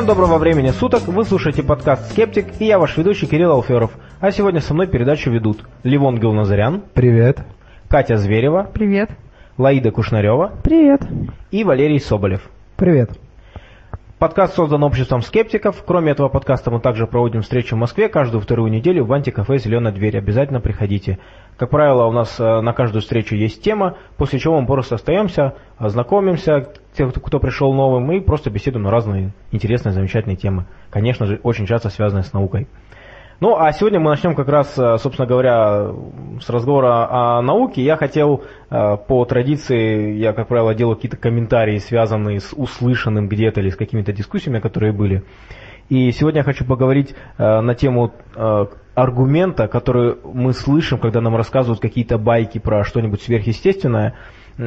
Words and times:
Всем 0.00 0.06
доброго 0.06 0.38
времени 0.38 0.70
суток, 0.70 1.08
вы 1.08 1.26
слушаете 1.26 1.62
подкаст 1.62 2.10
«Скептик» 2.12 2.46
и 2.58 2.64
я 2.64 2.78
ваш 2.78 2.96
ведущий 2.96 3.26
Кирилл 3.26 3.52
Алферов. 3.52 3.90
А 4.18 4.30
сегодня 4.30 4.62
со 4.62 4.72
мной 4.72 4.86
передачу 4.86 5.30
ведут 5.30 5.58
Ливон 5.82 6.18
Гилназарян, 6.18 6.82
Привет. 6.94 7.40
Катя 7.86 8.16
Зверева, 8.16 8.66
Привет. 8.72 9.10
Лаида 9.58 9.90
Кушнарева 9.90 10.52
Привет. 10.64 11.02
и 11.50 11.64
Валерий 11.64 12.00
Соболев. 12.00 12.48
Привет. 12.76 13.10
Подкаст 14.18 14.54
создан 14.54 14.82
обществом 14.84 15.20
скептиков. 15.20 15.84
Кроме 15.86 16.12
этого 16.12 16.30
подкаста 16.30 16.70
мы 16.70 16.80
также 16.80 17.06
проводим 17.06 17.42
встречи 17.42 17.74
в 17.74 17.76
Москве 17.76 18.08
каждую 18.08 18.40
вторую 18.40 18.72
неделю 18.72 19.04
в 19.04 19.12
антикафе 19.12 19.58
«Зеленая 19.58 19.92
дверь». 19.92 20.16
Обязательно 20.16 20.62
приходите. 20.62 21.18
Как 21.60 21.68
правило, 21.68 22.06
у 22.06 22.12
нас 22.12 22.40
э, 22.40 22.60
на 22.62 22.72
каждую 22.72 23.02
встречу 23.02 23.34
есть 23.34 23.62
тема, 23.62 23.98
после 24.16 24.38
чего 24.38 24.58
мы 24.58 24.66
просто 24.66 24.94
остаемся, 24.94 25.56
знакомимся, 25.78 26.72
те, 26.94 27.06
кто 27.06 27.38
пришел 27.38 27.74
новым, 27.74 28.10
и 28.12 28.20
просто 28.20 28.48
беседуем 28.48 28.84
на 28.84 28.90
разные 28.90 29.34
интересные, 29.52 29.92
замечательные 29.92 30.36
темы. 30.36 30.64
Конечно 30.88 31.26
же, 31.26 31.38
очень 31.42 31.66
часто 31.66 31.90
связанные 31.90 32.24
с 32.24 32.32
наукой. 32.32 32.66
Ну, 33.40 33.58
а 33.58 33.70
сегодня 33.72 34.00
мы 34.00 34.08
начнем 34.08 34.34
как 34.34 34.48
раз, 34.48 34.72
э, 34.78 34.96
собственно 34.96 35.28
говоря, 35.28 35.90
с 36.40 36.48
разговора 36.48 37.36
о 37.36 37.42
науке. 37.42 37.82
Я 37.82 37.98
хотел, 37.98 38.42
э, 38.70 38.96
по 38.96 39.26
традиции, 39.26 40.14
я, 40.14 40.32
как 40.32 40.48
правило, 40.48 40.74
делаю 40.74 40.96
какие-то 40.96 41.18
комментарии, 41.18 41.76
связанные 41.76 42.40
с 42.40 42.54
услышанным 42.54 43.28
где-то 43.28 43.60
или 43.60 43.68
с 43.68 43.76
какими-то 43.76 44.14
дискуссиями, 44.14 44.60
которые 44.60 44.94
были. 44.94 45.24
И 45.90 46.10
сегодня 46.12 46.38
я 46.38 46.44
хочу 46.44 46.64
поговорить 46.64 47.14
на 47.36 47.74
тему 47.74 48.12
аргумента, 48.94 49.68
который 49.68 50.16
мы 50.24 50.52
слышим, 50.52 50.98
когда 50.98 51.20
нам 51.20 51.36
рассказывают 51.36 51.80
какие-то 51.80 52.18
байки 52.18 52.58
про 52.58 52.84
что-нибудь 52.84 53.22
сверхъестественное, 53.22 54.14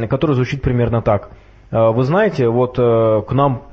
который 0.09 0.35
звучит 0.35 0.61
примерно 0.61 1.01
так. 1.01 1.29
Вы 1.71 2.03
знаете, 2.03 2.47
вот 2.49 2.77
к 2.77 3.31
нам 3.31 3.63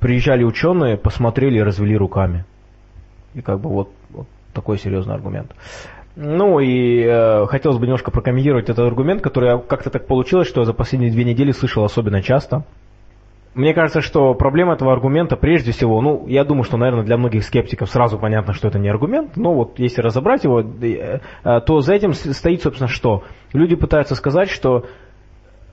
приезжали 0.00 0.44
ученые, 0.44 0.96
посмотрели 0.96 1.58
и 1.58 1.62
развели 1.62 1.96
руками. 1.96 2.44
И 3.34 3.42
как 3.42 3.60
бы 3.60 3.68
вот, 3.68 3.90
вот 4.10 4.26
такой 4.52 4.78
серьезный 4.78 5.14
аргумент. 5.14 5.52
Ну 6.16 6.60
и 6.60 7.02
э, 7.02 7.46
хотелось 7.46 7.76
бы 7.76 7.84
немножко 7.84 8.10
прокомментировать 8.10 8.70
этот 8.70 8.86
аргумент, 8.86 9.20
который 9.20 9.60
как-то 9.60 9.90
так 9.90 10.06
получилось, 10.06 10.48
что 10.48 10.60
я 10.60 10.64
за 10.64 10.72
последние 10.72 11.12
две 11.12 11.24
недели 11.24 11.52
слышал 11.52 11.84
особенно 11.84 12.22
часто. 12.22 12.64
Мне 13.56 13.72
кажется, 13.72 14.02
что 14.02 14.34
проблема 14.34 14.74
этого 14.74 14.92
аргумента 14.92 15.34
прежде 15.34 15.72
всего, 15.72 16.02
ну, 16.02 16.26
я 16.26 16.44
думаю, 16.44 16.64
что, 16.64 16.76
наверное, 16.76 17.04
для 17.04 17.16
многих 17.16 17.42
скептиков 17.42 17.88
сразу 17.88 18.18
понятно, 18.18 18.52
что 18.52 18.68
это 18.68 18.78
не 18.78 18.90
аргумент, 18.90 19.34
но 19.38 19.54
вот 19.54 19.78
если 19.78 20.02
разобрать 20.02 20.44
его, 20.44 20.60
э, 20.60 21.20
э, 21.42 21.60
то 21.62 21.80
за 21.80 21.94
этим 21.94 22.12
стоит, 22.12 22.60
собственно, 22.60 22.86
что? 22.86 23.24
Люди 23.54 23.74
пытаются 23.74 24.14
сказать, 24.14 24.50
что, 24.50 24.84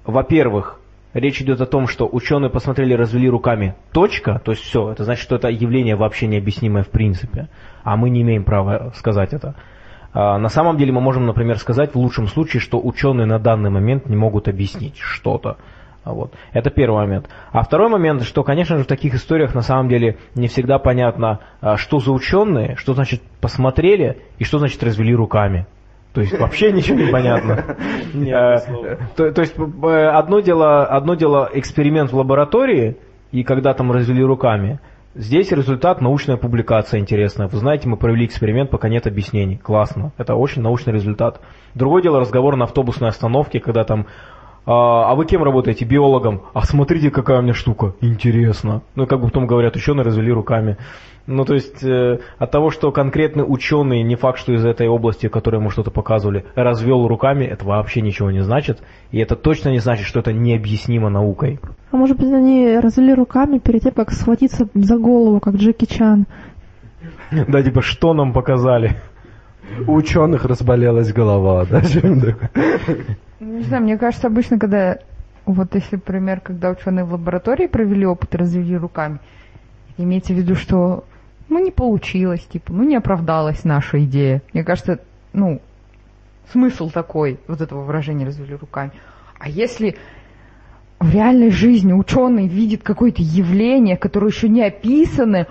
во-первых, 0.05 0.79
речь 1.13 1.41
идет 1.41 1.59
о 1.59 1.65
том, 1.65 1.87
что 1.87 2.07
ученые 2.09 2.49
посмотрели, 2.49 2.93
развели 2.93 3.29
руками, 3.29 3.75
точка, 3.91 4.41
то 4.41 4.51
есть 4.53 4.63
все, 4.63 4.93
это 4.93 5.03
значит, 5.03 5.21
что 5.21 5.35
это 5.35 5.49
явление 5.49 5.97
вообще 5.97 6.27
необъяснимое 6.27 6.83
в 6.83 6.89
принципе, 6.89 7.49
а 7.83 7.97
мы 7.97 8.09
не 8.09 8.21
имеем 8.21 8.45
права 8.45 8.93
сказать 8.95 9.33
это. 9.33 9.55
А, 10.13 10.37
на 10.37 10.47
самом 10.47 10.77
деле 10.77 10.93
мы 10.93 11.01
можем, 11.01 11.25
например, 11.25 11.57
сказать 11.57 11.95
в 11.95 11.97
лучшем 11.97 12.27
случае, 12.27 12.61
что 12.61 12.79
ученые 12.81 13.25
на 13.25 13.39
данный 13.39 13.71
момент 13.71 14.07
не 14.07 14.15
могут 14.15 14.47
объяснить 14.47 14.99
что-то. 14.99 15.57
Вот. 16.05 16.33
Это 16.51 16.69
первый 16.69 17.05
момент. 17.05 17.29
А 17.51 17.63
второй 17.63 17.89
момент, 17.89 18.23
что, 18.23 18.43
конечно 18.43 18.77
же, 18.77 18.83
в 18.83 18.87
таких 18.87 19.13
историях 19.15 19.55
на 19.55 19.61
самом 19.61 19.89
деле 19.89 20.17
не 20.35 20.47
всегда 20.47 20.79
понятно, 20.79 21.39
а, 21.61 21.77
что 21.77 21.99
за 21.99 22.11
ученые, 22.11 22.75
что 22.75 22.93
значит 22.93 23.21
посмотрели 23.39 24.21
и 24.37 24.43
что 24.43 24.59
значит 24.59 24.83
развели 24.83 25.15
руками. 25.15 25.65
То 26.13 26.21
есть 26.21 26.37
вообще 26.37 26.71
ничего 26.71 26.99
не 26.99 27.11
понятно. 27.11 27.77
Э, 28.13 28.57
то 29.15 29.41
есть 29.41 29.55
э, 29.57 30.05
одно 30.07 30.39
дело, 30.39 30.85
одно 30.85 31.15
дело 31.15 31.49
эксперимент 31.51 32.11
в 32.11 32.15
лаборатории, 32.15 32.97
и 33.31 33.43
когда 33.43 33.73
там 33.73 33.91
развели 33.91 34.23
руками, 34.23 34.79
Здесь 35.15 35.51
результат 35.51 36.01
научная 36.01 36.37
публикация 36.37 36.99
интересная. 36.99 37.47
Вы 37.47 37.59
знаете, 37.59 37.87
мы 37.87 37.97
провели 37.97 38.25
эксперимент, 38.25 38.71
пока 38.71 38.89
нет 38.89 39.05
объяснений. 39.05 39.57
Классно. 39.57 40.11
Это 40.17 40.33
очень 40.33 40.63
научный 40.63 40.91
результат. 40.91 41.39
Другое 41.75 42.01
дело 42.01 42.19
разговор 42.19 42.55
на 42.55 42.65
автобусной 42.65 43.09
остановке, 43.09 43.59
когда 43.59 43.83
там 43.83 44.07
а, 44.65 45.11
а 45.11 45.15
вы 45.15 45.25
кем 45.25 45.43
работаете? 45.43 45.85
Биологом. 45.85 46.43
А 46.53 46.61
смотрите, 46.61 47.11
какая 47.11 47.39
у 47.39 47.41
меня 47.41 47.53
штука. 47.53 47.95
Интересно. 48.01 48.81
Ну, 48.95 49.05
как 49.07 49.19
бы 49.19 49.27
потом 49.27 49.45
говорят, 49.45 49.75
ученые 49.75 50.05
развели 50.05 50.31
руками. 50.31 50.77
Ну, 51.25 51.45
то 51.45 51.53
есть, 51.53 51.83
э, 51.83 52.19
от 52.37 52.51
того, 52.51 52.69
что 52.69 52.91
конкретный 52.91 53.45
ученый, 53.47 54.03
не 54.03 54.15
факт, 54.15 54.39
что 54.39 54.53
из 54.53 54.65
этой 54.65 54.87
области, 54.87 55.29
которой 55.29 55.57
ему 55.57 55.69
что-то 55.69 55.89
показывали, 55.89 56.45
развел 56.55 57.07
руками, 57.07 57.45
это 57.45 57.65
вообще 57.65 58.01
ничего 58.01 58.29
не 58.29 58.41
значит. 58.41 58.81
И 59.11 59.19
это 59.19 59.35
точно 59.35 59.69
не 59.69 59.79
значит, 59.79 60.05
что 60.05 60.19
это 60.19 60.33
необъяснимо 60.33 61.09
наукой. 61.09 61.59
А 61.91 61.97
может 61.97 62.17
быть, 62.17 62.31
они 62.31 62.77
развели 62.77 63.13
руками 63.13 63.59
перед 63.59 63.83
тем, 63.83 63.93
как 63.93 64.11
схватиться 64.11 64.67
за 64.73 64.97
голову, 64.97 65.39
как 65.39 65.55
Джеки 65.55 65.85
Чан? 65.85 66.25
Да, 67.31 67.63
типа, 67.63 67.81
что 67.81 68.13
нам 68.13 68.33
показали? 68.33 68.97
У 69.87 69.93
ученых 69.93 70.45
разболелась 70.45 71.11
голова, 71.13 71.65
да? 71.65 71.81
Не 73.43 73.63
знаю, 73.63 73.83
мне 73.83 73.97
кажется, 73.97 74.27
обычно, 74.27 74.57
когда, 74.57 74.99
вот 75.45 75.75
если, 75.75 75.97
например, 75.97 76.39
когда 76.39 76.69
ученые 76.69 77.03
в 77.03 77.11
лаборатории 77.11 77.67
провели 77.67 78.05
опыт 78.05 78.33
и 78.33 78.37
развели 78.37 78.77
руками, 78.77 79.19
имеется 79.97 80.33
в 80.33 80.37
виду, 80.37 80.55
что 80.55 81.03
ну, 81.49 81.59
не 81.59 81.71
получилось, 81.71 82.45
типа, 82.45 82.71
ну, 82.73 82.83
не 82.83 82.95
оправдалась 82.95 83.63
наша 83.63 84.03
идея. 84.05 84.41
Мне 84.53 84.63
кажется, 84.63 84.99
ну, 85.33 85.61
смысл 86.51 86.89
такой 86.89 87.39
вот 87.47 87.61
этого 87.61 87.83
выражения 87.83 88.25
развели 88.25 88.55
руками. 88.55 88.91
А 89.37 89.49
если 89.49 89.97
в 90.99 91.13
реальной 91.13 91.51
жизни 91.51 91.91
ученый 91.91 92.47
видит 92.47 92.81
какое-то 92.81 93.21
явление, 93.21 93.97
которое 93.97 94.27
еще 94.27 94.47
не 94.47 94.63
описано, 94.63 95.47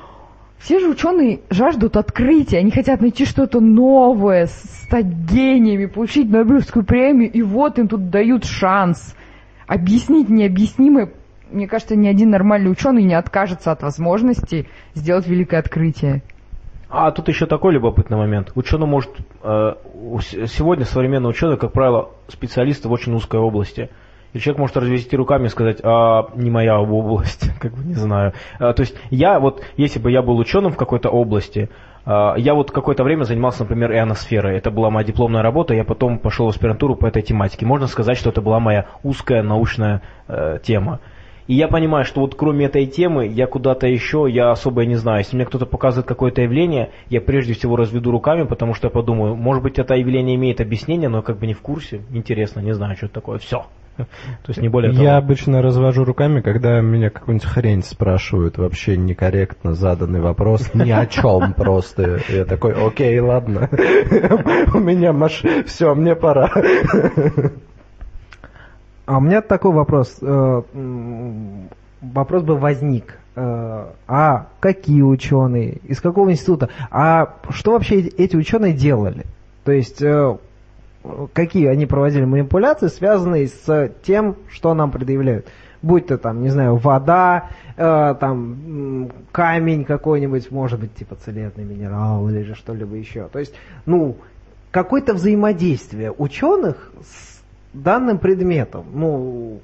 все 0.58 0.78
же 0.78 0.88
ученые 0.88 1.40
жаждут 1.50 1.96
открытия, 1.96 2.58
они 2.58 2.70
хотят 2.70 3.00
найти 3.00 3.24
что-то 3.24 3.60
новое, 3.60 4.46
стать 4.46 5.06
гениями, 5.06 5.86
получить 5.86 6.30
Нобелевскую 6.30 6.84
премию, 6.84 7.30
и 7.32 7.42
вот 7.42 7.78
им 7.78 7.88
тут 7.88 8.10
дают 8.10 8.44
шанс 8.44 9.16
объяснить 9.66 10.28
необъяснимое 10.28 11.12
мне 11.52 11.68
кажется, 11.68 11.96
ни 11.96 12.08
один 12.08 12.30
нормальный 12.30 12.70
ученый 12.70 13.04
не 13.04 13.14
откажется 13.14 13.72
от 13.72 13.82
возможности 13.82 14.68
сделать 14.94 15.26
великое 15.26 15.58
открытие. 15.58 16.22
А 16.88 17.10
тут 17.10 17.28
еще 17.28 17.46
такой 17.46 17.72
любопытный 17.72 18.18
момент. 18.18 18.52
Ученый 18.54 18.86
может... 18.86 19.10
Э, 19.42 19.74
сегодня 20.46 20.84
современный 20.84 21.30
ученый, 21.30 21.56
как 21.56 21.72
правило, 21.72 22.10
специалисты 22.28 22.88
в 22.88 22.92
очень 22.92 23.14
узкой 23.14 23.40
области. 23.40 23.88
И 24.32 24.38
человек 24.38 24.58
может 24.58 24.76
развести 24.76 25.16
руками 25.16 25.46
и 25.46 25.48
сказать, 25.50 25.78
а 25.82 26.28
не 26.34 26.50
моя 26.50 26.80
область, 26.80 27.50
как 27.60 27.74
бы 27.74 27.84
не 27.84 27.94
знаю. 27.94 28.32
А, 28.58 28.72
то 28.72 28.80
есть 28.80 28.96
я 29.10 29.38
вот, 29.38 29.62
если 29.76 29.98
бы 29.98 30.10
я 30.10 30.22
был 30.22 30.38
ученым 30.38 30.72
в 30.72 30.76
какой-то 30.76 31.10
области, 31.10 31.68
а, 32.04 32.34
я 32.36 32.54
вот 32.54 32.70
какое-то 32.70 33.04
время 33.04 33.24
занимался, 33.24 33.64
например, 33.64 33.92
ионосферой. 33.92 34.56
Это 34.56 34.70
была 34.70 34.90
моя 34.90 35.06
дипломная 35.06 35.42
работа, 35.42 35.74
я 35.74 35.84
потом 35.84 36.18
пошел 36.18 36.46
в 36.46 36.50
аспирантуру 36.50 36.96
по 36.96 37.06
этой 37.06 37.22
тематике. 37.22 37.66
Можно 37.66 37.86
сказать, 37.86 38.16
что 38.16 38.30
это 38.30 38.40
была 38.40 38.58
моя 38.58 38.86
узкая 39.02 39.42
научная 39.42 40.02
э, 40.28 40.58
тема. 40.62 41.00
И 41.48 41.54
я 41.54 41.66
понимаю, 41.68 42.04
что 42.04 42.20
вот 42.20 42.36
кроме 42.36 42.66
этой 42.66 42.86
темы, 42.86 43.26
я 43.26 43.46
куда-то 43.46 43.86
еще, 43.86 44.26
я 44.28 44.52
особо 44.52 44.86
не 44.86 44.94
знаю. 44.94 45.18
Если 45.18 45.36
мне 45.36 45.44
кто-то 45.44 45.66
показывает 45.66 46.06
какое-то 46.06 46.40
явление, 46.40 46.90
я 47.10 47.20
прежде 47.20 47.52
всего 47.52 47.76
разведу 47.76 48.12
руками, 48.12 48.44
потому 48.44 48.74
что 48.74 48.86
я 48.86 48.90
подумаю, 48.90 49.34
может 49.34 49.62
быть, 49.62 49.78
это 49.78 49.94
явление 49.94 50.36
имеет 50.36 50.60
объяснение, 50.60 51.08
но 51.08 51.18
я 51.18 51.22
как 51.22 51.38
бы 51.38 51.46
не 51.46 51.54
в 51.54 51.60
курсе. 51.60 52.02
Интересно, 52.10 52.60
не 52.60 52.72
знаю, 52.72 52.96
что 52.96 53.06
это 53.06 53.16
такое. 53.16 53.38
Все. 53.38 53.66
То 53.96 54.06
есть 54.48 54.60
не 54.60 54.68
более 54.68 54.92
того. 54.92 55.04
Я 55.04 55.16
обычно 55.16 55.62
развожу 55.62 56.04
руками, 56.04 56.40
когда 56.40 56.80
меня 56.80 57.10
какую-нибудь 57.10 57.46
хрень 57.46 57.82
спрашивают, 57.82 58.58
вообще 58.58 58.96
некорректно 58.96 59.74
заданный 59.74 60.20
вопрос, 60.20 60.72
ни 60.74 60.90
о 60.90 61.06
чем 61.06 61.52
просто. 61.54 62.20
Я 62.28 62.44
такой, 62.44 62.72
окей, 62.72 63.18
ладно, 63.20 63.68
у 64.74 64.78
меня 64.78 65.12
маш... 65.12 65.42
все, 65.66 65.94
мне 65.94 66.14
пора. 66.14 66.50
А 69.04 69.18
у 69.18 69.20
меня 69.20 69.42
такой 69.42 69.72
вопрос. 69.72 70.18
Э, 70.22 70.62
вопрос 72.00 72.42
бы 72.44 72.56
возник. 72.56 73.18
Э, 73.34 73.86
а 74.06 74.46
какие 74.60 75.02
ученые? 75.02 75.78
Из 75.84 76.00
какого 76.00 76.30
института? 76.30 76.68
А 76.90 77.34
что 77.50 77.72
вообще 77.72 78.00
эти 78.00 78.36
ученые 78.36 78.72
делали? 78.72 79.24
То 79.64 79.72
есть 79.72 80.00
э, 80.00 80.36
какие 81.32 81.66
они 81.66 81.86
проводили 81.86 82.24
манипуляции, 82.24 82.88
связанные 82.88 83.48
с 83.48 83.92
тем, 84.02 84.36
что 84.48 84.74
нам 84.74 84.90
предъявляют? 84.90 85.46
Будь 85.82 86.06
то 86.06 86.16
там, 86.16 86.42
не 86.42 86.48
знаю, 86.48 86.76
вода, 86.76 87.50
там 87.76 89.10
камень 89.32 89.84
какой-нибудь, 89.84 90.50
может 90.52 90.78
быть, 90.78 90.94
типа 90.94 91.16
целебный 91.16 91.64
минерал 91.64 92.28
или 92.28 92.42
же 92.42 92.54
что-либо 92.54 92.94
еще. 92.94 93.28
То 93.32 93.40
есть, 93.40 93.52
ну, 93.84 94.16
какое-то 94.70 95.14
взаимодействие 95.14 96.12
ученых 96.16 96.92
с 97.02 97.42
данным 97.72 98.18
предметом. 98.18 98.84
Ну, 98.94 99.60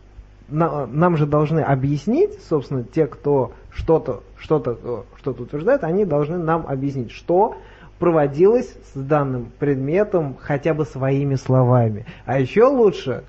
на, 0.49 0.87
нам 0.87 1.17
же 1.17 1.27
должны 1.27 1.61
объяснить, 1.61 2.43
собственно, 2.49 2.83
те, 2.83 3.07
кто 3.07 3.53
что-то 3.71 4.23
что-то 4.39 5.05
что-то 5.21 5.43
утверждает, 5.43 5.85
они 5.85 6.05
должны 6.05 6.39
нам 6.39 6.65
объяснить, 6.67 7.13
что 7.13 7.57
проводилось 7.99 8.75
с 8.95 8.99
данным 8.99 9.51
предметом 9.59 10.37
хотя 10.41 10.75
бы 10.75 10.85
своими 10.85 11.35
словами. 11.35 12.07
А 12.27 12.39
еще 12.39 12.65
лучше 12.65 13.25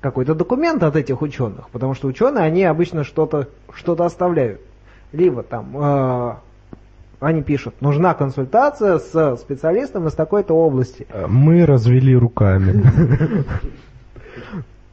какой-то 0.00 0.34
документ 0.34 0.82
от 0.82 0.96
этих 0.96 1.22
ученых, 1.22 1.68
потому 1.70 1.94
что 1.94 2.08
ученые, 2.08 2.44
они 2.44 2.64
обычно 2.64 3.04
что-то 3.04 3.48
что 3.72 3.92
оставляют. 4.02 4.60
либо 5.12 5.42
там 5.42 5.76
э, 5.76 6.34
они 7.20 7.42
пишут, 7.42 7.74
нужна 7.80 8.14
консультация 8.14 8.98
с 8.98 9.36
специалистом 9.36 10.06
из 10.06 10.12
такой-то 10.12 10.54
области. 10.54 11.06
Мы 11.28 11.64
развели 11.66 12.14
руками. 12.14 12.84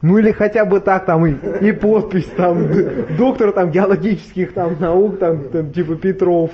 Ну 0.04 0.18
или 0.18 0.32
хотя 0.32 0.66
бы 0.66 0.80
так 0.80 1.06
там 1.06 1.24
и, 1.24 1.32
и 1.66 1.72
подпись 1.72 2.26
там 2.36 2.68
д- 2.68 3.06
доктор 3.16 3.52
там 3.52 3.70
геологических 3.70 4.52
там 4.52 4.76
наук 4.78 5.18
там, 5.18 5.48
там 5.48 5.72
типа 5.72 5.94
Петров. 5.94 6.50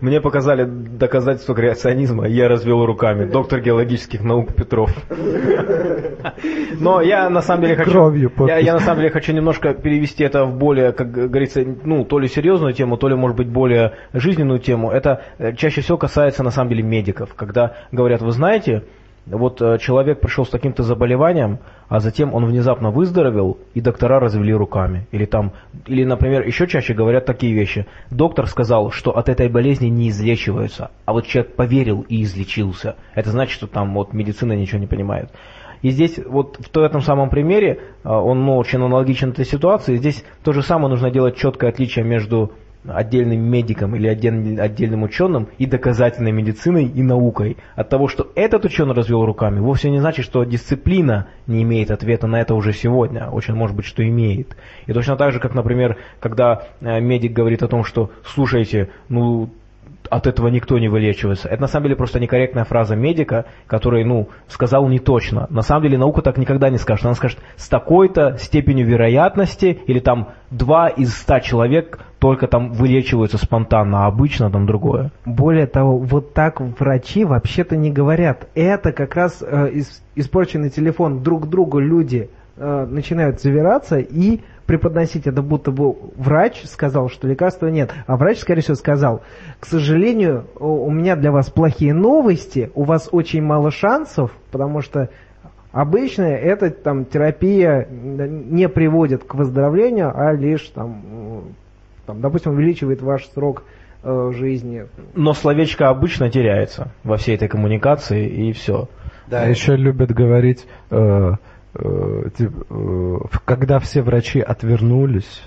Мне 0.00 0.22
показали 0.22 0.64
доказательство 0.64 1.54
креационизма, 1.54 2.26
я 2.26 2.48
развел 2.48 2.86
руками. 2.86 3.26
Доктор 3.26 3.60
геологических 3.60 4.24
наук 4.24 4.54
Петров. 4.54 4.90
Но 6.80 7.02
я 7.02 7.28
на 7.28 7.42
самом 7.42 7.64
деле 7.64 7.76
хочу... 7.76 8.10
Я, 8.46 8.56
я 8.56 8.72
на 8.72 8.80
самом 8.80 9.00
деле 9.00 9.10
хочу 9.10 9.34
немножко 9.34 9.74
перевести 9.74 10.24
это 10.24 10.46
в 10.46 10.56
более, 10.56 10.92
как 10.92 11.10
говорится, 11.10 11.62
ну, 11.84 12.06
то 12.06 12.18
ли 12.18 12.26
серьезную 12.26 12.72
тему, 12.72 12.96
то 12.96 13.06
ли, 13.06 13.14
может 13.14 13.36
быть, 13.36 13.48
более 13.48 13.92
жизненную 14.14 14.60
тему. 14.60 14.90
Это 14.90 15.20
э, 15.36 15.52
чаще 15.56 15.82
всего 15.82 15.98
касается, 15.98 16.42
на 16.42 16.50
самом 16.50 16.70
деле, 16.70 16.82
медиков. 16.84 17.34
Когда 17.34 17.74
говорят, 17.92 18.22
вы 18.22 18.32
знаете, 18.32 18.84
вот 19.26 19.62
э, 19.62 19.78
человек 19.78 20.20
пришел 20.20 20.44
с 20.44 20.50
таким-то 20.50 20.82
заболеванием, 20.82 21.58
а 21.88 22.00
затем 22.00 22.34
он 22.34 22.44
внезапно 22.46 22.90
выздоровел, 22.90 23.58
и 23.74 23.80
доктора 23.80 24.18
развели 24.18 24.52
руками. 24.52 25.06
Или 25.12 25.26
там, 25.26 25.52
или, 25.86 26.04
например, 26.04 26.46
еще 26.46 26.66
чаще 26.66 26.94
говорят 26.94 27.24
такие 27.24 27.54
вещи. 27.54 27.86
Доктор 28.10 28.46
сказал, 28.46 28.90
что 28.90 29.16
от 29.16 29.28
этой 29.28 29.48
болезни 29.48 29.86
не 29.86 30.08
излечиваются, 30.08 30.90
а 31.04 31.12
вот 31.12 31.26
человек 31.26 31.54
поверил 31.54 32.04
и 32.08 32.22
излечился. 32.22 32.96
Это 33.14 33.30
значит, 33.30 33.54
что 33.54 33.66
там 33.66 33.94
вот 33.94 34.12
медицина 34.12 34.54
ничего 34.54 34.80
не 34.80 34.86
понимает. 34.86 35.30
И 35.82 35.90
здесь 35.90 36.18
вот 36.24 36.58
в 36.72 36.78
этом 36.78 37.00
самом 37.00 37.28
примере, 37.28 37.80
а, 38.04 38.20
он 38.20 38.44
ну, 38.44 38.56
очень 38.56 38.78
аналогичен 38.78 39.30
этой 39.30 39.44
ситуации, 39.44 39.96
здесь 39.96 40.24
то 40.44 40.52
же 40.52 40.62
самое 40.62 40.88
нужно 40.88 41.10
делать 41.10 41.36
четкое 41.36 41.70
отличие 41.70 42.04
между 42.04 42.52
отдельным 42.86 43.40
медиком 43.40 43.94
или 43.94 44.08
отдельным, 44.08 45.02
ученым 45.02 45.48
и 45.58 45.66
доказательной 45.66 46.32
медициной 46.32 46.86
и 46.86 47.02
наукой. 47.02 47.56
От 47.76 47.88
того, 47.88 48.08
что 48.08 48.30
этот 48.34 48.64
ученый 48.64 48.94
развел 48.94 49.24
руками, 49.24 49.60
вовсе 49.60 49.90
не 49.90 50.00
значит, 50.00 50.24
что 50.24 50.44
дисциплина 50.44 51.28
не 51.46 51.62
имеет 51.62 51.90
ответа 51.90 52.26
на 52.26 52.40
это 52.40 52.54
уже 52.54 52.72
сегодня. 52.72 53.28
Очень 53.28 53.54
может 53.54 53.76
быть, 53.76 53.86
что 53.86 54.06
имеет. 54.06 54.56
И 54.86 54.92
точно 54.92 55.16
так 55.16 55.32
же, 55.32 55.40
как, 55.40 55.54
например, 55.54 55.96
когда 56.20 56.66
э, 56.80 57.00
медик 57.00 57.32
говорит 57.32 57.62
о 57.62 57.68
том, 57.68 57.84
что 57.84 58.10
слушайте, 58.24 58.90
ну 59.08 59.50
от 60.12 60.26
этого 60.26 60.48
никто 60.48 60.78
не 60.78 60.88
вылечивается. 60.88 61.48
Это 61.48 61.62
на 61.62 61.68
самом 61.68 61.84
деле 61.84 61.96
просто 61.96 62.20
некорректная 62.20 62.64
фраза 62.64 62.94
медика, 62.94 63.46
который, 63.66 64.04
ну, 64.04 64.28
сказал 64.46 64.86
не 64.88 64.98
точно. 64.98 65.46
На 65.48 65.62
самом 65.62 65.84
деле 65.84 65.96
наука 65.96 66.20
так 66.20 66.36
никогда 66.36 66.68
не 66.68 66.76
скажет. 66.76 67.06
Она 67.06 67.14
скажет 67.14 67.38
с 67.56 67.66
такой-то 67.68 68.36
степенью 68.38 68.86
вероятности, 68.86 69.80
или 69.86 70.00
там 70.00 70.28
два 70.50 70.88
из 70.88 71.14
ста 71.14 71.40
человек 71.40 71.98
только 72.18 72.46
там 72.46 72.72
вылечиваются 72.72 73.38
спонтанно, 73.38 74.04
а 74.04 74.06
обычно 74.06 74.50
там 74.50 74.66
другое. 74.66 75.12
Более 75.24 75.66
того, 75.66 75.96
вот 75.96 76.34
так 76.34 76.60
врачи 76.60 77.24
вообще-то 77.24 77.76
не 77.76 77.90
говорят. 77.90 78.48
Это 78.54 78.92
как 78.92 79.14
раз 79.16 79.42
э, 79.42 79.70
ис- 79.72 80.02
испорченный 80.14 80.68
телефон 80.68 81.22
друг 81.22 81.48
другу 81.48 81.78
люди 81.78 82.28
э, 82.58 82.86
начинают 82.88 83.40
завираться 83.40 83.98
и 83.98 84.40
преподносить 84.72 85.26
это, 85.26 85.42
будто 85.42 85.70
бы 85.70 85.94
врач 86.16 86.62
сказал, 86.64 87.10
что 87.10 87.28
лекарства 87.28 87.66
нет. 87.66 87.92
А 88.06 88.16
врач, 88.16 88.38
скорее 88.38 88.62
всего, 88.62 88.74
сказал, 88.74 89.20
к 89.60 89.66
сожалению, 89.66 90.46
у 90.58 90.90
меня 90.90 91.14
для 91.14 91.30
вас 91.30 91.50
плохие 91.50 91.92
новости, 91.92 92.70
у 92.74 92.84
вас 92.84 93.10
очень 93.12 93.42
мало 93.42 93.70
шансов, 93.70 94.30
потому 94.50 94.80
что 94.80 95.10
обычно 95.72 96.22
эта 96.22 96.70
там, 96.70 97.04
терапия 97.04 97.86
не 97.86 98.66
приводит 98.70 99.24
к 99.24 99.34
выздоровлению, 99.34 100.10
а 100.14 100.32
лишь, 100.32 100.66
там, 100.68 101.52
там, 102.06 102.22
допустим, 102.22 102.52
увеличивает 102.52 103.02
ваш 103.02 103.26
срок 103.26 103.64
э, 104.02 104.30
жизни. 104.34 104.86
Но 105.14 105.34
словечко 105.34 105.90
обычно 105.90 106.30
теряется 106.30 106.92
во 107.04 107.18
всей 107.18 107.34
этой 107.34 107.48
коммуникации, 107.48 108.26
и 108.26 108.52
все. 108.52 108.88
Да, 109.26 109.44
еще 109.44 109.76
любят 109.76 110.12
говорить, 110.12 110.66
э, 110.90 111.32
когда 113.44 113.78
все 113.78 114.02
врачи 114.02 114.40
отвернулись, 114.40 115.42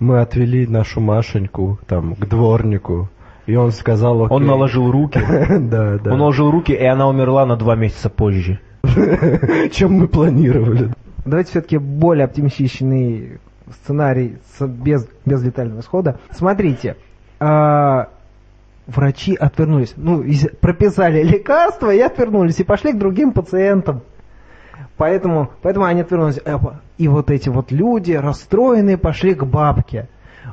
мы 0.00 0.20
отвели 0.20 0.66
нашу 0.66 1.00
Машеньку 1.00 1.78
там 1.86 2.14
к 2.14 2.26
дворнику, 2.26 3.08
и 3.46 3.56
он 3.56 3.72
сказал, 3.72 4.24
окей. 4.24 4.36
Он 4.36 4.46
наложил 4.46 4.90
руки, 4.90 5.20
Да, 5.58 5.98
да. 5.98 6.12
он 6.12 6.18
наложил 6.18 6.50
руки, 6.50 6.72
и 6.72 6.84
она 6.84 7.08
умерла 7.08 7.46
на 7.46 7.56
два 7.56 7.76
месяца 7.76 8.08
позже. 8.10 8.60
Чем 9.72 9.92
мы 9.94 10.08
планировали. 10.08 10.90
Давайте 11.24 11.50
все-таки 11.50 11.78
более 11.78 12.24
оптимистичный 12.24 13.38
сценарий 13.82 14.38
без, 14.60 15.06
без 15.26 15.42
летального 15.42 15.80
исхода. 15.80 16.18
Смотрите, 16.30 16.96
а, 17.40 18.08
врачи 18.86 19.34
отвернулись. 19.34 19.94
Ну, 19.96 20.24
прописали 20.60 21.22
лекарства 21.22 21.94
и 21.94 22.00
отвернулись, 22.00 22.60
и 22.60 22.64
пошли 22.64 22.92
к 22.92 22.98
другим 22.98 23.32
пациентам. 23.32 24.02
Поэтому, 24.96 25.50
поэтому 25.62 25.86
они 25.86 26.00
отвернулись. 26.02 26.40
Э, 26.44 26.56
И 26.98 27.08
вот 27.08 27.30
эти 27.30 27.48
вот 27.48 27.70
люди, 27.72 28.12
расстроенные, 28.12 28.96
пошли 28.98 29.34
к 29.34 29.44
бабке. 29.44 30.08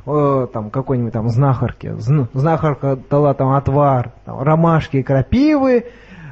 Э, 0.06 0.46
там 0.52 0.70
какой-нибудь 0.70 1.12
там 1.12 1.28
знахарке. 1.28 1.90
Зн- 1.92 2.28
Знахарка 2.34 2.98
дала 3.10 3.34
там 3.34 3.52
отвар, 3.52 4.12
там, 4.24 4.40
ромашки 4.42 4.98
и 4.98 5.02
крапивы. 5.02 5.86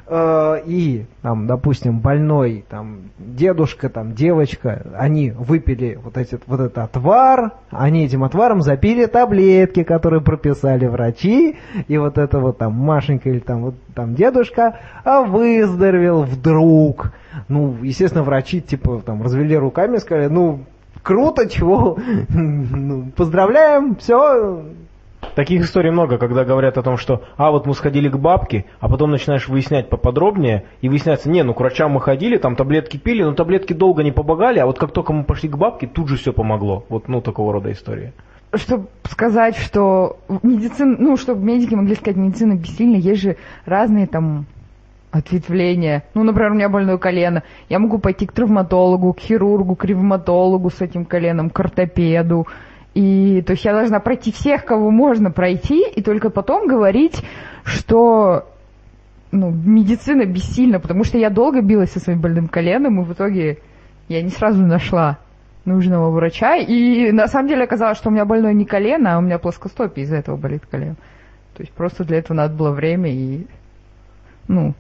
Э, 0.06 0.60
и 0.66 1.06
там, 1.22 1.46
допустим, 1.46 2.00
больной 2.00 2.64
там 2.68 3.10
дедушка, 3.18 3.88
там 3.88 4.14
девочка, 4.14 4.82
они 4.96 5.30
выпили 5.30 5.98
вот 6.02 6.18
этот 6.18 6.42
вот 6.46 6.60
этот 6.60 6.78
отвар, 6.78 7.52
они 7.70 8.04
этим 8.04 8.22
отваром 8.22 8.60
запили 8.60 9.06
таблетки, 9.06 9.82
которые 9.82 10.20
прописали 10.20 10.86
врачи, 10.86 11.56
и 11.88 11.96
вот 11.96 12.18
это 12.18 12.38
вот 12.38 12.58
там 12.58 12.74
Машенька 12.74 13.30
или 13.30 13.38
там 13.38 13.62
вот 13.62 13.74
там 13.94 14.14
дедушка, 14.14 14.78
а 15.04 15.22
выздоровел 15.22 16.22
вдруг. 16.22 17.12
Ну, 17.48 17.76
естественно, 17.82 18.22
врачи 18.24 18.60
типа 18.60 19.02
там 19.04 19.22
развели 19.22 19.56
руками 19.56 19.96
и 19.96 20.00
сказали, 20.00 20.26
ну 20.26 20.60
круто, 21.02 21.48
чего, 21.48 21.98
ну, 22.28 23.10
поздравляем, 23.16 23.96
все, 23.96 24.64
Таких 25.35 25.62
историй 25.62 25.91
много, 25.91 26.19
когда 26.19 26.44
говорят 26.44 26.79
о 26.79 26.82
том, 26.82 26.97
что 26.97 27.23
«а, 27.37 27.50
вот 27.50 27.67
мы 27.67 27.75
сходили 27.75 28.09
к 28.09 28.17
бабке», 28.17 28.65
а 28.81 28.88
потом 28.88 29.11
начинаешь 29.11 29.49
выяснять 29.49 29.88
поподробнее, 29.88 30.65
и 30.81 30.88
выясняется, 30.88 31.31
не, 31.31 31.43
ну 31.43 31.55
к 31.55 31.61
врачам 31.61 31.93
мы 31.93 32.00
ходили, 32.00 32.38
там 32.38 32.56
таблетки 32.56 32.97
пили, 32.97 33.23
но 33.23 33.35
таблетки 33.35 33.73
долго 33.73 34.02
не 34.02 34.12
помогали, 34.12 34.59
а 34.59 34.66
вот 34.66 34.78
как 34.78 34.93
только 34.93 35.12
мы 35.12 35.25
пошли 35.25 35.49
к 35.49 35.57
бабке, 35.57 35.87
тут 35.87 36.09
же 36.09 36.16
все 36.16 36.33
помогло. 36.33 36.85
Вот, 36.88 37.09
ну, 37.09 37.21
такого 37.21 37.52
рода 37.52 37.73
истории. 37.73 38.12
чтобы 38.54 38.87
сказать, 39.04 39.57
что 39.57 40.19
медицина, 40.43 40.97
ну, 40.99 41.16
чтобы 41.16 41.45
медики 41.45 41.75
могли 41.75 41.95
сказать, 41.95 42.16
медицина 42.16 42.54
бессильна, 42.54 42.97
есть 42.97 43.23
же 43.23 43.37
разные 43.66 44.07
там 44.07 44.47
ответвления. 45.14 46.02
Ну, 46.14 46.25
например, 46.25 46.50
у 46.50 46.54
меня 46.54 46.69
больное 46.69 46.99
колено. 46.99 47.45
Я 47.69 47.78
могу 47.78 47.99
пойти 47.99 48.26
к 48.26 48.33
травматологу, 48.33 49.12
к 49.12 49.21
хирургу, 49.21 49.76
к 49.76 49.85
ревматологу 49.85 50.71
с 50.71 50.81
этим 50.81 51.04
коленом, 51.04 51.50
к 51.50 51.61
ортопеду. 51.61 52.47
И, 52.94 53.42
то 53.42 53.52
есть 53.52 53.64
я 53.64 53.72
должна 53.72 53.98
пройти 53.98 54.30
всех, 54.30 54.64
кого 54.64 54.90
можно 54.90 55.30
пройти, 55.30 55.84
и 55.88 56.02
только 56.02 56.30
потом 56.30 56.68
говорить, 56.68 57.22
что 57.64 58.46
ну, 59.32 59.50
медицина 59.50 60.24
бессильна, 60.26 60.78
потому 60.78 61.02
что 61.02 61.18
я 61.18 61.28
долго 61.28 61.60
билась 61.60 61.90
со 61.90 61.98
своим 61.98 62.20
больным 62.20 62.46
коленом, 62.46 63.00
и 63.00 63.04
в 63.04 63.12
итоге 63.12 63.58
я 64.08 64.22
не 64.22 64.30
сразу 64.30 64.64
нашла 64.64 65.18
нужного 65.64 66.10
врача. 66.10 66.56
И 66.56 67.10
на 67.10 67.26
самом 67.26 67.48
деле 67.48 67.64
оказалось, 67.64 67.98
что 67.98 68.10
у 68.10 68.12
меня 68.12 68.24
больное 68.24 68.52
не 68.52 68.64
колено, 68.64 69.14
а 69.14 69.18
у 69.18 69.22
меня 69.22 69.38
плоскостопие, 69.38 70.04
из-за 70.04 70.16
этого 70.16 70.36
болит 70.36 70.64
колено. 70.70 70.94
То 71.54 71.62
есть 71.62 71.72
просто 71.72 72.04
для 72.04 72.18
этого 72.18 72.36
надо 72.36 72.54
было 72.54 72.70
время 72.70 73.10
и, 73.10 73.46
ну, 74.46 74.74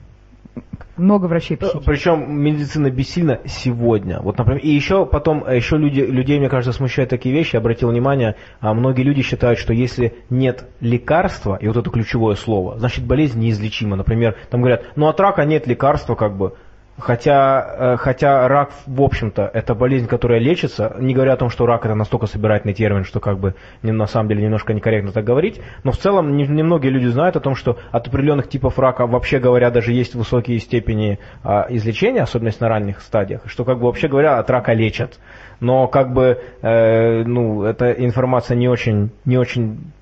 много 0.96 1.26
врачей 1.26 1.56
посетить. 1.56 1.84
Причем 1.84 2.32
медицина 2.40 2.90
бессильна 2.90 3.40
сегодня. 3.46 4.20
Вот, 4.20 4.38
например, 4.38 4.60
и 4.62 4.68
еще 4.68 5.06
потом, 5.06 5.44
э, 5.44 5.56
еще 5.56 5.76
люди, 5.76 6.00
людей, 6.00 6.38
мне 6.38 6.48
кажется, 6.48 6.72
смущают 6.72 7.10
такие 7.10 7.34
вещи. 7.34 7.56
Обратил 7.56 7.90
внимание, 7.90 8.36
а 8.60 8.74
многие 8.74 9.02
люди 9.02 9.22
считают, 9.22 9.58
что 9.58 9.72
если 9.72 10.14
нет 10.30 10.66
лекарства, 10.80 11.56
и 11.60 11.66
вот 11.66 11.76
это 11.76 11.90
ключевое 11.90 12.36
слово, 12.36 12.78
значит 12.78 13.04
болезнь 13.04 13.40
неизлечима. 13.40 13.96
Например, 13.96 14.36
там 14.50 14.60
говорят, 14.60 14.84
ну 14.96 15.08
от 15.08 15.18
рака 15.20 15.44
нет 15.44 15.66
лекарства, 15.66 16.14
как 16.14 16.36
бы. 16.36 16.54
Хотя, 16.98 17.94
э, 17.94 17.96
хотя 17.96 18.46
рак, 18.46 18.70
в 18.86 19.02
общем-то, 19.02 19.50
это 19.52 19.74
болезнь, 19.74 20.06
которая 20.06 20.38
лечится, 20.38 20.94
не 21.00 21.12
говоря 21.12 21.32
о 21.32 21.36
том, 21.36 21.50
что 21.50 21.66
рак 21.66 21.84
это 21.84 21.94
настолько 21.94 22.26
собирательный 22.26 22.72
термин, 22.72 23.04
что 23.04 23.18
как 23.18 23.38
бы 23.38 23.54
на 23.82 24.06
самом 24.06 24.28
деле 24.28 24.44
немножко 24.44 24.72
некорректно 24.72 25.10
так 25.10 25.24
говорить, 25.24 25.60
но 25.82 25.90
в 25.90 25.98
целом 25.98 26.36
не- 26.36 26.46
немногие 26.46 26.92
люди 26.92 27.06
знают 27.06 27.34
о 27.36 27.40
том, 27.40 27.56
что 27.56 27.78
от 27.90 28.06
определенных 28.06 28.48
типов 28.48 28.78
рака, 28.78 29.06
вообще 29.08 29.40
говоря, 29.40 29.70
даже 29.70 29.92
есть 29.92 30.14
высокие 30.14 30.60
степени 30.60 31.18
а, 31.42 31.66
излечения, 31.68 32.22
особенно 32.22 32.52
на 32.60 32.68
ранних 32.68 33.00
стадиях, 33.00 33.42
что 33.46 33.64
как 33.64 33.78
бы 33.78 33.86
вообще 33.86 34.06
говоря, 34.06 34.38
от 34.38 34.48
рака 34.50 34.72
лечат. 34.72 35.18
Но 35.60 35.88
как 35.88 36.12
бы, 36.12 36.40
э, 36.62 37.24
ну, 37.24 37.64
эта 37.64 37.90
информация 37.92 38.56
не 38.56 38.68
очень, 38.68 39.10
не 39.24 39.38
очень 39.38 39.92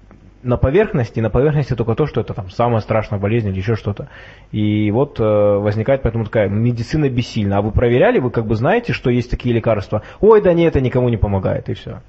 на 0.42 0.56
поверхности, 0.56 1.20
на 1.20 1.30
поверхности 1.30 1.74
только 1.74 1.94
то, 1.94 2.06
что 2.06 2.20
это 2.20 2.34
там 2.34 2.50
самая 2.50 2.80
страшная 2.80 3.18
болезнь 3.18 3.48
или 3.48 3.58
еще 3.58 3.76
что-то. 3.76 4.08
И 4.50 4.90
вот 4.90 5.20
э, 5.20 5.22
возникает 5.24 6.02
поэтому 6.02 6.24
такая 6.24 6.48
медицина 6.48 7.08
бессильна. 7.08 7.58
А 7.58 7.62
вы 7.62 7.70
проверяли, 7.70 8.18
вы 8.18 8.30
как 8.30 8.46
бы 8.46 8.54
знаете, 8.54 8.92
что 8.92 9.10
есть 9.10 9.30
такие 9.30 9.54
лекарства? 9.54 10.02
Ой, 10.20 10.42
да 10.42 10.52
нет, 10.52 10.72
это 10.72 10.80
никому 10.80 11.08
не 11.08 11.16
помогает, 11.16 11.68
и 11.68 11.74
все. 11.74 12.00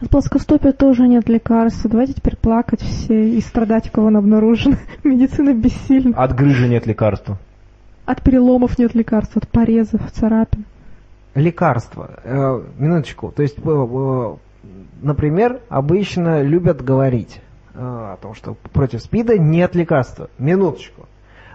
От 0.00 0.08
плоскостопия 0.08 0.72
тоже 0.72 1.06
нет 1.08 1.28
лекарства. 1.28 1.90
Давайте 1.90 2.14
теперь 2.14 2.36
плакать 2.36 2.80
все 2.80 3.28
и 3.30 3.40
страдать, 3.40 3.88
у 3.88 3.92
кого 3.92 4.06
он 4.06 4.16
обнаружен. 4.16 4.78
Медицина 5.04 5.52
бессильна. 5.52 6.16
От 6.16 6.34
грыжи 6.34 6.68
нет 6.68 6.86
лекарства. 6.86 7.38
От 8.06 8.22
переломов 8.22 8.78
нет 8.78 8.94
лекарств, 8.94 9.36
от 9.36 9.48
порезов, 9.48 10.00
царапин. 10.12 10.64
Лекарства. 11.34 12.10
Э, 12.24 12.60
минуточку. 12.78 13.30
То 13.30 13.42
есть, 13.42 13.58
э, 13.58 13.62
э, 13.62 14.36
например, 15.02 15.60
обычно 15.68 16.42
любят 16.42 16.82
говорить 16.82 17.40
о 17.74 18.16
том, 18.20 18.34
что 18.34 18.56
против 18.72 19.00
СПИДа 19.02 19.38
нет 19.38 19.74
лекарства. 19.74 20.30
Минуточку. 20.38 21.06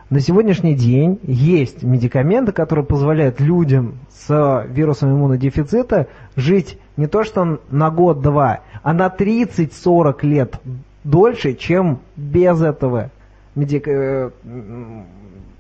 На 0.10 0.20
сегодняшний 0.20 0.76
день 0.76 1.20
есть 1.24 1.82
медикаменты, 1.82 2.52
которые 2.52 2.86
позволяют 2.86 3.40
людям 3.40 3.98
с 4.12 4.66
вирусом 4.70 5.16
иммунодефицита 5.16 6.08
жить 6.36 6.78
не 6.96 7.08
то 7.08 7.24
что 7.24 7.60
на 7.70 7.90
год-два, 7.90 8.60
а 8.84 8.94
на 8.94 9.08
30-40 9.08 10.26
лет 10.26 10.60
дольше, 11.04 11.54
чем 11.56 12.00
без 12.16 12.62
этого 12.62 13.10
медик... 13.56 13.88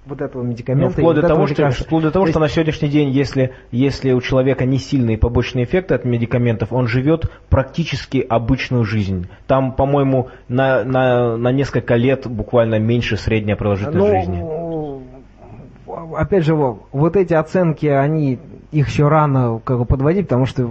вот 0.05 0.21
этого 0.21 0.43
Ну, 0.43 0.49
медикамента. 0.49 0.87
и 0.89 0.91
вплоть, 0.93 1.15
вот 1.15 1.21
до 1.21 1.27
того, 1.27 1.45
этого 1.45 1.71
что, 1.71 1.83
вплоть 1.83 2.03
до 2.03 2.11
того, 2.11 2.25
То 2.25 2.31
что 2.31 2.39
на 2.39 2.47
сегодняшний 2.49 2.89
день, 2.89 3.09
если, 3.09 3.53
если 3.71 4.11
у 4.11 4.21
человека 4.21 4.65
не 4.65 4.77
сильные 4.77 5.17
побочные 5.17 5.65
эффекты 5.65 5.95
от 5.95 6.05
медикаментов, 6.05 6.71
он 6.71 6.87
живет 6.87 7.25
практически 7.49 8.25
обычную 8.27 8.83
жизнь. 8.83 9.27
Там, 9.47 9.73
по-моему, 9.73 10.29
на, 10.47 10.83
на, 10.83 11.37
на 11.37 11.51
несколько 11.51 11.95
лет 11.95 12.27
буквально 12.27 12.79
меньше 12.79 13.17
средняя 13.17 13.55
продолжительность 13.55 14.11
жизни. 14.11 14.41
Ну, 14.41 15.01
опять 16.15 16.43
же, 16.45 16.55
во- 16.55 16.79
вот 16.91 17.15
эти 17.15 17.33
оценки, 17.33 17.85
они 17.87 18.39
их 18.71 18.89
еще 18.89 19.07
рано 19.07 19.59
как 19.63 19.77
бы 19.79 19.85
подводить, 19.85 20.27
потому 20.27 20.45
что, 20.45 20.63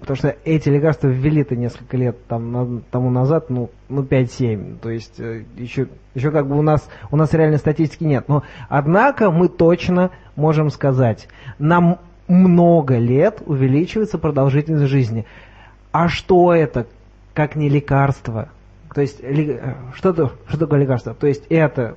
потому 0.00 0.16
что 0.16 0.36
эти 0.44 0.68
лекарства 0.68 1.08
ввели-то 1.08 1.56
несколько 1.56 1.96
лет 1.96 2.16
там, 2.26 2.52
на- 2.52 2.80
тому 2.90 3.10
назад, 3.10 3.50
ну, 3.50 3.70
ну 3.88 4.02
5-7. 4.02 4.78
То 4.80 4.90
есть 4.90 5.18
э, 5.18 5.44
еще, 5.56 5.88
еще 6.14 6.30
как 6.30 6.46
бы 6.46 6.58
у 6.58 6.62
нас, 6.62 6.88
у 7.10 7.16
нас 7.16 7.32
реальной 7.32 7.58
статистики 7.58 8.04
нет. 8.04 8.28
Но, 8.28 8.42
однако, 8.68 9.30
мы 9.30 9.48
точно 9.48 10.10
можем 10.36 10.70
сказать, 10.70 11.28
нам 11.58 11.98
много 12.28 12.98
лет 12.98 13.42
увеличивается 13.44 14.18
продолжительность 14.18 14.86
жизни. 14.90 15.26
А 15.92 16.08
что 16.08 16.54
это, 16.54 16.86
как 17.34 17.56
не 17.56 17.68
лекарство? 17.68 18.48
То 18.94 19.00
есть, 19.00 19.18
э, 19.20 19.74
что, 19.94 20.12
то, 20.12 20.32
что 20.48 20.58
такое 20.58 20.80
лекарство? 20.80 21.14
То 21.14 21.26
есть, 21.26 21.44
это, 21.48 21.96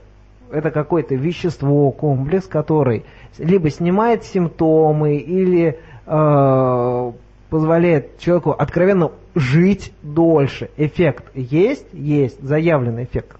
это 0.53 0.71
какое-то 0.71 1.15
вещество, 1.15 1.91
комплекс, 1.91 2.47
который 2.47 3.03
либо 3.37 3.69
снимает 3.69 4.23
симптомы, 4.23 5.15
или 5.17 5.79
э, 6.05 7.11
позволяет 7.49 8.19
человеку 8.19 8.51
откровенно 8.51 9.11
жить 9.35 9.93
дольше. 10.01 10.69
Эффект 10.77 11.25
есть? 11.33 11.85
Есть. 11.93 12.41
Заявленный 12.41 13.03
эффект. 13.03 13.37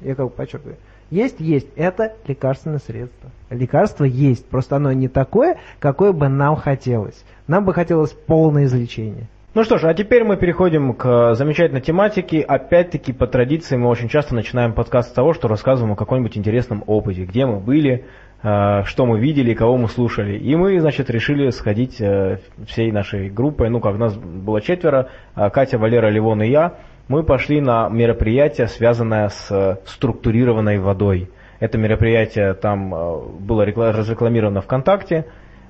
Я 0.00 0.14
как 0.14 0.26
бы 0.26 0.30
подчеркиваю. 0.30 0.76
Есть, 1.10 1.40
есть. 1.40 1.68
Это 1.76 2.14
лекарственное 2.26 2.78
средство. 2.78 3.30
Лекарство 3.50 4.04
есть. 4.04 4.46
Просто 4.46 4.76
оно 4.76 4.92
не 4.92 5.08
такое, 5.08 5.58
какое 5.78 6.12
бы 6.12 6.28
нам 6.28 6.56
хотелось. 6.56 7.24
Нам 7.46 7.64
бы 7.64 7.72
хотелось 7.72 8.12
полное 8.12 8.64
излечение. 8.64 9.28
Ну 9.56 9.64
что 9.64 9.78
ж, 9.78 9.84
а 9.84 9.94
теперь 9.94 10.22
мы 10.22 10.36
переходим 10.36 10.92
к 10.92 11.34
замечательной 11.34 11.80
тематике. 11.80 12.42
Опять-таки, 12.42 13.14
по 13.14 13.26
традиции, 13.26 13.78
мы 13.78 13.88
очень 13.88 14.10
часто 14.10 14.34
начинаем 14.34 14.74
подкаст 14.74 15.08
с 15.08 15.12
того, 15.12 15.32
что 15.32 15.48
рассказываем 15.48 15.94
о 15.94 15.96
каком-нибудь 15.96 16.36
интересном 16.36 16.84
опыте, 16.86 17.24
где 17.24 17.46
мы 17.46 17.58
были, 17.58 18.04
э, 18.42 18.82
что 18.84 19.06
мы 19.06 19.18
видели, 19.18 19.54
кого 19.54 19.78
мы 19.78 19.88
слушали. 19.88 20.36
И 20.36 20.54
мы, 20.56 20.78
значит, 20.78 21.08
решили 21.08 21.48
сходить 21.48 22.02
э, 22.02 22.40
всей 22.66 22.92
нашей 22.92 23.30
группой, 23.30 23.70
ну 23.70 23.80
как, 23.80 23.96
нас 23.96 24.14
было 24.14 24.60
четверо, 24.60 25.08
э, 25.34 25.48
Катя, 25.48 25.78
Валера, 25.78 26.10
Ливон 26.10 26.42
и 26.42 26.50
я, 26.50 26.74
мы 27.08 27.22
пошли 27.22 27.62
на 27.62 27.88
мероприятие, 27.88 28.66
связанное 28.66 29.30
с 29.30 29.50
э, 29.50 29.76
структурированной 29.86 30.80
водой. 30.80 31.30
Это 31.60 31.78
мероприятие 31.78 32.52
там 32.52 32.94
э, 32.94 33.20
было 33.40 33.62
рекла- 33.62 33.92
разрекламировано 33.92 34.60
ВКонтакте, 34.60 35.24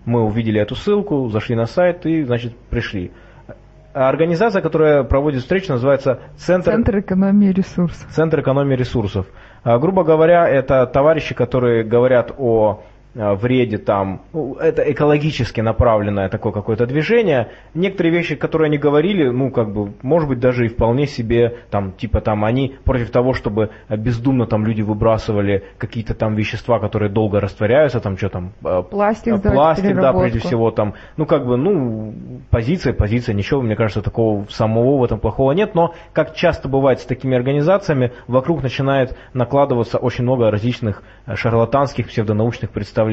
мы 0.05 0.25
увидели 0.25 0.61
эту 0.61 0.75
ссылку, 0.75 1.29
зашли 1.29 1.55
на 1.55 1.67
сайт 1.67 2.05
и, 2.05 2.25
значит, 2.25 2.57
пришли. 2.69 3.13
А 3.97 4.11
Организация, 4.11 4.61
которая 4.61 5.05
проводит 5.05 5.41
встречу, 5.41 5.73
называется 5.73 6.21
Центр, 6.37 6.71
Центр 6.71 6.99
экономии 6.99 7.51
ресурсов. 7.51 8.07
Центр 8.11 8.41
экономии 8.41 8.77
ресурсов. 8.77 9.27
А, 9.65 9.79
грубо 9.79 10.05
говоря, 10.05 10.47
это 10.47 10.85
товарищи, 10.87 11.35
которые 11.35 11.83
говорят 11.83 12.31
о 12.37 12.83
а, 13.19 13.35
вреде 13.35 13.79
там, 13.79 14.23
ну, 14.33 14.55
это 14.55 14.83
экологически 14.83 15.61
направленное 15.63 16.29
такое 16.29 16.53
какое-то 16.53 16.87
движение. 16.87 17.49
Некоторые 17.73 18.13
вещи, 18.13 18.35
которые 18.35 18.67
они 18.67 18.77
говорили, 18.77 19.29
ну, 19.31 19.51
как 19.51 19.73
бы, 19.73 19.93
может 20.03 20.29
быть, 20.29 20.39
даже 20.39 20.67
и 20.67 20.69
вполне 20.69 21.07
себе, 21.07 21.57
там, 21.71 21.93
типа, 21.93 22.21
там, 22.21 22.45
они 22.45 22.77
против 22.85 23.11
того, 23.11 23.33
чтобы 23.33 23.71
бездумно 23.89 24.47
там 24.47 24.67
люди 24.67 24.83
выбрасывали 24.83 25.65
какие-то 25.79 26.15
там 26.15 26.35
вещества, 26.35 26.79
которые 26.79 27.11
долго 27.11 27.41
растворяются, 27.41 28.01
там, 28.01 28.19
что 28.19 28.29
там, 28.29 28.53
а, 28.63 28.83
Пластик 28.83 29.37
в 29.37 29.41
Пластик, 29.41 29.97
да, 29.97 30.13
прежде 30.13 30.41
всего, 30.41 30.71
там, 30.71 30.95
ну, 31.17 31.25
как 31.25 31.47
бы, 31.47 31.57
ну, 31.57 32.15
позиция, 32.51 32.93
позиция, 32.93 33.35
ничего, 33.35 33.63
мне 33.63 33.77
кажется, 33.77 34.03
такого 34.03 34.45
самого 34.51 34.99
в 34.99 35.05
этом 35.05 35.21
плохого 35.21 35.53
нет, 35.53 35.75
но, 35.75 35.95
как 36.13 36.35
часто 36.35 36.69
бывает 36.69 37.01
с 37.01 37.05
такими 37.05 37.35
организациями, 37.35 38.13
вокруг 38.27 38.63
начинает 38.63 39.17
накладываться 39.33 39.97
очень 39.97 40.25
много 40.25 40.51
различных 40.51 41.03
э, 41.27 41.35
шарлатанских 41.35 42.09
псевдонаучных 42.09 42.71
представлений. 42.71 43.06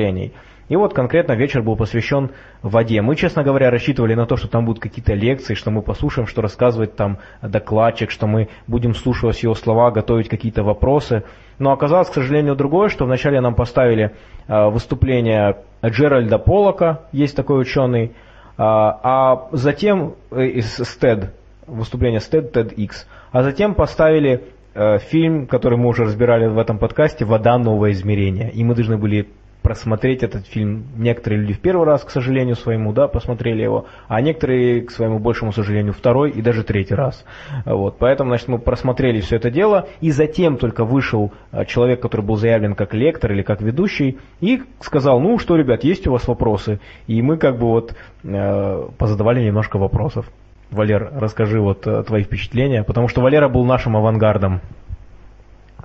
И 0.70 0.76
вот 0.76 0.94
конкретно 0.94 1.34
вечер 1.34 1.62
был 1.62 1.76
посвящен 1.76 2.32
воде. 2.62 3.02
Мы, 3.02 3.16
честно 3.16 3.44
говоря, 3.44 3.70
рассчитывали 3.70 4.16
на 4.16 4.26
то, 4.26 4.38
что 4.38 4.48
там 4.48 4.66
будут 4.66 4.82
какие-то 4.82 5.14
лекции, 5.14 5.56
что 5.56 5.72
мы 5.72 5.82
послушаем, 5.82 6.26
что 6.26 6.42
рассказывает 6.42 6.96
там 6.96 7.20
докладчик, 7.42 8.10
что 8.10 8.28
мы 8.28 8.48
будем 8.68 8.96
слушать 8.96 9.44
его 9.44 9.56
слова, 9.56 9.92
готовить 9.92 10.30
какие-то 10.30 10.64
вопросы. 10.64 11.24
Но 11.60 11.72
оказалось, 11.72 12.10
к 12.10 12.14
сожалению, 12.14 12.56
другое, 12.56 12.90
что 12.90 13.06
вначале 13.06 13.42
нам 13.42 13.56
поставили 13.56 14.16
э, 14.48 14.70
выступление 14.70 15.58
Джеральда 15.86 16.40
Полока, 16.40 17.02
есть 17.12 17.36
такой 17.36 17.62
ученый, 17.62 18.14
а, 18.58 19.00
а 19.04 19.50
затем 19.52 20.16
э, 20.32 20.46
из 20.46 20.80
STED, 20.80 21.30
выступление 21.68 22.20
STED, 22.20 22.52
TEDx, 22.52 23.06
а 23.32 23.44
затем 23.44 23.76
поставили 23.76 24.44
э, 24.74 24.98
фильм, 25.00 25.48
который 25.48 25.78
мы 25.78 25.90
уже 25.90 26.04
разбирали 26.04 26.48
в 26.48 26.58
этом 26.58 26.78
подкасте, 26.80 27.26
«Вода. 27.26 27.58
Новое 27.58 27.92
измерение». 27.92 28.50
И 28.52 28.64
мы 28.64 28.76
должны 28.76 28.98
были 28.98 29.28
просмотреть 29.64 30.22
этот 30.22 30.46
фильм. 30.46 30.86
Некоторые 30.98 31.42
люди 31.42 31.54
в 31.54 31.60
первый 31.60 31.88
раз, 31.88 32.04
к 32.04 32.12
сожалению, 32.12 32.56
своему, 32.56 32.94
да, 32.94 33.08
посмотрели 33.08 33.64
его, 33.64 33.86
а 34.08 34.22
некоторые, 34.22 34.82
к 34.82 34.92
своему 34.92 35.20
большему 35.20 35.54
сожалению, 35.54 35.94
второй 35.94 36.32
и 36.32 36.42
даже 36.42 36.64
третий 36.64 36.94
раз. 36.94 37.26
Вот, 37.66 37.98
поэтому, 37.98 38.30
значит, 38.30 38.50
мы 38.50 38.60
просмотрели 38.60 39.22
все 39.22 39.38
это 39.38 39.50
дело, 39.50 39.88
и 40.02 40.12
затем 40.12 40.58
только 40.58 40.84
вышел 40.84 41.32
э, 41.52 41.66
человек, 41.66 42.02
который 42.02 42.26
был 42.26 42.36
заявлен 42.36 42.76
как 42.76 42.94
лектор 42.94 43.32
или 43.32 43.42
как 43.42 43.62
ведущий, 43.62 44.20
и 44.42 44.62
сказал, 44.82 45.20
ну 45.20 45.40
что, 45.40 45.56
ребят, 45.56 45.84
есть 45.84 46.06
у 46.08 46.12
вас 46.12 46.28
вопросы? 46.28 46.80
И 47.08 47.22
мы 47.22 47.38
как 47.38 47.58
бы 47.58 47.68
вот 47.68 47.96
э, 48.24 48.88
позадавали 48.98 49.44
немножко 49.44 49.78
вопросов. 49.78 50.30
Валер, 50.72 51.10
расскажи 51.16 51.62
вот 51.62 51.88
э, 51.88 52.04
твои 52.04 52.24
впечатления, 52.24 52.84
потому 52.84 53.08
что 53.08 53.22
Валера 53.22 53.48
был 53.48 53.64
нашим 53.64 53.96
авангардом. 53.96 54.62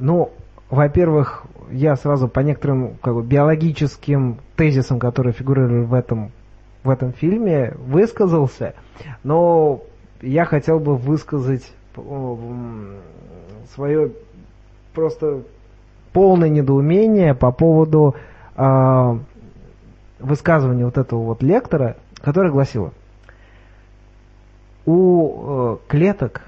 Ну, 0.01 0.33
во-первых, 0.71 1.45
я 1.71 1.97
сразу 1.97 2.29
по 2.29 2.41
некоторым 2.41 2.97
как 3.03 3.15
бы, 3.15 3.23
биологическим 3.23 4.39
тезисам, 4.57 4.99
которые 4.99 5.33
фигурировали 5.33 5.85
в 5.85 5.95
этом, 5.95 6.31
в 6.83 6.91
этом 6.91 7.13
фильме, 7.13 7.75
высказался, 7.79 8.75
но 9.23 9.81
я 10.21 10.45
хотел 10.45 10.79
бы 10.79 10.97
высказать 10.97 11.73
свое 13.75 14.13
просто 14.95 15.43
полное 16.13 16.49
недоумение 16.49 17.35
по 17.35 17.53
поводу 17.53 18.15
э, 18.57 19.19
высказывания 20.19 20.85
вот 20.85 20.99
этого 20.99 21.23
вот 21.23 21.43
лектора, 21.43 21.97
который 22.21 22.51
гласило, 22.51 22.93
у 24.87 25.31
э, 25.31 25.77
клеток 25.89 26.43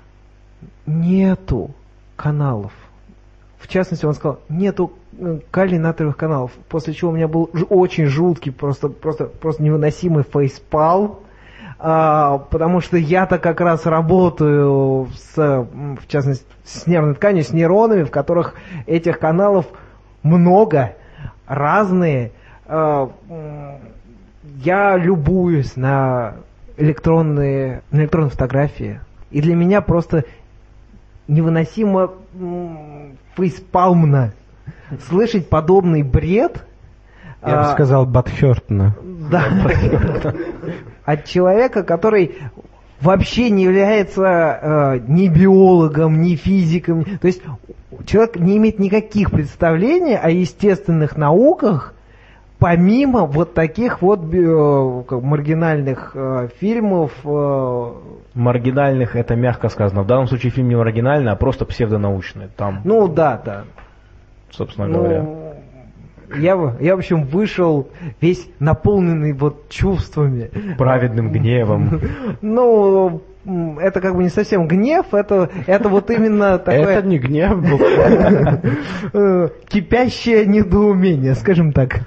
нету 0.86 1.70
каналов. 2.16 2.72
В 3.60 3.68
частности, 3.68 4.06
он 4.06 4.14
сказал, 4.14 4.40
нету 4.48 4.92
э, 5.18 5.38
калий-натриевых 5.50 6.16
каналов, 6.16 6.50
после 6.68 6.94
чего 6.94 7.10
у 7.10 7.14
меня 7.14 7.28
был 7.28 7.50
очень 7.68 8.06
жуткий, 8.06 8.50
просто, 8.50 8.88
просто, 8.88 9.26
просто 9.26 9.62
невыносимый 9.62 10.24
фейспал, 10.24 11.20
а, 11.78 12.38
потому 12.38 12.80
что 12.80 12.96
я-то 12.96 13.38
как 13.38 13.60
раз 13.60 13.84
работаю 13.84 15.08
с, 15.14 15.36
в 15.36 16.06
частности, 16.08 16.46
с 16.64 16.86
нервной 16.86 17.14
тканью, 17.14 17.44
с 17.44 17.52
нейронами, 17.52 18.04
в 18.04 18.10
которых 18.10 18.54
этих 18.86 19.18
каналов 19.18 19.66
много, 20.22 20.94
разные. 21.46 22.32
А, 22.66 23.10
я 24.62 24.96
любуюсь 24.96 25.76
на 25.76 26.36
электронные, 26.78 27.82
на 27.90 28.00
электронные 28.00 28.30
фотографии, 28.30 29.00
и 29.30 29.42
для 29.42 29.54
меня 29.54 29.82
просто 29.82 30.24
невыносимо 31.28 32.10
фейспалмно 33.36 34.32
слышать 35.08 35.48
подобный 35.48 36.02
бред. 36.02 36.64
Я 37.42 37.48
бы 37.48 37.60
а, 37.62 37.72
сказал, 37.72 38.06
Батхёртна. 38.06 38.96
да. 39.30 39.44
От 41.04 41.24
человека, 41.24 41.82
который 41.82 42.36
вообще 43.00 43.50
не 43.50 43.64
является 43.64 44.22
э, 44.22 45.00
ни 45.08 45.28
биологом, 45.28 46.20
ни 46.20 46.34
физиком. 46.34 47.04
То 47.04 47.26
есть 47.26 47.42
человек 48.04 48.36
не 48.36 48.58
имеет 48.58 48.78
никаких 48.78 49.30
представлений 49.30 50.16
о 50.16 50.28
естественных 50.28 51.16
науках, 51.16 51.94
помимо 52.60 53.24
вот 53.24 53.54
таких 53.54 54.02
вот 54.02 54.20
э, 54.32 55.02
маргинальных 55.20 56.12
э, 56.14 56.48
фильмов. 56.60 57.12
э, 57.24 57.92
Маргинальных 58.34 59.16
это 59.16 59.34
мягко 59.34 59.68
сказано. 59.70 60.02
В 60.02 60.06
данном 60.06 60.28
случае 60.28 60.52
фильм 60.52 60.68
не 60.68 60.76
маргинальный, 60.76 61.32
а 61.32 61.36
просто 61.36 61.64
псевдонаучный. 61.64 62.48
Там, 62.56 62.82
ну 62.84 63.08
да, 63.08 63.40
да. 63.44 63.64
собственно 64.50 64.88
говоря. 64.88 65.22
Ну, 65.22 65.54
я, 66.36 66.56
в- 66.56 66.80
я, 66.80 66.94
в 66.94 66.98
общем, 66.98 67.24
вышел 67.24 67.88
весь 68.20 68.48
наполненный 68.60 69.32
вот 69.32 69.68
чувствами. 69.68 70.50
Праведным 70.78 71.32
гневом. 71.32 72.00
Ну, 72.42 73.22
это 73.80 74.00
как 74.02 74.14
бы 74.14 74.22
не 74.22 74.28
совсем 74.28 74.68
гнев, 74.68 75.06
это, 75.12 75.48
это 75.66 75.88
вот 75.88 76.10
именно 76.10 76.44
Это 76.54 76.64
такое 76.64 77.02
не 77.02 77.18
гнев 77.18 77.58
был. 77.58 77.80
э, 79.14 79.48
кипящее 79.66 80.44
недоумение, 80.46 81.34
скажем 81.34 81.72
так. 81.72 82.02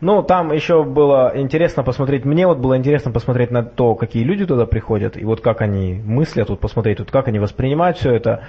Ну, 0.00 0.22
там 0.22 0.52
еще 0.52 0.84
было 0.84 1.32
интересно 1.34 1.82
посмотреть, 1.82 2.24
мне 2.24 2.46
вот 2.46 2.58
было 2.58 2.76
интересно 2.76 3.12
посмотреть 3.12 3.50
на 3.50 3.62
то, 3.62 3.94
какие 3.94 4.24
люди 4.24 4.44
туда 4.44 4.66
приходят, 4.66 5.16
и 5.16 5.24
вот 5.24 5.40
как 5.40 5.62
они 5.62 6.02
мыслят, 6.04 6.50
вот 6.50 6.60
посмотреть, 6.60 6.98
вот 6.98 7.10
как 7.10 7.28
они 7.28 7.38
воспринимают 7.38 7.96
все 7.96 8.12
это. 8.12 8.42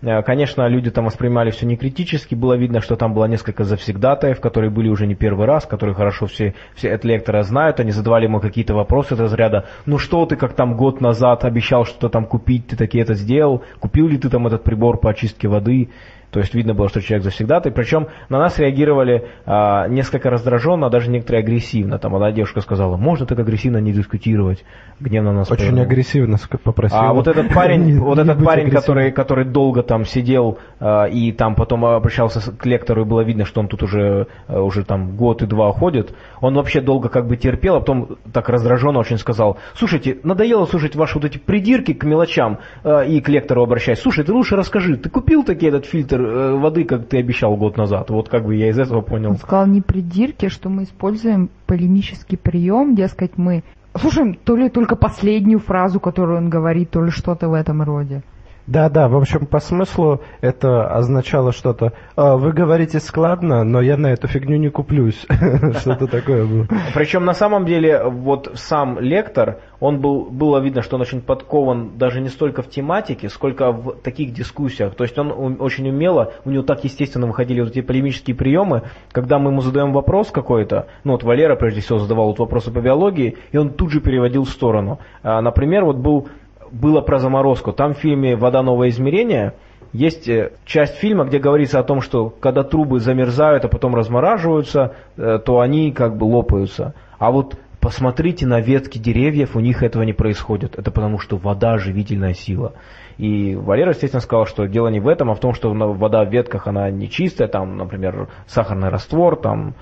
Э, 0.00 0.22
Конечно, 0.22 0.66
люди 0.68 0.90
там 0.92 1.06
воспринимали 1.06 1.50
все 1.50 1.66
не 1.66 1.76
критически, 1.76 2.36
было 2.36 2.54
видно, 2.54 2.80
что 2.80 2.94
там 2.94 3.14
было 3.14 3.24
несколько 3.24 3.64
завсегдатаев, 3.64 4.40
которые 4.40 4.70
были 4.70 4.88
уже 4.88 5.08
не 5.08 5.16
первый 5.16 5.46
раз, 5.46 5.66
которые 5.66 5.96
хорошо 5.96 6.26
все, 6.26 6.54
все 6.74 6.92
от 6.92 7.04
лектора 7.04 7.42
знают, 7.42 7.80
они 7.80 7.90
задавали 7.90 8.24
ему 8.24 8.40
какие-то 8.40 8.74
вопросы 8.74 9.14
из 9.14 9.20
разряда, 9.20 9.66
ну 9.86 9.98
что 9.98 10.24
ты, 10.26 10.36
как 10.36 10.54
там 10.54 10.76
год 10.76 11.00
назад 11.00 11.44
обещал 11.44 11.84
что-то 11.84 12.10
там 12.10 12.26
купить, 12.26 12.68
ты 12.68 12.76
таки 12.76 12.98
это 12.98 13.14
сделал, 13.14 13.64
купил 13.80 14.06
ли 14.06 14.18
ты 14.18 14.30
там 14.30 14.46
этот 14.46 14.62
прибор 14.62 14.98
по 14.98 15.10
очистке 15.10 15.48
воды, 15.48 15.90
то 16.32 16.40
есть 16.40 16.54
видно 16.54 16.72
было, 16.72 16.88
что 16.88 17.02
человек 17.02 17.24
завсегдатый. 17.24 17.72
Причем 17.72 18.08
на 18.30 18.38
нас 18.38 18.58
реагировали 18.58 19.28
а, 19.44 19.86
несколько 19.86 20.30
раздраженно, 20.30 20.86
а 20.86 20.90
даже 20.90 21.10
некоторые 21.10 21.42
агрессивно. 21.42 21.98
Там 21.98 22.14
одна 22.14 22.32
девушка 22.32 22.62
сказала, 22.62 22.96
можно 22.96 23.26
так 23.26 23.38
агрессивно 23.38 23.76
не 23.76 23.92
дискутировать. 23.92 24.64
Гневно 24.98 25.34
нас 25.34 25.50
Очень 25.50 25.64
повернула. 25.64 25.86
агрессивно 25.86 26.38
попросил. 26.64 26.96
А 26.98 27.12
вот 27.12 27.28
этот 27.28 27.52
парень, 27.52 27.82
Не- 27.84 27.98
вот 27.98 28.16
не 28.16 28.22
этот 28.22 28.42
парень, 28.42 28.70
который, 28.70 29.12
который 29.12 29.44
долго 29.44 29.82
там 29.82 30.06
сидел 30.06 30.58
а, 30.80 31.04
и 31.04 31.32
там 31.32 31.54
потом 31.54 31.84
обращался 31.84 32.40
к 32.50 32.64
лектору, 32.64 33.02
и 33.02 33.04
было 33.04 33.20
видно, 33.20 33.44
что 33.44 33.60
он 33.60 33.68
тут 33.68 33.82
уже, 33.82 34.26
а, 34.48 34.62
уже 34.62 34.84
там 34.84 35.16
год 35.16 35.42
и 35.42 35.46
два 35.46 35.70
ходит, 35.72 36.14
он 36.40 36.54
вообще 36.54 36.80
долго 36.80 37.10
как 37.10 37.26
бы 37.26 37.36
терпел, 37.36 37.76
а 37.76 37.80
потом 37.80 38.16
так 38.32 38.48
раздраженно 38.48 39.00
очень 39.00 39.18
сказал, 39.18 39.58
слушайте, 39.74 40.16
надоело 40.22 40.64
слушать 40.64 40.96
ваши 40.96 41.18
вот 41.18 41.26
эти 41.26 41.36
придирки 41.36 41.92
к 41.92 42.04
мелочам 42.04 42.60
а, 42.84 43.02
и 43.02 43.20
к 43.20 43.28
лектору 43.28 43.62
обращаясь, 43.62 44.00
слушай, 44.00 44.24
ты 44.24 44.32
лучше 44.32 44.56
расскажи, 44.56 44.96
ты 44.96 45.10
купил 45.10 45.44
таки 45.44 45.66
этот 45.66 45.84
фильтр 45.84 46.21
э, 46.24 46.52
воды, 46.58 46.84
как 46.84 47.06
ты 47.08 47.18
обещал 47.18 47.56
год 47.56 47.76
назад? 47.76 48.10
Вот 48.10 48.28
как 48.28 48.44
бы 48.44 48.54
я 48.54 48.68
из 48.68 48.78
этого 48.78 49.00
понял. 49.00 49.30
Он 49.30 49.36
сказал 49.36 49.66
не 49.66 49.80
придирки, 49.80 50.48
что 50.48 50.68
мы 50.68 50.84
используем 50.84 51.50
полемический 51.66 52.38
прием, 52.38 52.94
дескать, 52.94 53.36
мы 53.36 53.62
слушаем 53.94 54.34
то 54.34 54.56
ли 54.56 54.68
только 54.68 54.96
последнюю 54.96 55.58
фразу, 55.58 56.00
которую 56.00 56.38
он 56.38 56.50
говорит, 56.50 56.90
то 56.90 57.02
ли 57.02 57.10
что-то 57.10 57.48
в 57.48 57.54
этом 57.54 57.82
роде. 57.82 58.22
Да, 58.66 58.88
да, 58.88 59.08
в 59.08 59.16
общем, 59.16 59.46
по 59.46 59.58
смыслу 59.58 60.20
это 60.40 60.86
означало 60.86 61.52
что-то. 61.52 61.92
«А, 62.14 62.36
Вы 62.36 62.52
говорите 62.52 63.00
складно, 63.00 63.64
но 63.64 63.80
я 63.80 63.96
на 63.96 64.12
эту 64.12 64.28
фигню 64.28 64.56
не 64.56 64.70
куплюсь. 64.70 65.26
Что-то 65.80 66.06
такое 66.06 66.46
было. 66.46 66.66
Причем 66.94 67.24
на 67.24 67.34
самом 67.34 67.66
деле 67.66 68.04
вот 68.04 68.52
сам 68.54 69.00
лектор, 69.00 69.58
он 69.80 70.00
был, 70.00 70.26
было 70.30 70.58
видно, 70.58 70.82
что 70.82 70.94
он 70.94 71.02
очень 71.02 71.20
подкован 71.20 71.98
даже 71.98 72.20
не 72.20 72.28
столько 72.28 72.62
в 72.62 72.70
тематике, 72.70 73.28
сколько 73.28 73.72
в 73.72 73.94
таких 73.96 74.32
дискуссиях. 74.32 74.94
То 74.94 75.02
есть 75.02 75.18
он 75.18 75.56
очень 75.58 75.88
умело, 75.88 76.32
у 76.44 76.50
него 76.50 76.62
так 76.62 76.84
естественно 76.84 77.26
выходили 77.26 77.60
вот 77.60 77.70
эти 77.70 77.80
полемические 77.80 78.36
приемы, 78.36 78.82
когда 79.10 79.40
мы 79.40 79.50
ему 79.50 79.60
задаем 79.60 79.92
вопрос 79.92 80.30
какой-то, 80.30 80.86
ну 81.02 81.12
вот 81.12 81.24
Валера 81.24 81.56
прежде 81.56 81.80
всего 81.80 81.98
задавал 81.98 82.28
вот 82.28 82.38
вопросы 82.38 82.70
по 82.70 82.80
биологии, 82.80 83.36
и 83.50 83.56
он 83.56 83.70
тут 83.70 83.90
же 83.90 84.00
переводил 84.00 84.44
в 84.44 84.50
сторону. 84.50 85.00
А, 85.24 85.40
например, 85.40 85.84
вот 85.84 85.96
был, 85.96 86.28
было 86.72 87.00
про 87.00 87.18
заморозку. 87.18 87.72
Там 87.72 87.94
в 87.94 87.98
фильме 87.98 88.36
«Вода. 88.36 88.62
Новое 88.62 88.88
измерение» 88.88 89.54
есть 89.92 90.28
э, 90.28 90.52
часть 90.64 90.96
фильма, 90.96 91.24
где 91.24 91.38
говорится 91.38 91.78
о 91.78 91.84
том, 91.84 92.00
что 92.00 92.30
когда 92.30 92.62
трубы 92.62 92.98
замерзают, 92.98 93.64
а 93.64 93.68
потом 93.68 93.94
размораживаются, 93.94 94.94
э, 95.16 95.38
то 95.44 95.60
они 95.60 95.92
как 95.92 96.16
бы 96.16 96.24
лопаются. 96.24 96.94
А 97.18 97.30
вот 97.30 97.56
посмотрите 97.80 98.46
на 98.46 98.60
ветки 98.60 98.98
деревьев, 98.98 99.54
у 99.54 99.60
них 99.60 99.82
этого 99.82 100.02
не 100.02 100.12
происходит. 100.12 100.78
Это 100.78 100.90
потому, 100.90 101.18
что 101.18 101.36
вода– 101.36 101.76
живительная 101.78 102.32
сила. 102.32 102.72
И 103.18 103.54
Валера, 103.54 103.90
естественно, 103.90 104.20
сказал, 104.20 104.46
что 104.46 104.66
дело 104.66 104.88
не 104.88 105.00
в 105.00 105.08
этом, 105.08 105.30
а 105.30 105.34
в 105.34 105.40
том, 105.40 105.52
что 105.52 105.72
вода 105.72 106.24
в 106.24 106.32
ветках, 106.32 106.66
она 106.66 106.90
не 106.90 107.10
чистая, 107.10 107.48
там, 107.48 107.76
например, 107.76 108.28
сахарный 108.46 108.88
раствор, 108.88 109.36
там, 109.36 109.74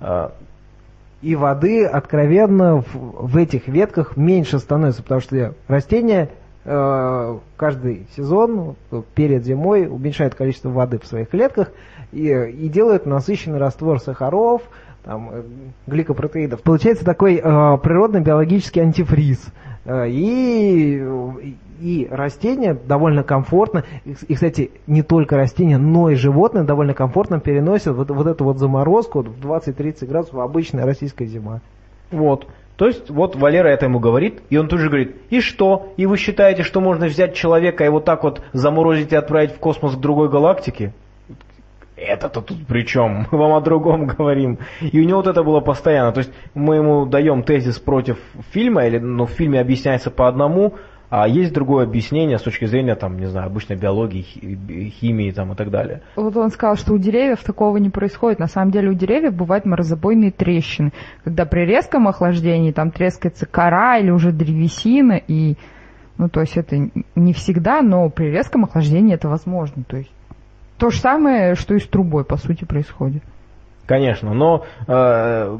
э, 0.00 0.28
И 1.22 1.34
воды 1.34 1.84
откровенно 1.84 2.82
в, 2.82 3.28
в 3.28 3.36
этих 3.36 3.68
ветках 3.68 4.16
меньше 4.16 4.58
становится, 4.58 5.02
потому 5.02 5.20
что 5.20 5.54
растения 5.66 6.28
э, 6.64 7.38
каждый 7.56 8.06
сезон 8.16 8.76
э, 8.90 9.02
перед 9.14 9.44
зимой 9.44 9.86
уменьшают 9.86 10.34
количество 10.34 10.68
воды 10.68 10.98
в 10.98 11.06
своих 11.06 11.30
клетках 11.30 11.70
и, 12.12 12.28
и 12.28 12.68
делают 12.68 13.06
насыщенный 13.06 13.58
раствор 13.58 14.00
сахаров, 14.00 14.62
там, 15.06 15.30
э, 15.32 15.42
гликопротеидов. 15.86 16.62
Получается 16.62 17.04
такой 17.04 17.36
э, 17.36 17.40
природно-биологический 17.40 18.80
антифриз. 18.80 19.46
Э, 19.84 20.08
И, 20.08 21.00
и 21.80 22.08
растения 22.10 22.74
довольно 22.74 23.22
комфортно, 23.22 23.84
и, 24.04 24.34
кстати, 24.34 24.72
не 24.86 25.02
только 25.02 25.36
растения, 25.36 25.78
но 25.78 26.10
и 26.10 26.16
животные 26.16 26.64
довольно 26.64 26.92
комфортно 26.92 27.38
переносят 27.38 27.94
вот, 27.94 28.10
вот 28.10 28.26
эту 28.26 28.44
вот 28.44 28.58
заморозку 28.58 29.22
в 29.22 29.46
20-30 29.46 30.06
градусов, 30.06 30.38
обычная 30.38 30.84
российская 30.84 31.26
зима. 31.26 31.60
Вот. 32.10 32.46
То 32.76 32.86
есть 32.86 33.08
вот 33.08 33.36
Валера 33.36 33.68
это 33.68 33.86
ему 33.86 34.00
говорит, 34.00 34.42
и 34.50 34.56
он 34.58 34.68
тут 34.68 34.80
же 34.80 34.88
говорит, 34.88 35.16
и 35.30 35.40
что? 35.40 35.92
И 35.96 36.04
вы 36.04 36.18
считаете, 36.18 36.62
что 36.62 36.80
можно 36.80 37.06
взять 37.06 37.34
человека 37.34 37.84
и 37.84 37.88
вот 37.88 38.04
так 38.04 38.22
вот 38.22 38.42
заморозить 38.52 39.12
и 39.12 39.16
отправить 39.16 39.52
в 39.52 39.58
космос 39.58 39.96
к 39.96 40.00
другой 40.00 40.28
галактике? 40.28 40.92
Это-то 41.96 42.42
тут 42.42 42.66
при 42.66 42.82
чем? 42.84 43.26
Мы 43.32 43.38
вам 43.38 43.52
о 43.52 43.60
другом 43.60 44.06
говорим. 44.18 44.58
И 44.80 45.00
у 45.00 45.04
него 45.04 45.18
вот 45.18 45.26
это 45.26 45.42
было 45.42 45.60
постоянно. 45.60 46.12
То 46.12 46.18
есть 46.18 46.32
мы 46.54 46.76
ему 46.76 47.06
даем 47.06 47.42
тезис 47.42 47.78
против 47.78 48.18
фильма, 48.50 48.86
или 48.86 48.98
ну, 48.98 49.26
в 49.26 49.30
фильме 49.30 49.60
объясняется 49.60 50.10
по 50.10 50.28
одному, 50.28 50.74
а 51.08 51.28
есть 51.28 51.52
другое 51.52 51.84
объяснение 51.84 52.36
с 52.36 52.42
точки 52.42 52.64
зрения, 52.64 52.96
там, 52.96 53.18
не 53.18 53.26
знаю, 53.26 53.46
обычной 53.46 53.76
биологии, 53.76 54.22
хи- 54.22 54.90
химии 55.00 55.30
там, 55.30 55.52
и 55.52 55.54
так 55.54 55.70
далее. 55.70 56.02
Вот 56.16 56.36
он 56.36 56.50
сказал, 56.50 56.76
что 56.76 56.94
у 56.94 56.98
деревьев 56.98 57.42
такого 57.44 57.76
не 57.76 57.90
происходит. 57.90 58.40
На 58.40 58.48
самом 58.48 58.72
деле 58.72 58.90
у 58.90 58.94
деревьев 58.94 59.32
бывают 59.34 59.64
морозобойные 59.64 60.32
трещины, 60.32 60.92
когда 61.24 61.46
при 61.46 61.60
резком 61.60 62.08
охлаждении 62.08 62.72
там 62.72 62.90
трескается 62.90 63.46
кора 63.46 63.98
или 63.98 64.10
уже 64.10 64.32
древесина, 64.32 65.12
и, 65.28 65.54
ну, 66.18 66.28
то 66.28 66.40
есть 66.40 66.56
это 66.56 66.76
не 67.14 67.32
всегда, 67.32 67.82
но 67.82 68.10
при 68.10 68.26
резком 68.26 68.64
охлаждении 68.64 69.14
это 69.14 69.28
возможно. 69.28 69.84
То 69.86 69.98
есть 69.98 70.10
то 70.78 70.90
же 70.90 70.98
самое, 70.98 71.54
что 71.54 71.74
и 71.74 71.78
с 71.80 71.86
трубой, 71.86 72.24
по 72.24 72.36
сути, 72.36 72.64
происходит. 72.64 73.22
Конечно, 73.86 74.34
но, 74.34 74.64
э, 74.88 75.58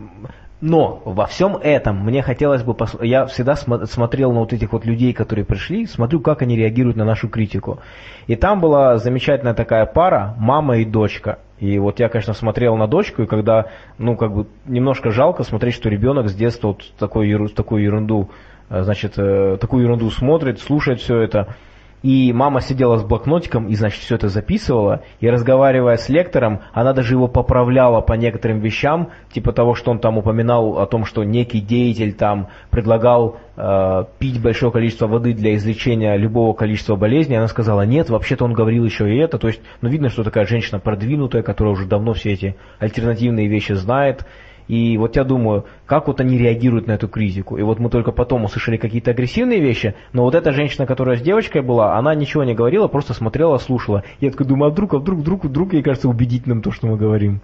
но 0.60 1.02
во 1.04 1.26
всем 1.26 1.56
этом 1.56 2.04
мне 2.04 2.22
хотелось 2.22 2.62
бы... 2.62 2.72
пос- 2.72 3.04
Я 3.04 3.26
всегда 3.26 3.52
смо- 3.52 3.86
смотрел 3.86 4.32
на 4.32 4.40
вот 4.40 4.52
этих 4.52 4.72
вот 4.72 4.84
людей, 4.84 5.12
которые 5.12 5.44
пришли, 5.44 5.86
смотрю, 5.86 6.20
как 6.20 6.42
они 6.42 6.56
реагируют 6.56 6.96
на 6.96 7.04
нашу 7.04 7.28
критику. 7.28 7.78
И 8.26 8.34
там 8.34 8.60
была 8.60 8.98
замечательная 8.98 9.54
такая 9.54 9.86
пара, 9.86 10.34
мама 10.38 10.78
и 10.78 10.84
дочка. 10.84 11.38
И 11.58 11.78
вот 11.78 12.00
я, 12.00 12.08
конечно, 12.08 12.34
смотрел 12.34 12.76
на 12.76 12.86
дочку, 12.88 13.22
и 13.22 13.26
когда, 13.26 13.66
ну, 13.98 14.16
как 14.16 14.34
бы 14.34 14.46
немножко 14.66 15.10
жалко 15.10 15.42
смотреть, 15.44 15.74
что 15.74 15.88
ребенок 15.88 16.28
с 16.28 16.34
детства 16.34 16.68
вот 16.68 16.82
еру- 17.24 17.48
такую 17.48 17.82
ерунду, 17.84 18.30
э, 18.68 18.82
значит, 18.82 19.14
э, 19.18 19.56
такую 19.60 19.84
ерунду 19.84 20.10
смотрит, 20.10 20.58
слушает 20.58 21.00
все 21.00 21.18
это. 21.20 21.54
И 22.02 22.32
мама 22.32 22.60
сидела 22.60 22.98
с 22.98 23.04
блокнотиком 23.04 23.68
и, 23.68 23.74
значит, 23.74 24.00
все 24.00 24.14
это 24.14 24.28
записывала. 24.28 25.02
И 25.20 25.28
разговаривая 25.28 25.96
с 25.96 26.08
лектором, 26.08 26.60
она 26.72 26.92
даже 26.92 27.14
его 27.14 27.26
поправляла 27.26 28.00
по 28.00 28.12
некоторым 28.12 28.60
вещам, 28.60 29.10
типа 29.32 29.52
того, 29.52 29.74
что 29.74 29.90
он 29.90 29.98
там 29.98 30.18
упоминал 30.18 30.78
о 30.78 30.86
том, 30.86 31.04
что 31.04 31.24
некий 31.24 31.60
деятель 31.60 32.12
там 32.12 32.48
предлагал 32.70 33.38
э, 33.56 34.04
пить 34.18 34.40
большое 34.40 34.70
количество 34.70 35.06
воды 35.06 35.32
для 35.32 35.56
излечения 35.56 36.16
любого 36.16 36.52
количества 36.52 36.96
болезней. 36.96 37.36
Она 37.36 37.48
сказала, 37.48 37.82
нет, 37.82 38.10
вообще-то 38.10 38.44
он 38.44 38.52
говорил 38.52 38.84
еще 38.84 39.12
и 39.12 39.18
это. 39.18 39.38
То 39.38 39.48
есть, 39.48 39.60
ну, 39.80 39.88
видно, 39.88 40.08
что 40.08 40.22
такая 40.22 40.46
женщина 40.46 40.78
продвинутая, 40.78 41.42
которая 41.42 41.74
уже 41.74 41.86
давно 41.86 42.12
все 42.12 42.32
эти 42.32 42.56
альтернативные 42.78 43.48
вещи 43.48 43.72
знает. 43.72 44.26
И 44.68 44.98
вот 44.98 45.16
я 45.16 45.24
думаю, 45.24 45.64
как 45.86 46.08
вот 46.08 46.20
они 46.20 46.36
реагируют 46.36 46.86
на 46.86 46.92
эту 46.92 47.08
критику. 47.08 47.56
И 47.56 47.62
вот 47.62 47.78
мы 47.78 47.88
только 47.88 48.10
потом 48.10 48.44
услышали 48.44 48.76
какие-то 48.76 49.12
агрессивные 49.12 49.60
вещи, 49.60 49.94
но 50.12 50.22
вот 50.22 50.34
эта 50.34 50.52
женщина, 50.52 50.86
которая 50.86 51.16
с 51.16 51.22
девочкой 51.22 51.62
была, 51.62 51.96
она 51.96 52.14
ничего 52.14 52.44
не 52.44 52.54
говорила, 52.54 52.88
просто 52.88 53.14
смотрела, 53.14 53.58
слушала. 53.58 54.02
Я 54.20 54.30
такой 54.30 54.46
думаю, 54.46 54.68
а 54.68 54.72
вдруг, 54.72 54.94
а 54.94 54.98
вдруг, 54.98 55.20
вдруг, 55.20 55.44
вдруг, 55.44 55.72
ей 55.72 55.82
кажется 55.82 56.08
убедительным 56.08 56.62
то, 56.62 56.72
что 56.72 56.86
мы 56.88 56.96
говорим. 56.96 57.40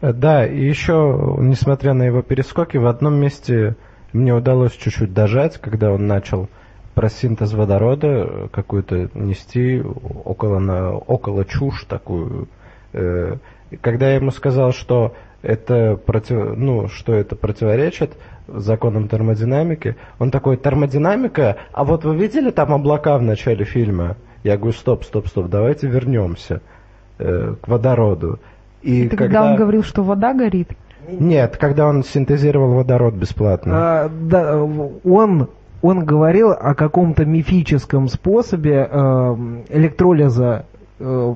Э, 0.00 0.12
Да, 0.12 0.46
и 0.46 0.62
еще, 0.62 1.36
несмотря 1.38 1.94
на 1.94 2.02
его 2.02 2.22
перескоки, 2.22 2.76
в 2.76 2.86
одном 2.86 3.14
месте 3.14 3.76
мне 4.12 4.34
удалось 4.34 4.72
чуть-чуть 4.72 5.14
дожать, 5.14 5.58
когда 5.58 5.92
он 5.92 6.06
начал 6.06 6.48
про 6.94 7.08
синтез 7.08 7.52
водорода 7.54 8.06
э, 8.08 8.48
какую-то 8.52 9.08
нести 9.14 9.82
около, 10.24 10.58
на, 10.58 10.92
около 10.92 11.44
чушь 11.44 11.84
такую. 11.88 12.48
Э, 12.92 13.36
Когда 13.80 14.10
я 14.10 14.16
ему 14.16 14.30
сказал, 14.30 14.72
что 14.72 15.14
это, 15.44 15.96
против, 15.96 16.56
ну, 16.56 16.88
что 16.88 17.12
это 17.12 17.36
противоречит 17.36 18.16
законам 18.48 19.08
термодинамики, 19.08 19.96
он 20.18 20.30
такой, 20.30 20.56
термодинамика, 20.56 21.56
а 21.72 21.84
вот 21.84 22.04
вы 22.04 22.16
видели 22.16 22.50
там 22.50 22.72
облака 22.72 23.18
в 23.18 23.22
начале 23.22 23.64
фильма? 23.64 24.16
Я 24.42 24.56
говорю, 24.56 24.72
стоп, 24.72 25.04
стоп, 25.04 25.28
стоп, 25.28 25.48
давайте 25.48 25.86
вернемся 25.86 26.60
э, 27.18 27.54
к 27.60 27.68
водороду. 27.68 28.38
И 28.82 29.06
Это 29.06 29.16
когда 29.16 29.44
он 29.44 29.56
говорил, 29.56 29.82
что 29.82 30.02
вода 30.02 30.34
горит? 30.34 30.70
Нет, 31.08 31.56
когда 31.56 31.86
он 31.86 32.02
синтезировал 32.02 32.74
водород 32.74 33.14
бесплатно. 33.14 33.72
А, 33.74 34.08
да, 34.08 34.62
он, 34.62 35.48
он 35.82 36.04
говорил 36.04 36.50
о 36.50 36.74
каком-то 36.74 37.24
мифическом 37.24 38.08
способе 38.08 38.88
э, 38.90 39.36
электролиза 39.70 40.66
э, 40.98 41.34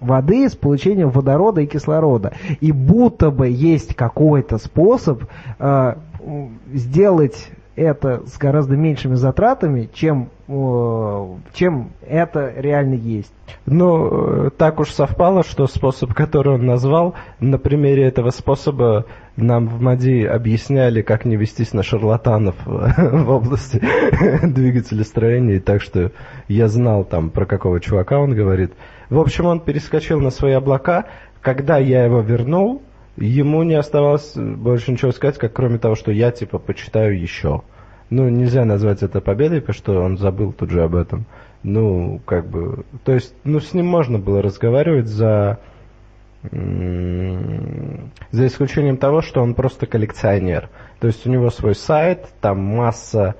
воды 0.00 0.48
с 0.48 0.56
получением 0.56 1.10
водорода 1.10 1.60
и 1.60 1.66
кислорода. 1.66 2.32
И 2.60 2.72
будто 2.72 3.30
бы 3.30 3.48
есть 3.48 3.94
какой-то 3.94 4.58
способ 4.58 5.24
э, 5.58 5.94
сделать 6.72 7.50
это 7.78 8.22
с 8.26 8.36
гораздо 8.38 8.76
меньшими 8.76 9.14
затратами, 9.14 9.88
чем, 9.92 10.30
э, 10.48 11.26
чем 11.54 11.90
это 12.06 12.52
реально 12.56 12.94
есть. 12.94 13.32
Ну, 13.66 14.46
э, 14.46 14.50
так 14.56 14.80
уж 14.80 14.90
совпало, 14.90 15.44
что 15.44 15.66
способ, 15.66 16.12
который 16.12 16.54
он 16.54 16.66
назвал, 16.66 17.14
на 17.38 17.58
примере 17.58 18.04
этого 18.04 18.30
способа 18.30 19.06
нам 19.36 19.68
в 19.68 19.80
МАДИ 19.80 20.24
объясняли, 20.24 21.02
как 21.02 21.24
не 21.24 21.36
вестись 21.36 21.72
на 21.72 21.84
шарлатанов 21.84 22.56
в 22.66 23.30
области 23.30 23.80
двигателестроения, 24.42 25.60
так 25.60 25.80
что 25.80 26.10
я 26.48 26.68
знал 26.68 27.04
там, 27.04 27.30
про 27.30 27.46
какого 27.46 27.80
чувака 27.80 28.18
он 28.18 28.34
говорит. 28.34 28.72
В 29.10 29.18
общем, 29.18 29.46
он 29.46 29.60
перескочил 29.60 30.20
на 30.20 30.30
свои 30.30 30.52
облака. 30.52 31.06
Когда 31.40 31.78
я 31.78 32.04
его 32.04 32.20
вернул, 32.20 32.82
ему 33.16 33.62
не 33.62 33.74
оставалось 33.74 34.34
больше 34.36 34.92
ничего 34.92 35.12
сказать, 35.12 35.38
как 35.38 35.52
кроме 35.52 35.78
того, 35.78 35.94
что 35.94 36.10
я 36.12 36.30
типа 36.30 36.58
почитаю 36.58 37.18
еще. 37.20 37.62
Ну, 38.10 38.28
нельзя 38.28 38.64
назвать 38.64 39.02
это 39.02 39.20
победой, 39.20 39.60
потому 39.60 39.74
что 39.74 40.00
он 40.00 40.16
забыл 40.18 40.52
тут 40.52 40.70
же 40.70 40.82
об 40.82 40.94
этом. 40.94 41.26
Ну, 41.62 42.20
как 42.24 42.48
бы, 42.48 42.84
то 43.04 43.12
есть, 43.12 43.34
ну, 43.44 43.60
с 43.60 43.74
ним 43.74 43.86
можно 43.86 44.18
было 44.18 44.40
разговаривать 44.40 45.08
за, 45.08 45.58
за 46.50 48.46
исключением 48.46 48.96
того, 48.96 49.22
что 49.22 49.42
он 49.42 49.54
просто 49.54 49.86
коллекционер. 49.86 50.70
То 51.00 51.08
есть 51.08 51.26
у 51.26 51.30
него 51.30 51.50
свой 51.50 51.74
сайт, 51.74 52.28
там 52.40 52.60
масса 52.60 53.34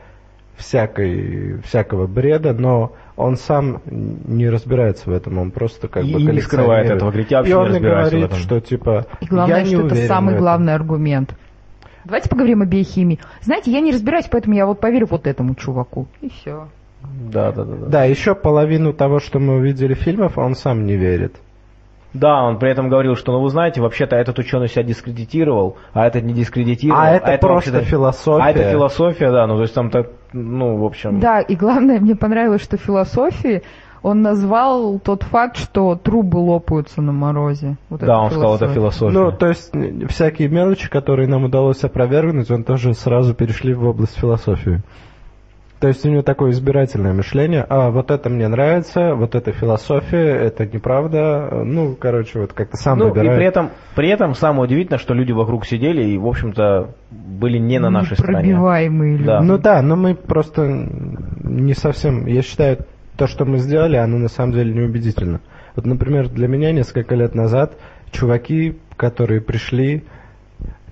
всякой, 0.58 1.60
всякого 1.62 2.06
бреда, 2.06 2.52
но 2.52 2.92
он 3.16 3.36
сам 3.36 3.80
не 3.86 4.48
разбирается 4.48 5.08
в 5.10 5.12
этом, 5.12 5.38
он 5.38 5.50
просто 5.50 5.88
как 5.88 6.04
И 6.04 6.12
бы 6.12 6.20
не 6.20 6.40
скрывает 6.40 6.90
этого, 6.90 7.10
говорит, 7.10 7.30
я 7.30 7.38
вообще 7.38 7.52
И 7.52 7.54
не 7.54 7.60
он 7.60 7.66
и 7.66 7.70
разбираюсь 7.70 8.08
в 8.08 8.10
говорит, 8.10 8.26
этом. 8.32 8.38
что 8.38 8.60
типа, 8.60 9.06
И 9.20 9.26
главное, 9.26 9.56
я 9.58 9.62
не 9.62 9.68
что 9.70 9.78
это 9.78 9.86
уверен 9.86 10.04
в 10.04 10.08
самый 10.08 10.30
этом. 10.34 10.40
главный 10.42 10.74
аргумент. 10.74 11.34
Давайте 12.04 12.28
поговорим 12.28 12.62
о 12.62 12.66
биохимии. 12.66 13.18
Знаете, 13.42 13.70
я 13.70 13.80
не 13.80 13.92
разбираюсь, 13.92 14.26
поэтому 14.30 14.54
я 14.54 14.66
вот 14.66 14.80
поверю 14.80 15.06
вот 15.10 15.26
этому 15.26 15.54
чуваку. 15.54 16.06
И 16.20 16.28
все. 16.30 16.68
Да, 17.02 17.52
да, 17.52 17.64
да, 17.64 17.74
да. 17.76 17.86
Да, 17.86 18.04
еще 18.04 18.34
половину 18.34 18.92
того, 18.92 19.20
что 19.20 19.38
мы 19.38 19.56
увидели 19.56 19.94
фильмов, 19.94 20.38
он 20.38 20.54
сам 20.54 20.86
не 20.86 20.96
верит. 20.96 21.36
Да, 22.14 22.42
он 22.42 22.58
при 22.58 22.70
этом 22.70 22.88
говорил, 22.88 23.16
что, 23.16 23.32
ну 23.32 23.40
вы 23.40 23.50
знаете, 23.50 23.80
вообще-то 23.82 24.16
этот 24.16 24.38
ученый 24.38 24.68
себя 24.68 24.82
дискредитировал, 24.82 25.76
а 25.92 26.06
этот 26.06 26.22
не 26.24 26.32
дискредитировал. 26.32 27.00
А 27.02 27.10
это 27.10 27.36
просто 27.38 27.70
вообще-то- 27.72 27.90
философия. 27.90 28.44
А 28.44 28.50
это 28.50 28.70
философия, 28.70 29.30
да, 29.30 29.46
ну 29.46 29.56
то 29.56 29.62
есть 29.62 29.74
там 29.74 29.90
так, 29.90 30.08
ну, 30.32 30.76
в 30.78 30.84
общем... 30.84 31.20
Да, 31.20 31.40
и 31.40 31.54
главное, 31.54 32.00
мне 32.00 32.16
понравилось, 32.16 32.62
что 32.62 32.76
в 32.78 32.80
философии 32.80 33.62
он 34.02 34.22
назвал 34.22 34.98
тот 35.00 35.24
факт, 35.24 35.56
что 35.56 35.96
трубы 35.96 36.38
лопаются 36.38 37.02
на 37.02 37.12
морозе. 37.12 37.76
Вот 37.90 38.00
Да, 38.00 38.20
он 38.20 38.30
сказал, 38.30 38.54
это 38.56 38.68
философия. 38.68 39.12
Ну, 39.12 39.32
то 39.32 39.48
есть 39.48 39.74
н- 39.74 40.06
всякие 40.08 40.48
мелочи, 40.48 40.88
которые 40.88 41.28
нам 41.28 41.44
удалось 41.44 41.82
опровергнуть, 41.84 42.50
он 42.50 42.62
тоже 42.64 42.94
сразу 42.94 43.34
перешли 43.34 43.74
в 43.74 43.84
область 43.84 44.16
философии. 44.18 44.80
То 45.80 45.86
есть 45.86 46.04
у 46.04 46.10
него 46.10 46.22
такое 46.22 46.50
избирательное 46.50 47.12
мышление, 47.12 47.64
а 47.68 47.90
вот 47.90 48.10
это 48.10 48.28
мне 48.28 48.48
нравится, 48.48 49.14
вот 49.14 49.36
это 49.36 49.52
философия, 49.52 50.34
это 50.34 50.66
неправда, 50.66 51.62
ну, 51.64 51.94
короче, 51.94 52.40
вот 52.40 52.52
как-то 52.52 52.76
сам 52.76 52.98
Ну, 52.98 53.06
и 53.06 53.10
выбирает. 53.10 53.36
при 53.36 53.46
этом, 53.46 53.70
при 53.94 54.08
этом 54.08 54.34
самое 54.34 54.64
удивительное, 54.64 54.98
что 54.98 55.14
люди 55.14 55.30
вокруг 55.30 55.66
сидели 55.66 56.02
и, 56.02 56.18
в 56.18 56.26
общем-то, 56.26 56.94
были 57.10 57.58
не 57.58 57.78
на 57.78 57.90
нашей 57.90 58.16
стороне. 58.16 58.48
Непробиваемые 58.48 59.12
люди. 59.18 59.26
Да. 59.26 59.40
Ну 59.40 59.56
да, 59.58 59.80
но 59.80 59.94
мы 59.94 60.16
просто 60.16 60.66
не 61.44 61.74
совсем, 61.74 62.26
я 62.26 62.42
считаю, 62.42 62.78
то, 63.16 63.28
что 63.28 63.44
мы 63.44 63.58
сделали, 63.58 63.96
оно 63.96 64.18
на 64.18 64.28
самом 64.28 64.54
деле 64.54 64.74
неубедительно. 64.74 65.40
Вот, 65.76 65.86
например, 65.86 66.28
для 66.28 66.48
меня 66.48 66.72
несколько 66.72 67.14
лет 67.14 67.36
назад 67.36 67.76
чуваки, 68.10 68.78
которые 68.96 69.40
пришли, 69.40 70.04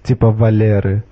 типа 0.04 0.30
Валеры, 0.30 1.02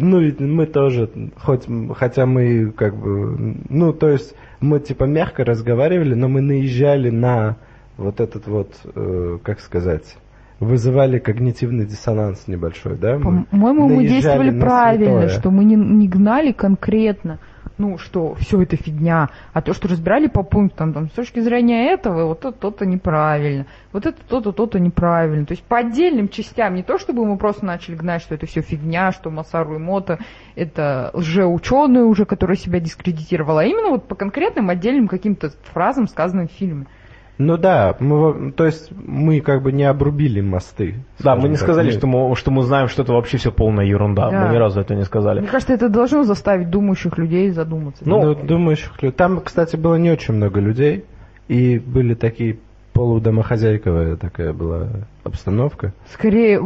ну, 0.00 0.20
ведь 0.20 0.40
мы 0.40 0.66
тоже, 0.66 1.08
хоть, 1.38 1.66
хотя 1.96 2.26
мы 2.26 2.70
как 2.72 2.94
бы, 2.94 3.56
ну, 3.68 3.92
то 3.92 4.08
есть 4.08 4.34
мы 4.60 4.80
типа 4.80 5.04
мягко 5.04 5.44
разговаривали, 5.44 6.14
но 6.14 6.28
мы 6.28 6.40
наезжали 6.42 7.10
на 7.10 7.56
вот 7.96 8.20
этот 8.20 8.46
вот, 8.46 8.74
э, 8.94 9.38
как 9.42 9.60
сказать, 9.60 10.16
вызывали 10.60 11.18
когнитивный 11.18 11.86
диссонанс 11.86 12.48
небольшой, 12.48 12.96
да? 12.96 13.18
По-моему, 13.18 13.88
мы 13.88 14.06
действовали 14.06 14.58
правильно, 14.58 15.22
святое. 15.22 15.40
что 15.40 15.50
мы 15.50 15.64
не, 15.64 15.76
не 15.76 16.08
гнали 16.08 16.52
конкретно, 16.52 17.38
ну, 17.78 17.98
что 17.98 18.34
все 18.34 18.62
это 18.62 18.76
фигня, 18.76 19.30
а 19.52 19.62
то, 19.62 19.72
что 19.72 19.88
разбирали 19.88 20.26
по 20.26 20.42
пунктам, 20.42 20.92
там, 20.92 21.08
с 21.08 21.12
точки 21.12 21.40
зрения 21.40 21.90
этого, 21.90 22.26
вот 22.26 22.40
это 22.40 22.52
то-то 22.52 22.86
неправильно, 22.86 23.66
вот 23.92 24.06
это 24.06 24.18
то-то, 24.28 24.52
то-то 24.52 24.80
неправильно. 24.80 25.46
То 25.46 25.52
есть 25.52 25.62
по 25.64 25.78
отдельным 25.78 26.28
частям, 26.28 26.74
не 26.74 26.82
то, 26.82 26.98
чтобы 26.98 27.24
мы 27.24 27.36
просто 27.36 27.64
начали 27.64 27.94
гнать, 27.94 28.22
что 28.22 28.34
это 28.34 28.46
все 28.46 28.62
фигня, 28.62 29.12
что 29.12 29.30
Масару 29.30 29.76
и 29.76 29.78
Мото 29.78 30.18
это 30.56 31.10
лжеученые 31.14 32.04
уже, 32.04 32.24
которые 32.24 32.56
себя 32.56 32.80
дискредитировала, 32.80 33.60
а 33.60 33.64
именно 33.64 33.90
вот 33.90 34.08
по 34.08 34.14
конкретным 34.14 34.70
отдельным 34.70 35.08
каким-то 35.08 35.50
фразам, 35.72 36.08
сказанным 36.08 36.48
в 36.48 36.52
фильме. 36.52 36.86
Ну 37.38 37.56
да, 37.56 37.96
мы, 38.00 38.18
во- 38.20 38.50
то 38.52 38.66
есть 38.66 38.90
мы 38.92 39.40
как 39.40 39.62
бы 39.62 39.70
не 39.70 39.84
обрубили 39.84 40.40
мосты. 40.40 40.96
Да, 41.20 41.36
мы 41.36 41.48
не 41.48 41.54
так. 41.54 41.62
сказали, 41.62 41.86
Мы- 41.86 41.92
что 41.92 42.06
мы, 42.08 42.36
что 42.36 42.50
мы 42.50 42.62
знаем, 42.64 42.88
что 42.88 43.02
это 43.02 43.12
вообще 43.12 43.38
все 43.38 43.52
полная 43.52 43.84
ерунда. 43.84 44.28
Да. 44.30 44.46
Мы 44.46 44.54
ни 44.54 44.58
разу 44.58 44.80
это 44.80 44.96
не 44.96 45.04
сказали. 45.04 45.38
Мне 45.40 45.48
кажется, 45.48 45.72
это 45.72 45.88
должно 45.88 46.24
заставить 46.24 46.68
думающих 46.68 47.16
людей 47.16 47.50
задуматься. 47.50 48.02
Ну, 48.06 48.22
Ну, 48.22 48.34
думающих 48.34 48.92
людей. 49.00 49.12
Там, 49.16 49.40
кстати, 49.40 49.76
было 49.76 49.94
не 49.94 50.10
очень 50.10 50.34
много 50.34 50.58
людей, 50.60 51.04
и 51.46 51.78
были 51.78 52.14
такие 52.14 52.58
полудомохозяйковая 52.92 54.16
такая 54.16 54.52
была 54.52 54.88
обстановка. 55.22 55.92
Скорее 56.12 56.60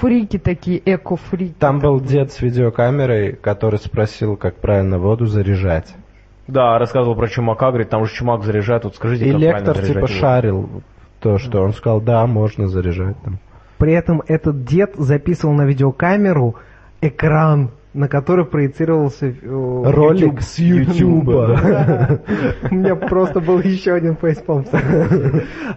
фрики 0.00 0.38
такие, 0.38 0.82
эко-фрики. 0.84 1.54
Там 1.58 1.78
был 1.78 2.00
дед 2.00 2.32
с 2.32 2.40
видеокамерой, 2.42 3.32
который 3.34 3.78
спросил, 3.78 4.36
как 4.36 4.56
правильно 4.56 4.98
воду 4.98 5.26
заряжать. 5.26 5.94
Да, 6.48 6.78
рассказывал 6.78 7.14
про 7.16 7.28
чумака, 7.28 7.68
говорит, 7.68 7.88
там 7.88 8.04
же 8.04 8.12
чумак 8.12 8.42
заряжает, 8.44 8.84
вот 8.84 8.96
скажите, 8.96 9.26
И 9.28 9.32
как 9.32 9.40
лектор 9.40 9.78
типа 9.78 10.00
воду. 10.00 10.12
шарил 10.12 10.68
то, 11.20 11.38
что 11.38 11.62
он 11.62 11.72
сказал, 11.72 12.00
да, 12.00 12.26
можно 12.26 12.66
заряжать 12.68 13.16
там. 13.24 13.38
При 13.78 13.92
этом 13.92 14.22
этот 14.28 14.64
дед 14.64 14.94
записывал 14.96 15.54
на 15.54 15.62
видеокамеру 15.64 16.56
экран, 17.00 17.70
на 17.94 18.08
который 18.08 18.44
проецировался 18.44 19.26
э, 19.26 19.32
Ролик 19.42 20.22
YouTube. 20.22 20.40
с 20.40 20.58
Ютуба. 20.58 22.20
У 22.70 22.74
меня 22.74 22.96
просто 22.96 23.40
был 23.40 23.58
еще 23.60 23.92
один 23.92 24.16
фейспалм. 24.16 24.64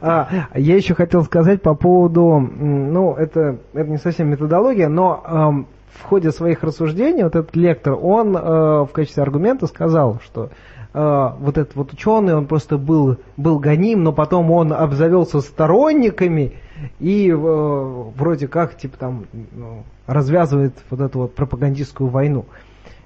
А, 0.02 0.28
Я 0.56 0.76
еще 0.76 0.94
хотел 0.94 1.24
сказать 1.24 1.62
по 1.62 1.76
поводу, 1.76 2.40
ну, 2.40 3.14
это, 3.16 3.58
не 3.74 3.98
совсем 3.98 4.30
методология, 4.30 4.88
но 4.88 5.66
в 5.96 6.04
ходе 6.04 6.32
своих 6.32 6.64
рассуждений 6.64 7.24
вот 7.24 7.36
этот 7.36 7.56
лектор, 7.56 7.94
он 7.94 8.36
э, 8.36 8.40
в 8.40 8.90
качестве 8.92 9.24
аргумента 9.24 9.68
сказал, 9.68 10.20
что 10.24 10.50
э, 10.94 11.30
вот 11.40 11.58
этот 11.58 11.76
вот 11.76 11.94
ученый, 11.94 12.36
он 12.36 12.48
просто 12.48 12.78
был, 12.78 13.18
был 13.38 13.60
гоним, 13.60 14.04
но 14.04 14.12
потом 14.12 14.52
он 14.52 14.74
обзавелся 14.74 15.42
сторонниками 15.42 16.54
и 17.00 17.30
э, 17.30 17.36
вроде 17.36 18.48
как, 18.48 18.78
типа 18.78 18.98
там, 18.98 19.26
ну, 19.54 19.84
развязывает 20.06 20.74
вот 20.90 21.00
эту 21.00 21.20
вот 21.20 21.36
пропагандистскую 21.36 22.10
войну. 22.10 22.46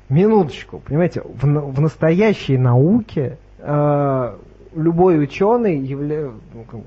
Минуточку, 0.10 0.80
понимаете, 0.80 1.21
в, 1.21 1.43
в 1.43 1.82
настоящей 1.82 2.58
науке 2.58 3.38
э, 3.60 4.36
любой 4.75 5.23
ученый 5.23 5.80
явля- 5.80 6.34
ну, 6.54 6.84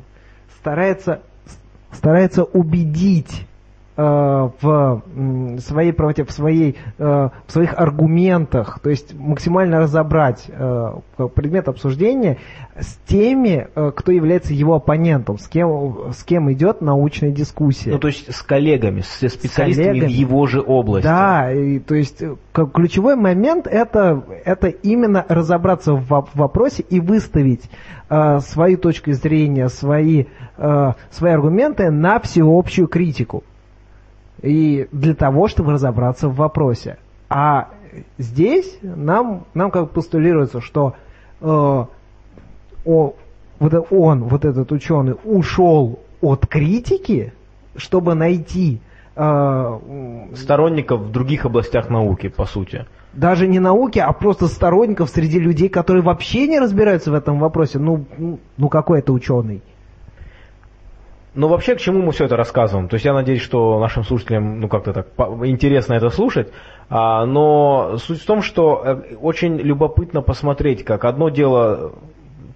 старается, 0.59 1.21
старается 1.93 2.43
убедить 2.43 3.47
в 3.97 5.03
м, 5.15 5.59
своей 5.59 5.93
правоте, 5.93 6.25
в, 6.25 6.33
своей, 6.33 6.77
э, 6.99 7.29
в 7.47 7.53
своих 7.53 7.75
аргументах, 7.79 8.81
то 8.81 8.89
есть 8.89 9.15
максимально 9.15 9.81
разобрать 9.81 10.47
э, 10.49 10.95
предмет 11.35 11.69
обсуждения 11.69 12.39
с 12.79 12.97
теми, 13.07 13.69
э, 13.75 13.93
кто 13.95 14.13
является 14.13 14.55
его 14.55 14.77
оппонентом, 14.77 15.39
с 15.39 15.47
кем, 15.47 16.13
с 16.13 16.25
кем 16.25 16.51
идет 16.53 16.81
научная 16.81 17.31
дискуссия. 17.31 17.91
Ну, 17.91 17.99
то 17.99 18.09
есть 18.09 18.35
с 18.35 18.43
коллегами, 18.43 19.03
с 19.03 19.29
специалистами 19.29 19.87
коллегами. 19.89 20.09
в 20.09 20.13
его 20.13 20.47
же 20.47 20.63
области. 20.63 21.07
Да, 21.07 21.53
и, 21.53 21.79
то 21.79 21.95
есть 21.95 22.23
э, 22.23 22.35
ключевой 22.73 23.17
момент 23.17 23.67
это, 23.67 24.25
это 24.45 24.69
именно 24.69 25.25
разобраться 25.29 25.93
в, 25.93 26.07
в 26.07 26.31
вопросе 26.35 26.83
и 26.89 26.99
выставить 26.99 27.71
э, 28.09 28.39
свою 28.41 28.79
точку 28.79 29.13
зрения, 29.13 29.69
свои, 29.69 30.25
э, 30.57 30.93
свои 31.11 31.33
аргументы 31.33 31.91
на 31.91 32.21
всеобщую 32.21 32.89
критику. 32.89 33.45
И 34.43 34.89
для 34.93 35.15
того, 35.15 35.49
чтобы 35.49 35.73
разобраться 35.73 36.29
в 36.29 36.35
вопросе. 36.35 36.99
А 37.29 37.69
здесь 38.19 38.79
нам, 38.83 39.45
нам 39.55 39.71
как 39.71 39.91
постулируется, 39.91 40.61
что 40.61 40.95
э, 41.41 41.47
о, 41.47 43.15
вот 43.59 43.87
он, 43.91 44.25
вот 44.25 44.45
этот 44.45 44.73
ученый, 44.73 45.15
ушел 45.25 46.01
от 46.21 46.47
критики, 46.47 47.33
чтобы 47.77 48.15
найти 48.15 48.81
э, 49.15 49.79
Сторонников 50.35 51.01
в 51.03 51.13
других 51.13 51.45
областях 51.45 51.89
науки, 51.89 52.29
по 52.29 52.45
сути. 52.45 52.87
даже 53.13 53.47
не 53.47 53.61
науки, 53.61 53.99
а 53.99 54.13
просто 54.13 54.47
сторонников 54.49 55.11
среди 55.11 55.39
людей, 55.39 55.69
которые 55.69 56.03
вообще 56.03 56.49
не 56.49 56.59
разбираются 56.59 57.11
в 57.11 57.15
этом 57.15 57.39
вопросе. 57.39 57.79
Ну, 57.79 58.05
ну, 58.19 58.39
ну 58.57 58.69
какой 58.69 58.99
это 59.01 59.13
ученый? 59.13 59.63
Но 61.35 61.49
вообще, 61.49 61.75
к 61.75 61.81
чему 61.81 62.03
мы 62.03 62.13
все 62.13 62.27
это 62.27 62.37
рассказываем? 62.37 62.89
То 62.89 62.95
есть 62.95 63.07
я 63.07 63.15
надеюсь, 63.15 63.41
что 63.41 63.81
нашим 63.81 64.05
слушателям 64.05 64.61
ну 64.61 64.69
как-то 64.69 64.93
так 64.93 65.07
интересно 65.45 65.95
это 65.95 66.11
слушать. 66.11 66.53
А, 66.91 67.25
но 67.25 67.97
суть 67.97 68.21
в 68.21 68.27
том, 68.27 68.43
что 68.43 68.83
э, 68.85 69.15
очень 69.17 69.57
любопытно 69.57 70.21
посмотреть, 70.21 70.85
как 70.85 71.07
одно 71.07 71.31
дело 71.31 71.95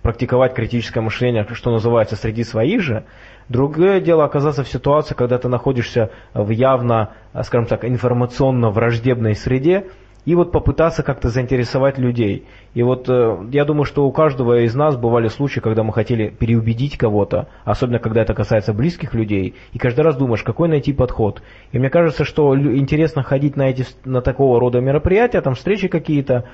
практиковать 0.02 0.52
критическое 0.54 1.00
мышление, 1.00 1.46
что 1.50 1.72
называется, 1.72 2.16
среди 2.16 2.44
своих 2.44 2.82
же. 2.82 3.04
Другое 3.48 4.00
дело 4.00 4.24
оказаться 4.24 4.62
в 4.62 4.68
ситуации, 4.68 5.14
когда 5.14 5.38
ты 5.38 5.48
находишься 5.48 6.10
в 6.34 6.50
явно, 6.50 7.14
а, 7.32 7.44
скажем 7.44 7.66
так, 7.66 7.84
информационно 7.84 8.70
враждебной 8.70 9.34
среде, 9.34 9.86
и 10.26 10.34
вот 10.34 10.52
попытаться 10.52 11.02
как-то 11.02 11.28
заинтересовать 11.30 11.98
людей. 11.98 12.46
И 12.74 12.82
вот 12.82 13.08
э, 13.08 13.38
я 13.52 13.64
думаю, 13.64 13.84
что 13.84 14.04
у 14.04 14.12
каждого 14.12 14.64
из 14.64 14.74
нас 14.74 14.96
бывали 14.96 15.28
случаи, 15.28 15.60
когда 15.60 15.84
мы 15.84 15.92
хотели 15.92 16.28
переубедить 16.28 16.98
кого-то, 16.98 17.48
особенно 17.64 18.00
когда 18.00 18.22
это 18.22 18.34
касается 18.34 18.74
близких 18.74 19.14
людей, 19.14 19.54
и 19.72 19.78
каждый 19.78 20.00
раз 20.00 20.16
думаешь, 20.16 20.42
какой 20.42 20.68
найти 20.68 20.92
подход. 20.92 21.42
И 21.70 21.78
мне 21.78 21.90
кажется, 21.90 22.24
что 22.24 22.58
интересно 22.58 23.22
ходить 23.22 23.56
на, 23.56 23.70
эти, 23.70 23.86
на 24.04 24.20
такого 24.20 24.58
рода 24.58 24.80
мероприятия, 24.80 25.40
там 25.40 25.54
встречи 25.54 25.86
какие-то, 25.86 26.44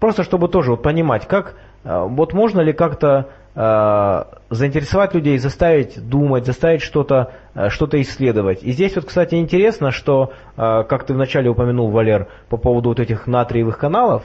просто 0.00 0.24
чтобы 0.24 0.48
тоже 0.48 0.72
вот 0.72 0.82
понимать, 0.82 1.28
как, 1.28 1.56
вот 1.84 2.32
можно 2.32 2.60
ли 2.60 2.72
как-то 2.72 3.28
э, 3.54 4.24
заинтересовать 4.50 5.14
людей, 5.14 5.38
заставить 5.38 6.08
думать, 6.08 6.46
заставить 6.46 6.82
что-то 6.82 7.32
э, 7.54 7.68
что 7.68 7.88
исследовать. 8.00 8.62
И 8.62 8.72
здесь 8.72 8.94
вот, 8.96 9.06
кстати, 9.06 9.34
интересно, 9.36 9.90
что, 9.90 10.32
э, 10.56 10.84
как 10.84 11.04
ты 11.04 11.14
вначале 11.14 11.50
упомянул, 11.50 11.90
Валер, 11.90 12.28
по 12.48 12.56
поводу 12.56 12.90
вот 12.90 13.00
этих 13.00 13.26
натриевых 13.26 13.78
каналов, 13.78 14.22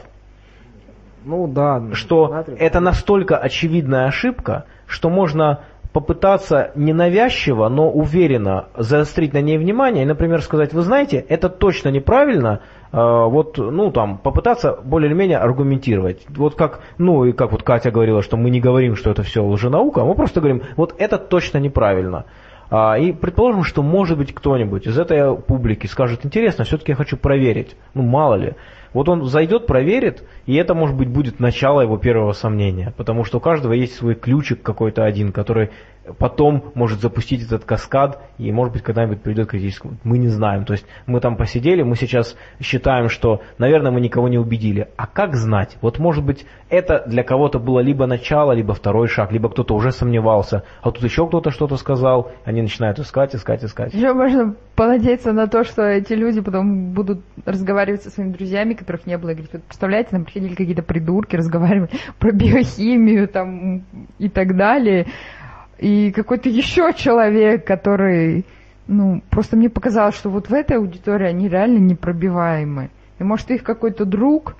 Ну 1.25 1.47
да. 1.47 1.81
что 1.93 2.27
натриев. 2.27 2.61
это 2.61 2.79
настолько 2.79 3.37
очевидная 3.37 4.05
ошибка, 4.07 4.65
что 4.85 5.09
можно 5.09 5.61
попытаться 5.93 6.71
ненавязчиво, 6.75 7.69
но 7.69 7.89
уверенно 7.89 8.67
заострить 8.77 9.33
на 9.33 9.41
ней 9.41 9.57
внимание 9.57 10.03
и, 10.03 10.07
например, 10.07 10.41
сказать, 10.41 10.73
вы 10.73 10.81
знаете, 10.81 11.17
это 11.17 11.49
точно 11.49 11.89
неправильно, 11.89 12.59
э, 12.59 12.76
вот, 12.91 13.57
ну, 13.57 13.91
там, 13.91 14.17
попытаться 14.17 14.79
более 14.83 15.09
или 15.09 15.17
менее 15.17 15.37
аргументировать. 15.37 16.25
Вот 16.29 16.55
как, 16.55 16.81
ну, 16.97 17.25
и 17.25 17.33
как 17.33 17.51
вот 17.51 17.63
Катя 17.63 17.91
говорила, 17.91 18.21
что 18.21 18.37
мы 18.37 18.49
не 18.49 18.61
говорим, 18.61 18.95
что 18.95 19.11
это 19.11 19.23
все 19.23 19.43
лженаука, 19.43 20.01
а 20.01 20.05
мы 20.05 20.15
просто 20.15 20.39
говорим, 20.39 20.63
вот 20.75 20.95
это 20.97 21.17
точно 21.17 21.57
неправильно. 21.57 22.25
А, 22.69 22.97
И 22.97 23.11
предположим, 23.13 23.63
что 23.63 23.81
может 23.81 24.17
быть 24.17 24.33
кто-нибудь 24.33 24.87
из 24.87 24.97
этой 24.97 25.35
публики 25.37 25.87
скажет, 25.87 26.25
интересно, 26.25 26.65
все-таки 26.65 26.91
я 26.91 26.95
хочу 26.95 27.17
проверить. 27.17 27.75
Ну, 27.93 28.03
мало 28.03 28.35
ли. 28.35 28.55
Вот 28.93 29.09
он 29.09 29.25
зайдет, 29.25 29.67
проверит, 29.67 30.23
и 30.45 30.55
это, 30.55 30.73
может 30.73 30.95
быть, 30.95 31.09
будет 31.09 31.39
начало 31.39 31.81
его 31.81 31.97
первого 31.97 32.31
сомнения. 32.31 32.93
Потому 32.97 33.23
что 33.25 33.37
у 33.37 33.41
каждого 33.41 33.73
есть 33.73 33.95
свой 33.95 34.15
ключик 34.15 34.61
какой-то 34.63 35.03
один, 35.03 35.31
который 35.31 35.69
потом 36.17 36.71
может 36.75 37.01
запустить 37.01 37.43
этот 37.45 37.65
каскад, 37.65 38.21
и, 38.37 38.51
может 38.51 38.73
быть, 38.73 38.83
когда-нибудь 38.83 39.21
придет 39.21 39.47
к 39.47 39.51
критическому. 39.51 39.97
Мы 40.03 40.17
не 40.17 40.27
знаем. 40.27 40.65
То 40.65 40.73
есть 40.73 40.85
мы 41.05 41.19
там 41.19 41.35
посидели, 41.35 41.81
мы 41.83 41.95
сейчас 41.95 42.35
считаем, 42.61 43.09
что, 43.09 43.41
наверное, 43.57 43.91
мы 43.91 44.01
никого 44.01 44.27
не 44.27 44.37
убедили. 44.37 44.87
А 44.95 45.07
как 45.07 45.35
знать? 45.35 45.77
Вот, 45.81 45.99
может 45.99 46.23
быть, 46.25 46.45
это 46.69 47.03
для 47.07 47.23
кого-то 47.23 47.59
было 47.59 47.79
либо 47.79 48.05
начало, 48.05 48.51
либо 48.51 48.73
второй 48.73 49.07
шаг, 49.07 49.31
либо 49.31 49.49
кто-то 49.49 49.73
уже 49.73 49.91
сомневался, 49.91 50.63
а 50.81 50.91
тут 50.91 51.03
еще 51.03 51.27
кто-то 51.27 51.51
что-то 51.51 51.77
сказал, 51.77 52.31
они 52.45 52.61
начинают 52.61 52.99
искать, 52.99 53.35
искать, 53.35 53.63
искать. 53.63 53.93
Еще 53.93 54.13
можно 54.13 54.55
понадеяться 54.75 55.31
на 55.31 55.47
то, 55.47 55.63
что 55.63 55.83
эти 55.83 56.13
люди 56.13 56.41
потом 56.41 56.93
будут 56.93 57.21
разговаривать 57.45 58.03
со 58.03 58.09
своими 58.09 58.33
друзьями, 58.33 58.73
которых 58.73 59.05
не 59.05 59.17
было. 59.17 59.31
И 59.31 59.35
представляете, 59.35 60.09
нам 60.11 60.25
приходили 60.25 60.55
какие-то 60.55 60.83
придурки, 60.83 61.35
разговаривали 61.35 61.89
про 62.19 62.31
биохимию 62.31 63.27
там 63.27 63.83
и 64.19 64.29
так 64.29 64.55
далее. 64.55 65.07
И 65.79 66.11
какой-то 66.11 66.49
еще 66.49 66.91
человек, 66.95 67.65
который, 67.65 68.45
ну, 68.87 69.21
просто 69.29 69.55
мне 69.57 69.69
показалось, 69.69 70.15
что 70.15 70.29
вот 70.29 70.49
в 70.49 70.53
этой 70.53 70.77
аудитории 70.77 71.27
они 71.27 71.47
реально 71.49 71.77
непробиваемы. 71.79 72.89
И 73.19 73.23
может 73.23 73.49
их 73.51 73.63
какой-то 73.63 74.05
друг, 74.05 74.55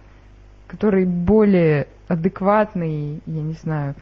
который 0.68 1.06
более 1.06 1.88
адекватный, 2.08 3.22
я 3.26 3.42
не 3.42 3.54
знаю, 3.54 3.96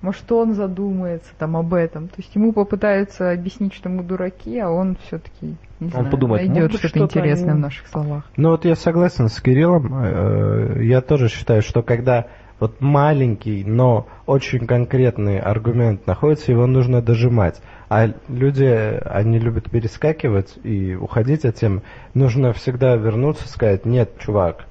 может, 0.00 0.30
он 0.32 0.52
задумается 0.52 1.30
там 1.38 1.56
об 1.56 1.72
этом. 1.72 2.08
То 2.08 2.16
есть 2.18 2.34
ему 2.34 2.52
попытаются 2.52 3.30
объяснить, 3.32 3.72
что 3.72 3.88
мы 3.88 4.02
дураки, 4.02 4.58
а 4.58 4.68
он 4.68 4.96
все-таки 5.06 5.56
не 5.80 5.86
Он 5.86 5.90
знаю, 5.90 6.10
подумает, 6.10 6.46
найдет 6.46 6.72
что-то 6.72 6.88
что-то 6.88 7.04
интересное 7.18 7.52
они- 7.52 7.58
в 7.60 7.62
наших 7.62 7.86
словах. 7.88 8.24
Ну 8.36 8.50
вот 8.50 8.66
я 8.66 8.74
согласен 8.76 9.28
с 9.28 9.40
Кириллом. 9.40 9.94
Э, 10.04 10.82
Я 10.84 11.00
тоже 11.00 11.28
считаю, 11.28 11.62
что 11.62 11.82
когда 11.82 12.26
вот 12.64 12.80
маленький, 12.80 13.62
но 13.62 14.06
очень 14.24 14.66
конкретный 14.66 15.38
аргумент 15.38 16.06
находится, 16.06 16.50
его 16.50 16.66
нужно 16.66 17.02
дожимать. 17.02 17.60
А 17.90 18.08
люди, 18.28 18.64
они 19.04 19.38
любят 19.38 19.70
перескакивать 19.70 20.56
и 20.64 20.94
уходить 20.94 21.44
от 21.44 21.56
темы. 21.56 21.82
Нужно 22.14 22.54
всегда 22.54 22.96
вернуться 22.96 23.46
сказать, 23.48 23.84
нет, 23.84 24.12
чувак, 24.18 24.64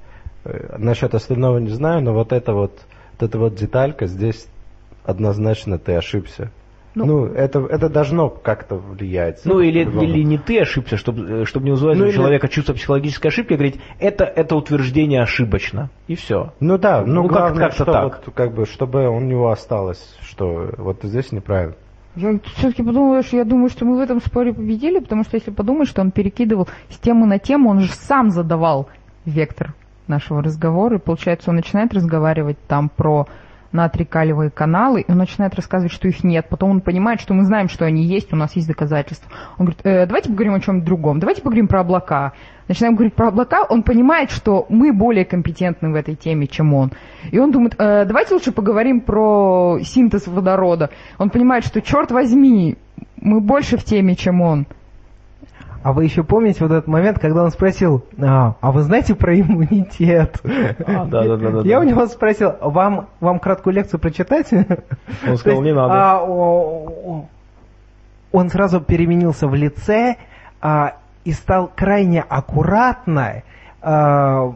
э, 0.44 0.74
насчет 0.76 1.14
остального 1.14 1.58
не 1.58 1.68
знаю, 1.68 2.02
но 2.02 2.12
вот 2.12 2.32
это 2.32 2.52
вот, 2.52 2.80
вот 3.12 3.28
эта 3.28 3.38
вот 3.38 3.54
деталька 3.54 4.08
здесь 4.08 4.48
однозначно 5.04 5.78
ты 5.78 5.92
ошибся. 5.94 6.50
Ну- 6.94 7.04
Ну, 7.06 7.24
это, 7.26 7.58
это 7.60 7.88
должно 7.88 8.28
как-то 8.30 8.76
влиять. 8.76 9.40
Ну 9.44 9.58
или, 9.60 9.80
или 9.80 10.22
не 10.22 10.38
ты 10.38 10.60
ошибся, 10.60 10.96
чтобы, 10.96 11.44
чтобы 11.44 11.64
не 11.64 11.72
вызывать 11.72 11.98
Ну, 11.98 12.04
у 12.04 12.08
или- 12.08 12.14
человека 12.14 12.48
чувство 12.48 12.72
психологической 12.72 13.30
ошибки, 13.30 13.54
говорить, 13.54 13.80
это, 13.98 14.24
это 14.24 14.54
утверждение 14.54 15.22
ошибочно. 15.22 15.90
И 16.06 16.14
все. 16.14 16.52
Ну 16.60 16.78
да, 16.78 17.02
ну, 17.04 17.22
Ну, 17.22 17.28
как- 17.28 17.32
главное, 17.38 17.64
как-то 17.64 17.82
что 17.82 17.92
так. 17.92 18.04
вот, 18.24 18.34
как 18.34 18.54
бы, 18.54 18.64
чтобы 18.66 19.08
у 19.08 19.18
него 19.20 19.50
осталось, 19.50 20.16
что 20.22 20.70
вот 20.78 20.98
здесь 21.02 21.32
неправильно. 21.32 21.74
Я 22.16 22.38
все-таки 22.54 22.84
подумала, 22.84 23.24
что 23.24 23.38
я 23.38 23.44
думаю, 23.44 23.70
что 23.70 23.84
мы 23.84 23.96
в 23.96 24.00
этом 24.00 24.20
споре 24.20 24.52
победили, 24.54 25.00
потому 25.00 25.24
что 25.24 25.36
если 25.36 25.50
подумать, 25.50 25.88
что 25.88 26.00
он 26.00 26.12
перекидывал 26.12 26.68
с 26.88 26.96
темы 26.98 27.26
на 27.26 27.40
тему, 27.40 27.70
он 27.70 27.80
же 27.80 27.90
сам 27.92 28.30
задавал 28.30 28.86
вектор 29.24 29.74
нашего 30.06 30.40
разговора, 30.42 30.98
и 30.98 31.00
получается, 31.00 31.50
он 31.50 31.56
начинает 31.56 31.92
разговаривать 31.92 32.56
там 32.68 32.88
про 32.88 33.26
натрий-калиевые 33.74 34.50
каналы, 34.50 35.02
и 35.02 35.10
он 35.10 35.18
начинает 35.18 35.54
рассказывать, 35.54 35.92
что 35.92 36.08
их 36.08 36.24
нет. 36.24 36.46
Потом 36.48 36.70
он 36.70 36.80
понимает, 36.80 37.20
что 37.20 37.34
мы 37.34 37.44
знаем, 37.44 37.68
что 37.68 37.84
они 37.84 38.04
есть, 38.04 38.32
у 38.32 38.36
нас 38.36 38.56
есть 38.56 38.68
доказательства. 38.68 39.30
Он 39.58 39.66
говорит, 39.66 39.80
«Э, 39.84 40.06
давайте 40.06 40.30
поговорим 40.30 40.54
о 40.54 40.60
чем-нибудь 40.60 40.86
другом, 40.86 41.20
давайте 41.20 41.42
поговорим 41.42 41.68
про 41.68 41.80
облака. 41.80 42.32
Начинаем 42.68 42.94
говорить 42.94 43.14
про 43.14 43.28
облака, 43.28 43.64
он 43.68 43.82
понимает, 43.82 44.30
что 44.30 44.64
мы 44.70 44.92
более 44.92 45.26
компетентны 45.26 45.90
в 45.90 45.94
этой 45.94 46.14
теме, 46.14 46.46
чем 46.46 46.72
он. 46.72 46.92
И 47.30 47.38
он 47.38 47.50
думает, 47.50 47.74
«Э, 47.78 48.04
давайте 48.06 48.34
лучше 48.34 48.52
поговорим 48.52 49.00
про 49.00 49.78
синтез 49.82 50.26
водорода. 50.26 50.90
Он 51.18 51.28
понимает, 51.28 51.64
что, 51.64 51.82
черт 51.82 52.10
возьми, 52.10 52.76
мы 53.20 53.40
больше 53.40 53.76
в 53.76 53.84
теме, 53.84 54.14
чем 54.14 54.40
он. 54.40 54.66
А 55.84 55.92
вы 55.92 56.04
еще 56.04 56.24
помните 56.24 56.60
вот 56.64 56.72
этот 56.72 56.86
момент, 56.86 57.18
когда 57.18 57.44
он 57.44 57.50
спросил, 57.50 58.02
а, 58.18 58.54
а 58.62 58.72
вы 58.72 58.80
знаете 58.80 59.14
про 59.14 59.38
иммунитет? 59.38 60.40
А, 60.86 61.04
да-да-да-да. 61.04 61.68
Я 61.68 61.78
у 61.78 61.82
него 61.82 62.06
спросил, 62.06 62.54
вам, 62.62 63.08
вам 63.20 63.38
краткую 63.38 63.74
лекцию 63.74 64.00
прочитать? 64.00 64.48
Он 65.28 65.36
сказал, 65.36 65.60
не 65.60 65.74
надо. 65.74 65.92
А, 65.92 66.22
о- 66.22 67.26
он 68.32 68.48
сразу 68.48 68.80
переменился 68.80 69.46
в 69.46 69.54
лице 69.54 70.16
а, 70.62 70.94
и 71.26 71.32
стал 71.32 71.70
крайне 71.76 72.22
аккуратно 72.22 73.42
а, 73.82 74.54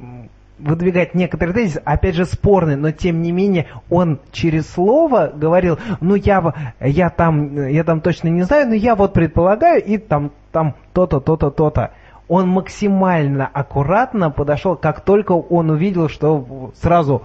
выдвигать 0.58 1.14
некоторые 1.14 1.54
тезисы, 1.54 1.82
опять 1.84 2.14
же 2.14 2.24
спорный, 2.24 2.76
но 2.76 2.90
тем 2.90 3.22
не 3.22 3.32
менее 3.32 3.66
он 3.90 4.20
через 4.32 4.68
слово 4.70 5.30
говорил, 5.34 5.78
ну 6.00 6.14
я, 6.14 6.74
я 6.80 7.10
там, 7.10 7.68
я 7.68 7.84
там 7.84 8.00
точно 8.00 8.28
не 8.28 8.42
знаю, 8.42 8.68
но 8.68 8.74
я 8.74 8.94
вот 8.94 9.12
предполагаю, 9.12 9.82
и 9.82 9.98
там, 9.98 10.32
там 10.52 10.74
то-то, 10.92 11.20
то-то, 11.20 11.50
то-то. 11.50 11.92
Он 12.28 12.48
максимально 12.48 13.46
аккуратно 13.46 14.30
подошел, 14.30 14.76
как 14.76 15.00
только 15.00 15.32
он 15.32 15.70
увидел, 15.70 16.08
что 16.08 16.72
сразу, 16.74 17.22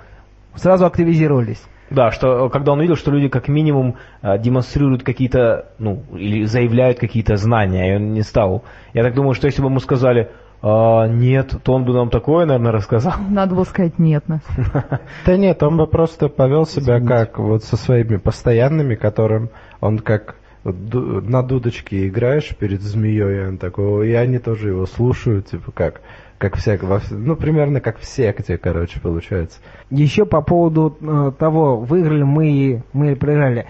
сразу 0.56 0.86
активизировались. 0.86 1.62
Да, 1.90 2.10
что 2.12 2.50
когда 2.50 2.72
он 2.72 2.82
видел, 2.82 2.96
что 2.96 3.12
люди 3.12 3.28
как 3.28 3.48
минимум 3.48 3.98
э, 4.22 4.40
демонстрируют 4.40 5.04
какие-то, 5.04 5.68
ну, 5.78 6.04
или 6.14 6.46
заявляют 6.46 6.98
какие-то 6.98 7.36
знания, 7.36 7.92
и 7.92 7.96
он 7.98 8.14
не 8.14 8.22
стал. 8.22 8.64
Я 8.94 9.04
так 9.04 9.14
думаю, 9.14 9.34
что 9.34 9.46
если 9.46 9.62
бы 9.62 9.68
ему 9.68 9.80
сказали 9.80 10.32
«А, 10.66 11.08
нет, 11.10 11.56
то 11.62 11.74
он 11.74 11.84
бы 11.84 11.94
нам 11.94 12.10
такое, 12.10 12.46
наверное, 12.46 12.72
рассказал. 12.72 13.14
Надо 13.30 13.54
было 13.54 13.66
сказать 13.66 14.00
нет. 14.00 14.28
Нас. 14.30 14.42
Да 15.26 15.36
нет, 15.38 15.62
он 15.62 15.76
бы 15.78 15.88
просто 15.88 16.30
повел 16.30 16.66
себя 16.66 17.02
как 17.02 17.38
вот 17.38 17.66
со 17.66 17.76
своими 17.76 18.16
постоянными, 18.16 18.96
которым 18.96 19.50
он 19.82 20.00
как 20.00 20.36
на 20.64 21.44
дудочке 21.44 22.08
играешь 22.08 22.56
перед 22.56 22.82
змеей, 22.82 23.42
и 23.44 23.48
он 23.50 23.58
такой, 23.58 24.10
и 24.10 24.14
они 24.14 24.40
тоже 24.40 24.70
его 24.70 24.86
слушают, 24.86 25.48
типа 25.48 25.74
как, 25.74 26.00
как 26.38 26.56
все, 26.56 26.80
ну 27.12 27.36
примерно 27.36 27.82
как 27.82 28.00
в 28.00 28.06
секте, 28.06 28.58
короче, 28.58 29.02
получается. 29.02 29.60
Еще 29.90 30.26
по 30.26 30.42
поводу 30.42 30.96
э, 31.02 31.32
того, 31.38 31.76
выиграли 31.82 32.24
мы, 32.24 32.50
и- 32.50 32.82
мы 32.94 33.08
или 33.08 33.16
проиграли. 33.16 33.66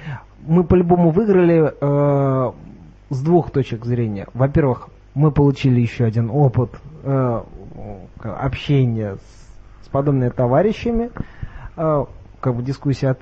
Мы 0.45 0.63
по-любому 0.63 1.09
выиграли 1.09 1.73
э, 1.81 2.51
с 3.09 3.21
двух 3.23 3.49
точек 3.49 3.85
зрения. 3.85 4.27
Во-первых, 4.35 4.89
мы 5.15 5.31
получили 5.31 5.79
еще 5.79 6.05
один 6.05 6.29
опыт 6.29 6.69
э, 7.03 7.41
общения 8.23 9.15
с, 9.15 9.85
с 9.85 9.89
подобными 9.89 10.29
товарищами, 10.29 11.11
э, 11.77 12.05
как 12.39 12.55
бы 12.55 12.63
дискуссия 12.63 13.09
от- 13.09 13.21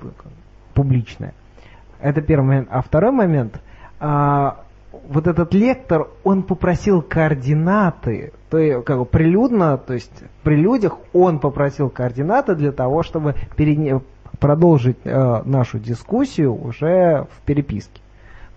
публичная. 0.74 1.34
Это 2.00 2.20
первый 2.20 2.46
момент. 2.46 2.68
А 2.70 2.82
второй 2.82 3.12
момент, 3.12 3.60
а, 4.00 4.64
вот 5.08 5.26
этот 5.26 5.54
лектор, 5.54 6.08
он 6.24 6.42
попросил 6.42 7.00
координаты, 7.02 8.32
то 8.50 8.58
есть 8.58 8.84
как 8.84 8.98
бы 8.98 9.04
прилюдно, 9.04 9.78
то 9.78 9.94
есть 9.94 10.10
при 10.42 10.56
людях 10.56 10.96
он 11.12 11.38
попросил 11.38 11.88
координаты 11.90 12.54
для 12.56 12.72
того, 12.72 13.02
чтобы 13.02 13.34
перене- 13.56 14.00
продолжить 14.40 14.96
э, 15.04 15.42
нашу 15.44 15.78
дискуссию 15.78 16.54
уже 16.54 17.26
в 17.30 17.42
переписке. 17.46 18.01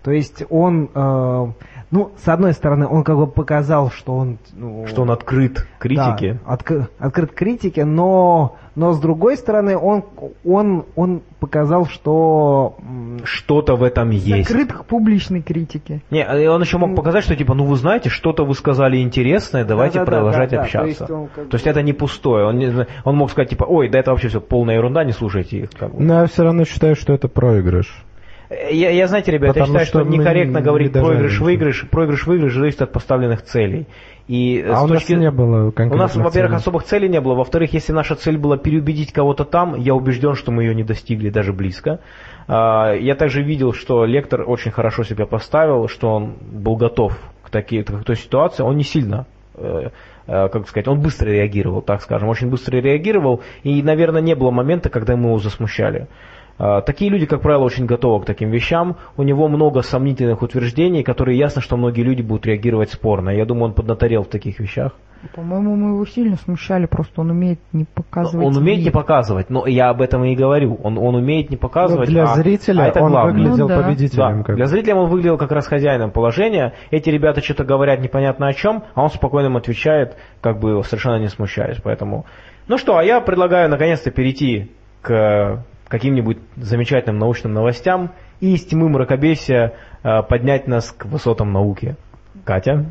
То 0.06 0.12
есть 0.12 0.44
он, 0.50 0.88
э, 0.94 1.46
ну, 1.90 2.12
с 2.16 2.28
одной 2.28 2.52
стороны, 2.52 2.86
он 2.86 3.02
как 3.02 3.16
бы 3.16 3.26
показал, 3.26 3.90
что 3.90 4.14
он... 4.14 4.38
ну, 4.52 4.86
Что 4.86 5.02
он 5.02 5.10
открыт 5.10 5.66
критике. 5.80 6.38
да, 6.46 6.54
отк- 6.54 6.86
открыт 7.00 7.32
критике, 7.32 7.84
но, 7.84 8.54
но 8.76 8.92
с 8.92 9.00
другой 9.00 9.36
стороны, 9.36 9.76
он, 9.76 10.04
он, 10.44 10.84
он 10.94 11.22
показал, 11.40 11.86
что 11.86 12.76
Что-то 13.24 13.74
в 13.74 13.82
этом 13.82 14.10
есть. 14.10 14.48
Закрыт 14.48 14.72
к 14.72 14.84
публичной 14.84 15.42
критике. 15.42 16.02
Не, 16.12 16.20
и 16.44 16.46
он 16.46 16.62
еще 16.62 16.78
мог 16.78 16.94
показать, 16.94 17.24
что 17.24 17.34
типа, 17.34 17.54
ну 17.54 17.64
вы 17.64 17.74
знаете, 17.74 18.08
что-то 18.08 18.44
вы 18.44 18.54
сказали 18.54 18.98
интересное, 18.98 19.64
давайте 19.64 19.98
Да-да-да, 19.98 20.18
продолжать 20.18 20.50
да-да, 20.50 20.62
общаться. 20.62 20.84
то 20.84 20.86
есть 20.86 21.10
он 21.10 21.28
как 21.34 21.48
То 21.48 21.56
есть 21.56 21.66
это 21.66 21.82
не 21.82 21.92
пустое. 21.92 22.46
Он, 22.46 22.86
он 23.02 23.16
мог 23.16 23.32
сказать, 23.32 23.50
типа, 23.50 23.64
ой, 23.64 23.88
да 23.88 23.98
это 23.98 24.12
вообще 24.12 24.28
все 24.28 24.40
полная 24.40 24.76
ерунда, 24.76 25.02
не 25.02 25.10
слушайте 25.10 25.58
их. 25.62 25.70
как 25.76 25.92
бы. 25.92 26.00
Но 26.00 26.20
я 26.20 26.26
все 26.26 26.44
равно 26.44 26.64
считаю, 26.64 26.94
что 26.94 27.12
это 27.12 27.26
проигрыш. 27.26 28.04
Я, 28.50 28.90
я, 28.90 29.08
знаете, 29.08 29.32
ребята, 29.32 29.58
я 29.58 29.64
Потому 29.66 29.78
считаю, 29.80 29.86
что, 29.86 30.00
что 30.04 30.08
некорректно 30.10 30.58
не 30.58 30.64
говорить 30.64 30.92
дожали 30.92 31.14
проигрыш-выигрыш. 31.14 31.86
Проигрыш-выигрыш 31.90 32.54
зависит 32.54 32.82
от 32.82 32.92
поставленных 32.92 33.42
целей. 33.42 33.86
И 34.28 34.60
А 34.68 34.76
с 34.80 34.84
у 34.84 34.86
нас 34.86 35.02
точки- 35.02 35.14
не 35.14 35.30
было 35.30 35.72
У 35.76 35.96
нас, 35.96 36.14
во-первых, 36.16 36.54
особых 36.54 36.84
целей 36.84 37.08
не 37.08 37.20
было. 37.20 37.34
Во-вторых, 37.34 37.72
если 37.74 37.92
наша 37.92 38.14
цель 38.14 38.38
была 38.38 38.56
переубедить 38.56 39.12
кого-то 39.12 39.44
там, 39.44 39.74
я 39.76 39.94
убежден, 39.94 40.34
что 40.34 40.52
мы 40.52 40.62
ее 40.64 40.74
не 40.74 40.84
достигли 40.84 41.30
даже 41.30 41.52
близко. 41.52 42.00
А, 42.48 42.92
Я 42.94 43.14
также 43.16 43.42
видел, 43.42 43.72
что 43.72 44.04
лектор 44.04 44.42
очень 44.48 44.70
хорошо 44.70 45.02
себя 45.04 45.26
поставил, 45.26 45.88
что 45.88 46.08
он 46.14 46.34
был 46.40 46.76
готов 46.76 47.18
к, 47.42 47.50
таки- 47.50 47.82
к 47.82 48.04
той 48.04 48.16
ситуации. 48.16 48.62
Он 48.62 48.76
не 48.76 48.84
сильно 48.84 49.26
э, 49.58 49.88
э, 50.26 50.48
как 50.48 50.68
сказать, 50.68 50.86
он 50.88 51.00
быстро 51.00 51.30
реагировал, 51.30 51.80
так 51.82 52.02
скажем, 52.02 52.28
очень 52.28 52.48
быстро 52.50 52.76
реагировал, 52.76 53.40
и, 53.62 53.82
наверное, 53.82 54.20
не 54.20 54.34
было 54.34 54.50
момента, 54.50 54.90
когда 54.90 55.16
мы 55.16 55.28
его 55.28 55.38
засмущали. 55.38 56.08
А, 56.58 56.80
Такие 56.80 57.10
люди, 57.10 57.26
как 57.26 57.42
правило, 57.42 57.64
очень 57.64 57.86
готовы 57.86 58.22
к 58.22 58.26
таким 58.26 58.50
вещам. 58.50 58.96
У 59.16 59.22
него 59.22 59.48
много 59.48 59.82
сомнительных 59.82 60.42
утверждений, 60.42 61.02
которые 61.02 61.38
ясно, 61.38 61.60
что 61.60 61.76
многие 61.76 62.02
люди 62.02 62.22
будут 62.22 62.46
реагировать 62.46 62.90
спорно. 62.90 63.30
Я 63.30 63.44
думаю, 63.44 63.66
он 63.66 63.74
поднаторел 63.74 64.22
в 64.22 64.28
таких 64.28 64.58
вещах. 64.58 64.92
По-моему, 65.34 65.74
мы 65.74 65.90
его 65.94 66.06
сильно 66.06 66.36
смущали, 66.36 66.86
просто 66.86 67.22
он 67.22 67.30
умеет 67.30 67.58
не 67.72 67.84
показывать. 67.84 68.46
Он 68.46 68.56
умеет 68.56 68.84
не 68.84 68.90
показывать, 68.90 69.50
но 69.50 69.66
я 69.66 69.88
об 69.88 70.00
этом 70.00 70.22
и 70.24 70.36
говорю. 70.36 70.78
Он, 70.82 70.98
он 70.98 71.14
умеет 71.16 71.50
не 71.50 71.56
показывать. 71.56 72.08
для 72.08 72.24
а- 72.24 72.36
зрителя 72.36 72.82
а 72.84 72.86
это 72.88 73.02
он 73.02 73.10
главное. 73.10 73.32
выглядел 73.32 73.68
Ну 73.68 73.74
да. 73.74 73.82
победителем. 73.82 74.38
Да, 74.38 74.42
как 74.44 74.56
для 74.56 74.66
зрителя 74.66 74.94
он 74.94 75.08
выглядел 75.08 75.36
как 75.36 75.50
раз 75.50 75.66
хозяином 75.66 76.10
положения. 76.12 76.74
Эти 76.90 77.10
ребята 77.10 77.40
что-то 77.42 77.64
говорят 77.64 78.00
непонятно 78.00 78.46
о 78.46 78.52
чем, 78.52 78.84
а 78.94 79.02
он 79.02 79.08
спокойно 79.08 79.46
им 79.46 79.56
отвечает, 79.56 80.16
как 80.40 80.60
бы 80.60 80.82
совершенно 80.84 81.18
не 81.18 81.28
смущаясь. 81.28 81.78
Поэтому, 81.82 82.24
ну 82.68 82.78
что, 82.78 82.96
а 82.96 83.02
я 83.02 83.20
предлагаю 83.20 83.68
наконец-то 83.68 84.10
перейти 84.10 84.70
к 85.02 85.64
каким-нибудь 85.88 86.38
замечательным 86.56 87.18
научным 87.18 87.52
новостям 87.52 88.12
и 88.40 88.54
из 88.54 88.64
тьмы 88.64 88.88
мракобесия 88.88 89.74
э, 90.02 90.22
поднять 90.22 90.66
нас 90.66 90.90
к 90.92 91.06
высотам 91.06 91.52
науки. 91.52 91.96
Катя? 92.44 92.86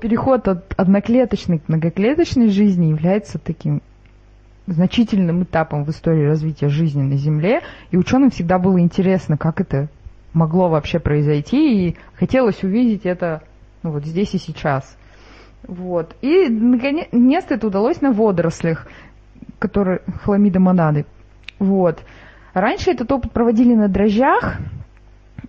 Переход 0.00 0.48
от 0.48 0.74
одноклеточной 0.76 1.60
к 1.60 1.68
многоклеточной 1.68 2.48
жизни 2.48 2.86
является 2.86 3.38
таким 3.38 3.82
значительным 4.66 5.44
этапом 5.44 5.84
в 5.84 5.90
истории 5.90 6.24
развития 6.24 6.68
жизни 6.68 7.02
на 7.02 7.16
Земле, 7.16 7.62
и 7.90 7.96
ученым 7.96 8.30
всегда 8.30 8.58
было 8.58 8.80
интересно, 8.80 9.36
как 9.36 9.60
это 9.60 9.88
могло 10.32 10.68
вообще 10.68 10.98
произойти, 10.98 11.88
и 11.88 11.96
хотелось 12.14 12.62
увидеть 12.62 13.06
это 13.06 13.42
ну, 13.82 13.90
вот 13.90 14.04
здесь 14.04 14.34
и 14.34 14.38
сейчас. 14.38 14.96
Вот. 15.66 16.16
И 16.22 16.48
наконец-то 16.48 17.54
это 17.54 17.66
удалось 17.66 18.00
на 18.00 18.12
водорослях, 18.12 18.86
которые 19.58 20.00
хламида 20.22 20.60
монады. 20.60 21.06
Вот. 21.58 22.02
Раньше 22.54 22.90
этот 22.90 23.10
опыт 23.10 23.32
проводили 23.32 23.74
на 23.74 23.88
дрожжах. 23.88 24.58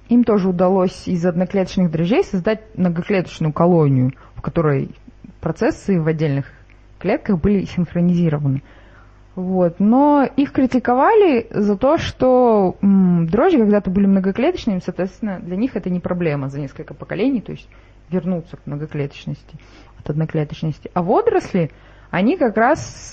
Им 0.09 0.23
тоже 0.23 0.49
удалось 0.49 1.07
из 1.07 1.25
одноклеточных 1.25 1.91
дрожжей 1.91 2.23
создать 2.23 2.61
многоклеточную 2.77 3.51
колонию, 3.51 4.13
в 4.35 4.41
которой 4.41 4.91
процессы 5.41 5.99
в 5.99 6.07
отдельных 6.07 6.51
клетках 6.99 7.39
были 7.39 7.65
синхронизированы. 7.65 8.63
Вот. 9.35 9.79
Но 9.79 10.23
их 10.23 10.51
критиковали 10.51 11.47
за 11.49 11.75
то, 11.75 11.97
что 11.97 12.77
м, 12.81 13.27
дрожжи 13.27 13.57
когда-то 13.57 13.89
были 13.89 14.05
многоклеточными, 14.05 14.79
соответственно, 14.79 15.39
для 15.39 15.57
них 15.57 15.75
это 15.75 15.89
не 15.89 15.99
проблема 15.99 16.49
за 16.49 16.59
несколько 16.59 16.93
поколений, 16.93 17.41
то 17.41 17.51
есть 17.51 17.67
вернуться 18.09 18.57
к 18.57 18.67
многоклеточности 18.67 19.57
от 19.99 20.09
одноклеточности. 20.09 20.91
А 20.93 21.01
водоросли, 21.01 21.71
они 22.11 22.37
как 22.37 22.57
раз 22.57 23.12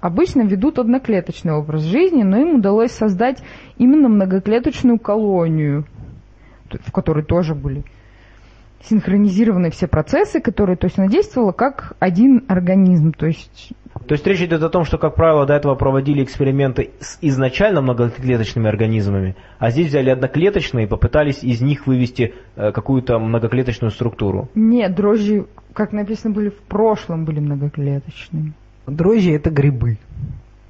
обычно 0.00 0.42
ведут 0.42 0.78
одноклеточный 0.78 1.52
образ 1.52 1.82
жизни, 1.82 2.22
но 2.22 2.38
им 2.38 2.56
удалось 2.56 2.92
создать 2.92 3.42
именно 3.78 4.08
многоклеточную 4.08 4.98
колонию, 4.98 5.84
в 6.70 6.92
которой 6.92 7.24
тоже 7.24 7.54
были 7.54 7.84
синхронизированы 8.82 9.70
все 9.70 9.86
процессы, 9.86 10.40
которые, 10.40 10.76
то 10.76 10.86
есть 10.86 10.98
она 10.98 11.08
действовала 11.08 11.52
как 11.52 11.94
один 11.98 12.44
организм, 12.48 13.12
то 13.12 13.26
есть 13.26 13.72
То 14.06 14.14
есть 14.14 14.26
речь 14.26 14.40
идет 14.40 14.62
о 14.62 14.70
том, 14.70 14.84
что, 14.84 14.98
как 14.98 15.14
правило, 15.14 15.46
до 15.46 15.54
этого 15.54 15.74
проводили 15.74 16.24
эксперименты 16.24 16.90
с 17.00 17.18
изначально 17.20 17.82
многоклеточными 17.82 18.68
организмами, 18.68 19.36
а 19.58 19.70
здесь 19.70 19.88
взяли 19.88 20.10
одноклеточные 20.10 20.86
и 20.86 20.88
попытались 20.88 21.42
из 21.42 21.60
них 21.60 21.86
вывести 21.86 22.34
э, 22.56 22.72
какую-то 22.72 23.18
многоклеточную 23.18 23.90
структуру. 23.90 24.48
нет, 24.54 24.94
дрожжи, 24.94 25.46
как 25.74 25.92
написано, 25.92 26.34
были 26.34 26.48
в 26.48 26.58
прошлом 26.62 27.24
были 27.24 27.40
многоклеточными. 27.40 28.54
Дрожжи 28.90 29.32
это 29.32 29.50
грибы. 29.50 29.98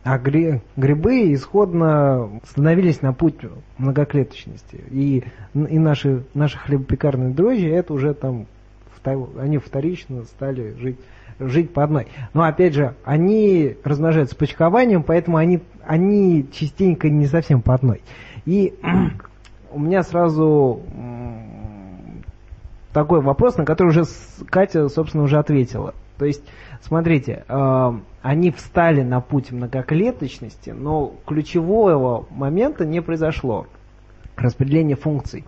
А 0.02 0.18
гри- 0.18 0.60
грибы 0.76 1.32
исходно 1.34 2.40
становились 2.44 3.02
на 3.02 3.12
путь 3.12 3.36
многоклеточности. 3.78 4.80
И, 4.90 5.24
и 5.54 5.78
наши, 5.78 6.24
наши 6.32 6.58
хлебопекарные 6.58 7.30
дрожжи, 7.30 7.68
это 7.68 7.92
уже 7.92 8.14
там, 8.14 8.46
они 9.38 9.58
вторично 9.58 10.24
стали 10.24 10.74
жить, 10.80 10.98
жить 11.38 11.70
по 11.72 11.84
одной. 11.84 12.06
Но 12.32 12.44
опять 12.44 12.74
же, 12.74 12.94
они 13.04 13.76
размножаются 13.84 14.36
почкованием, 14.36 15.02
поэтому 15.02 15.36
они, 15.36 15.60
они 15.84 16.46
частенько 16.52 17.10
не 17.10 17.26
совсем 17.26 17.60
по 17.60 17.74
одной. 17.74 18.00
И 18.46 18.74
у 19.70 19.78
меня 19.78 20.02
сразу 20.02 20.80
такой 22.92 23.20
вопрос, 23.20 23.56
на 23.56 23.64
который 23.64 23.88
уже 23.88 24.04
Катя, 24.48 24.88
собственно, 24.88 25.24
уже 25.24 25.38
ответила. 25.38 25.94
То 26.18 26.26
есть, 26.26 26.42
смотрите, 26.80 27.44
э, 27.48 27.92
они 28.22 28.50
встали 28.50 29.02
на 29.02 29.20
путь 29.20 29.50
многоклеточности, 29.50 30.70
но 30.70 31.14
ключевого 31.26 32.26
момента 32.30 32.84
не 32.84 33.00
произошло. 33.00 33.66
Распределение 34.36 34.96
функций. 34.96 35.44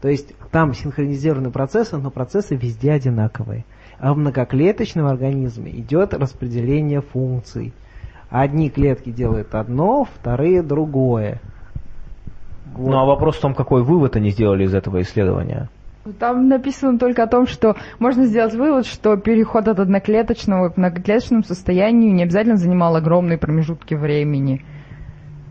То 0.00 0.08
есть 0.08 0.34
там 0.50 0.74
синхронизированы 0.74 1.50
процессы, 1.50 1.96
но 1.96 2.10
процессы 2.10 2.56
везде 2.56 2.92
одинаковые. 2.92 3.64
А 3.98 4.12
в 4.12 4.18
многоклеточном 4.18 5.06
организме 5.06 5.70
идет 5.70 6.12
распределение 6.12 7.02
функций. 7.02 7.72
Одни 8.28 8.68
клетки 8.68 9.10
делают 9.10 9.54
одно, 9.54 10.04
вторые 10.04 10.62
другое. 10.62 11.40
Вот. 12.74 12.90
Ну 12.90 12.98
а 12.98 13.04
вопрос 13.04 13.36
в 13.36 13.40
том, 13.40 13.54
какой 13.54 13.82
вывод 13.82 14.16
они 14.16 14.30
сделали 14.30 14.64
из 14.64 14.74
этого 14.74 15.02
исследования. 15.02 15.68
Там 16.18 16.48
написано 16.48 16.98
только 16.98 17.22
о 17.22 17.26
том, 17.28 17.46
что 17.46 17.76
можно 18.00 18.26
сделать 18.26 18.54
вывод, 18.54 18.86
что 18.86 19.16
переход 19.16 19.68
от 19.68 19.78
одноклеточного 19.78 20.70
к 20.70 20.76
многоклеточному 20.76 21.44
состоянию 21.44 22.12
не 22.12 22.24
обязательно 22.24 22.56
занимал 22.56 22.96
огромные 22.96 23.38
промежутки 23.38 23.94
времени. 23.94 24.64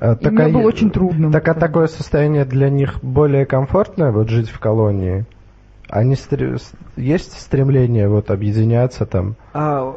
А, 0.02 0.18
И 0.20 0.30
мне 0.30 0.44
а 0.46 0.50
было 0.50 0.64
очень 0.64 0.90
трудно. 0.90 1.32
Так 1.32 1.48
а 1.48 1.54
такое 1.54 1.88
состояние 1.88 2.44
для 2.44 2.70
них 2.70 3.02
более 3.02 3.46
комфортное, 3.46 4.12
вот 4.12 4.30
жить 4.30 4.50
в 4.50 4.60
колонии? 4.60 5.26
Они 5.90 6.16
стре- 6.16 6.58
с- 6.58 6.72
есть 6.98 7.40
стремление 7.40 8.10
вот 8.10 8.30
объединяться 8.32 9.06
там? 9.06 9.36
А, 9.54 9.94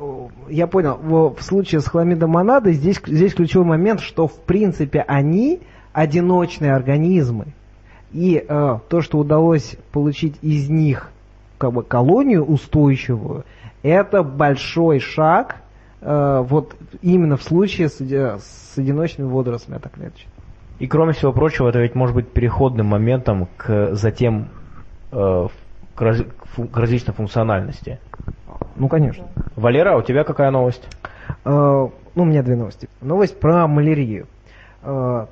я 0.49 0.67
понял. 0.69 0.99
Во- 1.03 1.31
В 1.31 1.43
случае 1.43 1.81
с 1.81 1.87
хламидомонадой 1.87 2.75
здесь, 2.75 3.01
здесь 3.05 3.35
ключевой 3.35 3.67
момент, 3.67 4.01
что 4.01 4.29
в 4.29 4.39
принципе 4.41 5.05
они 5.07 5.61
одиночные 5.93 6.75
организмы. 6.75 7.47
И 8.15 8.45
э, 8.49 8.79
то, 8.89 9.01
что 9.03 9.19
удалось 9.19 9.77
получить 9.91 10.37
из 10.41 10.71
них 10.71 11.11
как 11.59 11.73
бы 11.73 11.83
колонию 11.83 12.45
устойчивую, 12.45 13.45
это 13.83 14.23
большой 14.23 15.01
шаг 15.01 15.57
э, 16.01 16.45
вот 16.49 16.77
именно 17.03 17.37
в 17.37 17.43
случае 17.43 17.89
с, 17.89 18.01
оди- 18.01 18.39
с 18.39 18.79
одиночными 18.79 19.29
водорослями 19.29 19.79
одноклеточными. 19.79 20.33
И 20.79 20.87
кроме 20.87 21.13
всего 21.13 21.33
прочего, 21.33 21.69
это 21.69 21.81
ведь 21.81 21.97
может 21.97 22.15
быть 22.15 22.29
переходным 22.29 22.87
моментом 22.87 23.49
к 23.57 23.95
затем 23.95 24.49
э, 25.11 25.49
к, 25.97 26.01
раз- 26.01 26.25
к 26.73 26.77
различной 26.77 27.15
функциональности. 27.15 27.99
Ну, 28.77 28.89
конечно. 28.89 29.27
Валера, 29.57 29.95
а 29.95 29.97
у 29.97 30.03
тебя 30.03 30.23
какая 30.23 30.53
новость? 30.53 30.87
Э, 31.45 31.89
ну, 32.15 32.23
у 32.23 32.25
меня 32.25 32.45
две 32.45 32.55
новости. 32.55 32.89
Новость 33.01 33.41
про 33.41 33.67
малярию. 33.67 34.27
Э, 34.83 35.27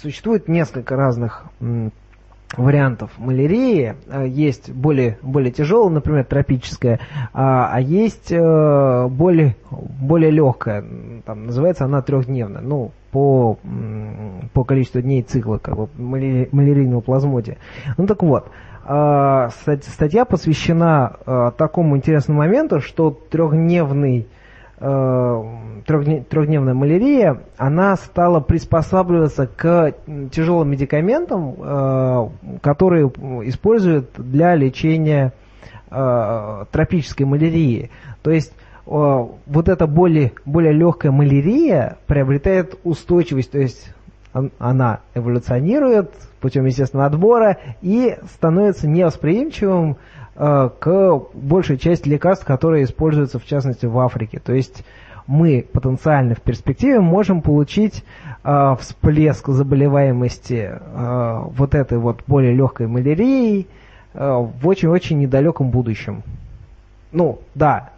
Существует 0.00 0.48
несколько 0.48 0.96
разных 0.96 1.44
вариантов 2.56 3.10
малярии. 3.18 3.94
Э, 4.08 4.26
Есть 4.28 4.70
более, 4.70 5.18
более 5.22 5.50
тяжелая, 5.50 5.90
например, 5.90 6.24
тропическая, 6.24 7.00
а, 7.32 7.70
а 7.72 7.80
есть 7.80 8.30
э, 8.30 9.06
более, 9.08 9.56
более 9.70 10.30
легкая. 10.30 10.84
Там, 11.24 11.46
называется 11.46 11.84
она 11.84 12.02
трехдневная. 12.02 12.62
Ну, 12.62 12.92
по, 13.10 13.58
по 14.52 14.64
количеству 14.64 15.00
дней 15.00 15.22
цикла 15.22 15.58
как 15.58 15.76
бы, 15.76 15.88
маляри- 15.98 16.48
малярийного 16.52 17.00
плазмодия. 17.00 17.56
Ну 17.96 18.06
так 18.06 18.22
вот, 18.22 18.48
э, 18.86 19.48
стать- 19.62 19.84
статья 19.84 20.24
посвящена 20.24 21.52
такому 21.56 21.96
интересному 21.96 22.38
моменту, 22.40 22.80
что 22.80 23.10
трехдневный 23.10 24.20
трехдне- 24.20 24.26
трехдневная 25.86 26.74
малярия, 26.74 27.40
она 27.56 27.96
стала 27.96 28.40
приспосабливаться 28.40 29.46
к 29.46 29.94
тяжелым 30.30 30.70
медикаментам, 30.70 31.54
э, 31.58 32.28
которые 32.60 33.06
используют 33.48 34.10
для 34.18 34.54
лечения 34.54 35.32
э, 35.90 36.64
тропической 36.70 37.24
малярии. 37.26 37.90
То 38.22 38.30
есть 38.30 38.52
э, 38.52 38.90
вот 39.46 39.68
эта 39.68 39.86
более, 39.86 40.32
более 40.44 40.72
легкая 40.72 41.12
малярия 41.12 41.96
приобретает 42.06 42.78
устойчивость, 42.84 43.52
то 43.52 43.58
есть 43.58 43.94
он- 44.34 44.50
она 44.58 45.00
эволюционирует 45.14 46.12
путем 46.40 46.66
естественного 46.66 47.06
отбора 47.06 47.56
и 47.80 48.16
становится 48.34 48.88
невосприимчивым 48.88 49.92
э, 49.92 49.94
к 50.36 51.22
большей 51.32 51.78
части 51.78 52.08
лекарств, 52.08 52.44
которые 52.44 52.84
используются 52.84 53.38
в 53.38 53.46
частности 53.46 53.86
в 53.86 53.98
Африке. 53.98 54.38
То 54.38 54.52
есть 54.52 54.84
мы 55.26 55.66
потенциально 55.72 56.34
в 56.34 56.40
перспективе 56.40 57.00
можем 57.00 57.42
получить 57.42 58.04
э, 58.44 58.76
всплеск 58.80 59.48
заболеваемости 59.48 60.70
э, 60.72 61.42
вот 61.56 61.74
этой 61.74 61.98
вот 61.98 62.22
более 62.26 62.54
легкой 62.54 62.86
малярией 62.86 63.66
э, 64.14 64.46
в 64.60 64.66
очень-очень 64.66 65.18
недалеком 65.18 65.70
будущем. 65.70 66.22
Ну, 67.12 67.38
да, 67.54 67.90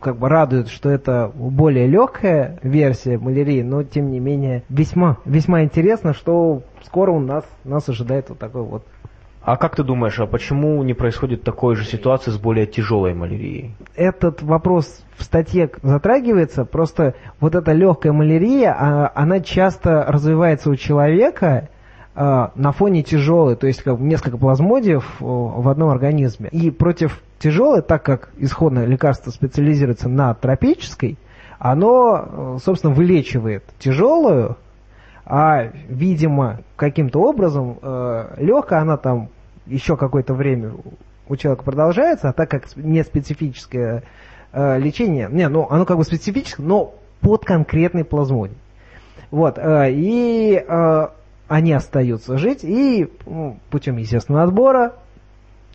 как 0.00 0.18
бы 0.18 0.28
радует, 0.28 0.68
что 0.68 0.90
это 0.90 1.32
более 1.34 1.86
легкая 1.86 2.58
версия 2.62 3.16
малярии, 3.16 3.62
но 3.62 3.82
тем 3.82 4.10
не 4.10 4.20
менее 4.20 4.62
весьма, 4.68 5.16
весьма 5.24 5.62
интересно, 5.62 6.12
что 6.12 6.62
скоро 6.84 7.12
у 7.12 7.20
нас, 7.20 7.44
нас 7.64 7.88
ожидает 7.88 8.28
вот 8.28 8.38
такой 8.38 8.62
вот 8.62 8.84
А 9.48 9.56
как 9.56 9.76
ты 9.76 9.82
думаешь, 9.82 10.20
а 10.20 10.26
почему 10.26 10.82
не 10.82 10.92
происходит 10.92 11.42
такой 11.42 11.74
же 11.74 11.86
ситуации 11.86 12.30
с 12.30 12.36
более 12.36 12.66
тяжелой 12.66 13.14
малярией? 13.14 13.74
этот 13.96 14.42
вопрос 14.42 15.02
в 15.16 15.22
статье 15.22 15.70
затрагивается, 15.82 16.66
просто 16.66 17.14
вот 17.40 17.54
эта 17.54 17.72
легкая 17.72 18.12
малярия, 18.12 18.76
а, 18.78 19.10
она 19.14 19.40
часто 19.40 20.04
развивается 20.06 20.68
у 20.68 20.76
человека 20.76 21.70
а, 22.14 22.52
на 22.56 22.72
фоне 22.72 23.02
тяжелой, 23.02 23.56
то 23.56 23.66
есть 23.66 23.86
несколько 23.86 24.36
плазмодиев 24.36 25.16
в 25.18 25.66
одном 25.66 25.88
организме. 25.88 26.50
И 26.52 26.70
против 26.70 27.22
тяжелой, 27.38 27.80
так 27.80 28.02
как 28.02 28.28
исходное 28.36 28.84
лекарство 28.84 29.30
специализируется 29.30 30.10
на 30.10 30.34
тропической, 30.34 31.16
оно, 31.58 32.26
э, 32.28 32.58
собственно, 32.62 32.92
вылечивает 32.92 33.64
тяжелую, 33.78 34.58
а, 35.24 35.70
видимо, 35.88 36.60
каким-то 36.76 37.20
образом 37.20 37.78
легкая, 38.38 38.80
она 38.82 38.98
там 38.98 39.30
еще 39.68 39.96
какое-то 39.96 40.34
время 40.34 40.72
у 41.28 41.36
человека 41.36 41.64
продолжается, 41.64 42.28
а 42.28 42.32
так 42.32 42.50
как 42.50 42.76
не 42.76 43.02
специфическое 43.04 44.02
э, 44.52 44.78
лечение, 44.78 45.28
не, 45.30 45.48
ну 45.48 45.66
оно 45.70 45.84
как 45.84 45.96
бы 45.98 46.04
специфическое, 46.04 46.66
но 46.66 46.94
под 47.20 47.44
конкретный 47.44 48.04
плазмодий. 48.04 48.56
Вот, 49.30 49.58
э, 49.58 49.90
и 49.92 50.64
э, 50.66 51.08
они 51.48 51.72
остаются 51.72 52.38
жить 52.38 52.64
и 52.64 53.08
м, 53.26 53.60
путем 53.70 53.96
естественного 53.96 54.44
отбора 54.44 54.94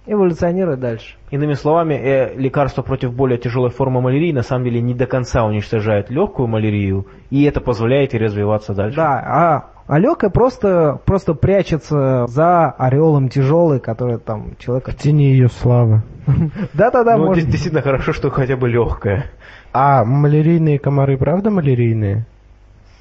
эволюционируют 0.06 0.80
дальше. 0.80 1.16
Иными 1.32 1.54
словами, 1.54 1.94
э, 1.94 2.36
лекарство 2.36 2.82
против 2.82 3.14
более 3.14 3.38
тяжелой 3.38 3.70
формы 3.70 4.02
малярии 4.02 4.32
на 4.32 4.44
самом 4.44 4.66
деле 4.66 4.82
не 4.82 4.94
до 4.94 5.06
конца 5.06 5.46
уничтожает 5.46 6.10
легкую 6.10 6.48
малярию, 6.48 7.08
и 7.30 7.44
это 7.44 7.62
позволяет 7.62 8.14
ей 8.14 8.20
развиваться 8.20 8.74
дальше. 8.74 8.98
Да, 8.98 9.20
а, 9.20 9.70
а 9.88 10.00
легкая 10.00 10.30
просто, 10.30 11.00
просто 11.06 11.34
прячется 11.34 12.26
за 12.28 12.72
ореолом 12.72 13.30
тяжелой, 13.30 13.80
который 13.80 14.18
там 14.18 14.56
человека... 14.58 14.92
В 14.92 14.96
тени 14.96 15.26
ее 15.26 15.48
славы. 15.50 16.04
Да-да-да, 16.74 17.18
ну, 17.18 17.34
действительно 17.34 17.82
хорошо, 17.82 18.14
что 18.14 18.30
хотя 18.30 18.56
бы 18.56 18.70
легкая. 18.70 19.26
А 19.74 20.06
малярийные 20.06 20.80
комары 20.80 21.18
правда 21.18 21.50
малярийные? 21.50 22.26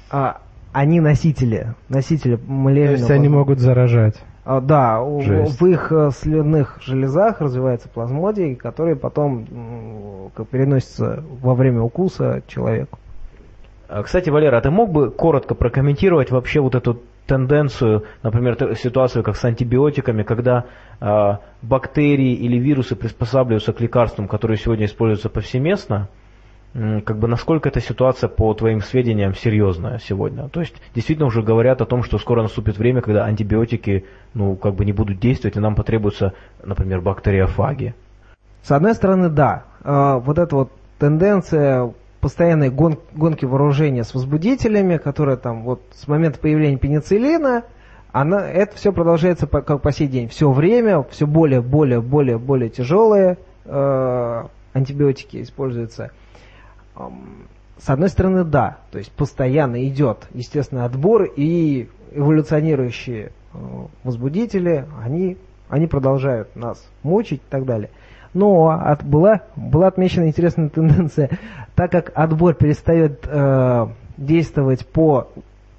А, 0.09 0.41
они 0.71 0.99
носители, 0.99 1.73
носители 1.87 2.35
То 2.35 2.43
малярийного 2.47 2.97
есть 2.97 3.11
они 3.11 3.29
могут 3.29 3.59
заражать? 3.59 4.15
А, 4.45 4.59
Да, 4.59 5.03
Жесть. 5.21 5.59
в 5.59 5.65
их 5.65 5.91
э, 5.91 6.11
слюнных 6.11 6.79
железах 6.81 7.39
развивается 7.39 7.87
плазмодий, 7.87 8.55
который 8.55 8.95
потом 8.95 9.45
как 10.35 10.47
переносится 10.49 11.23
во 11.41 11.55
время 11.55 11.81
укуса 11.81 12.41
человеку. 12.47 12.99
А, 13.87 14.03
Кстати, 14.03 14.29
Валера, 14.29 14.57
а 14.57 14.61
ты 14.61 14.69
мог 14.69 14.91
бы 14.91 15.11
коротко 15.11 15.55
прокомментировать 15.55 16.31
вообще 16.31 16.59
вот 16.59 16.75
эту 16.75 16.99
тенденцию, 17.25 18.03
например, 18.21 18.75
ситуацию 18.75 19.23
как 19.23 19.37
с 19.37 19.45
антибиотиками, 19.45 20.23
когда 20.23 20.65
а, 20.99 21.39
бактерии 21.61 22.33
или 22.33 22.57
вирусы 22.57 22.97
приспосабливаются 22.97 23.71
к 23.71 23.79
лекарствам, 23.79 24.27
которые 24.27 24.57
сегодня 24.57 24.85
используются 24.87 25.29
повсеместно, 25.29 26.09
как 26.73 27.17
бы 27.17 27.27
насколько 27.27 27.69
эта 27.69 27.79
ситуация, 27.79 28.27
по 28.27 28.51
твоим 28.55 28.81
сведениям, 28.81 29.35
серьезная 29.35 29.99
сегодня? 29.99 30.49
То 30.49 30.61
есть 30.61 30.73
действительно 30.95 31.27
уже 31.27 31.43
говорят 31.43 31.81
о 31.81 31.85
том, 31.85 32.03
что 32.03 32.17
скоро 32.17 32.41
наступит 32.41 32.77
время, 32.77 33.01
когда 33.01 33.25
антибиотики, 33.25 34.05
ну, 34.33 34.55
как 34.55 34.73
бы 34.73 34.83
не 34.83 34.91
будут 34.91 35.19
действовать, 35.19 35.55
и 35.55 35.59
нам 35.59 35.75
потребуются, 35.75 36.33
например, 36.63 37.01
бактериофаги. 37.01 37.93
С 38.63 38.71
одной 38.71 38.95
стороны, 38.95 39.29
да, 39.29 39.65
э, 39.83 40.19
вот 40.23 40.39
эта 40.39 40.55
вот 40.55 40.71
тенденция 40.97 41.93
постоянной 42.21 42.69
гон- 42.69 42.99
гонки 43.13 43.45
вооружения 43.45 44.03
с 44.03 44.15
возбудителями, 44.15 44.97
которая 44.97 45.35
там 45.35 45.63
вот 45.63 45.81
с 45.93 46.07
момента 46.07 46.39
появления 46.39 46.77
пенициллина, 46.77 47.63
она, 48.13 48.49
это 48.49 48.75
все 48.77 48.91
продолжается 48.93 49.45
по, 49.45 49.61
как 49.61 49.81
по 49.81 49.91
сей 49.91 50.07
день. 50.07 50.29
Все 50.29 50.49
время, 50.49 51.03
все 51.11 51.27
более, 51.27 51.61
более, 51.61 52.01
более, 52.01 52.39
более 52.39 52.69
тяжелые 52.69 53.37
э, 53.65 54.43
антибиотики 54.73 55.41
используются. 55.41 56.11
С 56.95 57.89
одной 57.89 58.09
стороны, 58.09 58.43
да, 58.43 58.77
то 58.91 58.97
есть 58.97 59.11
постоянно 59.11 59.85
идет, 59.87 60.27
естественно, 60.33 60.85
отбор 60.85 61.23
и 61.23 61.89
эволюционирующие 62.13 63.31
э, 63.53 63.57
возбудители, 64.03 64.85
они, 65.03 65.37
они 65.69 65.87
продолжают 65.87 66.55
нас 66.55 66.85
мучить 67.01 67.41
и 67.41 67.49
так 67.49 67.65
далее. 67.65 67.89
Но 68.33 68.69
от, 68.69 69.03
была, 69.03 69.41
была 69.55 69.87
отмечена 69.87 70.27
интересная 70.27 70.69
тенденция, 70.69 71.31
так 71.75 71.91
как 71.91 72.11
отбор 72.15 72.53
перестает 72.53 73.25
э, 73.27 73.87
действовать 74.17 74.87
по 74.87 75.27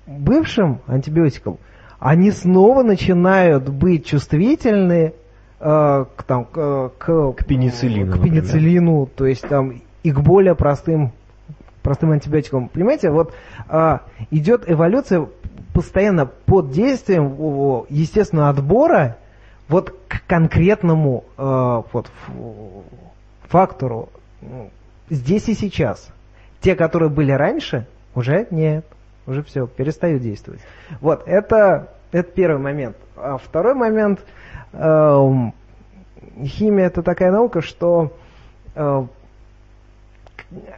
бывшим 0.06 0.80
антибиотикам, 0.86 1.58
они 1.98 2.30
снова 2.32 2.82
начинают 2.82 3.68
быть 3.68 4.04
чувствительны 4.04 5.14
э, 5.60 6.04
к, 6.16 6.22
там, 6.24 6.44
к, 6.44 6.90
к, 6.98 7.32
К 7.32 7.44
пенициллину, 7.46 8.12
к 8.12 8.16
например. 8.16 8.42
пенициллину, 8.42 9.06
то 9.14 9.26
есть 9.26 9.48
там 9.48 9.80
и 10.04 10.12
к 10.12 10.20
более 10.20 10.54
простым 10.54 11.10
простым 11.82 12.12
антибиотиком. 12.12 12.68
Понимаете, 12.68 13.10
вот 13.10 13.34
а, 13.68 14.02
идет 14.30 14.70
эволюция 14.70 15.28
постоянно 15.74 16.24
под 16.24 16.70
действием 16.70 17.84
естественного 17.90 18.48
отбора 18.48 19.18
вот 19.68 19.94
к 20.08 20.22
конкретному 20.26 21.24
э, 21.36 21.82
вот, 21.92 22.10
фактору 23.48 24.08
ну, 24.40 24.70
здесь 25.10 25.48
и 25.48 25.54
сейчас. 25.54 26.08
Те, 26.60 26.76
которые 26.76 27.10
были 27.10 27.32
раньше, 27.32 27.86
уже 28.14 28.46
нет, 28.50 28.86
уже 29.26 29.42
все, 29.42 29.66
перестают 29.66 30.22
действовать. 30.22 30.60
Вот, 31.00 31.22
это, 31.26 31.88
это 32.12 32.30
первый 32.30 32.60
момент. 32.60 32.96
А 33.16 33.36
второй 33.36 33.74
момент, 33.74 34.20
эм, 34.72 35.52
химия 36.44 36.86
это 36.86 37.02
такая 37.02 37.30
наука, 37.30 37.60
что 37.60 38.12
э, 38.74 39.06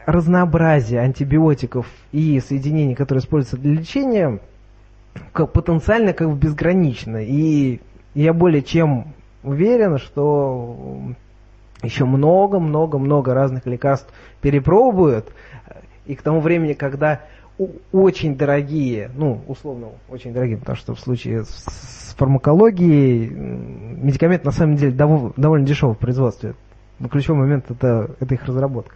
разнообразие 0.07 1.00
антибиотиков 1.00 1.86
и 2.12 2.40
соединений, 2.40 2.94
которые 2.94 3.20
используются 3.20 3.57
для 3.57 3.72
лечения, 3.74 4.38
как 5.32 5.52
потенциально 5.52 6.12
как 6.12 6.30
бы 6.30 6.36
безгранично. 6.36 7.18
И 7.18 7.80
я 8.14 8.32
более 8.32 8.62
чем 8.62 9.09
уверен, 9.42 9.98
что 9.98 11.00
еще 11.82 12.04
много-много-много 12.04 13.34
разных 13.34 13.66
лекарств 13.66 14.12
перепробуют, 14.40 15.32
и 16.07 16.14
к 16.14 16.22
тому 16.22 16.40
времени, 16.40 16.72
когда 16.72 17.20
очень 17.92 18.36
дорогие, 18.36 19.11
ну, 19.14 19.40
условно, 19.48 19.88
очень 20.09 20.32
дорогие, 20.32 20.59
потому 20.59 20.76
что 20.76 20.94
в 20.94 21.00
случае 21.00 21.44
с, 21.44 22.14
фармакологией 22.16 23.28
медикамент 23.28 24.44
на 24.44 24.52
самом 24.52 24.76
деле 24.76 24.92
дов- 24.92 25.32
довольно 25.36 25.66
дешевый 25.66 25.94
в 25.94 25.98
производстве. 25.98 26.54
Но 26.98 27.09
ключевой 27.09 27.40
момент 27.40 27.70
это, 27.70 28.11
это 28.20 28.34
их 28.34 28.44
разработка. 28.44 28.94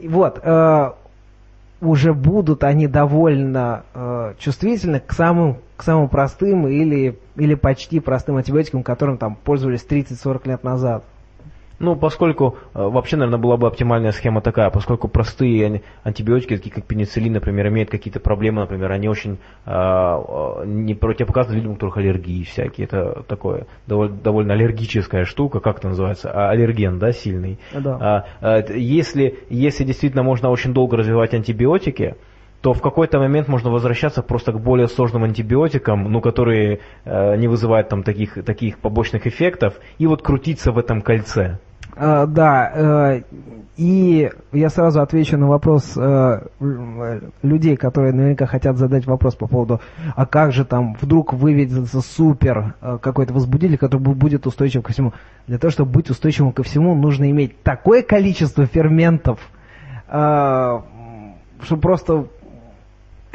Вот, 0.00 0.40
э, 0.42 0.90
уже 1.80 2.14
будут 2.14 2.64
они 2.64 2.86
довольно 2.86 3.84
э, 3.94 4.34
чувствительны 4.38 5.00
к 5.00 5.12
самым, 5.12 5.58
к 5.76 5.82
самым 5.82 6.08
простым 6.08 6.66
или, 6.68 7.18
или 7.36 7.54
почти 7.54 8.00
простым 8.00 8.36
антибиотикам, 8.36 8.82
которым 8.82 9.18
там 9.18 9.36
пользовались 9.36 9.86
30-40 9.88 10.48
лет 10.48 10.64
назад. 10.64 11.04
Ну, 11.78 11.94
поскольку 11.94 12.56
э, 12.74 12.82
вообще, 12.82 13.16
наверное, 13.16 13.38
была 13.38 13.56
бы 13.56 13.66
оптимальная 13.66 14.12
схема 14.12 14.40
такая, 14.40 14.70
поскольку 14.70 15.08
простые 15.08 15.66
ан- 15.66 15.80
антибиотики, 16.04 16.56
такие 16.56 16.70
как 16.74 16.84
пенициллин, 16.84 17.34
например, 17.34 17.68
имеют 17.68 17.90
какие-то 17.90 18.18
проблемы, 18.18 18.62
например, 18.62 18.92
они 18.92 19.08
очень 19.08 19.38
э, 19.66 19.70
э, 19.70 20.64
не 20.66 20.94
противопоказаны 20.94 21.56
людям, 21.56 21.72
у 21.72 21.74
которых 21.74 21.98
аллергии 21.98 22.44
всякие. 22.44 22.86
Это 22.86 23.22
такое 23.28 23.66
довольно, 23.86 24.16
довольно 24.16 24.54
аллергическая 24.54 25.24
штука, 25.26 25.60
как 25.60 25.78
это 25.78 25.88
называется, 25.88 26.30
А, 26.32 26.50
аллерген, 26.50 26.98
да, 26.98 27.12
сильный. 27.12 27.58
Да. 27.72 28.24
А, 28.40 28.62
т- 28.62 28.78
если, 28.80 29.38
если 29.50 29.84
действительно 29.84 30.22
можно 30.22 30.48
очень 30.50 30.72
долго 30.72 30.96
развивать 30.96 31.34
антибиотики, 31.34 32.16
то 32.60 32.72
в 32.72 32.80
какой-то 32.80 33.18
момент 33.18 33.48
можно 33.48 33.70
возвращаться 33.70 34.22
просто 34.22 34.52
к 34.52 34.60
более 34.60 34.88
сложным 34.88 35.24
антибиотикам, 35.24 36.10
ну, 36.10 36.20
которые 36.20 36.80
э, 37.04 37.36
не 37.36 37.48
вызывают 37.48 37.88
там 37.88 38.02
таких, 38.02 38.44
таких 38.44 38.78
побочных 38.78 39.26
эффектов, 39.26 39.74
и 39.98 40.06
вот 40.06 40.22
крутиться 40.22 40.72
в 40.72 40.78
этом 40.78 41.02
кольце. 41.02 41.58
Э, 41.96 42.26
да, 42.26 42.72
э, 42.74 43.22
и 43.76 44.30
я 44.52 44.70
сразу 44.70 45.00
отвечу 45.02 45.36
на 45.36 45.48
вопрос 45.48 45.96
э, 45.96 46.46
людей, 47.42 47.76
которые 47.76 48.12
наверняка 48.14 48.46
хотят 48.46 48.78
задать 48.78 49.06
вопрос 49.06 49.34
по 49.34 49.46
поводу, 49.46 49.80
а 50.14 50.24
как 50.24 50.52
же 50.52 50.64
там 50.64 50.96
вдруг 51.00 51.34
выведется 51.34 52.00
супер 52.00 52.74
э, 52.80 52.98
какой-то 53.00 53.34
возбудитель, 53.34 53.76
который 53.76 54.00
бу- 54.00 54.14
будет 54.14 54.46
устойчив 54.46 54.82
ко 54.82 54.92
всему. 54.92 55.12
Для 55.46 55.58
того, 55.58 55.70
чтобы 55.70 55.90
быть 55.90 56.08
устойчивым 56.08 56.52
ко 56.52 56.62
всему, 56.62 56.94
нужно 56.94 57.30
иметь 57.30 57.62
такое 57.62 58.02
количество 58.02 58.66
ферментов, 58.66 59.40
э, 60.08 60.80
что 61.62 61.76
просто 61.76 62.26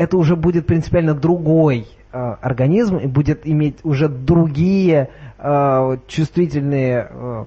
это 0.02 0.18
уже 0.18 0.36
будет 0.36 0.66
принципиально 0.66 1.14
другой 1.14 1.86
э, 2.12 2.36
организм 2.42 2.98
и 2.98 3.06
будет 3.06 3.42
иметь 3.48 3.78
уже 3.84 4.10
другие 4.10 5.10
э, 5.38 5.98
чувствительные 6.08 7.08
э, 7.08 7.46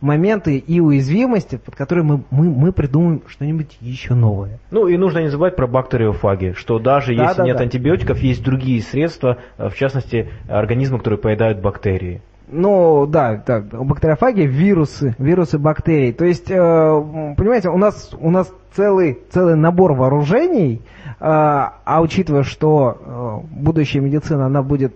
моменты 0.00 0.58
и 0.58 0.78
уязвимости, 0.78 1.56
под 1.56 1.74
которые 1.74 2.04
мы, 2.04 2.22
мы, 2.30 2.50
мы 2.50 2.72
придумаем 2.72 3.22
что-нибудь 3.26 3.78
еще 3.80 4.14
новое. 4.14 4.60
Ну 4.70 4.86
и 4.86 4.96
нужно 4.96 5.20
не 5.20 5.28
забывать 5.28 5.56
про 5.56 5.66
бактериофаги, 5.66 6.54
что 6.56 6.78
даже 6.78 7.16
Да, 7.16 7.24
если 7.24 7.38
да, 7.38 7.44
нет 7.46 7.56
да. 7.56 7.64
антибиотиков, 7.64 8.18
есть 8.18 8.44
другие 8.44 8.80
средства, 8.80 9.38
э, 9.58 9.68
в 9.68 9.74
частности, 9.74 10.28
организмы, 10.48 10.98
которые 10.98 11.18
поедают 11.18 11.60
бактерии. 11.60 12.22
Ну, 12.54 13.06
да, 13.06 13.38
так, 13.38 13.68
бактериофаги, 13.68 14.42
вирусы, 14.42 15.14
вирусы 15.18 15.58
бактерий. 15.58 16.12
То 16.12 16.26
есть, 16.26 16.50
э, 16.50 16.54
понимаете, 16.54 17.70
у 17.70 17.78
нас, 17.78 18.10
у 18.20 18.28
нас 18.28 18.52
целый, 18.76 19.20
целый 19.30 19.56
набор 19.56 19.94
вооружений, 19.94 20.82
э, 20.84 21.10
а 21.18 22.00
учитывая, 22.02 22.42
что 22.42 22.98
э, 23.00 23.46
будущая 23.58 24.02
медицина, 24.02 24.44
она 24.46 24.62
будет 24.62 24.92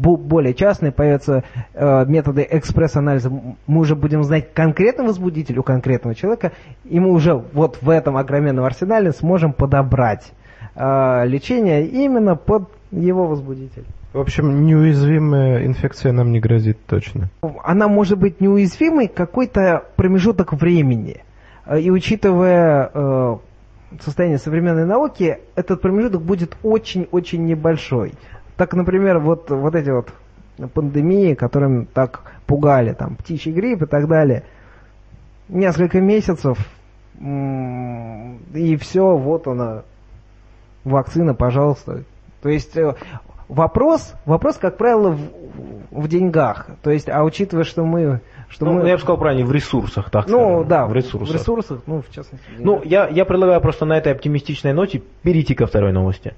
бу- 0.00 0.16
более 0.16 0.54
частной, 0.54 0.92
появятся 0.92 1.44
методы 1.74 2.46
экспресс-анализа, 2.50 3.30
мы 3.66 3.80
уже 3.80 3.96
будем 3.96 4.24
знать 4.24 4.54
конкретный 4.54 5.04
возбудитель 5.06 5.58
у 5.58 5.62
конкретного 5.62 6.14
человека, 6.14 6.52
и 6.84 6.98
мы 7.00 7.10
уже 7.10 7.34
вот 7.34 7.82
в 7.82 7.90
этом 7.90 8.16
огроменном 8.16 8.64
арсенале 8.64 9.12
сможем 9.12 9.52
подобрать 9.52 10.32
лечение 10.74 11.86
именно 11.86 12.34
под 12.34 12.70
его 12.90 13.26
возбудитель. 13.26 13.84
В 14.14 14.20
общем, 14.20 14.64
неуязвимая 14.64 15.66
инфекция 15.66 16.12
нам 16.12 16.30
не 16.30 16.38
грозит 16.38 16.78
точно. 16.86 17.30
она 17.64 17.88
может 17.88 18.16
быть 18.16 18.40
неуязвимой 18.40 19.08
какой-то 19.08 19.86
промежуток 19.96 20.52
времени. 20.52 21.24
Э, 21.66 21.80
И 21.80 21.90
учитывая 21.90 22.92
э, 22.94 23.36
состояние 24.00 24.38
современной 24.38 24.86
науки, 24.86 25.38
этот 25.56 25.82
промежуток 25.82 26.22
будет 26.22 26.56
очень-очень 26.62 27.44
небольшой. 27.44 28.12
Так, 28.56 28.74
например, 28.74 29.18
вот, 29.18 29.50
вот 29.50 29.74
эти 29.74 29.90
вот 29.90 30.12
пандемии, 30.74 31.34
которым 31.34 31.86
так 31.86 32.22
пугали, 32.46 32.92
там, 32.92 33.16
птичий 33.16 33.50
грипп 33.50 33.82
и 33.82 33.86
так 33.86 34.06
далее, 34.06 34.44
несколько 35.48 36.00
месяцев, 36.00 36.56
и 37.20 38.76
все, 38.80 39.16
вот 39.16 39.48
она, 39.48 39.82
вакцина, 40.84 41.34
пожалуйста. 41.34 42.04
То 42.44 42.50
есть 42.50 42.76
э, 42.76 42.94
вопрос, 43.48 44.14
вопрос, 44.24 44.56
как 44.56 44.76
правило, 44.76 45.10
в, 45.10 45.20
в 45.90 46.08
деньгах. 46.08 46.66
То 46.82 46.90
есть, 46.90 47.08
а 47.08 47.22
учитывая, 47.24 47.64
что 47.64 47.84
мы, 47.84 48.20
что 48.48 48.66
Ну, 48.66 48.72
мы, 48.74 48.88
я 48.88 48.94
бы 48.94 49.00
сказал 49.00 49.18
правильно, 49.18 49.46
в 49.46 49.52
ресурсах, 49.52 50.10
так 50.10 50.26
ну 50.28 50.38
скажем, 50.38 50.68
да, 50.68 50.86
в 50.86 50.92
ресурсах. 50.92 51.30
в 51.36 51.40
ресурсах, 51.40 51.80
ну 51.86 52.02
в 52.02 52.10
частности. 52.10 52.46
в 52.56 52.60
Ну, 52.60 52.82
я, 52.84 53.08
я 53.08 53.24
предлагаю 53.24 53.60
просто 53.60 53.84
на 53.84 53.96
этой 53.96 54.12
оптимистичной 54.12 54.72
ноте 54.72 55.02
перейти 55.22 55.54
ко 55.54 55.66
второй 55.66 55.92
новости. 55.92 56.34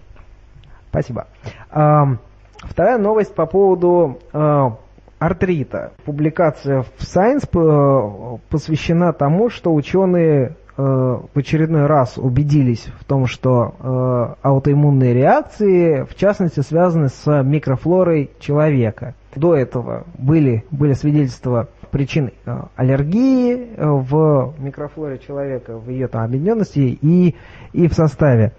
Спасибо. 0.91 1.27
Ам, 1.71 2.19
Вторая 2.63 2.99
новость 2.99 3.35
по 3.35 3.47
поводу 3.47 4.19
э, 4.33 4.71
артрита. 5.19 5.93
Публикация 6.05 6.83
в 6.83 7.01
Science 7.01 7.49
э, 7.53 8.39
посвящена 8.49 9.13
тому, 9.13 9.51
что 9.51 9.75
ученые 9.75 10.57
в 10.77 11.31
очередной 11.35 11.87
раз 11.87 12.19
убедились 12.19 12.87
в 13.01 13.05
том, 13.05 13.27
что 13.27 13.75
э, 13.79 14.35
аутоиммунные 14.43 15.15
реакции, 15.15 16.03
в 16.03 16.15
частности, 16.15 16.61
связаны 16.61 17.09
с 17.09 17.43
микрофлорой 17.43 18.31
человека. 18.41 19.15
До 19.35 19.55
этого 19.55 20.05
были, 20.19 20.65
были 20.71 20.93
свидетельства 20.93 21.69
причин 21.91 22.31
э, 22.45 22.63
аллергии 22.77 23.55
э, 23.55 23.87
в 23.87 24.55
микрофлоре 24.59 25.19
человека, 25.19 25.79
в 25.79 25.89
ее 25.89 26.09
там 26.09 26.25
объединенности 26.25 26.99
и, 27.01 27.35
и 27.73 27.89
в 27.89 27.95
составе. 27.95 28.53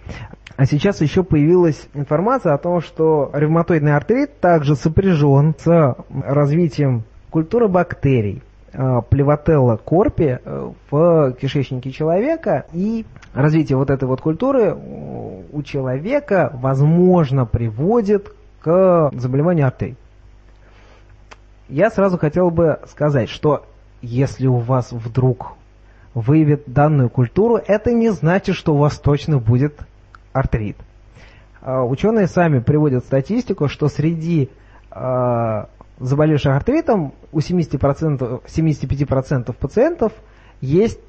А 0.55 0.65
сейчас 0.65 1.01
еще 1.01 1.24
появилась 1.24 1.88
информация 1.93 2.53
о 2.53 2.57
том, 2.57 2.82
что 2.82 3.30
ревматоидный 3.34 3.95
артрит 3.95 4.39
также 4.39 4.76
сопряжен 4.76 5.53
с 5.59 5.95
развитием 6.09 7.03
культуры 7.30 7.68
бактерий 7.68 8.41
э, 8.78 9.01
плевотелла 9.09 9.78
корпи 9.78 10.39
э, 10.43 10.71
в 10.89 11.34
кишечнике 11.34 11.91
человека. 11.91 12.65
И 12.71 13.05
развитие 13.34 13.78
вот 13.78 13.89
этой 13.89 14.05
вот 14.05 14.21
культуры 14.21 14.61
э, 14.63 15.41
у 15.51 15.63
человека, 15.63 16.51
возможно, 16.53 17.45
приводит 17.45 18.32
к 18.61 19.09
заболеванию 19.13 19.65
артерий. 19.65 19.97
Я 21.69 21.89
сразу 21.89 22.17
хотел 22.17 22.51
бы 22.51 22.80
сказать, 22.88 23.30
что 23.30 23.65
если 24.01 24.47
у 24.47 24.57
вас 24.57 24.91
вдруг 24.91 25.53
выявит 26.13 26.63
данную 26.67 27.09
культуру, 27.09 27.57
это 27.57 27.91
не 27.91 28.11
значит, 28.11 28.55
что 28.55 28.75
у 28.75 28.78
вас 28.78 28.97
точно 28.97 29.39
будет 29.39 29.78
артрит. 30.32 30.78
Ученые 31.61 32.28
сами 32.28 32.59
приводят 32.59 33.03
статистику, 33.03 33.67
что 33.67 33.89
среди 33.89 34.49
заболевших 36.00 36.56
артритом 36.56 37.14
у 37.32 37.39
70%, 37.39 38.41
75% 38.45 39.54
пациентов 39.54 40.14
есть 40.62 41.00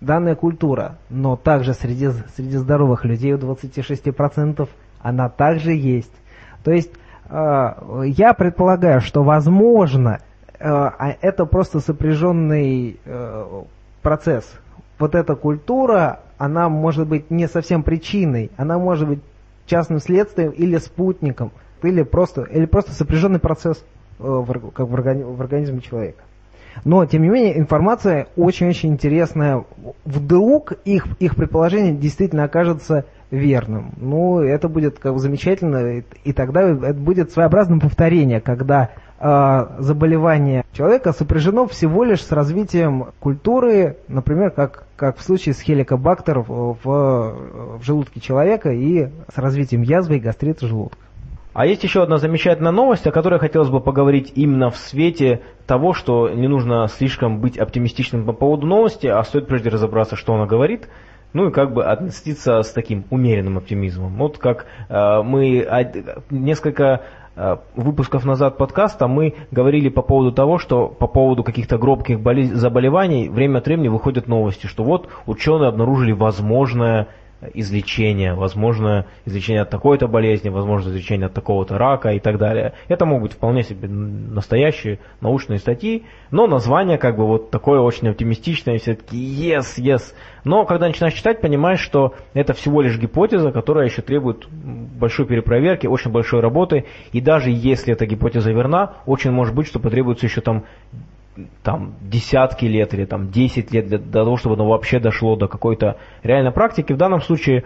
данная 0.00 0.34
культура, 0.34 0.96
но 1.10 1.36
также 1.36 1.74
среди, 1.74 2.10
среди 2.34 2.56
здоровых 2.56 3.04
людей 3.04 3.34
у 3.34 3.38
26% 3.38 4.68
она 5.02 5.28
также 5.28 5.72
есть. 5.72 6.12
То 6.64 6.72
есть 6.72 6.90
э, 7.28 7.72
я 8.06 8.34
предполагаю, 8.34 9.00
что 9.00 9.22
возможно 9.22 10.20
э, 10.58 10.64
а 10.68 11.16
это 11.20 11.44
просто 11.46 11.80
сопряженный 11.80 12.98
э, 13.04 13.62
процесс. 14.02 14.50
Вот 14.98 15.14
эта 15.14 15.34
культура, 15.34 16.20
она 16.38 16.68
может 16.68 17.06
быть 17.06 17.30
не 17.30 17.48
совсем 17.48 17.82
причиной, 17.82 18.50
она 18.56 18.78
может 18.78 19.08
быть 19.08 19.20
частным 19.66 20.00
следствием 20.00 20.50
или 20.50 20.76
спутником, 20.78 21.52
или 21.84 22.02
просто, 22.02 22.42
или 22.42 22.66
просто 22.66 22.92
сопряженный 22.92 23.38
процесс 23.38 23.84
э, 24.18 24.22
в, 24.22 24.70
как 24.70 24.88
в, 24.88 24.94
органи- 24.94 25.24
в 25.24 25.40
организме 25.40 25.80
человека. 25.80 26.22
Но, 26.84 27.04
тем 27.04 27.22
не 27.22 27.28
менее, 27.28 27.58
информация 27.58 28.28
очень-очень 28.36 28.90
интересная. 28.90 29.64
Вдруг 30.04 30.72
их, 30.84 31.06
их 31.18 31.36
предположение 31.36 31.92
действительно 31.92 32.44
окажется 32.44 33.04
верным. 33.30 33.92
Ну, 33.96 34.40
это 34.40 34.68
будет 34.68 34.98
как 34.98 35.18
замечательно, 35.18 35.98
и, 35.98 36.02
и 36.24 36.32
тогда 36.32 36.62
это 36.62 36.94
будет 36.94 37.30
своеобразным 37.32 37.80
повторение, 37.80 38.40
когда 38.40 38.90
э, 39.20 39.66
заболевание 39.78 40.64
человека 40.72 41.12
сопряжено 41.12 41.66
всего 41.66 42.04
лишь 42.04 42.24
с 42.24 42.32
развитием 42.32 43.08
культуры, 43.20 43.96
например, 44.08 44.50
как, 44.50 44.84
как 44.96 45.18
в 45.18 45.22
случае 45.22 45.54
с 45.54 45.60
хеликобактер 45.60 46.40
в, 46.40 46.76
в, 46.82 47.78
в 47.78 47.82
желудке 47.82 48.20
человека 48.20 48.72
и 48.72 49.08
с 49.32 49.38
развитием 49.38 49.82
язвы 49.82 50.16
и 50.16 50.20
гастрита 50.20 50.66
желудка. 50.66 50.98
А 51.52 51.66
есть 51.66 51.82
еще 51.82 52.02
одна 52.02 52.18
замечательная 52.18 52.70
новость, 52.70 53.06
о 53.06 53.12
которой 53.12 53.40
хотелось 53.40 53.70
бы 53.70 53.80
поговорить 53.80 54.32
именно 54.36 54.70
в 54.70 54.76
свете 54.76 55.40
того, 55.66 55.94
что 55.94 56.28
не 56.28 56.46
нужно 56.46 56.86
слишком 56.86 57.40
быть 57.40 57.58
оптимистичным 57.58 58.24
по 58.24 58.32
поводу 58.32 58.66
новости, 58.66 59.08
а 59.08 59.22
стоит 59.24 59.48
прежде 59.48 59.70
разобраться, 59.70 60.14
что 60.14 60.34
она 60.34 60.46
говорит, 60.46 60.88
ну 61.32 61.48
и 61.48 61.52
как 61.52 61.72
бы 61.72 61.84
относиться 61.84 62.62
с 62.62 62.72
таким 62.72 63.04
умеренным 63.10 63.58
оптимизмом. 63.58 64.16
Вот 64.16 64.38
как 64.38 64.66
э, 64.88 65.22
мы 65.22 65.66
несколько 66.30 67.02
э, 67.34 67.56
выпусков 67.74 68.24
назад 68.24 68.56
подкаста 68.56 69.08
мы 69.08 69.34
говорили 69.50 69.88
по 69.88 70.02
поводу 70.02 70.30
того, 70.30 70.58
что 70.58 70.86
по 70.86 71.08
поводу 71.08 71.42
каких-то 71.42 71.78
гробких 71.78 72.20
болез- 72.20 72.54
заболеваний 72.54 73.28
время 73.28 73.58
от 73.58 73.66
времени 73.66 73.88
выходят 73.88 74.28
новости, 74.28 74.66
что 74.66 74.84
вот 74.84 75.08
ученые 75.26 75.68
обнаружили 75.68 76.12
возможное 76.12 77.08
излечение, 77.54 78.34
возможно 78.34 79.06
излечение 79.24 79.62
от 79.62 79.70
такой-то 79.70 80.06
болезни, 80.08 80.48
возможно 80.48 80.90
излечение 80.90 81.26
от 81.26 81.34
такого-то 81.34 81.78
рака 81.78 82.10
и 82.10 82.20
так 82.20 82.38
далее. 82.38 82.74
Это 82.88 83.06
могут 83.06 83.30
быть 83.30 83.32
вполне 83.32 83.62
себе 83.62 83.88
настоящие 83.88 84.98
научные 85.20 85.58
статьи, 85.58 86.04
но 86.30 86.46
название 86.46 86.98
как 86.98 87.16
бы 87.16 87.26
вот 87.26 87.50
такое 87.50 87.80
очень 87.80 88.08
оптимистичное, 88.08 88.78
все-таки 88.78 89.16
yes, 89.16 89.78
yes. 89.78 90.14
Но 90.44 90.64
когда 90.64 90.86
начинаешь 90.86 91.14
читать, 91.14 91.40
понимаешь, 91.40 91.80
что 91.80 92.14
это 92.34 92.52
всего 92.54 92.80
лишь 92.82 92.98
гипотеза, 92.98 93.52
которая 93.52 93.86
еще 93.86 94.02
требует 94.02 94.46
большой 94.50 95.26
перепроверки, 95.26 95.86
очень 95.86 96.10
большой 96.10 96.40
работы, 96.40 96.86
и 97.12 97.20
даже 97.20 97.50
если 97.50 97.92
эта 97.92 98.06
гипотеза 98.06 98.52
верна, 98.52 98.96
очень 99.06 99.30
может 99.30 99.54
быть, 99.54 99.66
что 99.66 99.78
потребуется 99.78 100.26
еще 100.26 100.40
там 100.40 100.64
там 101.62 101.94
десятки 102.00 102.64
лет 102.64 102.94
или 102.94 103.04
там 103.04 103.30
10 103.30 103.72
лет 103.72 103.86
для, 103.86 103.98
для 103.98 104.24
того, 104.24 104.36
чтобы 104.36 104.56
оно 104.56 104.66
вообще 104.66 104.98
дошло 104.98 105.36
до 105.36 105.48
какой-то 105.48 105.96
реальной 106.22 106.50
практики. 106.50 106.92
В 106.92 106.96
данном 106.96 107.20
случае 107.20 107.64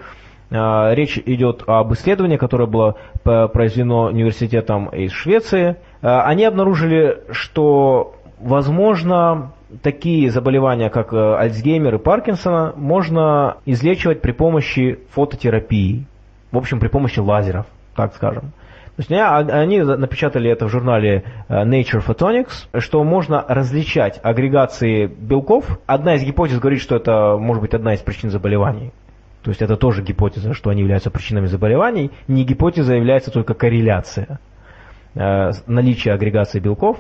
э, 0.50 0.94
речь 0.94 1.18
идет 1.18 1.64
об 1.66 1.92
исследовании, 1.94 2.36
которое 2.36 2.66
было 2.66 2.96
произведено 3.22 4.06
университетом 4.06 4.88
из 4.88 5.12
Швеции. 5.12 5.76
Э, 6.02 6.20
они 6.20 6.44
обнаружили, 6.44 7.22
что 7.30 8.14
возможно 8.38 9.52
такие 9.82 10.30
заболевания, 10.30 10.90
как 10.90 11.12
э, 11.12 11.36
Альцгеймер 11.36 11.96
и 11.96 11.98
Паркинсона, 11.98 12.74
можно 12.76 13.56
излечивать 13.64 14.20
при 14.20 14.32
помощи 14.32 15.00
фототерапии. 15.10 16.06
В 16.52 16.58
общем, 16.58 16.78
при 16.78 16.88
помощи 16.88 17.18
лазеров, 17.18 17.66
так 17.96 18.14
скажем. 18.14 18.52
То 18.96 19.00
есть 19.00 19.10
они 19.10 19.80
напечатали 19.82 20.48
это 20.48 20.66
в 20.66 20.70
журнале 20.70 21.24
Nature 21.48 22.00
Photonics, 22.06 22.68
что 22.80 23.02
можно 23.02 23.44
различать 23.48 24.20
агрегации 24.22 25.06
белков. 25.06 25.80
Одна 25.86 26.14
из 26.14 26.22
гипотез 26.22 26.60
говорит, 26.60 26.80
что 26.80 26.94
это 26.94 27.36
может 27.36 27.60
быть 27.60 27.74
одна 27.74 27.94
из 27.94 28.00
причин 28.00 28.30
заболеваний. 28.30 28.92
То 29.42 29.50
есть 29.50 29.62
это 29.62 29.76
тоже 29.76 30.02
гипотеза, 30.02 30.54
что 30.54 30.70
они 30.70 30.82
являются 30.82 31.10
причинами 31.10 31.46
заболеваний. 31.46 32.12
Не 32.28 32.44
гипотеза 32.44 32.94
является 32.94 33.32
только 33.32 33.54
корреляция 33.54 34.38
наличия 35.14 36.12
агрегации 36.12 36.60
белков 36.60 36.98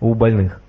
у 0.00 0.14
больных. 0.14 0.62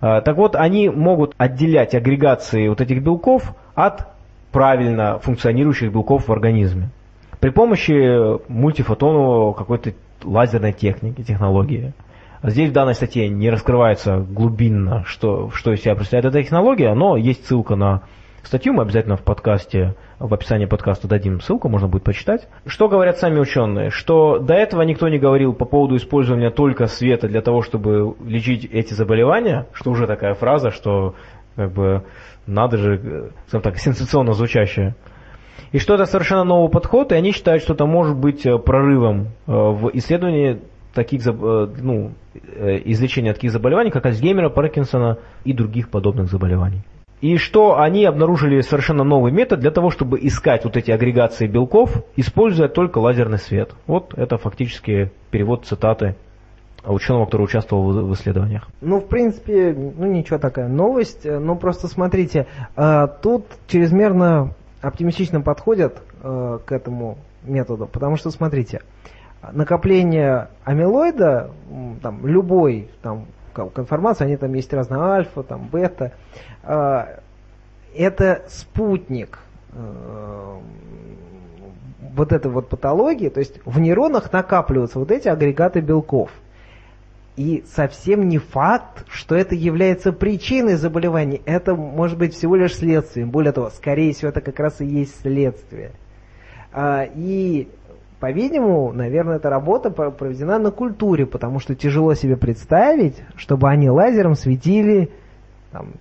Так 0.00 0.34
вот, 0.36 0.56
они 0.56 0.88
могут 0.88 1.34
отделять 1.36 1.94
агрегации 1.94 2.68
вот 2.68 2.80
этих 2.80 3.02
белков 3.02 3.54
от 3.74 4.06
правильно 4.50 5.18
функционирующих 5.18 5.92
белков 5.92 6.28
в 6.28 6.32
организме 6.32 6.88
при 7.40 7.50
помощи 7.50 8.38
мультифотонового 8.50 9.54
какой-то 9.54 9.92
лазерной 10.22 10.72
техники, 10.72 11.22
технологии. 11.22 11.94
Здесь 12.42 12.70
в 12.70 12.72
данной 12.72 12.94
статье 12.94 13.28
не 13.28 13.50
раскрывается 13.50 14.18
глубинно, 14.18 15.04
что, 15.04 15.50
что 15.50 15.72
из 15.72 15.80
себя 15.82 15.94
представляет 15.94 16.34
эта 16.34 16.42
технология, 16.42 16.94
но 16.94 17.16
есть 17.16 17.46
ссылка 17.46 17.76
на 17.76 18.02
статью, 18.42 18.72
мы 18.72 18.82
обязательно 18.82 19.16
в 19.16 19.22
подкасте, 19.22 19.94
в 20.18 20.32
описании 20.32 20.64
подкаста 20.64 21.08
дадим 21.08 21.40
ссылку, 21.40 21.68
можно 21.68 21.88
будет 21.88 22.04
почитать. 22.04 22.48
Что 22.64 22.88
говорят 22.88 23.18
сами 23.18 23.38
ученые? 23.38 23.90
Что 23.90 24.38
до 24.38 24.54
этого 24.54 24.82
никто 24.82 25.08
не 25.08 25.18
говорил 25.18 25.52
по 25.52 25.66
поводу 25.66 25.96
использования 25.96 26.50
только 26.50 26.86
света 26.86 27.28
для 27.28 27.42
того, 27.42 27.60
чтобы 27.60 28.14
лечить 28.24 28.64
эти 28.64 28.94
заболевания, 28.94 29.66
что 29.72 29.90
уже 29.90 30.06
такая 30.06 30.34
фраза, 30.34 30.70
что 30.70 31.14
как 31.56 31.72
бы 31.72 32.04
надо 32.46 32.78
же, 32.78 33.32
скажем 33.48 33.62
так, 33.62 33.76
сенсационно 33.76 34.32
звучащая 34.32 34.94
и 35.72 35.78
что 35.78 35.94
это 35.94 36.06
совершенно 36.06 36.44
новый 36.44 36.70
подход, 36.70 37.12
и 37.12 37.14
они 37.14 37.32
считают, 37.32 37.62
что 37.62 37.74
это 37.74 37.86
может 37.86 38.16
быть 38.16 38.46
прорывом 38.64 39.28
в 39.46 39.90
исследовании 39.94 40.60
таких, 40.94 41.24
ну, 41.24 42.12
излечения 42.84 43.32
таких 43.32 43.52
заболеваний, 43.52 43.90
как 43.90 44.06
Альцгеймера, 44.06 44.48
Паркинсона 44.48 45.18
и 45.44 45.52
других 45.52 45.88
подобных 45.88 46.28
заболеваний. 46.28 46.82
И 47.20 47.36
что 47.36 47.78
они 47.78 48.06
обнаружили 48.06 48.62
совершенно 48.62 49.04
новый 49.04 49.30
метод 49.30 49.60
для 49.60 49.70
того, 49.70 49.90
чтобы 49.90 50.18
искать 50.20 50.64
вот 50.64 50.76
эти 50.78 50.90
агрегации 50.90 51.46
белков, 51.46 52.02
используя 52.16 52.68
только 52.68 52.98
лазерный 52.98 53.38
свет. 53.38 53.74
Вот 53.86 54.14
это 54.16 54.38
фактически 54.38 55.12
перевод 55.30 55.66
цитаты 55.66 56.16
ученого, 56.82 57.26
который 57.26 57.42
участвовал 57.42 57.92
в 58.06 58.14
исследованиях. 58.14 58.68
Ну, 58.80 59.00
в 59.00 59.06
принципе, 59.06 59.74
ну 59.74 60.06
ничего 60.06 60.38
такая 60.38 60.66
новость. 60.68 61.26
Ну, 61.26 61.56
просто 61.56 61.88
смотрите, 61.88 62.46
тут 63.22 63.44
чрезмерно 63.68 64.54
оптимистично 64.80 65.40
подходят 65.40 66.02
э, 66.22 66.58
к 66.64 66.72
этому 66.72 67.18
методу, 67.42 67.86
потому 67.86 68.16
что, 68.16 68.30
смотрите, 68.30 68.82
накопление 69.52 70.48
амилоида, 70.64 71.50
там, 72.02 72.26
любой 72.26 72.90
там, 73.02 73.26
конформации, 73.52 74.24
они 74.24 74.36
там 74.36 74.52
есть 74.54 74.72
разные 74.72 75.00
альфа, 75.00 75.42
там, 75.42 75.68
бета, 75.68 76.12
э, 76.62 77.18
это 77.94 78.42
спутник 78.48 79.38
э, 79.72 80.56
вот 82.14 82.32
этой 82.32 82.50
вот 82.50 82.68
патологии, 82.68 83.28
то 83.28 83.40
есть 83.40 83.60
в 83.64 83.78
нейронах 83.78 84.32
накапливаются 84.32 84.98
вот 84.98 85.10
эти 85.10 85.28
агрегаты 85.28 85.80
белков. 85.80 86.30
И 87.36 87.64
совсем 87.66 88.28
не 88.28 88.38
факт, 88.38 89.06
что 89.08 89.34
это 89.34 89.54
является 89.54 90.12
причиной 90.12 90.74
заболевания. 90.74 91.40
Это 91.46 91.74
может 91.74 92.18
быть 92.18 92.34
всего 92.34 92.56
лишь 92.56 92.74
следствием. 92.74 93.30
Более 93.30 93.52
того, 93.52 93.70
скорее 93.70 94.12
всего, 94.12 94.28
это 94.28 94.40
как 94.40 94.58
раз 94.60 94.80
и 94.80 94.86
есть 94.86 95.20
следствие. 95.22 95.92
И, 96.76 97.68
по-видимому, 98.18 98.92
наверное, 98.92 99.36
эта 99.36 99.48
работа 99.48 99.90
проведена 99.90 100.58
на 100.58 100.70
культуре, 100.70 101.24
потому 101.24 101.60
что 101.60 101.74
тяжело 101.74 102.14
себе 102.14 102.36
представить, 102.36 103.16
чтобы 103.36 103.70
они 103.70 103.88
лазером 103.88 104.34
светили 104.34 105.08
там, 105.72 105.92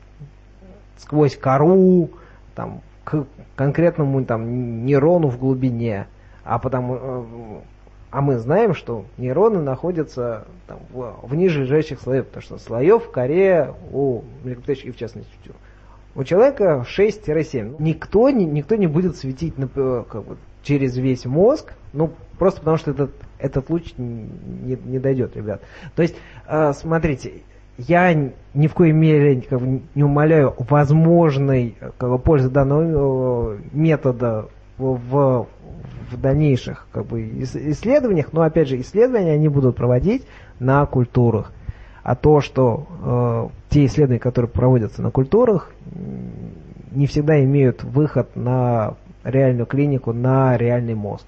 сквозь 0.98 1.38
кору, 1.38 2.10
там, 2.54 2.82
к 3.06 3.26
конкретному 3.56 4.26
там, 4.26 4.84
нейрону 4.86 5.30
в 5.30 5.40
глубине. 5.40 6.08
А 6.44 6.60
потому 6.60 7.62
а 8.12 8.22
мы 8.22 8.40
знаем, 8.40 8.74
что 8.74 9.06
нейроны 9.18 9.62
находятся 9.62 10.46
там, 10.68 10.80
в, 10.92 11.16
в 11.24 11.36
ниже 11.36 11.64
лежащих 11.64 12.02
слоев, 12.02 12.26
потому 12.26 12.42
что 12.42 12.58
слоев 12.58 13.06
в 13.06 13.12
коре 13.12 13.74
у 13.92 14.24
млекопитающих, 14.44 14.96
в 14.96 14.98
частности, 14.98 15.32
у 16.16 16.24
человека 16.24 16.86
6-7. 16.88 17.76
Никто 17.80 18.30
не, 18.30 18.46
никто 18.46 18.76
не 18.76 18.88
будет 18.88 19.16
светить 19.16 19.54
как 19.56 20.24
бы, 20.24 20.38
через 20.64 20.98
весь 20.98 21.26
мозг, 21.26 21.74
ну, 21.94 22.12
просто 22.38 22.60
потому 22.60 22.78
что 22.78 22.92
этот, 22.92 23.12
этот 23.38 23.70
луч 23.70 23.94
не, 23.98 24.78
не 24.84 25.00
дойдет, 25.00 25.36
ребят. 25.36 25.62
То 25.96 26.02
есть, 26.02 26.16
э, 26.48 26.74
смотрите, 26.74 27.44
я 27.78 28.14
ни 28.54 28.68
в 28.68 28.74
коей 28.74 28.92
мере 28.92 29.42
как 29.42 29.62
бы, 29.62 29.82
не 29.96 30.04
умоляю 30.04 30.54
возможной 30.58 31.76
как 31.98 32.10
бы, 32.10 32.20
пользы 32.20 32.50
данного 32.50 33.58
метода 33.72 34.48
в, 34.78 35.48
в 36.12 36.20
дальнейших 36.20 36.88
как 36.92 37.06
бы, 37.06 37.22
исследованиях, 37.42 38.34
но 38.34 38.42
опять 38.42 38.68
же 38.68 38.80
исследования 38.80 39.34
они 39.34 39.48
будут 39.48 39.76
проводить 39.76 40.24
на 40.60 40.86
культурах. 40.86 41.52
А 42.04 42.16
то, 42.16 42.42
что 42.42 42.88
э, 43.04 43.48
те 43.70 43.86
исследования, 43.86 44.20
которые 44.20 44.50
проводятся 44.50 45.02
на 45.02 45.12
культурах, 45.12 45.72
не 46.92 47.06
всегда 47.08 47.44
имеют 47.44 47.84
выход 47.84 48.36
на 48.36 48.96
реальную 49.24 49.66
клинику, 49.66 50.14
на 50.14 50.58
реальный 50.58 50.96
мозг. 50.96 51.26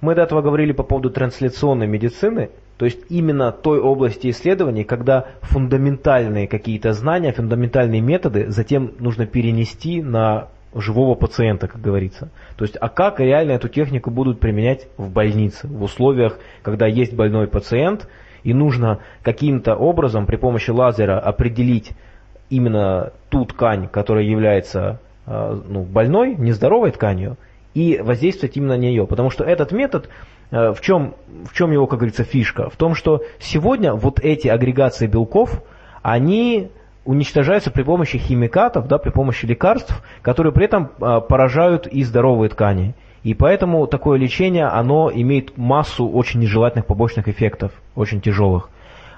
Мы 0.00 0.14
до 0.14 0.22
этого 0.22 0.40
говорили 0.40 0.72
по 0.72 0.82
поводу 0.82 1.10
трансляционной 1.10 1.86
медицины, 1.86 2.50
То 2.78 2.86
есть 2.86 3.00
именно 3.10 3.52
той 3.52 3.78
области 3.78 4.30
исследований, 4.30 4.84
когда 4.84 5.26
фундаментальные 5.42 6.48
какие-то 6.48 6.94
знания, 6.94 7.32
фундаментальные 7.32 8.00
методы 8.00 8.50
затем 8.50 8.92
нужно 8.98 9.26
перенести 9.26 10.02
на 10.02 10.48
живого 10.74 11.14
пациента, 11.14 11.68
как 11.68 11.80
говорится. 11.80 12.30
То 12.56 12.64
есть, 12.64 12.76
а 12.80 12.88
как 12.88 13.20
реально 13.20 13.52
эту 13.52 13.68
технику 13.68 14.10
будут 14.10 14.40
применять 14.40 14.88
в 14.96 15.10
больнице, 15.10 15.66
в 15.66 15.82
условиях, 15.82 16.38
когда 16.62 16.86
есть 16.86 17.14
больной 17.14 17.48
пациент, 17.48 18.08
и 18.42 18.54
нужно 18.54 19.00
каким-то 19.22 19.74
образом 19.74 20.26
при 20.26 20.36
помощи 20.36 20.70
лазера 20.70 21.18
определить 21.18 21.92
именно 22.48 23.12
ту 23.28 23.44
ткань, 23.44 23.88
которая 23.88 24.24
является 24.24 25.00
э, 25.26 25.60
ну, 25.68 25.82
больной, 25.82 26.34
нездоровой 26.36 26.90
тканью, 26.90 27.36
и 27.74 28.00
воздействовать 28.02 28.56
именно 28.56 28.76
на 28.76 28.80
нее. 28.80 29.06
Потому 29.06 29.30
что 29.30 29.44
этот 29.44 29.72
метод, 29.72 30.08
э, 30.50 30.72
в 30.72 30.80
чем, 30.80 31.14
в 31.44 31.54
чем 31.54 31.70
его, 31.70 31.86
как 31.86 31.98
говорится, 32.00 32.24
фишка? 32.24 32.70
В 32.70 32.76
том, 32.76 32.94
что 32.94 33.22
сегодня 33.38 33.94
вот 33.94 34.20
эти 34.20 34.48
агрегации 34.48 35.06
белков, 35.06 35.62
они 36.02 36.70
уничтожаются 37.04 37.70
при 37.70 37.82
помощи 37.82 38.18
химикатов, 38.18 38.86
да, 38.86 38.98
при 38.98 39.10
помощи 39.10 39.46
лекарств, 39.46 40.02
которые 40.22 40.52
при 40.52 40.66
этом 40.66 40.90
э, 41.00 41.20
поражают 41.26 41.86
и 41.86 42.02
здоровые 42.02 42.50
ткани. 42.50 42.94
И 43.22 43.34
поэтому 43.34 43.86
такое 43.86 44.18
лечение, 44.18 44.66
оно 44.66 45.10
имеет 45.12 45.56
массу 45.58 46.08
очень 46.08 46.40
нежелательных 46.40 46.86
побочных 46.86 47.28
эффектов, 47.28 47.72
очень 47.94 48.20
тяжелых. 48.20 48.70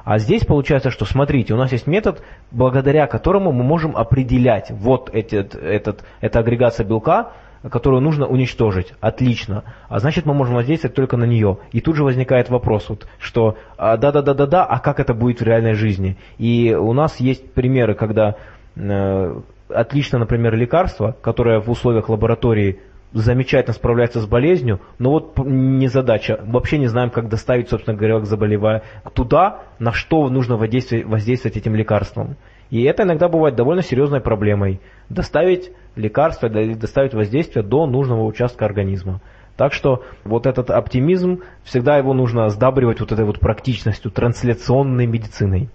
А 0.04 0.18
здесь 0.18 0.44
получается, 0.44 0.90
что 0.90 1.04
смотрите, 1.04 1.54
у 1.54 1.56
нас 1.56 1.70
есть 1.70 1.86
метод, 1.86 2.22
благодаря 2.50 3.06
которому 3.06 3.52
мы 3.52 3.62
можем 3.62 3.96
определять 3.96 4.70
вот 4.70 5.10
этот, 5.12 5.54
этот, 5.54 6.04
эта 6.20 6.40
агрегация 6.40 6.84
белка, 6.84 7.32
которую 7.70 8.02
нужно 8.02 8.26
уничтожить. 8.26 8.94
Отлично. 9.00 9.64
А 9.88 9.98
значит, 9.98 10.26
мы 10.26 10.34
можем 10.34 10.54
воздействовать 10.54 10.94
только 10.94 11.16
на 11.16 11.24
нее. 11.24 11.58
И 11.72 11.80
тут 11.80 11.96
же 11.96 12.04
возникает 12.04 12.50
вопрос, 12.50 12.88
вот, 12.88 13.06
что 13.18 13.56
а, 13.76 13.96
да-да-да-да-да, 13.96 14.64
а 14.64 14.78
как 14.78 15.00
это 15.00 15.14
будет 15.14 15.40
в 15.40 15.44
реальной 15.44 15.74
жизни? 15.74 16.16
И 16.38 16.74
у 16.74 16.92
нас 16.92 17.20
есть 17.20 17.52
примеры, 17.52 17.94
когда 17.94 18.36
э, 18.76 19.40
отлично, 19.68 20.18
например, 20.18 20.54
лекарство, 20.54 21.16
которое 21.20 21.60
в 21.60 21.70
условиях 21.70 22.08
лаборатории 22.08 22.80
замечательно 23.12 23.74
справляется 23.74 24.20
с 24.20 24.26
болезнью, 24.26 24.80
но 24.98 25.10
вот 25.10 25.38
не 25.38 25.88
задача. 25.88 26.40
Вообще 26.46 26.78
не 26.78 26.86
знаем, 26.86 27.10
как 27.10 27.28
доставить, 27.28 27.68
собственно 27.68 27.96
говоря, 27.96 28.20
к 28.20 28.26
заболеванию 28.26 28.82
туда, 29.14 29.60
на 29.78 29.92
что 29.92 30.28
нужно 30.28 30.56
воздействовать, 30.56 31.04
воздействовать 31.04 31.56
этим 31.56 31.74
лекарством. 31.74 32.36
И 32.72 32.84
это 32.84 33.02
иногда 33.02 33.28
бывает 33.28 33.54
довольно 33.54 33.82
серьезной 33.82 34.22
проблемой. 34.22 34.80
Доставить 35.10 35.72
лекарство, 35.94 36.48
доставить 36.48 37.12
воздействие 37.12 37.62
до 37.62 37.84
нужного 37.84 38.24
участка 38.24 38.64
организма. 38.64 39.20
Так 39.58 39.74
что 39.74 40.02
вот 40.24 40.46
этот 40.46 40.70
оптимизм, 40.70 41.40
всегда 41.64 41.98
его 41.98 42.14
нужно 42.14 42.48
сдабривать 42.48 42.98
вот 43.00 43.12
этой 43.12 43.26
вот 43.26 43.40
практичностью, 43.40 44.10
трансляционной 44.10 45.06
медициной. 45.06 45.68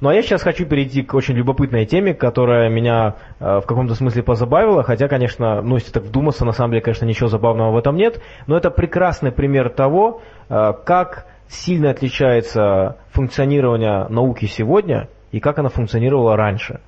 Ну 0.00 0.08
а 0.08 0.14
я 0.14 0.22
сейчас 0.22 0.42
хочу 0.42 0.66
перейти 0.66 1.02
к 1.02 1.14
очень 1.14 1.36
любопытной 1.36 1.86
теме, 1.86 2.14
которая 2.14 2.68
меня 2.68 3.14
э, 3.38 3.60
в 3.60 3.66
каком-то 3.66 3.94
смысле 3.94 4.24
позабавила, 4.24 4.82
хотя, 4.82 5.06
конечно, 5.06 5.62
ну 5.62 5.76
если 5.76 5.92
так 5.92 6.02
вдуматься, 6.02 6.44
на 6.44 6.50
самом 6.50 6.72
деле, 6.72 6.82
конечно, 6.82 7.04
ничего 7.04 7.28
забавного 7.28 7.70
в 7.70 7.76
этом 7.76 7.94
нет, 7.94 8.20
но 8.48 8.56
это 8.56 8.70
прекрасный 8.72 9.30
пример 9.30 9.70
того, 9.70 10.20
э, 10.48 10.72
как 10.84 11.26
сильно 11.46 11.90
отличается 11.90 12.96
функционирование 13.12 14.08
науки 14.08 14.46
сегодня 14.46 15.08
и 15.32 15.40
как 15.40 15.58
она 15.58 15.68
функционировала 15.68 16.36
раньше. 16.36 16.80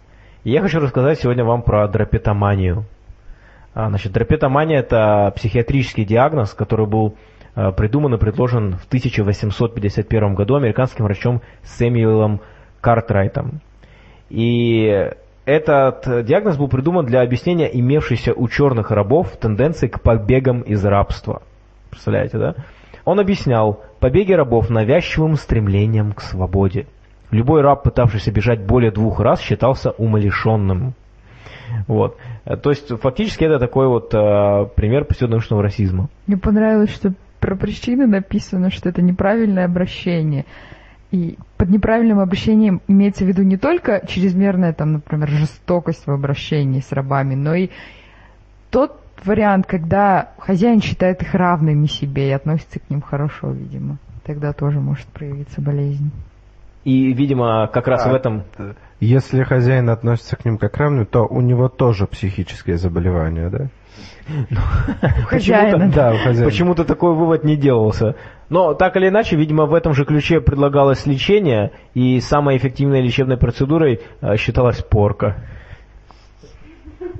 И 0.45 0.51
я 0.51 0.63
хочу 0.63 0.81
рассказать 0.81 1.21
сегодня 1.21 1.45
вам 1.45 1.63
про 1.63 1.87
драпетоманию. 1.89 2.85
А, 3.75 3.89
значит, 3.89 4.13
драпетомания– 4.13 4.79
это 4.81 5.33
психиатрический 5.37 6.05
диагноз, 6.05 6.55
который 6.55 6.87
был 6.87 7.17
э, 7.55 7.73
придуман 7.73 8.15
и 8.15 8.19
предложен 8.19 8.77
в 8.77 8.87
1851 8.87 10.35
году 10.35 10.57
американским 10.57 11.05
врачом 11.05 11.43
Сэмюэлом 11.63 12.41
Картрайтом. 12.81 13.61
И 14.31 15.13
этот 15.45 16.25
диагноз 16.25 16.57
был 16.57 16.69
придуман 16.69 17.05
для 17.05 17.21
объяснения 17.23 17.67
имевшейся 17.67 18.33
у 18.33 18.49
черных 18.49 18.91
рабов 18.91 19.37
тенденции 19.37 19.89
к 19.89 20.01
побегам 20.01 20.63
из 20.63 20.85
рабства. 20.85 21.43
Представляете, 21.91 22.39
да? 22.39 22.55
Он 23.05 23.19
объяснял 23.19 23.83
побеги 23.99 24.33
рабов 24.33 24.71
навязчивым 24.71 25.37
стремлением 25.37 26.13
к 26.13 26.21
свободе. 26.21 26.87
Любой 27.31 27.63
раб, 27.63 27.85
пытавшийся 27.85 28.33
бежать 28.33 28.61
более 28.61 28.91
двух 28.91 29.21
раз, 29.21 29.41
считался 29.41 29.91
умалишенным. 29.91 30.95
Вот. 31.87 32.17
То 32.63 32.71
есть 32.71 32.89
фактически 33.01 33.45
это 33.45 33.59
такой 33.59 33.87
вот 33.87 34.13
э, 34.13 34.67
пример 34.75 35.05
псевдонаучного 35.05 35.63
расизма. 35.63 36.09
Мне 36.27 36.37
понравилось, 36.37 36.93
что 36.93 37.13
про 37.39 37.55
причины 37.55 38.07
написано, 38.07 38.71
что 38.71 38.89
это 38.89 39.03
неправильное 39.03 39.65
обращение. 39.65 40.45
И 41.11 41.39
под 41.57 41.71
неправильным 41.71 42.21
обращением 42.21 42.81
имеется 42.87 43.25
в 43.25 43.29
виду 43.29 43.43
не 43.43 43.57
только 43.57 44.05
чрезмерная, 44.07 44.73
там, 44.73 44.95
например, 44.95 45.29
жестокость 45.29 46.07
в 46.07 46.11
обращении 46.11 46.81
с 46.81 46.93
рабами, 46.93 47.35
но 47.35 47.55
и 47.55 47.71
тот 48.71 49.01
вариант, 49.25 49.67
когда 49.67 50.31
хозяин 50.39 50.81
считает 50.81 51.23
их 51.23 51.35
равными 51.35 51.87
себе 51.87 52.29
и 52.29 52.33
относится 52.33 52.79
к 52.79 52.89
ним 52.91 53.01
хорошо, 53.01 53.51
видимо. 53.51 53.99
Тогда 54.25 54.53
тоже 54.53 54.81
может 54.81 55.07
проявиться 55.07 55.61
болезнь. 55.61 56.13
И, 56.85 57.13
видимо, 57.13 57.69
как 57.69 57.89
раз 57.89 58.07
А, 58.07 58.11
в 58.11 58.15
этом... 58.15 58.45
Если 59.01 59.43
хозяин 59.45 59.89
относится 59.91 60.37
к 60.37 60.45
ним 60.45 60.59
как 60.59 60.77
равным, 60.77 61.07
то 61.07 61.27
у 61.27 61.41
него 61.41 61.69
тоже 61.69 62.07
психическое 62.07 62.77
заболевание, 62.77 63.49
да? 63.49 63.67
Хозяина. 65.27 65.79
Почему-то- 65.79 65.95
Да, 65.95 66.13
у 66.13 66.19
хозяина. 66.19 66.45
Почему-то 66.45 66.85
такой 66.85 67.15
вывод 67.15 67.45
не 67.45 67.57
делался. 67.57 68.15
Но 68.49 68.75
так 68.75 68.97
или 68.97 69.09
иначе, 69.09 69.37
видимо, 69.37 69.67
в 69.67 69.75
этом 69.75 69.95
же 69.95 70.05
ключе 70.05 70.41
предлагалось 70.41 71.07
лечение, 71.07 71.73
и 71.95 72.21
самой 72.21 72.57
эффективной 72.57 73.03
лечебной 73.03 73.37
процедурой 73.37 74.01
э, 74.21 74.37
считалась 74.37 74.83
порка. 74.83 75.37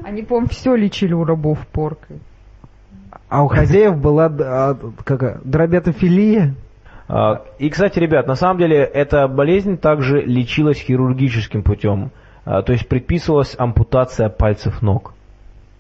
Они, 0.05 0.23
по-моему, 0.23 0.49
все 0.49 0.75
лечили 0.75 1.13
у 1.13 1.25
рабов 1.25 1.59
поркой. 1.73 2.21
А 3.29 3.45
у 3.45 3.49
хозяев 3.49 3.97
была 3.99 4.27
а, 4.27 4.77
как, 5.05 5.43
дробятофилия. 5.45 6.55
А, 7.13 7.43
И, 7.59 7.69
кстати, 7.71 7.99
ребят, 7.99 8.27
на 8.29 8.37
самом 8.37 8.59
деле 8.59 8.77
эта 8.79 9.27
болезнь 9.27 9.77
также 9.77 10.23
лечилась 10.23 10.79
хирургическим 10.79 11.63
путем. 11.63 12.11
А, 12.45 12.63
То 12.63 12.73
есть 12.73 12.87
предписывалась 12.89 13.55
ампутация 13.59 14.29
пальцев 14.29 14.81
ног. 14.81 15.13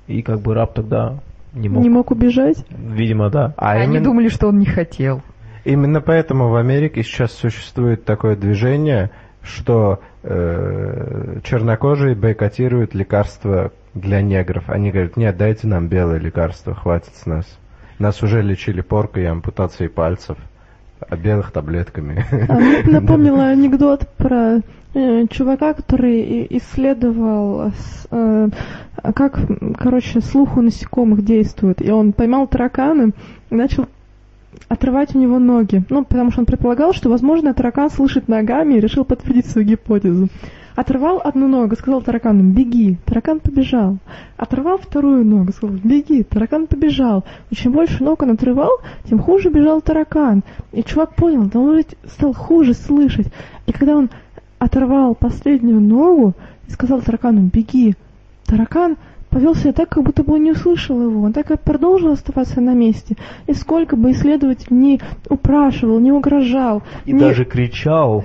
И 0.08 0.22
как 0.22 0.40
бы 0.40 0.54
раб 0.54 0.74
тогда 0.74 1.18
не 1.54 1.68
мог. 1.68 1.82
Не 1.82 1.88
мог 1.90 2.10
убежать? 2.10 2.64
Видимо, 2.70 3.30
да. 3.30 3.54
А 3.56 3.72
Они 3.72 3.84
именно, 3.94 4.04
думали, 4.04 4.28
что 4.28 4.48
он 4.48 4.58
не 4.58 4.66
хотел. 4.66 5.22
именно 5.64 6.00
поэтому 6.00 6.48
в 6.48 6.56
Америке 6.56 7.02
сейчас 7.04 7.32
существует 7.32 8.04
такое 8.04 8.34
движение, 8.34 9.10
что 9.42 10.00
э, 10.24 11.38
чернокожие 11.44 12.14
бойкотируют 12.16 12.94
лекарства 12.94 13.70
для 13.94 14.20
негров. 14.20 14.68
Они 14.68 14.90
говорят, 14.90 15.16
нет, 15.16 15.36
дайте 15.36 15.66
нам 15.68 15.86
белое 15.88 16.18
лекарство, 16.18 16.74
хватит 16.74 17.14
с 17.14 17.26
нас. 17.26 17.46
Нас 18.00 18.20
уже 18.22 18.42
лечили 18.42 18.80
поркой 18.80 19.24
и 19.24 19.26
ампутацией 19.26 19.90
пальцев, 19.90 20.36
белых 21.22 21.50
таблетками. 21.52 22.24
А 22.48 22.54
мне 22.54 22.78
это 22.80 22.90
напомнило 22.90 23.46
анекдот 23.48 24.06
про 24.16 24.60
э, 24.94 25.26
чувака, 25.30 25.74
который 25.74 26.46
исследовал, 26.50 27.70
с- 27.72 28.06
э, 28.10 28.48
как, 29.14 29.38
короче, 29.78 30.20
слух 30.20 30.56
у 30.56 30.62
насекомых 30.62 31.24
действует. 31.24 31.80
И 31.82 31.90
он 31.90 32.12
поймал 32.12 32.46
таракана 32.46 33.12
и 33.50 33.54
начал 33.54 33.86
отрывать 34.68 35.14
у 35.14 35.18
него 35.18 35.38
ноги. 35.38 35.82
Ну, 35.88 36.04
потому 36.04 36.30
что 36.30 36.40
он 36.40 36.46
предполагал, 36.46 36.92
что, 36.92 37.08
возможно, 37.08 37.54
таракан 37.54 37.90
слышит 37.90 38.28
ногами 38.28 38.74
и 38.74 38.80
решил 38.80 39.04
подтвердить 39.04 39.46
свою 39.46 39.66
гипотезу. 39.66 40.28
Отрывал 40.80 41.20
одну 41.22 41.46
ногу, 41.46 41.76
сказал 41.76 42.00
таракану, 42.00 42.42
беги. 42.42 42.96
Таракан 43.04 43.40
побежал. 43.40 43.98
Отрывал 44.38 44.78
вторую 44.78 45.26
ногу, 45.26 45.52
сказал, 45.52 45.76
беги. 45.76 46.22
Таракан 46.22 46.66
побежал. 46.66 47.22
И 47.50 47.54
чем 47.54 47.72
больше 47.72 48.02
ног 48.02 48.22
он 48.22 48.30
отрывал, 48.30 48.70
тем 49.04 49.18
хуже 49.18 49.50
бежал 49.50 49.82
таракан. 49.82 50.42
И 50.72 50.82
чувак 50.82 51.14
понял, 51.16 51.44
да 51.44 51.60
он 51.60 51.76
ведь 51.76 51.96
стал 52.06 52.32
хуже 52.32 52.72
слышать. 52.72 53.26
И 53.66 53.72
когда 53.72 53.94
он 53.94 54.08
оторвал 54.58 55.14
последнюю 55.14 55.82
ногу 55.82 56.32
и 56.66 56.70
сказал 56.70 57.02
таракану, 57.02 57.50
беги, 57.52 57.94
таракан 58.46 58.96
повел 59.28 59.54
себя 59.54 59.74
так, 59.74 59.90
как 59.90 60.02
будто 60.02 60.24
бы 60.24 60.36
он 60.36 60.44
не 60.44 60.52
услышал 60.52 60.98
его. 61.02 61.20
Он 61.20 61.34
так 61.34 61.50
и 61.50 61.58
продолжил 61.58 62.12
оставаться 62.12 62.62
на 62.62 62.72
месте. 62.72 63.16
И 63.46 63.52
сколько 63.52 63.96
бы 63.96 64.12
исследователь 64.12 64.74
не 64.74 64.98
упрашивал, 65.28 66.00
не 66.00 66.10
угрожал, 66.10 66.82
И 67.04 67.12
не- 67.12 67.20
даже 67.20 67.44
кричал. 67.44 68.24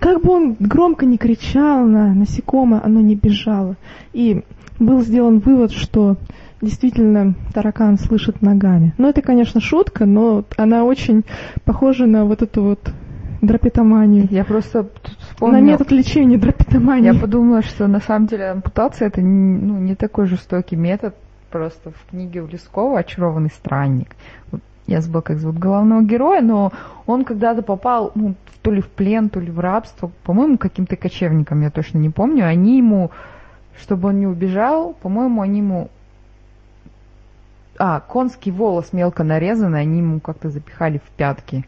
Как 0.00 0.22
бы 0.22 0.32
он 0.32 0.56
громко 0.58 1.06
не 1.06 1.16
кричал 1.18 1.84
на 1.86 2.14
насекомое, 2.14 2.80
оно 2.84 3.00
не 3.00 3.14
бежало. 3.14 3.76
И 4.12 4.42
был 4.78 5.02
сделан 5.02 5.38
вывод, 5.38 5.72
что 5.72 6.16
действительно 6.60 7.34
таракан 7.52 7.98
слышит 7.98 8.42
ногами. 8.42 8.94
Но 8.98 9.08
это, 9.08 9.22
конечно, 9.22 9.60
шутка, 9.60 10.06
но 10.06 10.44
она 10.56 10.84
очень 10.84 11.24
похожа 11.64 12.06
на 12.06 12.24
вот 12.24 12.42
эту 12.42 12.62
вот 12.62 12.92
драпетоманию. 13.40 14.28
Я 14.30 14.44
просто 14.44 14.84
тут 14.84 15.16
На 15.18 15.26
вспомнила... 15.26 15.60
метод 15.60 15.90
лечения 15.90 16.38
драпетомании. 16.38 17.12
Я 17.12 17.18
подумала, 17.18 17.62
что 17.62 17.88
на 17.88 18.00
самом 18.00 18.26
деле 18.26 18.50
ампутация 18.50 19.08
это 19.08 19.20
не- 19.20 19.58
ну, 19.58 19.78
не 19.78 19.94
такой 19.96 20.26
жестокий 20.26 20.76
метод. 20.76 21.14
Просто 21.50 21.90
в 21.90 22.10
книге 22.10 22.40
у 22.42 22.46
Лескова 22.46 23.00
«Очарованный 23.00 23.50
странник» 23.50 24.16
вот 24.50 24.62
я 24.92 25.00
забыла, 25.00 25.22
как 25.22 25.38
зовут 25.38 25.58
главного 25.58 26.02
героя, 26.02 26.40
но 26.40 26.72
он 27.06 27.24
когда-то 27.24 27.62
попал 27.62 28.12
ну, 28.14 28.34
то 28.62 28.70
ли 28.70 28.80
в 28.80 28.88
плен, 28.88 29.28
то 29.28 29.40
ли 29.40 29.50
в 29.50 29.58
рабство, 29.58 30.10
по-моему, 30.24 30.58
каким-то 30.58 30.96
кочевникам, 30.96 31.62
я 31.62 31.70
точно 31.70 31.98
не 31.98 32.10
помню. 32.10 32.46
Они 32.46 32.78
ему, 32.78 33.10
чтобы 33.80 34.08
он 34.08 34.20
не 34.20 34.26
убежал, 34.26 34.94
по-моему, 34.94 35.42
они 35.42 35.58
ему... 35.58 35.88
А, 37.78 38.00
конский 38.00 38.52
волос 38.52 38.92
мелко 38.92 39.24
нарезанный, 39.24 39.80
они 39.80 39.98
ему 39.98 40.20
как-то 40.20 40.50
запихали 40.50 40.98
в 40.98 41.10
пятки, 41.16 41.66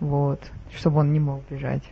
вот, 0.00 0.40
чтобы 0.76 1.00
он 1.00 1.12
не 1.12 1.20
мог 1.20 1.40
бежать. 1.48 1.82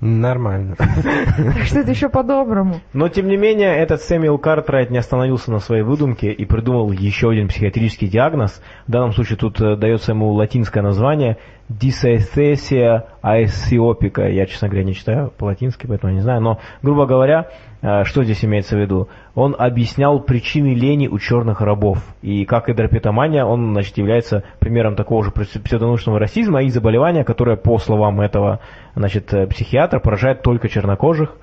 Нормально. 0.00 0.76
Так 0.76 1.64
что 1.64 1.80
это 1.80 1.90
еще 1.90 2.08
по-доброму. 2.08 2.80
Но, 2.92 3.08
тем 3.08 3.28
не 3.28 3.36
менее, 3.36 3.76
этот 3.76 4.02
Сэмюэл 4.02 4.38
Картрайт 4.38 4.90
не 4.90 4.98
остановился 4.98 5.50
на 5.50 5.58
своей 5.58 5.82
выдумке 5.82 6.32
и 6.32 6.44
придумал 6.44 6.92
еще 6.92 7.30
один 7.30 7.48
психиатрический 7.48 8.08
диагноз. 8.08 8.60
В 8.86 8.90
данном 8.90 9.12
случае 9.12 9.38
тут 9.38 9.60
э, 9.60 9.76
дается 9.76 10.12
ему 10.12 10.32
латинское 10.32 10.82
название 10.82 11.38
дисэстесия 11.68 13.06
аэсиопика. 13.22 14.28
Я, 14.28 14.46
честно 14.46 14.68
говоря, 14.68 14.84
не 14.84 14.94
читаю 14.94 15.32
по-латински, 15.36 15.86
поэтому 15.86 16.12
не 16.12 16.20
знаю. 16.20 16.40
Но, 16.40 16.60
грубо 16.82 17.06
говоря, 17.06 17.48
э, 17.82 18.04
что 18.04 18.22
здесь 18.22 18.44
имеется 18.44 18.76
в 18.76 18.80
виду? 18.80 19.08
Он 19.34 19.56
объяснял 19.58 20.20
причины 20.20 20.74
лени 20.74 21.08
у 21.08 21.18
черных 21.18 21.60
рабов. 21.60 21.98
И 22.22 22.44
как 22.44 22.68
и 22.68 22.74
драпетомания, 22.74 23.44
он, 23.44 23.72
значит, 23.72 23.98
является 23.98 24.44
примером 24.60 24.94
такого 24.94 25.24
же 25.24 25.32
псевдонаучного 25.32 26.18
расизма 26.18 26.62
и 26.62 26.68
заболевания, 26.68 27.24
которое, 27.24 27.56
по 27.56 27.78
словам 27.78 28.20
этого 28.20 28.60
значит, 28.94 29.32
э, 29.34 29.46
психиатра, 29.48 29.98
поражает 29.98 30.42
только 30.42 30.68
чернокожих. 30.68 31.36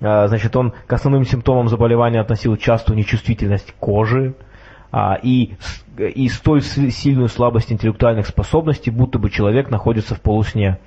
Э, 0.00 0.26
Значит, 0.26 0.56
он 0.56 0.72
к 0.86 0.92
основным 0.92 1.24
симптомам 1.24 1.68
заболевания 1.68 2.20
относил 2.20 2.56
частую 2.56 2.96
нечувствительность 2.96 3.72
кожи, 3.78 4.34
а, 4.92 5.18
и, 5.22 5.54
и 5.98 6.28
столь 6.28 6.62
сильную 6.62 7.28
слабость 7.28 7.72
интеллектуальных 7.72 8.26
способностей, 8.26 8.90
будто 8.90 9.18
бы 9.18 9.30
человек 9.30 9.70
находится 9.70 10.14
в 10.14 10.20
полусне. 10.20 10.78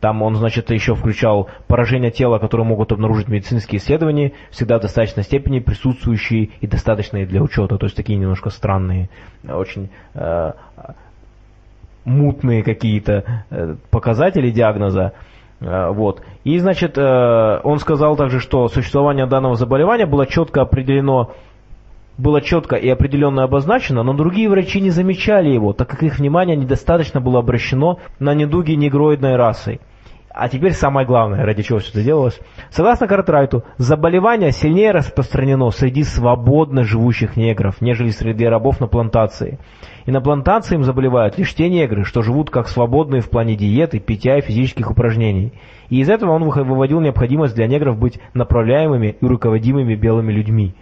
Там 0.00 0.20
он, 0.22 0.34
значит, 0.34 0.70
еще 0.70 0.96
включал 0.96 1.48
поражения 1.68 2.10
тела, 2.10 2.38
которые 2.38 2.66
могут 2.66 2.90
обнаружить 2.90 3.28
медицинские 3.28 3.78
исследования, 3.78 4.32
всегда 4.50 4.78
в 4.78 4.82
достаточной 4.82 5.22
степени 5.22 5.60
присутствующие 5.60 6.50
и 6.60 6.66
достаточные 6.66 7.24
для 7.24 7.40
учета, 7.40 7.78
то 7.78 7.86
есть 7.86 7.96
такие 7.96 8.18
немножко 8.18 8.50
странные, 8.50 9.10
э, 9.44 9.54
очень 9.54 9.90
э, 10.14 10.52
мутные 12.04 12.64
какие-то 12.64 13.44
э, 13.50 13.76
показатели 13.90 14.50
диагноза. 14.50 15.12
Э, 15.60 15.90
Вот. 15.90 16.22
И, 16.42 16.58
значит, 16.58 16.98
э, 16.98 17.60
он 17.62 17.78
сказал 17.78 18.16
также, 18.16 18.40
что 18.40 18.66
существование 18.66 19.26
данного 19.26 19.54
заболевания 19.54 20.06
было 20.06 20.26
четко 20.26 20.62
определено 20.62 21.30
было 22.22 22.40
четко 22.40 22.76
и 22.76 22.88
определенно 22.88 23.42
обозначено, 23.42 24.02
но 24.04 24.14
другие 24.14 24.48
врачи 24.48 24.80
не 24.80 24.90
замечали 24.90 25.50
его, 25.50 25.72
так 25.72 25.88
как 25.90 26.02
их 26.04 26.18
внимание 26.18 26.56
недостаточно 26.56 27.20
было 27.20 27.40
обращено 27.40 27.98
на 28.20 28.32
недуги 28.32 28.72
негроидной 28.72 29.36
расы. 29.36 29.80
А 30.34 30.48
теперь 30.48 30.72
самое 30.72 31.06
главное, 31.06 31.44
ради 31.44 31.62
чего 31.62 31.78
все 31.78 31.90
это 31.90 32.02
делалось. 32.02 32.40
Согласно 32.70 33.06
Картрайту, 33.06 33.64
заболевание 33.76 34.50
сильнее 34.52 34.92
распространено 34.92 35.68
среди 35.70 36.04
свободно 36.04 36.84
живущих 36.84 37.36
негров, 37.36 37.82
нежели 37.82 38.08
среди 38.08 38.46
рабов 38.46 38.80
на 38.80 38.86
плантации. 38.86 39.58
И 40.06 40.10
на 40.10 40.22
плантации 40.22 40.76
им 40.76 40.84
заболевают 40.84 41.36
лишь 41.36 41.54
те 41.54 41.68
негры, 41.68 42.04
что 42.04 42.22
живут 42.22 42.48
как 42.48 42.68
свободные 42.68 43.20
в 43.20 43.28
плане 43.28 43.56
диеты, 43.56 43.98
питья 43.98 44.38
и 44.38 44.42
физических 44.42 44.90
упражнений. 44.90 45.52
И 45.90 46.00
из 46.00 46.08
этого 46.08 46.30
он 46.30 46.44
выводил 46.44 47.00
необходимость 47.00 47.54
для 47.54 47.66
негров 47.66 47.98
быть 47.98 48.18
направляемыми 48.32 49.16
и 49.20 49.26
руководимыми 49.26 49.94
белыми 49.96 50.32
людьми. 50.32 50.74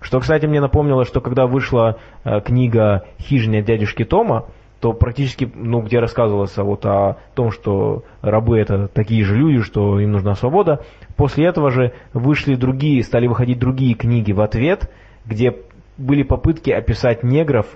Что, 0.00 0.20
кстати, 0.20 0.46
мне 0.46 0.60
напомнило, 0.60 1.04
что 1.04 1.20
когда 1.20 1.46
вышла 1.46 1.98
э, 2.24 2.40
книга 2.40 3.04
«Хижина 3.18 3.62
дядюшки 3.62 4.04
Тома», 4.04 4.46
то 4.80 4.92
практически, 4.92 5.50
ну, 5.54 5.82
где 5.82 5.98
рассказывалось 5.98 6.56
вот 6.56 6.86
о 6.86 7.16
том, 7.34 7.50
что 7.50 8.04
рабы 8.22 8.58
это 8.58 8.86
такие 8.86 9.24
же 9.24 9.36
люди, 9.36 9.60
что 9.62 9.98
им 9.98 10.12
нужна 10.12 10.36
свобода, 10.36 10.84
после 11.16 11.46
этого 11.46 11.70
же 11.70 11.92
вышли 12.12 12.54
другие, 12.54 13.02
стали 13.02 13.26
выходить 13.26 13.58
другие 13.58 13.94
книги 13.94 14.30
в 14.30 14.40
ответ, 14.40 14.88
где 15.24 15.56
были 15.96 16.22
попытки 16.22 16.70
описать 16.70 17.24
негров 17.24 17.66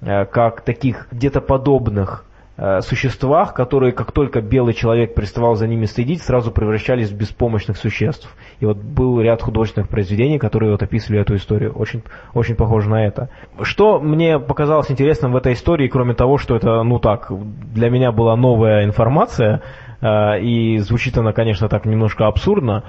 э, 0.00 0.26
как 0.26 0.60
таких 0.60 1.08
где-то 1.10 1.40
подобных 1.40 2.24
существах, 2.82 3.52
которые, 3.52 3.92
как 3.92 4.12
только 4.12 4.40
белый 4.40 4.74
человек 4.74 5.14
приставал 5.14 5.56
за 5.56 5.66
ними 5.66 5.86
следить, 5.86 6.22
сразу 6.22 6.52
превращались 6.52 7.10
в 7.10 7.16
беспомощных 7.16 7.76
существ. 7.76 8.32
И 8.60 8.66
вот 8.66 8.76
был 8.76 9.20
ряд 9.20 9.42
художественных 9.42 9.88
произведений, 9.88 10.38
которые 10.38 10.70
вот 10.70 10.82
описывали 10.82 11.20
эту 11.20 11.34
историю. 11.34 11.72
Очень, 11.72 12.04
очень 12.32 12.54
похоже 12.54 12.90
на 12.90 13.04
это. 13.04 13.28
Что 13.62 13.98
мне 13.98 14.38
показалось 14.38 14.90
интересным 14.90 15.32
в 15.32 15.36
этой 15.36 15.54
истории, 15.54 15.88
кроме 15.88 16.14
того, 16.14 16.38
что 16.38 16.54
это, 16.54 16.82
ну 16.84 17.00
так, 17.00 17.32
для 17.74 17.90
меня 17.90 18.12
была 18.12 18.36
новая 18.36 18.84
информация, 18.84 19.62
э, 20.00 20.40
и 20.40 20.78
звучит 20.78 21.18
она, 21.18 21.32
конечно, 21.32 21.68
так 21.68 21.86
немножко 21.86 22.28
абсурдно, 22.28 22.84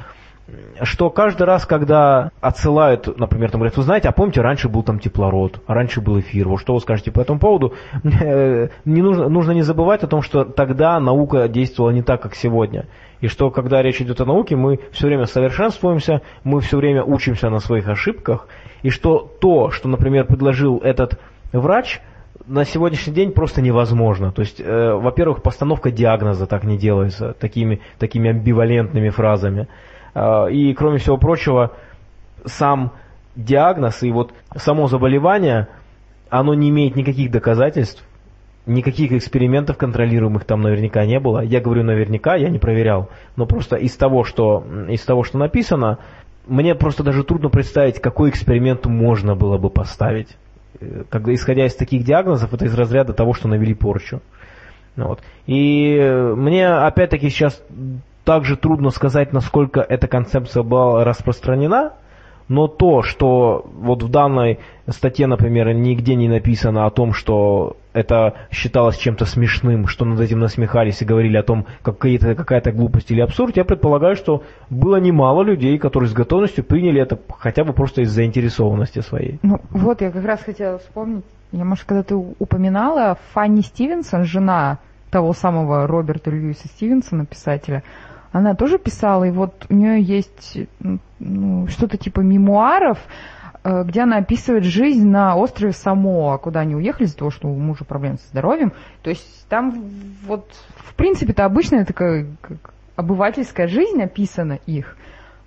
что 0.84 1.10
каждый 1.10 1.44
раз, 1.44 1.66
когда 1.66 2.32
отсылают, 2.40 3.18
например, 3.18 3.50
там 3.52 3.60
говорят, 3.60 3.78
вы 3.78 3.84
знаете, 3.84 4.10
а 4.10 4.12
помните, 4.12 4.42
раньше 4.42 4.70
был 4.70 4.84
там 4.84 5.00
теплород, 5.00 5.62
раньше 5.68 6.02
был 6.02 6.20
эфир, 6.20 6.48
вот 6.48 6.58
что 6.58 6.74
вы 6.74 6.82
скажете 6.82 7.12
по 7.12 7.20
этому 7.20 7.40
поводу? 7.40 7.74
Не 8.04 9.02
нужно, 9.02 9.28
нужно 9.28 9.52
не 9.52 9.64
забывать 9.64 10.04
о 10.04 10.08
том, 10.08 10.22
что 10.22 10.44
тогда 10.44 11.00
наука 11.00 11.48
действовала 11.48 11.92
не 11.92 12.04
так, 12.04 12.22
как 12.22 12.36
сегодня. 12.36 12.86
И 13.22 13.28
что, 13.28 13.50
когда 13.50 13.82
речь 13.82 14.02
идет 14.02 14.22
о 14.22 14.26
науке, 14.26 14.56
мы 14.56 14.80
все 14.92 15.08
время 15.08 15.26
совершенствуемся, 15.26 16.22
мы 16.44 16.62
все 16.62 16.78
время 16.78 17.04
учимся 17.04 17.50
на 17.50 17.60
своих 17.60 17.88
ошибках, 17.88 18.48
и 18.84 18.90
что 18.90 19.20
то, 19.20 19.72
что, 19.72 19.88
например, 19.88 20.26
предложил 20.26 20.78
этот 20.78 21.20
врач, 21.52 22.02
на 22.48 22.66
сегодняшний 22.66 23.14
день 23.14 23.32
просто 23.32 23.62
невозможно. 23.62 24.32
То 24.32 24.42
есть, 24.42 24.60
э, 24.60 24.94
во-первых, 24.94 25.42
постановка 25.42 25.90
диагноза 25.90 26.46
так 26.46 26.64
не 26.64 26.78
делается, 26.78 27.34
такими, 27.34 27.82
такими 27.98 28.30
амбивалентными 28.30 29.10
фразами. 29.10 29.68
Э, 30.16 30.50
и, 30.50 30.74
кроме 30.74 30.98
всего 30.98 31.18
прочего, 31.18 31.74
сам 32.46 32.94
диагноз 33.36 34.02
и 34.02 34.12
вот 34.12 34.34
само 34.56 34.88
заболевание, 34.88 35.68
оно 36.30 36.54
не 36.54 36.70
имеет 36.70 36.96
никаких 36.96 37.30
доказательств, 37.32 38.04
никаких 38.66 39.12
экспериментов 39.12 39.78
контролируемых 39.78 40.46
там 40.46 40.62
наверняка 40.62 41.06
не 41.06 41.20
было. 41.20 41.42
Я 41.42 41.62
говорю 41.62 41.84
наверняка, 41.84 42.36
я 42.36 42.50
не 42.50 42.58
проверял, 42.58 43.10
но 43.36 43.46
просто 43.46 43.76
из 43.76 43.96
того, 43.96 44.24
что, 44.24 44.64
из 44.90 45.04
того, 45.04 45.24
что 45.24 45.38
написано, 45.38 46.00
мне 46.48 46.76
просто 46.76 47.04
даже 47.04 47.24
трудно 47.24 47.50
представить, 47.50 48.00
какой 48.00 48.30
эксперимент 48.30 48.86
можно 48.86 49.36
было 49.36 49.58
бы 49.58 49.70
поставить. 49.70 50.38
Э, 50.80 51.04
Когда, 51.10 51.34
исходя 51.34 51.66
из 51.66 51.76
таких 51.76 52.04
диагнозов, 52.04 52.54
это 52.54 52.66
из 52.66 52.74
разряда 52.74 53.14
того, 53.14 53.34
что 53.34 53.48
навели 53.48 53.74
порчу. 53.74 54.22
Вот. 54.96 55.20
И 55.46 55.98
э, 55.98 56.36
мне 56.36 56.68
опять-таки 56.68 57.30
сейчас 57.30 57.62
также 58.26 58.58
трудно 58.58 58.90
сказать, 58.90 59.32
насколько 59.32 59.80
эта 59.82 60.08
концепция 60.08 60.64
была 60.64 61.06
распространена, 61.06 61.94
но 62.48 62.68
то, 62.68 63.02
что 63.02 63.66
вот 63.74 64.04
в 64.04 64.10
данной 64.10 64.60
статье, 64.88 65.26
например, 65.26 65.74
нигде 65.74 66.16
не 66.16 66.28
написано 66.28 66.86
о 66.86 66.92
том, 66.92 67.14
что 67.14 67.78
это 67.94 68.36
считалось 68.52 68.98
чем-то 68.98 69.26
смешным, 69.26 69.88
что 69.88 70.06
над 70.06 70.20
этим 70.20 70.40
насмехались 70.40 71.02
и 71.02 71.06
говорили 71.06 71.38
о 71.38 71.44
том, 71.44 71.66
как 71.82 71.98
какая-то, 71.98 72.36
какая-то 72.36 72.72
глупость 72.72 73.10
или 73.10 73.22
абсурд, 73.22 73.58
я 73.58 73.64
предполагаю, 73.64 74.16
что 74.16 74.44
было 74.70 74.98
немало 74.98 75.44
людей, 75.44 75.78
которые 75.80 76.10
с 76.10 76.14
готовностью 76.14 76.64
приняли 76.64 77.02
это 77.02 77.18
хотя 77.40 77.64
бы 77.64 77.74
просто 77.74 78.02
из 78.02 78.12
заинтересованности 78.12 79.00
своей. 79.00 79.40
Ну, 79.42 79.60
вот 79.72 80.02
я 80.02 80.12
как 80.12 80.26
раз 80.26 80.44
хотела 80.44 80.78
вспомнить. 80.78 81.26
Я, 81.52 81.64
может, 81.64 81.86
когда 81.86 82.04
ты 82.04 82.16
упоминала, 82.16 83.18
Фанни 83.34 83.62
Стивенсон, 83.62 84.26
жена 84.26 84.80
того 85.10 85.34
самого 85.34 85.88
Роберта 85.88 86.30
Льюиса 86.30 86.68
Стивенсона, 86.68 87.26
писателя, 87.26 87.84
она 88.36 88.54
тоже 88.54 88.78
писала, 88.78 89.24
и 89.24 89.32
вот 89.32 89.66
у 89.70 89.74
нее 89.74 90.02
есть 90.02 90.58
ну, 91.20 91.68
что-то 91.68 91.96
типа 91.96 92.20
мемуаров, 92.20 93.00
э, 93.64 93.84
где 93.86 94.02
она 94.02 94.18
описывает 94.18 94.66
жизнь 94.66 95.08
на 95.08 95.38
острове 95.38 95.72
Самоа, 95.72 96.38
куда 96.38 96.60
они 96.60 96.76
уехали 96.76 97.06
из-за 97.06 97.16
того, 97.16 97.32
что 97.32 97.48
у 97.48 97.56
мужа 97.56 97.86
проблемы 97.86 98.18
со 98.18 98.28
здоровьем. 98.28 98.74
То 99.04 99.10
есть 99.10 99.48
там 99.48 99.72
вот, 100.28 100.52
в 100.76 100.96
принципе, 100.96 101.32
это 101.32 101.46
обычная 101.46 101.86
такая 101.86 102.28
как 102.42 102.74
обывательская 102.98 103.70
жизнь 103.70 104.04
описана 104.04 104.60
их. 104.66 104.98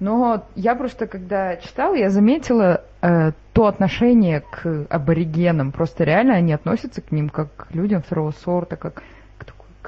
Но 0.00 0.46
я 0.54 0.74
просто, 0.74 1.06
когда 1.06 1.56
читала, 1.56 1.94
я 1.94 2.08
заметила 2.08 2.84
э, 3.02 3.32
то 3.52 3.66
отношение 3.66 4.40
к 4.40 4.86
аборигенам. 4.88 5.72
Просто 5.72 6.04
реально 6.04 6.36
они 6.36 6.54
относятся 6.54 7.02
к 7.02 7.12
ним 7.12 7.28
как 7.28 7.54
к 7.54 7.74
людям 7.74 8.00
второго 8.00 8.30
сорта, 8.30 8.76
как 8.76 9.02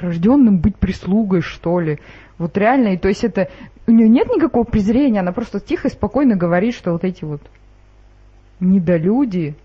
к, 0.00 0.02
рожденным 0.02 0.58
быть 0.58 0.76
прислугой, 0.76 1.42
что 1.42 1.80
ли. 1.80 1.98
Вот 2.38 2.56
реально, 2.56 2.94
и 2.94 2.96
то 2.96 3.08
есть 3.08 3.24
это... 3.24 3.48
У 3.86 3.92
нее 3.92 4.08
нет 4.08 4.28
никакого 4.28 4.64
презрения, 4.64 5.20
она 5.20 5.32
просто 5.32 5.60
тихо 5.60 5.88
и 5.88 5.90
спокойно 5.90 6.36
говорит, 6.36 6.74
что 6.74 6.92
вот 6.92 7.04
эти 7.04 7.24
вот 7.24 7.40
недолюди, 8.60 9.56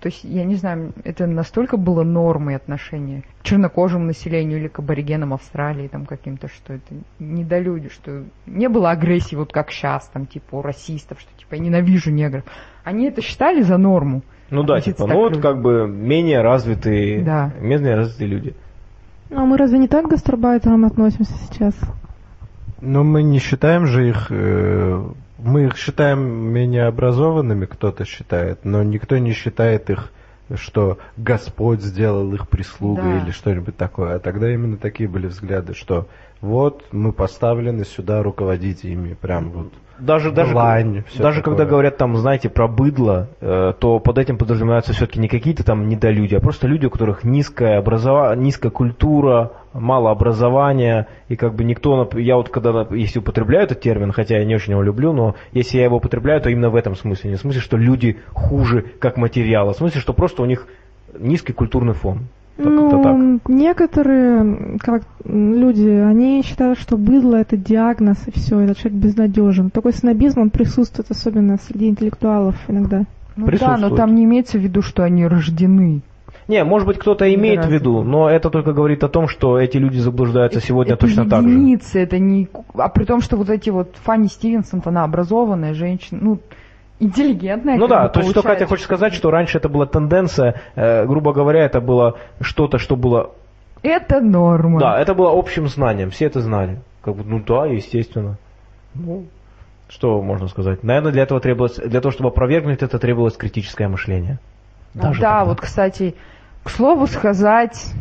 То 0.00 0.08
есть, 0.08 0.24
я 0.24 0.44
не 0.44 0.54
знаю, 0.54 0.92
это 1.04 1.26
настолько 1.26 1.76
было 1.76 2.02
нормой 2.02 2.56
отношения 2.56 3.22
к 3.40 3.44
чернокожему 3.44 4.06
населению 4.06 4.58
или 4.58 4.68
к 4.68 4.78
аборигенам 4.78 5.34
Австралии 5.34 5.88
там 5.88 6.06
каким-то, 6.06 6.48
что 6.48 6.74
это 6.74 6.94
недолюди, 7.18 7.90
что 7.90 8.24
не 8.46 8.68
было 8.68 8.90
агрессии 8.90 9.36
вот 9.36 9.52
как 9.52 9.70
сейчас, 9.70 10.08
там, 10.08 10.26
типа, 10.26 10.56
у 10.56 10.62
расистов, 10.62 11.20
что 11.20 11.30
типа 11.38 11.54
я 11.54 11.60
ненавижу 11.60 12.10
негров. 12.10 12.44
Они 12.82 13.06
это 13.08 13.20
считали 13.20 13.60
за 13.60 13.76
норму. 13.76 14.22
Ну 14.50 14.62
да, 14.62 14.80
типа, 14.80 15.06
ну 15.06 15.14
вот 15.16 15.40
как 15.40 15.60
бы 15.60 15.86
менее 15.86 16.40
развитые, 16.40 17.22
Да. 17.22 17.52
менее 17.60 17.94
развитые 17.94 18.28
люди. 18.28 18.54
А 19.32 19.44
мы 19.44 19.56
разве 19.56 19.78
не 19.78 19.88
так 19.88 20.06
к 20.06 20.10
гастарбайтерам 20.10 20.84
относимся 20.84 21.32
сейчас? 21.48 21.74
Но 22.80 23.04
мы 23.04 23.22
не 23.22 23.38
считаем 23.38 23.86
же 23.86 24.08
их... 24.08 24.26
э, 24.30 25.04
мы 25.38 25.66
их 25.66 25.76
считаем 25.76 26.20
менее 26.20 26.84
образованными, 26.86 27.66
кто-то 27.66 28.04
считает, 28.04 28.64
но 28.64 28.82
никто 28.82 29.18
не 29.18 29.32
считает 29.32 29.88
их, 29.90 30.12
что 30.56 30.98
Господь 31.16 31.80
сделал 31.80 32.32
их 32.34 32.48
прислугой 32.48 33.18
Да. 33.18 33.22
или 33.24 33.30
что-нибудь 33.30 33.76
такое. 33.76 34.16
А 34.16 34.18
тогда 34.18 34.52
именно 34.52 34.76
такие 34.76 35.08
были 35.08 35.26
взгляды, 35.26 35.74
что 35.74 36.06
вот 36.40 36.84
мы 36.92 37.12
поставлены 37.12 37.84
сюда 37.84 38.22
руководить 38.22 38.84
ими, 38.84 39.14
прям 39.14 39.50
вот. 39.50 39.72
Даже, 39.98 40.30
даже, 40.32 40.52
Длань, 40.52 41.02
всё 41.08 41.22
даже 41.22 41.40
такое. 41.40 41.56
когда 41.56 41.70
говорят 41.70 41.98
там, 41.98 42.16
знаете, 42.16 42.48
про 42.48 42.66
быдло, 42.68 43.28
э, 43.42 43.74
то 43.78 43.98
под 43.98 44.16
этим 44.16 44.38
подразумеваются 44.38 44.94
все-таки 44.94 45.20
не 45.20 45.28
какие-то 45.28 45.62
там 45.62 45.88
недолюди, 45.88 46.34
а 46.34 46.40
просто 46.40 46.66
люди, 46.66 46.86
у 46.86 46.90
которых 46.90 47.22
низкая, 47.22 47.78
образова... 47.78 48.34
низкая 48.34 48.72
культура, 48.72 49.52
мало 49.72 50.10
образования, 50.10 51.06
и 51.28 51.36
как 51.36 51.54
бы 51.54 51.64
никто, 51.64 52.08
я 52.14 52.36
вот 52.36 52.48
когда, 52.48 52.86
если 52.90 53.20
употребляю 53.20 53.64
этот 53.64 53.80
термин, 53.80 54.12
хотя 54.12 54.38
я 54.38 54.44
не 54.44 54.54
очень 54.54 54.72
его 54.72 54.82
люблю, 54.82 55.12
но 55.12 55.36
если 55.52 55.78
я 55.78 55.84
его 55.84 55.96
употребляю, 55.96 56.40
то 56.40 56.50
именно 56.50 56.70
в 56.70 56.76
этом 56.76 56.96
смысле, 56.96 57.30
не 57.30 57.36
в 57.36 57.40
смысле, 57.40 57.60
что 57.60 57.76
люди 57.76 58.18
хуже 58.32 58.84
как 58.98 59.16
материал, 59.16 59.68
а 59.68 59.72
в 59.72 59.76
смысле, 59.76 60.00
что 60.00 60.12
просто 60.12 60.42
у 60.42 60.46
них 60.46 60.66
низкий 61.18 61.52
культурный 61.52 61.94
фон. 61.94 62.26
Как-то 62.56 63.02
так. 63.02 63.16
Ну, 63.16 63.40
некоторые 63.48 64.78
как 64.80 65.02
люди, 65.24 65.88
они 65.88 66.42
считают, 66.42 66.78
что 66.78 66.98
быдло 66.98 67.36
это 67.36 67.56
диагноз 67.56 68.18
и 68.26 68.32
все, 68.32 68.60
этот 68.60 68.78
человек 68.78 69.00
безнадежен. 69.00 69.70
Такой 69.70 69.94
снобизм, 69.94 70.40
он 70.40 70.50
присутствует, 70.50 71.10
особенно 71.10 71.56
среди 71.56 71.88
интеллектуалов 71.88 72.56
иногда. 72.68 73.04
Ну 73.36 73.46
да, 73.58 73.78
но 73.78 73.94
там 73.94 74.14
не 74.14 74.24
имеется 74.24 74.58
в 74.58 74.60
виду, 74.60 74.82
что 74.82 75.04
они 75.04 75.26
рождены. 75.26 76.02
Не, 76.50 76.64
может 76.64 76.88
быть, 76.88 76.98
кто-то 76.98 77.32
имеет 77.32 77.64
в 77.64 77.68
виду, 77.70 78.02
но 78.02 78.28
это 78.28 78.50
только 78.50 78.72
говорит 78.72 79.04
о 79.04 79.08
том, 79.08 79.28
что 79.28 79.60
эти 79.60 79.76
люди 79.76 79.98
заблуждаются 79.98 80.60
сегодня 80.60 80.94
это 80.94 81.06
точно 81.06 81.28
так 81.28 81.44
же. 81.44 81.48
единицы, 81.48 82.00
это 82.00 82.18
не... 82.18 82.48
А 82.74 82.88
при 82.88 83.04
том, 83.04 83.20
что 83.20 83.36
вот 83.36 83.48
эти 83.50 83.70
вот 83.70 83.94
Фанни 84.02 84.26
Стивенсон, 84.26 84.82
она 84.84 85.04
образованная 85.04 85.74
женщина, 85.74 86.18
ну, 86.20 86.40
интеллигентная. 86.98 87.76
Ну 87.76 87.86
да, 87.86 88.08
то 88.08 88.18
есть 88.18 88.32
что 88.32 88.42
Катя 88.42 88.66
хочет 88.66 88.84
сказать, 88.84 89.14
что 89.14 89.30
раньше 89.30 89.58
это 89.58 89.68
была 89.68 89.86
тенденция, 89.86 90.60
э, 90.74 91.06
грубо 91.06 91.32
говоря, 91.32 91.64
это 91.64 91.80
было 91.80 92.18
что-то, 92.40 92.78
что 92.78 92.96
было... 92.96 93.30
Это 93.82 94.20
норма. 94.20 94.80
Да, 94.80 95.00
это 95.00 95.14
было 95.14 95.30
общим 95.38 95.68
знанием, 95.68 96.10
все 96.10 96.26
это 96.26 96.40
знали. 96.40 96.80
Как 97.00 97.14
бы, 97.14 97.22
ну 97.22 97.40
да, 97.46 97.66
естественно. 97.66 98.38
Ну, 98.94 99.26
что 99.88 100.20
можно 100.20 100.48
сказать? 100.48 100.82
Наверное, 100.82 101.12
для 101.12 101.22
этого 101.22 101.40
требовалось, 101.40 101.76
для 101.76 102.00
того, 102.00 102.10
чтобы 102.10 102.30
опровергнуть 102.30 102.82
это, 102.82 102.98
требовалось 102.98 103.36
критическое 103.36 103.86
мышление. 103.86 104.40
Даже 104.94 105.20
да, 105.20 105.38
тогда. 105.38 105.44
вот, 105.44 105.60
кстати, 105.60 106.16
к 106.70 106.76
слову 106.76 107.08
сказать, 107.08 107.92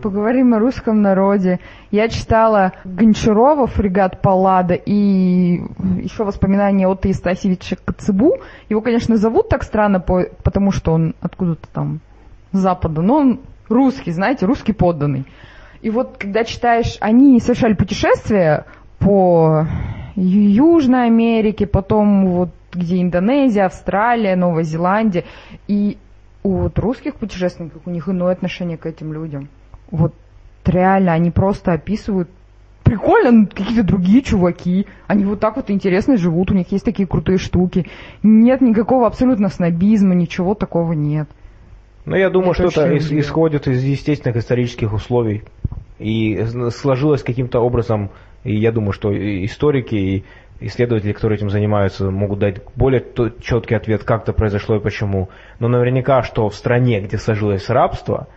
поговорим 0.00 0.54
о 0.54 0.58
русском 0.58 1.02
народе. 1.02 1.60
Я 1.90 2.08
читала 2.08 2.72
Гончарова, 2.86 3.66
фрегат 3.66 4.22
Паллада, 4.22 4.72
и 4.72 5.60
еще 6.00 6.24
воспоминания 6.24 6.88
от 6.88 7.04
Истасевича 7.04 7.76
Коцебу. 7.76 8.38
Его, 8.70 8.80
конечно, 8.80 9.18
зовут 9.18 9.50
так 9.50 9.62
странно, 9.62 10.00
по- 10.00 10.26
потому 10.42 10.72
что 10.72 10.94
он 10.94 11.14
откуда-то 11.20 11.68
там 11.68 12.00
с 12.52 12.58
запада, 12.58 13.02
но 13.02 13.16
он 13.16 13.40
русский, 13.68 14.10
знаете, 14.10 14.46
русский 14.46 14.72
подданный. 14.72 15.26
И 15.82 15.90
вот, 15.90 16.16
когда 16.18 16.44
читаешь, 16.44 16.96
они 17.00 17.38
совершали 17.40 17.74
путешествия 17.74 18.64
по 19.00 19.66
Южной 20.16 21.06
Америке, 21.08 21.66
потом 21.66 22.26
вот 22.28 22.48
где 22.72 23.02
Индонезия, 23.02 23.66
Австралия, 23.66 24.34
Новая 24.34 24.64
Зеландия. 24.64 25.24
И 25.68 25.98
у 26.44 26.58
вот 26.58 26.78
русских 26.78 27.16
путешественников 27.16 27.82
у 27.86 27.90
них 27.90 28.08
иное 28.08 28.32
отношение 28.32 28.76
к 28.76 28.86
этим 28.86 29.12
людям. 29.12 29.48
Вот 29.90 30.14
реально, 30.64 31.12
они 31.12 31.30
просто 31.30 31.72
описывают 31.72 32.28
прикольно, 32.84 33.32
ну, 33.32 33.46
какие-то 33.46 33.82
другие 33.82 34.22
чуваки. 34.22 34.86
Они 35.06 35.24
вот 35.24 35.40
так 35.40 35.56
вот 35.56 35.70
интересно 35.70 36.16
живут, 36.16 36.50
у 36.50 36.54
них 36.54 36.70
есть 36.70 36.84
такие 36.84 37.08
крутые 37.08 37.38
штуки. 37.38 37.86
Нет 38.22 38.60
никакого 38.60 39.06
абсолютно 39.06 39.48
снобизма, 39.48 40.14
ничего 40.14 40.54
такого 40.54 40.92
нет. 40.92 41.28
Ну, 42.04 42.14
я 42.14 42.28
думаю, 42.28 42.52
Это 42.52 42.70
что 42.70 42.82
это 42.82 42.94
ис- 42.94 43.18
исходит 43.18 43.66
из 43.66 43.82
естественных 43.82 44.36
исторических 44.36 44.92
условий. 44.92 45.42
И 45.98 46.44
сложилось 46.70 47.22
каким-то 47.22 47.60
образом, 47.60 48.10
и 48.42 48.54
я 48.54 48.72
думаю, 48.72 48.92
что 48.92 49.10
и 49.12 49.46
историки, 49.46 49.94
и 49.94 50.24
исследователи, 50.60 51.12
которые 51.12 51.38
этим 51.38 51.50
занимаются, 51.50 52.10
могут 52.10 52.38
дать 52.38 52.62
более 52.74 53.04
четкий 53.40 53.74
ответ, 53.74 54.04
как 54.04 54.22
это 54.22 54.32
произошло 54.32 54.76
и 54.76 54.80
почему. 54.80 55.28
Но 55.58 55.68
наверняка, 55.68 56.22
что 56.22 56.48
в 56.48 56.54
стране, 56.54 57.00
где 57.00 57.18
сложилось 57.18 57.68
рабство, 57.68 58.28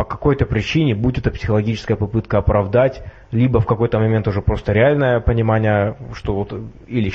по 0.00 0.04
какой-то 0.04 0.46
причине, 0.46 0.94
будь 0.94 1.18
это 1.18 1.30
психологическая 1.30 1.94
попытка 1.94 2.38
оправдать, 2.38 3.02
либо 3.32 3.60
в 3.60 3.66
какой-то 3.66 3.98
момент 3.98 4.26
уже 4.28 4.40
просто 4.40 4.72
реальное 4.72 5.20
понимание, 5.20 5.94
что 6.14 6.34
вот, 6.34 6.54
или 6.86 7.12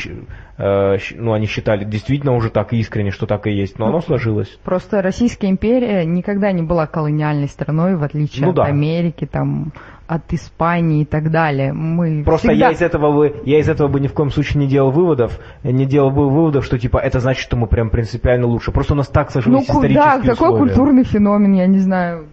э, 0.59 0.97
ну, 1.15 1.33
они 1.33 1.47
считали 1.47 1.83
действительно 1.83 2.33
уже 2.33 2.51
так 2.51 2.73
искренне, 2.73 3.09
что 3.09 3.25
так 3.25 3.47
и 3.47 3.51
есть, 3.51 3.79
но 3.79 3.87
оно 3.87 4.01
сложилось. 4.01 4.59
Просто 4.63 5.01
Российская 5.01 5.47
империя 5.47 6.05
никогда 6.05 6.51
не 6.51 6.61
была 6.61 6.85
колониальной 6.85 7.47
страной, 7.47 7.95
в 7.95 8.03
отличие 8.03 8.45
Ну 8.45 8.51
от 8.51 8.57
да. 8.57 8.65
Америки, 8.65 9.25
там, 9.25 9.73
от 10.07 10.31
Испании 10.33 11.01
и 11.01 11.05
так 11.05 11.31
далее. 11.31 11.73
Мы 11.73 12.23
Просто 12.23 12.49
всегда... 12.49 12.67
я 12.67 12.71
из 12.73 12.81
этого 12.81 13.11
бы 13.11 13.41
я 13.45 13.59
из 13.59 13.67
этого 13.69 13.87
бы 13.87 13.99
ни 13.99 14.07
в 14.07 14.13
коем 14.13 14.29
случае 14.29 14.61
не 14.61 14.67
делал 14.67 14.91
выводов, 14.91 15.39
не 15.63 15.85
делал 15.85 16.11
бы 16.11 16.29
выводов, 16.29 16.63
что 16.65 16.77
типа 16.77 16.97
это 16.97 17.19
значит, 17.19 17.41
что 17.41 17.55
мы 17.57 17.67
прям 17.67 17.89
принципиально 17.89 18.45
лучше. 18.47 18.71
Просто 18.71 18.93
у 18.93 18.97
нас 18.97 19.07
так 19.07 19.27
Ну 19.33 19.41
сложились 19.41 19.65
куда? 19.67 19.87
исторические 19.87 20.31
Какой 20.33 20.49
условия. 20.49 20.59
культурный 20.73 21.03
феномен, 21.03 21.53
я 21.53 21.67
не 21.67 21.79
знаю. 21.79 22.25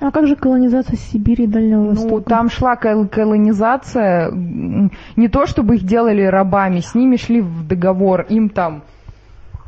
А 0.00 0.10
как 0.10 0.26
же 0.26 0.34
колонизация 0.34 0.96
Сибири 0.96 1.44
и 1.44 1.46
Дальнего 1.46 1.82
Ну, 1.82 1.88
Востока? 1.90 2.28
там 2.28 2.50
шла 2.50 2.74
кол- 2.76 3.06
колонизация, 3.06 4.32
не 4.32 5.28
то 5.28 5.46
чтобы 5.46 5.76
их 5.76 5.84
делали 5.84 6.22
рабами, 6.22 6.80
с 6.80 6.94
ними 6.94 7.16
шли 7.16 7.40
в 7.40 7.66
договор, 7.68 8.22
им 8.28 8.48
там, 8.48 8.82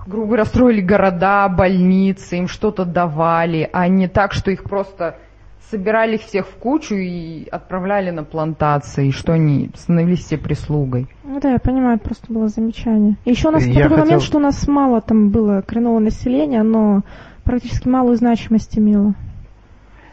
грубо 0.07 0.27
говоря, 0.27 0.45
строили 0.45 0.81
города, 0.81 1.49
больницы, 1.49 2.39
им 2.39 2.49
что-то 2.49 2.85
давали, 2.85 3.69
а 3.73 3.87
не 3.87 4.09
так, 4.09 4.33
что 4.33 4.51
их 4.51 4.65
просто 4.65 5.17
собирали 5.71 6.17
их 6.17 6.23
всех 6.23 6.47
в 6.47 6.55
кучу 6.57 6.95
и 6.95 7.49
отправляли 7.51 8.11
на 8.11 8.25
плантации, 8.25 9.11
что 9.11 9.33
они 9.33 9.71
становились 9.75 10.21
все 10.25 10.37
прислугой. 10.37 11.09
Ну 11.25 11.41
да, 11.41 11.53
я 11.53 11.59
понимаю, 11.59 11.97
это 11.97 12.05
просто 12.05 12.33
было 12.33 12.49
замечание. 12.49 13.17
И 13.25 13.31
еще 13.31 13.49
у 13.49 13.53
нас 13.53 13.65
Я 13.65 13.75
такой 13.85 13.89
хотел- 13.91 14.05
момент, 14.05 14.23
что 14.23 14.39
у 14.39 14.41
нас 14.41 14.69
мало 14.69 15.01
там 15.01 15.31
было 15.31 15.63
коренного 15.63 15.99
населения, 15.99 16.61
оно 16.61 17.03
практически 17.45 17.89
малую 17.89 18.17
значимость 18.17 18.79
имело. 18.79 19.15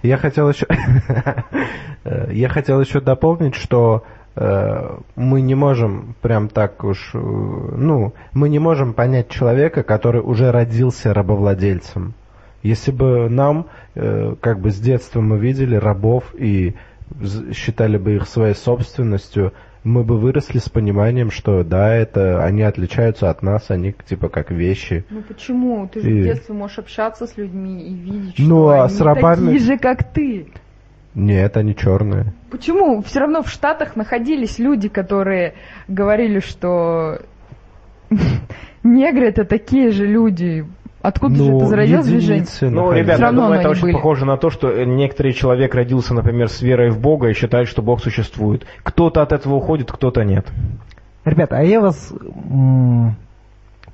Я 0.04 0.18
хотел 0.18 0.50
еще, 0.50 0.66
я 2.32 2.50
хотел 2.50 2.82
еще 2.82 3.02
дополнить, 3.02 3.54
что 3.56 4.04
э, 4.36 4.98
мы 5.16 5.42
не 5.42 5.54
можем 5.54 6.16
прям 6.22 6.48
так 6.50 6.84
уж, 6.84 7.12
э, 7.14 7.20
ну, 7.20 8.14
мы 8.34 8.50
не 8.50 8.58
можем 8.60 8.94
понять 8.94 9.30
человека, 9.30 9.84
который 9.84 10.22
уже 10.22 10.52
родился 10.52 11.14
рабовладельцем. 11.14 12.16
Если 12.64 12.92
бы 12.92 13.30
нам, 13.30 13.68
э, 13.96 14.36
как 14.40 14.60
бы 14.60 14.70
с 14.72 14.80
детства 14.80 15.22
мы 15.22 15.38
видели 15.40 15.76
рабов 15.76 16.34
и 16.38 16.76
считали 17.54 17.98
бы 17.98 18.16
их 18.16 18.28
своей 18.28 18.54
собственностью, 18.56 19.54
мы 19.84 20.04
бы 20.04 20.18
выросли 20.20 20.60
с 20.60 20.70
пониманием, 20.70 21.32
что 21.32 21.64
да, 21.64 21.94
это 21.96 22.44
они 22.44 22.62
отличаются 22.62 23.30
от 23.32 23.42
нас, 23.42 23.72
они 23.72 23.96
типа 24.06 24.30
как 24.30 24.52
вещи. 24.52 25.04
Ну 25.10 25.22
почему? 25.28 25.88
Ты 25.92 26.02
же 26.02 26.12
И- 26.12 26.22
в 26.22 26.24
детстве 26.24 26.54
можешь 26.54 26.78
общаться 26.78 27.26
с 27.26 27.36
людьми 27.36 27.82
и 27.82 27.94
видеть, 27.96 28.36
Ну, 28.38 28.46
что 28.46 28.70
а 28.70 28.84
они 28.86 28.94
с 28.94 29.02
рабами- 29.02 29.46
такие 29.46 29.60
же, 29.60 29.78
как 29.80 30.04
ты. 30.14 30.48
Нет, 31.16 31.58
они 31.58 31.76
черные. 31.76 32.34
Почему? 32.52 33.02
Все 33.02 33.20
равно 33.22 33.42
в 33.42 33.50
Штатах 33.50 33.96
находились 33.96 34.60
люди, 34.60 34.88
которые 34.88 35.56
говорили, 35.90 36.40
что 36.40 37.20
негры 38.84 39.28
это 39.28 39.46
такие 39.46 39.92
же 39.92 40.06
люди. 40.06 40.66
Откуда 41.02 41.36
же 41.36 41.56
это 41.56 41.66
зародилось 41.66 42.06
движение? 42.06 42.46
Ну, 42.62 42.92
ребята, 42.92 43.22
я 43.24 43.32
думаю, 43.32 43.60
это 43.60 43.70
очень 43.70 43.82
были. 43.82 43.94
похоже 43.94 44.26
на 44.26 44.38
то, 44.38 44.50
что 44.50 44.70
э, 44.70 44.86
некоторый 44.86 45.34
человек 45.34 45.74
родился, 45.74 46.14
например, 46.14 46.50
с 46.50 46.62
верой 46.62 46.92
в 46.92 47.00
Бога 47.00 47.30
и 47.30 47.34
считает, 47.34 47.68
что 47.68 47.82
Бог 47.82 48.02
существует. 48.02 48.66
Кто-то 48.84 49.22
от 49.22 49.32
этого 49.32 49.56
уходит, 49.56 49.92
кто-то 49.92 50.24
нет. 50.24 50.46
Ребята, 51.26 51.58
а 51.58 51.64
я 51.64 51.82
вас 51.82 52.12
м, 52.12 53.16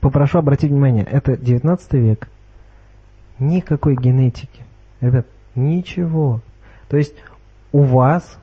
попрошу 0.01 0.39
обратить 0.39 0.69
внимание, 0.71 1.05
это 1.09 1.37
19 1.37 1.93
век. 1.93 2.27
Никакой 3.39 3.95
генетики. 3.95 4.63
Ребят, 4.99 5.27
ничего. 5.55 6.41
То 6.89 6.97
есть 6.97 7.15
у 7.71 7.81
вас 7.81 8.37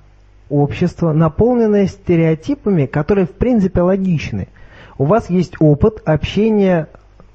общество, 0.49 1.13
наполненное 1.13 1.87
стереотипами, 1.87 2.87
которые 2.87 3.27
в 3.27 3.33
принципе 3.33 3.81
логичны. 3.83 4.49
У 4.97 5.05
вас 5.05 5.29
есть 5.29 5.55
опыт 5.61 6.03
общения 6.07 6.89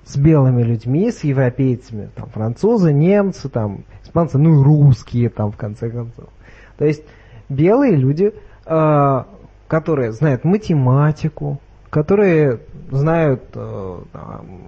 с 0.10 0.18
белыми 0.18 0.64
людьми, 0.64 1.12
с 1.12 1.24
европейцами, 1.24 2.10
там, 2.16 2.30
французы, 2.30 2.92
немцы, 2.92 3.48
там, 3.48 3.84
испанцы, 4.04 4.40
ну 4.40 4.60
и 4.60 4.64
русские, 4.64 5.30
там, 5.30 5.52
в 5.52 5.56
конце 5.56 5.92
концов. 5.92 6.30
То 6.78 6.86
есть 6.86 7.04
белые 7.48 7.96
люди, 7.96 8.34
э, 8.66 9.24
которые 9.68 10.12
знают 10.12 10.44
математику, 10.46 11.60
которые 11.92 12.60
знают 12.90 13.44
э, 13.54 14.00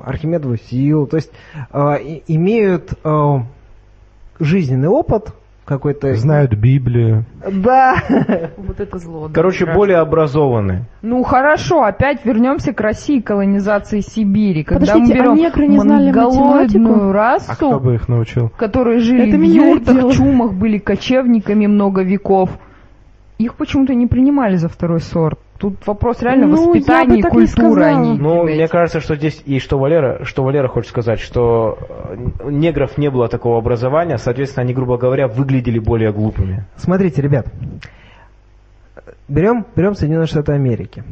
Архимедову 0.04 0.58
силу, 0.58 1.08
то 1.08 1.18
есть 1.18 1.32
э, 1.74 1.78
имеют 2.28 2.94
э, 3.04 3.38
жизненный 4.39 4.89
опыт 4.89 5.34
какой-то. 5.78 6.13
Знают 6.15 6.53
Библию. 6.53 7.26
Да. 7.51 7.95
Вот 8.57 8.80
это 8.80 8.97
зло. 8.97 9.28
да, 9.28 9.34
Короче, 9.34 9.65
более 9.65 9.97
образованные. 9.97 10.86
Ну 11.01 11.24
хорошо, 11.24 11.84
опять 11.84 12.24
вернемся 12.26 12.74
к 12.74 12.82
России, 12.82 13.19
колонизации 13.22 14.01
Сибири. 14.01 14.63
Когда 14.63 14.86
Подождите, 14.93 15.13
мы 15.13 15.19
а 15.19 15.24
берем 15.24 15.36
негры 15.36 15.67
не 15.67 15.80
знали 15.80 16.11
монголоидную 16.11 17.11
расу, 17.11 17.51
А 17.51 17.55
кто 17.55 17.80
бы 17.80 17.95
их 17.95 18.07
научил? 18.07 18.49
которые 18.57 18.99
жили 18.99 19.30
Это 19.30 19.38
в 19.38 19.41
юртах, 19.41 19.95
дело. 19.95 20.13
чумах, 20.13 20.53
были 20.53 20.78
кочевниками 20.78 21.67
много 21.67 22.03
веков, 22.03 22.49
их 23.38 23.55
почему-то 23.55 23.93
не 23.95 24.07
принимали 24.07 24.55
за 24.55 24.69
второй 24.69 24.99
сорт. 24.99 25.39
Тут 25.62 25.86
вопрос 25.86 26.24
реально 26.24 26.47
Ну, 26.47 26.70
воспитания 26.70 27.20
и 27.20 27.22
культуры. 27.22 27.84
они 27.84 28.18
Ну, 28.18 28.30
являются. 28.39 28.55
мне 28.55 28.68
кажется, 28.68 28.99
что 28.99 29.16
здесь 29.16 29.43
и 29.45 29.59
что 29.59 29.78
Валера, 29.78 30.26
что 30.26 30.43
Валера 30.43 30.68
хочет 30.68 30.89
сказать, 30.89 31.20
что 31.20 31.78
э, 32.09 32.49
негров 32.49 32.97
не 32.97 33.12
было 33.12 33.28
такого 33.28 33.59
образования, 33.59 34.18
соответственно, 34.18 34.64
они, 34.64 34.74
грубо 34.74 34.97
говоря, 34.97 35.28
выглядели 35.28 35.78
более 35.78 36.12
глупыми. 36.12 36.66
Смотрите, 36.78 37.22
ребят, 37.22 37.45
берем, 39.28 39.64
берем 39.76 39.93
Соединенные 39.93 40.26
Штаты 40.26 40.53
Америки. 40.53 41.03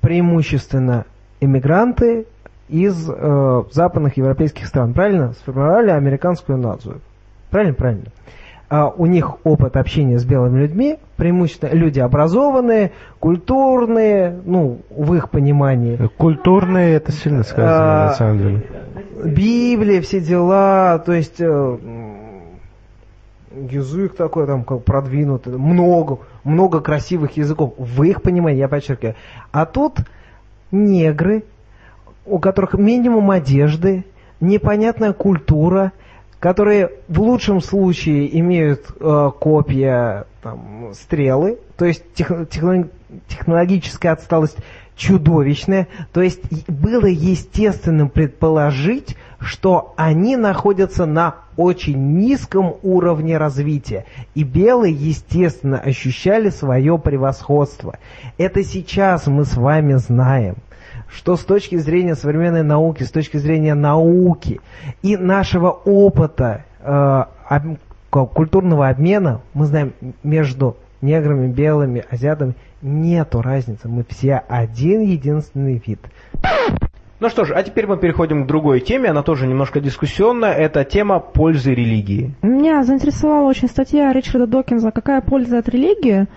Преимущественно 0.00 1.04
иммигранты 1.42 2.24
из 2.70 3.10
э, 3.10 3.62
западных 3.72 4.16
европейских 4.16 4.68
стран, 4.68 4.94
правильно? 4.94 5.32
Сформировали 5.34 5.90
американскую 5.90 6.56
нацию. 6.56 7.02
Правильно, 7.50 7.74
правильно. 7.74 8.04
А 8.70 8.88
у 8.88 9.06
них 9.06 9.44
опыт 9.44 9.76
общения 9.78 10.18
с 10.18 10.26
белыми 10.26 10.60
людьми, 10.60 10.98
преимущественно 11.16 11.72
люди 11.72 12.00
образованные, 12.00 12.92
культурные, 13.18 14.38
ну, 14.44 14.80
в 14.90 15.14
их 15.14 15.30
понимании. 15.30 15.98
Культурные, 16.18 16.96
это 16.96 17.10
сильно 17.10 17.44
сказано, 17.44 18.04
А, 18.04 18.06
на 18.08 18.12
самом 18.12 18.38
деле. 18.38 18.66
Библия, 19.24 20.02
все 20.02 20.20
дела, 20.20 20.98
то 20.98 21.12
есть 21.12 21.40
э, 21.40 21.78
язык 23.70 24.14
такой 24.16 24.46
там 24.46 24.64
как 24.64 24.84
продвинутый, 24.84 25.56
много, 25.56 26.18
много 26.44 26.80
красивых 26.80 27.36
языков. 27.36 27.74
В 27.78 28.02
их 28.02 28.20
понимании, 28.20 28.58
я 28.58 28.68
подчеркиваю. 28.68 29.14
А 29.50 29.64
тут 29.64 29.96
негры, 30.70 31.44
у 32.26 32.38
которых 32.38 32.74
минимум 32.74 33.30
одежды, 33.30 34.04
непонятная 34.40 35.12
культура, 35.12 35.92
которые 36.40 36.90
в 37.08 37.20
лучшем 37.20 37.60
случае 37.60 38.38
имеют 38.38 38.86
э, 39.00 39.30
копья, 39.38 40.26
там, 40.42 40.90
стрелы, 40.94 41.58
то 41.76 41.84
есть 41.84 42.02
тех- 42.14 42.48
техно- 42.48 42.88
технологическая 43.28 44.10
отсталость 44.10 44.58
чудовищная. 44.96 45.88
То 46.12 46.22
есть 46.22 46.42
было 46.68 47.06
естественным 47.06 48.08
предположить, 48.08 49.16
что 49.40 49.94
они 49.96 50.36
находятся 50.36 51.06
на 51.06 51.36
очень 51.56 52.18
низком 52.18 52.76
уровне 52.82 53.38
развития. 53.38 54.04
И 54.34 54.42
белые, 54.42 54.94
естественно, 54.94 55.78
ощущали 55.78 56.50
свое 56.50 56.98
превосходство. 56.98 57.98
Это 58.36 58.64
сейчас 58.64 59.26
мы 59.26 59.44
с 59.44 59.56
вами 59.56 59.94
знаем 59.94 60.56
что 61.10 61.36
с 61.36 61.44
точки 61.44 61.76
зрения 61.76 62.14
современной 62.14 62.62
науки, 62.62 63.02
с 63.02 63.10
точки 63.10 63.36
зрения 63.36 63.74
науки 63.74 64.60
и 65.02 65.16
нашего 65.16 65.70
опыта 65.70 66.64
э, 66.80 67.24
об- 67.48 67.78
культурного 68.10 68.88
обмена, 68.88 69.40
мы 69.54 69.66
знаем, 69.66 69.92
между 70.22 70.76
неграми, 71.00 71.48
белыми, 71.48 72.04
азиатами 72.10 72.54
нету 72.82 73.42
разницы. 73.42 73.88
Мы 73.88 74.04
все 74.08 74.42
один 74.48 75.02
единственный 75.02 75.82
вид. 75.84 76.00
Ну 77.20 77.28
что 77.30 77.44
ж, 77.44 77.52
а 77.52 77.62
теперь 77.64 77.88
мы 77.88 77.96
переходим 77.96 78.44
к 78.44 78.46
другой 78.46 78.78
теме, 78.78 79.10
она 79.10 79.22
тоже 79.22 79.48
немножко 79.48 79.80
дискуссионная, 79.80 80.52
это 80.52 80.84
тема 80.84 81.18
пользы 81.18 81.74
религии. 81.74 82.32
Меня 82.42 82.84
заинтересовала 82.84 83.48
очень 83.48 83.66
статья 83.68 84.12
Ричарда 84.12 84.46
Докинза 84.46 84.92
«Какая 84.92 85.20
польза 85.20 85.58
от 85.58 85.68
религии?», 85.68 86.28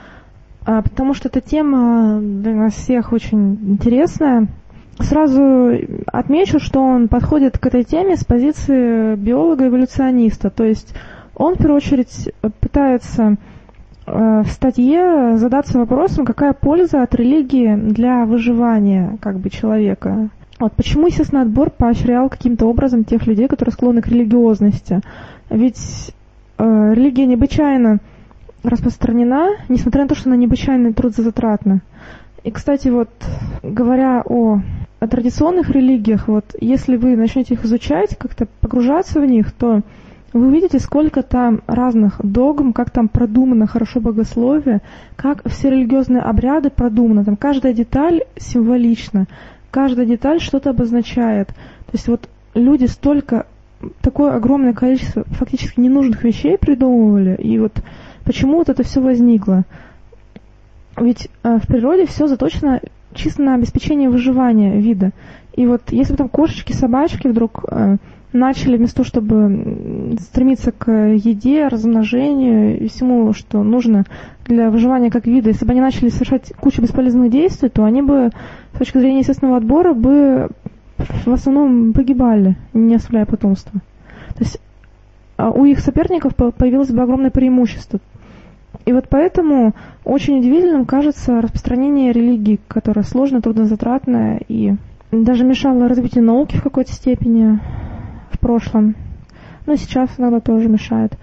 а, 0.65 0.82
потому 0.82 1.13
что 1.13 1.28
эта 1.28 1.39
тема 1.39 2.19
для 2.19 2.55
нас 2.55 2.74
всех 2.74 3.13
очень 3.13 3.53
интересная. 3.72 4.47
Сразу 5.00 5.72
отмечу, 6.08 6.60
что 6.60 6.82
он 6.82 7.08
подходит 7.08 7.58
к 7.58 7.66
этой 7.66 7.84
теме 7.84 8.18
с 8.18 8.24
позиции 8.24 9.16
биолога-эволюциониста, 9.16 10.50
то 10.50 10.64
есть 10.64 10.94
он 11.36 11.56
в 11.56 11.58
первую 11.58 11.78
очередь 11.78 12.32
пытается 12.60 13.38
э, 14.06 14.44
в 14.44 14.48
статье 14.50 15.38
задаться 15.38 15.80
вопросом, 15.80 16.26
какая 16.26 16.54
польза 16.54 17.02
от 17.02 17.16
религии 17.16 17.76
для 17.76 18.26
выживания 18.26 19.18
как 19.22 19.39
бы 19.39 19.50
человека. 19.50 20.30
Вот 20.60 20.74
почему 20.74 21.08
естественный 21.08 21.42
отбор 21.44 21.72
поощрял 21.72 22.30
каким-то 22.30 22.68
образом 22.68 23.04
тех 23.04 23.26
людей, 23.26 23.48
которые 23.48 23.74
склонны 23.74 24.02
к 24.02 24.08
религиозности. 24.08 25.02
Ведь 25.50 26.14
э, 26.60 26.94
религия 26.94 27.26
необычайно 27.26 28.00
распространена, 28.64 29.50
несмотря 29.70 30.04
на 30.04 30.10
то, 30.10 30.16
что 30.16 30.30
она 30.30 30.38
необычайно 30.38 30.94
трудозатратна. 30.94 31.82
И, 32.44 32.52
кстати, 32.52 32.88
вот 32.88 33.10
говоря 33.62 34.24
о, 34.26 34.62
о 35.00 35.08
традиционных 35.08 35.70
религиях, 35.70 36.28
вот 36.28 36.56
если 36.60 36.96
вы 36.96 37.16
начнете 37.16 37.54
их 37.54 37.66
изучать, 37.66 38.18
как-то 38.18 38.48
погружаться 38.62 39.20
в 39.20 39.26
них, 39.26 39.52
то 39.52 39.82
вы 40.34 40.48
увидите, 40.48 40.80
сколько 40.80 41.24
там 41.24 41.62
разных 41.68 42.20
догм, 42.24 42.74
как 42.74 42.89
там 42.89 43.10
продумано 43.10 43.68
хорошо 43.68 44.00
богословие, 44.00 44.82
как 45.18 45.48
все 45.48 45.70
религиозные 45.70 46.22
обряды 46.22 46.70
продуманы. 46.70 47.26
Там 47.26 47.36
каждая 47.36 47.74
деталь 47.74 48.22
символична, 48.38 49.28
каждая 49.70 50.06
деталь 50.06 50.39
что-то 50.39 50.70
обозначает. 50.70 51.50
То 51.50 51.94
есть 51.94 52.08
вот 52.08 52.30
люди 52.56 52.86
столько, 52.86 53.46
такое 54.02 54.34
огромное 54.34 54.74
количество 54.74 55.26
фактически 55.32 55.80
ненужных 55.80 56.24
вещей 56.24 56.58
придумывали, 56.58 57.36
и 57.36 57.60
вот 57.60 57.74
почему 58.24 58.58
вот 58.58 58.70
это 58.70 58.84
все 58.84 59.02
возникло. 59.02 59.66
Ведь 60.98 61.30
э, 61.44 61.58
в 61.58 61.68
природе 61.68 62.06
все 62.06 62.28
заточено 62.28 62.82
чисто 63.14 63.42
на 63.42 63.56
обеспечение 63.56 64.10
выживания 64.10 64.80
вида. 64.80 65.12
И 65.56 65.66
вот 65.66 65.92
если 65.92 66.14
бы 66.14 66.18
там 66.18 66.30
кошечки, 66.30 66.74
собачки 66.74 67.28
вдруг 67.28 67.66
э, 67.70 67.98
начали 68.34 68.78
вместо 68.78 68.98
того, 68.98 69.08
чтобы 69.08 70.16
стремиться 70.20 70.72
к 70.72 70.92
еде, 70.92 71.68
размножению 71.68 72.80
и 72.80 72.88
всему, 72.88 73.34
что 73.34 73.64
нужно 73.64 74.06
для 74.46 74.70
выживания 74.70 75.12
как 75.12 75.28
вида, 75.28 75.50
если 75.50 75.66
бы 75.66 75.72
они 75.72 75.82
начали 75.82 76.10
совершать 76.10 76.54
кучу 76.60 76.82
бесполезных 76.82 77.30
действий, 77.32 77.70
то 77.70 77.84
они 77.84 78.02
бы 78.02 78.30
с 78.74 78.78
точки 78.78 78.98
зрения 78.98 79.20
естественного 79.20 79.58
отбора 79.58 79.94
бы 79.94 80.50
в 80.98 81.34
основном 81.34 81.94
погибали, 81.94 82.56
не 82.74 82.96
оставляя 82.96 83.26
потомства. 83.26 83.82
То 84.36 84.44
есть 84.44 84.60
а 85.38 85.50
у 85.50 85.66
их 85.66 85.80
соперников 85.80 86.36
по- 86.36 86.52
появилось 86.52 86.92
бы 86.92 87.02
огромное 87.02 87.32
преимущество. 87.32 88.00
И 88.86 88.93
вот 88.93 89.07
поэтому 89.09 89.74
очень 90.03 90.39
удивительным 90.39 90.86
кажется 90.86 91.41
распространение 91.41 92.11
религии, 92.11 92.59
которая 92.67 93.03
сложная, 93.03 93.41
труднозатратная 93.41 94.41
и 94.47 94.76
даже 95.11 95.43
мешала 95.43 95.88
развитию 95.88 96.24
науки 96.24 96.55
в 96.55 96.63
какой-то 96.63 96.91
степени 96.91 97.59
в 98.32 98.39
прошлом. 98.39 98.95
И 99.67 99.76
сейчас 99.76 100.09
иногда 100.17 100.39
тоже 100.39 100.67
мешает. 100.67 101.17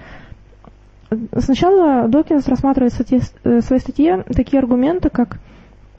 Сначала 1.38 2.06
Докинс 2.06 2.46
рассматривает 2.48 2.92
в 2.92 3.00
статье- 3.00 3.22
э, 3.44 3.60
в 3.60 3.62
своей 3.62 3.80
статье 3.80 4.24
такие 4.34 4.60
аргументы, 4.60 5.08
как 5.08 5.38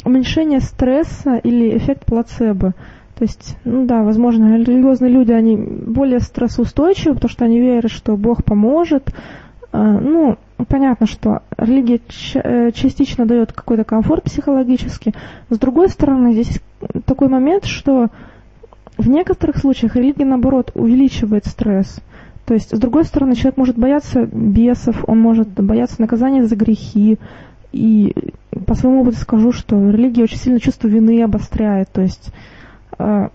уменьшение 0.05 0.59
стресса 0.59 1.35
или 1.37 1.75
эффект 1.77 2.05
плацебо. 2.05 2.73
То 3.15 3.25
есть, 3.25 3.57
ну 3.65 3.85
да, 3.85 4.03
возможно, 4.03 4.55
религиозные 4.55 5.11
люди, 5.11 5.31
они 5.31 5.57
более 5.57 6.19
стрессоустойчивы, 6.19 7.15
потому 7.15 7.29
что 7.29 7.45
они 7.45 7.59
верят, 7.59 7.91
что 7.91 8.15
Бог 8.15 8.45
поможет. 8.45 9.13
А, 9.71 9.99
Ну, 9.99 10.37
понятно, 10.67 11.05
что 11.05 11.41
религия 11.57 11.99
э, 12.35 12.71
частично 12.71 13.25
дает 13.25 13.53
какой-то 13.53 13.83
комфорт 13.83 14.23
психологический. 14.23 15.13
С 15.49 15.57
другой 15.57 15.89
стороны, 15.89 16.33
здесь 16.33 16.61
такой 17.05 17.29
момент, 17.29 17.65
что 17.65 18.07
в 18.97 19.07
некоторых 19.07 19.57
случаях 19.57 19.95
религия, 19.95 20.25
наоборот, 20.25 20.71
увеличивает 20.75 21.45
стресс. 21.45 22.01
То 22.45 22.53
есть, 22.53 22.75
с 22.75 22.79
другой 22.79 23.05
стороны, 23.05 23.35
человек 23.35 23.57
может 23.57 23.77
бояться 23.77 24.25
бесов, 24.25 25.05
он 25.07 25.19
может 25.19 25.49
бояться 25.49 26.01
наказания 26.01 26.45
за 26.45 26.55
грехи. 26.55 27.19
И 27.71 28.15
по 28.65 28.73
своему 28.73 29.01
опыту 29.01 29.17
скажу, 29.17 29.51
что 29.51 29.75
религия 29.91 30.23
очень 30.23 30.37
сильно 30.37 30.59
чувство 30.59 30.87
вины 30.87 31.21
обостряет. 31.21 31.89
То 31.91 32.01
есть 32.01 32.31
э, 32.97 33.29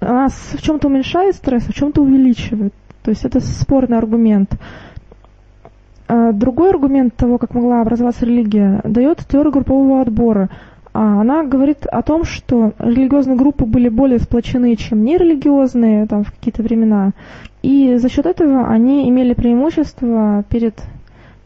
она 0.00 0.28
в 0.28 0.60
чем-то 0.60 0.88
уменьшает 0.88 1.36
стресс, 1.36 1.64
а 1.68 1.72
в 1.72 1.74
чем-то 1.74 2.02
увеличивает. 2.02 2.74
То 3.02 3.10
есть 3.10 3.24
это 3.24 3.40
спорный 3.40 3.98
аргумент. 3.98 4.50
А 6.12 6.32
Другой 6.32 6.68
аргумент 6.68 7.16
того, 7.16 7.38
как 7.38 7.54
могла 7.54 7.80
образоваться 7.80 8.26
религия, 8.26 8.82
дает 8.84 9.20
теория 9.26 9.50
группового 9.50 10.02
отбора. 10.02 10.50
а 10.92 11.22
она 11.22 11.42
говорит 11.42 11.86
о 11.86 12.02
том, 12.02 12.24
что 12.24 12.74
религиозные 12.78 13.38
группы 13.38 13.64
были 13.64 13.88
более 13.88 14.18
сплочены, 14.18 14.76
чем 14.76 15.04
нерелигиозные 15.04 16.06
там, 16.06 16.24
в 16.24 16.30
какие-то 16.30 16.62
времена. 16.62 17.12
И 17.62 17.96
за 17.96 18.10
счет 18.10 18.26
этого 18.26 18.68
они 18.68 19.08
имели 19.08 19.32
преимущество 19.32 20.44
перед 20.50 20.82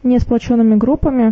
несплоченными 0.03 0.75
группами. 0.75 1.31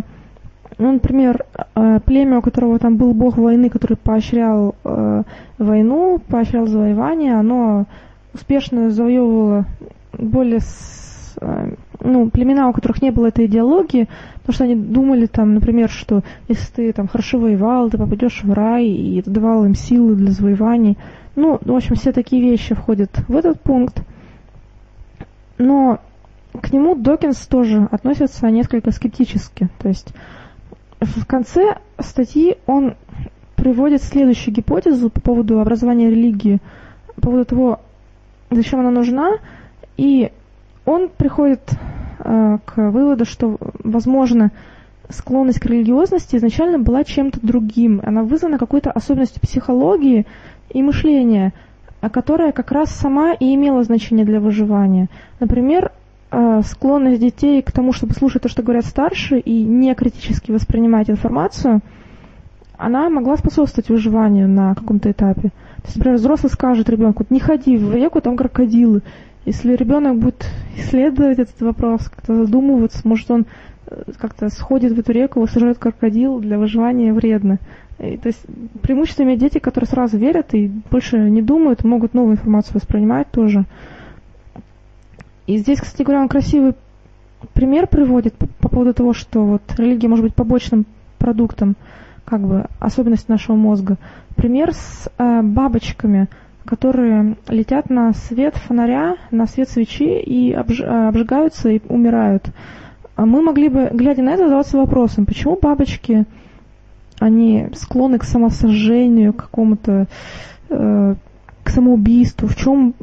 Ну, 0.78 0.92
например, 0.92 1.44
э, 1.74 2.00
племя, 2.06 2.38
у 2.38 2.42
которого 2.42 2.78
там 2.78 2.96
был 2.96 3.12
бог 3.12 3.36
войны, 3.36 3.68
который 3.68 3.98
поощрял 3.98 4.74
э, 4.82 5.22
войну, 5.58 6.22
поощрял 6.26 6.66
завоевание, 6.68 7.34
оно 7.34 7.84
успешно 8.32 8.88
завоевывало 8.88 9.66
более 10.16 10.60
ну, 12.00 12.30
племена, 12.30 12.68
у 12.68 12.72
которых 12.72 13.02
не 13.02 13.10
было 13.10 13.26
этой 13.26 13.46
идеологии, 13.46 14.08
потому 14.36 14.54
что 14.54 14.64
они 14.64 14.74
думали 14.74 15.26
там, 15.26 15.54
например, 15.54 15.88
что 15.88 16.22
если 16.48 16.72
ты 16.72 16.92
там 16.92 17.08
хорошо 17.08 17.38
воевал, 17.38 17.90
ты 17.90 17.98
попадешь 17.98 18.42
в 18.42 18.52
рай, 18.52 18.86
и 18.86 19.20
это 19.20 19.30
давало 19.30 19.64
им 19.66 19.74
силы 19.74 20.14
для 20.14 20.30
завоеваний. 20.30 20.96
Ну, 21.34 21.58
в 21.60 21.74
общем, 21.74 21.96
все 21.96 22.12
такие 22.12 22.42
вещи 22.42 22.74
входят 22.74 23.10
в 23.28 23.36
этот 23.36 23.60
пункт. 23.60 24.02
Но 25.58 26.00
к 26.60 26.72
нему 26.72 26.94
Докинс 26.94 27.46
тоже 27.46 27.88
относится 27.90 28.48
несколько 28.50 28.90
скептически. 28.90 29.68
То 29.78 29.88
есть 29.88 30.12
в 31.00 31.26
конце 31.26 31.78
статьи 31.98 32.56
он 32.66 32.94
приводит 33.56 34.02
следующую 34.02 34.54
гипотезу 34.54 35.10
по 35.10 35.20
поводу 35.20 35.60
образования 35.60 36.10
религии, 36.10 36.60
по 37.16 37.22
поводу 37.22 37.44
того, 37.44 37.80
зачем 38.50 38.80
она 38.80 38.90
нужна, 38.90 39.32
и 39.96 40.30
он 40.86 41.10
приходит 41.10 41.60
э, 42.20 42.58
к 42.64 42.90
выводу, 42.90 43.26
что, 43.26 43.58
возможно, 43.84 44.50
склонность 45.10 45.60
к 45.60 45.66
религиозности 45.66 46.36
изначально 46.36 46.78
была 46.78 47.04
чем-то 47.04 47.40
другим. 47.42 48.00
Она 48.04 48.22
вызвана 48.22 48.58
какой-то 48.58 48.90
особенностью 48.90 49.42
психологии 49.42 50.26
и 50.70 50.82
мышления, 50.82 51.52
которая 52.12 52.52
как 52.52 52.72
раз 52.72 52.90
сама 52.90 53.32
и 53.32 53.54
имела 53.54 53.82
значение 53.82 54.24
для 54.24 54.40
выживания. 54.40 55.08
Например, 55.40 55.92
э, 56.30 56.62
склонность 56.64 57.20
детей 57.20 57.62
к 57.62 57.72
тому, 57.72 57.92
чтобы 57.92 58.14
слушать 58.14 58.42
то, 58.42 58.48
что 58.48 58.62
говорят 58.62 58.84
старшие, 58.84 59.40
и 59.40 59.62
не 59.62 59.94
критически 59.94 60.52
воспринимать 60.52 61.10
информацию, 61.10 61.80
она 62.78 63.08
могла 63.08 63.36
способствовать 63.36 63.88
выживанию 63.88 64.48
на 64.48 64.74
каком-то 64.74 65.10
этапе. 65.10 65.50
То 65.78 65.84
есть, 65.86 65.96
например, 65.96 66.18
взрослый 66.18 66.50
скажет 66.50 66.88
ребенку, 66.88 67.24
не 67.30 67.40
ходи 67.40 67.76
в 67.76 67.94
реку, 67.94 68.20
там 68.20 68.36
крокодилы. 68.36 69.02
Если 69.46 69.76
ребенок 69.76 70.18
будет 70.18 70.44
исследовать 70.76 71.38
этот 71.38 71.60
вопрос, 71.60 72.08
как-то 72.08 72.34
задумываться, 72.34 73.06
может 73.06 73.30
он 73.30 73.46
э, 73.86 74.02
как-то 74.18 74.48
сходит 74.48 74.92
в 74.92 74.98
эту 74.98 75.12
реку, 75.12 75.40
высаживает 75.40 75.78
крокодил, 75.78 76.40
для 76.40 76.58
выживания 76.58 77.12
вредно. 77.12 77.60
И, 78.00 78.16
то 78.16 78.26
есть 78.26 78.44
преимущество 78.82 79.22
имеют 79.22 79.40
дети, 79.40 79.58
которые 79.58 79.86
сразу 79.88 80.18
верят 80.18 80.52
и 80.52 80.66
больше 80.90 81.18
не 81.30 81.42
думают, 81.42 81.84
могут 81.84 82.12
новую 82.12 82.34
информацию 82.34 82.74
воспринимать 82.74 83.30
тоже. 83.30 83.64
И 85.46 85.58
здесь, 85.58 85.80
кстати 85.80 86.02
говоря, 86.02 86.22
он 86.22 86.28
красивый 86.28 86.74
пример 87.54 87.86
приводит 87.86 88.34
по, 88.34 88.48
по 88.48 88.68
поводу 88.68 88.94
того, 88.94 89.12
что 89.12 89.44
вот 89.44 89.62
религия 89.78 90.08
может 90.08 90.24
быть 90.24 90.34
побочным 90.34 90.86
продуктом, 91.18 91.76
как 92.24 92.40
бы 92.40 92.66
особенность 92.80 93.28
нашего 93.28 93.54
мозга. 93.54 93.96
Пример 94.34 94.74
с 94.74 95.08
э, 95.18 95.42
бабочками, 95.42 96.26
которые 96.66 97.36
летят 97.48 97.88
на 97.88 98.12
свет 98.12 98.56
фонаря, 98.56 99.16
на 99.30 99.46
свет 99.46 99.68
свечи 99.68 100.20
и 100.20 100.52
обж, 100.52 100.80
э, 100.80 101.08
обжигаются 101.08 101.70
и 101.70 101.80
умирают. 101.88 102.50
А 103.14 103.24
мы 103.24 103.40
могли 103.40 103.68
бы, 103.68 103.88
глядя 103.92 104.22
на 104.22 104.30
это, 104.30 104.44
задаваться 104.44 104.76
вопросом, 104.76 105.24
почему 105.24 105.56
бабочки, 105.56 106.26
они 107.18 107.68
склонны 107.74 108.18
к 108.18 108.24
самосожжению, 108.24 109.32
к 109.32 109.44
какому-то 109.44 110.06
э, 110.68 111.14
к 111.66 111.70
самоубийству, 111.70 112.46
в 112.46 112.54
чем, 112.54 112.94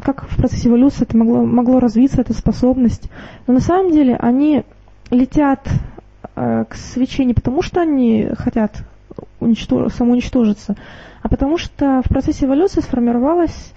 как 0.00 0.28
в 0.28 0.36
процессе 0.36 0.68
эволюции 0.68 1.02
это 1.02 1.16
могло, 1.16 1.44
могло 1.44 1.80
развиться, 1.80 2.20
эта 2.20 2.34
способность. 2.34 3.10
Но 3.46 3.54
на 3.54 3.60
самом 3.60 3.90
деле 3.90 4.16
они 4.16 4.62
летят 5.10 5.66
э, 6.36 6.64
к 6.68 6.74
свече 6.74 7.24
не 7.24 7.34
потому, 7.34 7.62
что 7.62 7.80
они 7.80 8.28
хотят 8.38 8.84
уничтож... 9.40 9.92
самоуничтожиться, 9.92 10.76
а 11.22 11.28
потому 11.28 11.58
что 11.58 12.02
в 12.04 12.08
процессе 12.08 12.46
эволюции 12.46 12.80
сформировалась 12.80 13.72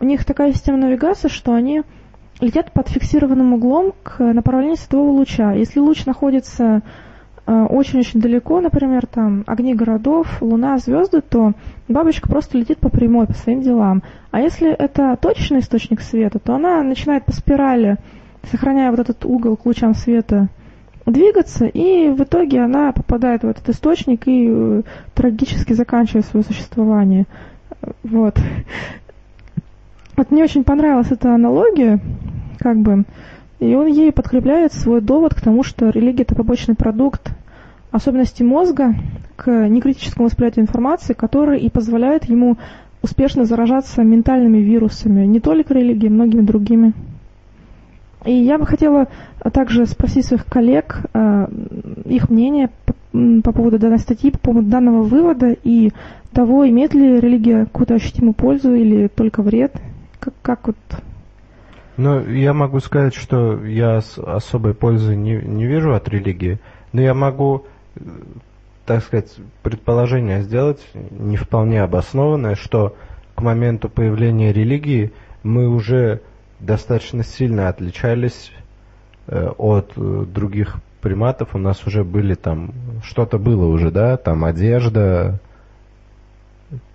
у 0.00 0.04
них 0.04 0.24
такая 0.24 0.52
система 0.52 0.78
навигации, 0.78 1.28
что 1.28 1.54
они 1.54 1.82
летят 2.40 2.72
под 2.72 2.88
фиксированным 2.88 3.54
углом 3.54 3.94
к 4.02 4.18
направлению 4.20 4.76
светового 4.76 5.10
луча. 5.10 5.52
Если 5.52 5.78
луч 5.78 6.04
находится 6.04 6.82
Э, 7.46 7.66
очень-очень 7.68 8.20
далеко, 8.20 8.60
например, 8.60 9.06
там 9.06 9.44
огни 9.46 9.74
городов, 9.74 10.40
луна, 10.40 10.78
звезды, 10.78 11.20
то 11.20 11.52
бабочка 11.88 12.28
просто 12.28 12.56
летит 12.56 12.78
по 12.78 12.88
прямой, 12.88 13.26
по 13.26 13.34
своим 13.34 13.60
делам. 13.60 14.02
А 14.30 14.40
если 14.40 14.70
это 14.70 15.16
точечный 15.20 15.60
источник 15.60 16.00
света, 16.00 16.38
то 16.38 16.54
она 16.54 16.82
начинает 16.82 17.24
по 17.26 17.32
спирали, 17.32 17.98
сохраняя 18.50 18.90
вот 18.90 19.00
этот 19.00 19.24
угол 19.26 19.56
к 19.56 19.66
лучам 19.66 19.94
света, 19.94 20.48
двигаться, 21.06 21.66
и 21.66 22.08
в 22.08 22.22
итоге 22.22 22.60
она 22.60 22.92
попадает 22.92 23.42
в 23.42 23.48
этот 23.48 23.68
источник 23.68 24.26
и 24.26 24.48
э, 24.48 24.82
трагически 25.14 25.72
заканчивает 25.72 26.24
свое 26.26 26.44
существование. 26.44 27.26
Вот. 28.02 28.38
Вот 30.16 30.30
мне 30.30 30.44
очень 30.44 30.64
понравилась 30.64 31.10
эта 31.10 31.34
аналогия, 31.34 32.00
как 32.58 32.78
бы, 32.78 33.04
и 33.60 33.74
он 33.74 33.86
ей 33.86 34.12
подкрепляет 34.12 34.72
свой 34.72 35.00
довод 35.00 35.34
к 35.34 35.40
тому, 35.40 35.62
что 35.62 35.90
религия 35.90 36.22
это 36.22 36.34
побочный 36.34 36.74
продукт 36.74 37.30
особенности 37.90 38.42
мозга 38.42 38.94
к 39.36 39.50
некритическому 39.68 40.26
восприятию 40.26 40.64
информации, 40.64 41.12
которые 41.12 41.60
и 41.60 41.70
позволяют 41.70 42.24
ему 42.24 42.56
успешно 43.02 43.44
заражаться 43.44 44.02
ментальными 44.02 44.58
вирусами, 44.58 45.26
не 45.26 45.40
только 45.40 45.74
религией, 45.74 46.10
многими 46.10 46.42
другими. 46.42 46.92
И 48.24 48.32
я 48.32 48.58
бы 48.58 48.66
хотела 48.66 49.08
также 49.52 49.86
спросить 49.86 50.24
своих 50.26 50.46
коллег 50.46 51.02
э, 51.12 51.46
их 52.06 52.30
мнение 52.30 52.70
по, 52.86 52.94
по 53.42 53.52
поводу 53.52 53.78
данной 53.78 53.98
статьи, 53.98 54.30
по 54.30 54.38
поводу 54.38 54.68
данного 54.68 55.02
вывода 55.02 55.54
и 55.62 55.92
того, 56.32 56.68
имеет 56.68 56.94
ли 56.94 57.20
религия 57.20 57.66
какую-то 57.66 57.94
ощутимую 57.94 58.34
пользу 58.34 58.74
или 58.74 59.08
только 59.08 59.42
вред. 59.42 59.74
Как, 60.20 60.34
как 60.42 60.66
вот 60.68 60.76
ну, 61.96 62.26
я 62.26 62.52
могу 62.52 62.80
сказать, 62.80 63.14
что 63.14 63.64
я 63.64 63.98
особой 63.98 64.74
пользы 64.74 65.14
не, 65.14 65.36
не 65.36 65.66
вижу 65.66 65.94
от 65.94 66.08
религии, 66.08 66.58
но 66.92 67.00
я 67.00 67.14
могу, 67.14 67.66
так 68.84 69.04
сказать, 69.04 69.32
предположение 69.62 70.42
сделать, 70.42 70.80
не 71.10 71.36
вполне 71.36 71.82
обоснованное, 71.82 72.56
что 72.56 72.96
к 73.36 73.42
моменту 73.42 73.88
появления 73.88 74.52
религии 74.52 75.12
мы 75.44 75.68
уже 75.68 76.20
достаточно 76.60 77.22
сильно 77.22 77.68
отличались 77.68 78.52
э, 79.26 79.48
от 79.58 79.92
э, 79.96 80.24
других 80.26 80.76
приматов. 81.00 81.54
У 81.54 81.58
нас 81.58 81.86
уже 81.86 82.04
были 82.04 82.34
там, 82.34 82.72
что-то 83.02 83.38
было 83.38 83.66
уже, 83.66 83.90
да, 83.90 84.16
там 84.16 84.44
одежда, 84.44 85.40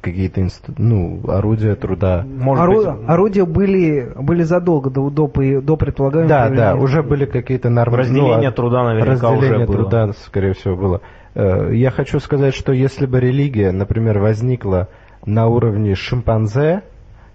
какие-то 0.01 0.41
инст... 0.41 0.65
ну, 0.77 1.21
орудия 1.27 1.75
труда. 1.75 2.25
Может 2.25 2.63
Ору... 2.63 2.75
быть... 2.75 3.09
Орудия 3.09 3.45
были, 3.45 4.11
были 4.15 4.43
задолго 4.43 4.89
до, 4.89 5.09
до, 5.09 5.27
до 5.27 5.77
предполагаемого 5.77 6.29
Да, 6.29 6.49
да, 6.49 6.75
уже 6.75 7.03
были 7.03 7.25
какие-то 7.25 7.69
нормы. 7.69 7.97
Разделение 7.97 8.49
ну, 8.49 8.55
труда 8.55 8.83
наверняка 8.83 9.11
разделение 9.11 9.57
уже 9.57 9.65
было. 9.67 9.75
труда, 9.77 10.11
скорее 10.25 10.53
всего, 10.53 10.75
было. 10.75 11.01
Э, 11.35 11.71
я 11.73 11.91
хочу 11.91 12.19
сказать, 12.19 12.55
что 12.55 12.71
если 12.73 13.05
бы 13.05 13.19
религия, 13.19 13.71
например, 13.71 14.19
возникла 14.19 14.87
на 15.25 15.47
уровне 15.47 15.95
шимпанзе, 15.95 16.83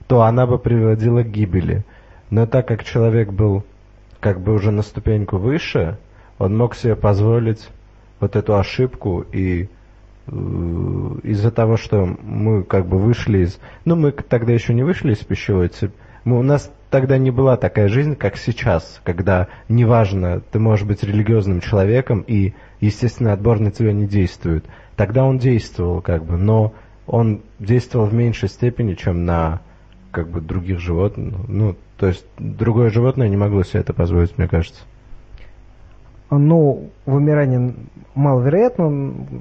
то 0.07 0.23
она 0.23 0.47
бы 0.47 0.59
приводила 0.59 1.23
к 1.23 1.31
гибели. 1.31 1.85
Но 2.31 2.47
так 2.47 2.69
как 2.69 2.85
человек 2.85 3.31
был 3.31 3.65
как 4.21 4.41
бы 4.41 4.55
уже 4.55 4.71
на 4.71 4.83
ступеньку 4.83 5.37
выше, 5.37 5.99
он 6.39 6.57
мог 6.57 6.75
себе 6.75 6.97
позволить 6.97 7.69
вот 8.21 8.37
эту 8.37 8.57
ошибку 8.57 9.25
и 9.33 9.69
Э, 10.27 11.17
из-за 11.23 11.51
того, 11.51 11.77
что 11.77 12.07
мы 12.23 12.63
как 12.63 12.87
бы 12.87 12.99
вышли 12.99 13.41
из... 13.41 13.59
Ну, 13.85 13.97
мы 13.97 14.13
тогда 14.13 14.53
еще 14.53 14.73
не 14.75 14.83
вышли 14.83 15.13
из 15.13 15.19
пищевой 15.19 15.69
цепи. 15.69 15.93
Мы, 16.25 16.39
у 16.39 16.43
нас 16.43 16.73
тогда 16.91 17.19
не 17.19 17.31
была 17.31 17.57
такая 17.57 17.89
жизнь, 17.89 18.17
как 18.17 18.37
сейчас, 18.37 19.01
когда 19.05 19.49
неважно, 19.69 20.41
ты 20.41 20.59
можешь 20.59 20.87
быть 20.87 21.03
религиозным 21.03 21.61
человеком, 21.61 22.25
и, 22.27 22.55
естественно, 22.81 23.35
отбор 23.35 23.61
на 23.61 23.71
тебя 23.71 23.93
не 23.93 24.07
действует. 24.07 24.65
Тогда 24.97 25.25
он 25.25 25.39
действовал, 25.39 26.01
как 26.01 26.25
бы, 26.25 26.39
но 26.39 26.73
он 27.07 27.43
действовал 27.59 28.07
в 28.07 28.15
меньшей 28.15 28.49
степени, 28.49 28.95
чем 28.95 29.27
на 29.27 29.61
как 30.11 30.31
бы 30.31 30.41
других 30.41 30.79
животных. 30.79 31.35
Ну, 31.49 31.77
то 31.97 32.07
есть 32.09 32.27
другое 32.39 32.91
животное 32.91 33.29
не 33.29 33.37
могло 33.37 33.63
себе 33.63 33.81
это 33.81 33.93
позволить, 33.93 34.37
мне 34.39 34.49
кажется. 34.49 34.83
ну, 36.39 36.91
вымирание 37.07 37.75
маловероятно 38.15 38.91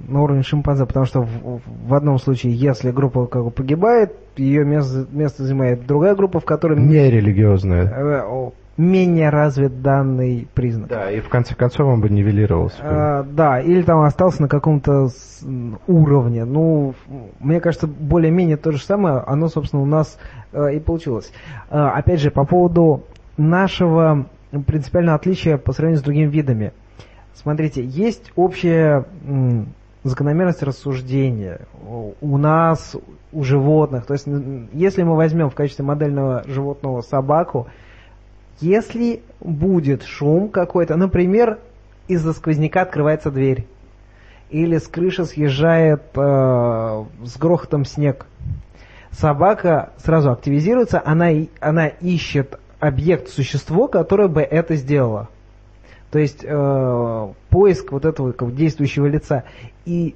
на 0.07 0.21
уровне 0.21 0.43
шимпанзе, 0.43 0.85
потому 0.85 1.05
что 1.05 1.21
в, 1.21 1.61
в 1.87 1.93
одном 1.93 2.19
случае, 2.19 2.53
если 2.53 2.91
группа 2.91 3.25
как 3.27 3.43
бы 3.43 3.51
погибает, 3.51 4.13
ее 4.35 4.65
место, 4.65 5.07
место 5.11 5.43
занимает 5.43 5.85
другая 5.85 6.15
группа, 6.15 6.39
в 6.39 6.45
которой 6.45 6.79
Нерелигиозная. 6.79 8.23
Э, 8.77 8.81
менее 8.81 9.29
развит 9.29 9.81
данный 9.81 10.47
признак. 10.53 10.89
Да, 10.89 11.11
и 11.11 11.19
в 11.19 11.29
конце 11.29 11.55
концов 11.55 11.87
он 11.87 12.01
бы 12.01 12.09
нивелировался. 12.09 12.77
А, 12.81 13.23
да, 13.23 13.59
или 13.59 13.81
там 13.81 14.01
остался 14.01 14.41
на 14.41 14.47
каком-то 14.47 15.09
уровне. 15.87 16.45
Ну, 16.45 16.95
мне 17.39 17.59
кажется, 17.59 17.87
более-менее 17.87 18.57
то 18.57 18.71
же 18.71 18.79
самое, 18.79 19.23
оно, 19.25 19.47
собственно, 19.47 19.81
у 19.81 19.85
нас 19.85 20.17
э, 20.51 20.75
и 20.75 20.79
получилось. 20.79 21.31
А, 21.69 21.91
опять 21.91 22.19
же, 22.19 22.31
по 22.31 22.45
поводу 22.45 23.03
нашего 23.37 24.27
принципиального 24.67 25.15
отличия 25.15 25.57
по 25.57 25.73
сравнению 25.73 25.99
с 25.99 26.03
другими 26.03 26.29
видами. 26.29 26.73
Смотрите, 27.33 27.83
есть 27.83 28.31
общая 28.35 29.05
закономерность 30.03 30.61
рассуждения 30.61 31.61
у- 32.21 32.37
нас, 32.37 32.95
у 33.31 33.43
животных. 33.43 34.05
То 34.05 34.13
есть, 34.13 34.27
если 34.73 35.03
мы 35.03 35.15
возьмем 35.15 35.49
в 35.49 35.55
качестве 35.55 35.83
модельного 35.83 36.43
животного 36.45 37.01
собаку, 37.01 37.67
если 38.59 39.21
будет 39.39 40.03
шум 40.03 40.49
какой-то, 40.49 40.95
например, 40.95 41.59
из-за 42.07 42.33
сквозняка 42.33 42.81
открывается 42.81 43.31
дверь, 43.31 43.65
или 44.49 44.77
с 44.77 44.87
крыши 44.87 45.25
съезжает 45.25 46.03
э, 46.15 47.03
с 47.25 47.37
грохотом 47.37 47.85
снег, 47.85 48.27
собака 49.11 49.91
сразу 49.97 50.31
активизируется, 50.31 51.01
она, 51.03 51.29
она 51.59 51.87
ищет 51.87 52.59
объект, 52.79 53.29
существо, 53.29 53.87
которое 53.87 54.27
бы 54.27 54.41
это 54.41 54.75
сделало. 54.75 55.29
То 56.11 56.19
есть 56.19 56.43
э, 56.43 57.33
поиск 57.49 57.91
вот 57.91 58.05
этого 58.05 58.33
как 58.33 58.55
действующего 58.55 59.07
лица. 59.07 59.45
И, 59.85 60.15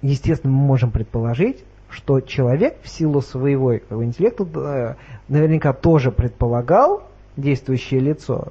естественно, 0.00 0.52
мы 0.52 0.62
можем 0.62 0.90
предположить, 0.90 1.62
что 1.90 2.20
человек 2.20 2.78
в 2.82 2.88
силу 2.88 3.20
своего 3.20 3.76
интеллекта 3.76 4.46
э, 4.54 4.94
наверняка 5.28 5.74
тоже 5.74 6.10
предполагал 6.10 7.09
действующее 7.40 8.00
лицо. 8.00 8.48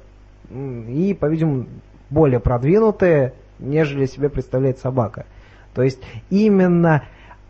И, 0.50 1.16
по-видимому, 1.18 1.66
более 2.10 2.40
продвинутое, 2.40 3.34
нежели 3.58 4.06
себе 4.06 4.28
представляет 4.28 4.78
собака. 4.78 5.26
То 5.74 5.82
есть 5.82 6.00
именно 6.30 7.04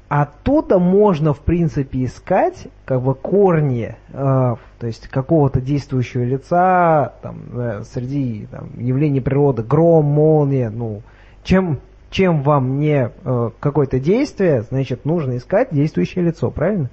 оттуда 0.09 0.79
можно, 0.79 1.33
в 1.33 1.39
принципе, 1.41 2.05
искать 2.05 2.67
как 2.85 3.01
бы 3.01 3.15
корни, 3.15 3.95
э, 4.13 4.13
то 4.13 4.87
есть 4.87 5.09
какого-то 5.09 5.61
действующего 5.61 6.25
лица 6.25 7.15
там, 7.23 7.37
э, 7.55 7.83
среди 7.85 8.47
там, 8.51 8.71
явлений 8.77 9.21
природы, 9.21 9.63
гром, 9.63 10.07
молния, 10.07 10.69
ну, 10.69 11.03
чем, 11.45 11.79
чем 12.11 12.43
вам 12.43 12.81
не 12.81 13.11
э, 13.25 13.51
какое-то 13.61 14.01
действие, 14.01 14.63
значит, 14.63 15.05
нужно 15.05 15.37
искать 15.37 15.69
действующее 15.71 16.25
лицо, 16.25 16.51
правильно? 16.51 16.91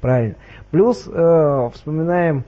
Правильно. 0.00 0.34
Плюс 0.72 1.04
э, 1.06 1.70
вспоминаем 1.72 2.42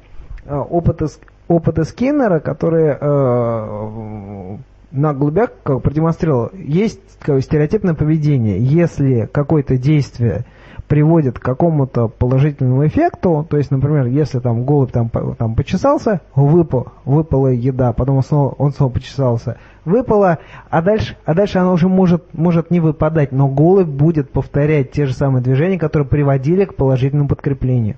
э, 0.45 0.55
опыты, 0.57 1.05
Ск- 1.05 1.28
опыты 1.49 1.85
Скиннера, 1.85 2.41
которые 2.41 2.97
э, 3.01 4.57
на 4.93 5.15
голубях 5.15 5.51
как 5.63 5.83
продемонстрировал, 5.83 6.51
есть 6.55 7.01
как 7.21 7.43
стереотипное 7.43 7.95
поведение. 7.95 8.59
Если 8.59 9.29
какое-то 9.33 9.77
действие 9.77 10.45
приводит 10.87 11.39
к 11.39 11.43
какому-то 11.43 12.09
положительному 12.09 12.87
эффекту, 12.87 13.47
то 13.49 13.59
есть, 13.59 13.71
например, 13.71 14.07
если 14.07 14.39
там 14.39 14.65
голубь 14.65 14.91
там, 14.91 15.11
там 15.11 15.55
почесался, 15.55 16.23
выпал, 16.35 16.89
выпала 17.05 17.49
еда, 17.49 17.93
потом 17.93 18.17
он 18.17 18.23
снова, 18.23 18.55
он 18.57 18.73
снова 18.73 18.91
почесался, 18.91 19.59
выпала, 19.85 20.39
а 20.71 20.81
дальше, 20.81 21.17
а 21.27 21.35
дальше 21.35 21.59
она 21.59 21.73
уже 21.73 21.89
может, 21.89 22.25
может 22.33 22.71
не 22.71 22.81
выпадать, 22.81 23.33
но 23.33 23.49
голубь 23.49 23.87
будет 23.87 24.31
повторять 24.31 24.91
те 24.93 25.05
же 25.05 25.13
самые 25.13 25.43
движения, 25.43 25.79
которые 25.79 26.09
приводили 26.09 26.65
к 26.65 26.75
положительному 26.75 27.29
подкреплению. 27.29 27.97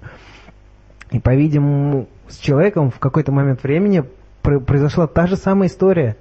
И, 1.12 1.20
по-видимому, 1.20 2.06
с 2.30 2.36
человеком 2.38 2.90
в 2.90 2.98
какой-то 2.98 3.32
момент 3.32 3.62
времени 3.62 4.04
пр- 4.42 4.60
произошла 4.60 5.06
та 5.06 5.26
же 5.26 5.36
самая 5.36 5.68
история. 5.68 6.16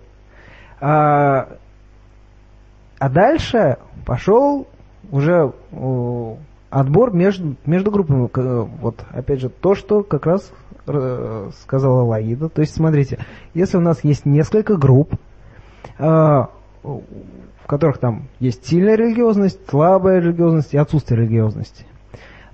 А, 0.82 1.50
а 3.00 3.10
дальше 3.10 3.78
пошел 4.06 4.68
уже 5.12 5.54
отбор 6.70 7.14
между, 7.14 7.56
между 7.66 7.92
группами. 7.92 8.30
Э, 8.36 8.68
Вот, 8.82 9.04
опять 9.12 9.40
же, 9.40 9.50
то, 9.50 9.76
что 9.76 10.04
как 10.04 10.26
раз 10.26 10.52
э, 10.88 11.50
сказала 11.62 12.04
Лаида. 12.04 12.50
То 12.50 12.62
есть, 12.62 12.76
смотрите, 12.76 13.20
если 13.54 13.78
у 13.78 13.82
нас 13.82 14.04
есть 14.04 14.26
несколько 14.26 14.78
групп, 14.78 15.14
а, 15.98 16.50
в 16.84 17.68
которых 17.68 17.98
там 17.98 18.28
есть 18.40 18.66
сильная 18.66 18.96
религиозность, 18.96 19.60
слабая 19.70 20.20
религиозность 20.20 20.74
и 20.74 20.78
отсутствие 20.78 21.22
религиозности. 21.22 21.86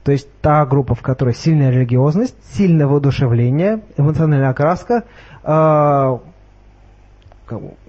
То 0.06 0.11
есть 0.11 0.30
та 0.40 0.64
группа, 0.68 0.94
в 0.94 1.02
которой 1.02 1.34
сильная 1.34 1.72
религиозность, 1.72 2.36
сильное 2.53 2.86
воодушевление, 2.86 3.82
эмоциональная 3.98 4.52
окраска, 4.52 5.03
бы, 5.44 6.19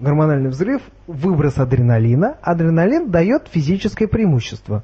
гормональный 0.00 0.48
взрыв, 0.48 0.80
выброс 1.06 1.58
адреналина. 1.58 2.38
Адреналин 2.40 3.10
дает 3.10 3.48
физическое 3.48 4.08
преимущество. 4.08 4.82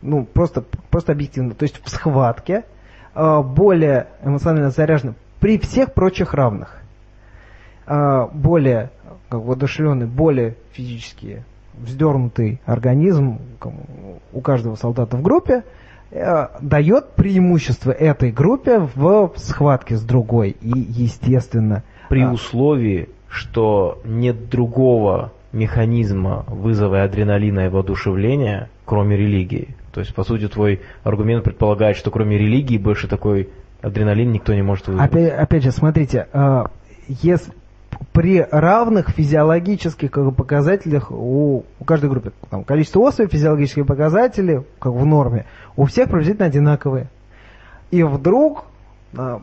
Ну, 0.00 0.24
просто, 0.24 0.62
просто 0.90 1.10
объективно. 1.10 1.54
То 1.54 1.64
есть 1.64 1.84
в 1.84 1.90
схватке 1.90 2.66
а, 3.14 3.42
более 3.42 4.06
эмоционально 4.24 4.70
заряженный 4.70 5.14
при 5.40 5.58
всех 5.58 5.92
прочих 5.92 6.34
равных. 6.34 6.78
А, 7.84 8.28
более 8.28 8.90
как 9.28 9.40
воодушевленный, 9.40 10.06
более 10.06 10.54
физически 10.70 11.42
вздернутый 11.74 12.60
организм 12.64 13.40
у 14.32 14.40
каждого 14.40 14.76
солдата 14.76 15.16
в 15.16 15.22
группе 15.22 15.54
э, 15.54 15.62
дает 16.12 17.12
преимущество 17.12 17.90
этой 17.90 18.30
группе 18.30 18.88
в 18.94 19.32
схватке 19.36 19.96
с 19.96 20.02
другой. 20.02 20.56
И, 20.60 20.70
естественно, 20.70 21.82
При 22.08 22.22
а, 22.22 22.30
условии, 22.30 23.08
что 23.28 24.00
нет 24.04 24.50
другого 24.50 25.32
механизма 25.52 26.44
вызова 26.48 27.02
адреналина 27.02 27.66
и 27.66 27.68
воодушевления, 27.68 28.68
кроме 28.84 29.16
религии. 29.16 29.74
То 29.92 30.00
есть, 30.00 30.14
по 30.14 30.24
сути, 30.24 30.48
твой 30.48 30.80
аргумент 31.02 31.44
предполагает, 31.44 31.96
что 31.96 32.10
кроме 32.10 32.38
религии 32.38 32.78
больше 32.78 33.08
такой 33.08 33.48
адреналин 33.80 34.32
никто 34.32 34.54
не 34.54 34.62
может 34.62 34.88
вызвать. 34.88 35.10
Опять, 35.10 35.32
опять 35.32 35.62
же, 35.62 35.72
смотрите, 35.72 36.28
э, 36.32 36.64
если 37.08 37.52
при 38.12 38.40
равных 38.40 39.10
физиологических 39.10 40.10
как 40.10 40.24
бы, 40.24 40.32
показателях 40.32 41.10
у, 41.10 41.64
у 41.78 41.84
каждой 41.84 42.10
группы, 42.10 42.32
там, 42.50 42.64
количество 42.64 43.00
особей, 43.00 43.30
физиологические 43.30 43.84
показатели, 43.84 44.64
как 44.78 44.92
в 44.92 45.04
норме, 45.04 45.46
у 45.76 45.84
всех 45.86 46.08
приблизительно 46.08 46.46
одинаковые. 46.46 47.08
И 47.90 48.02
вдруг 48.02 48.64
э, 49.14 49.38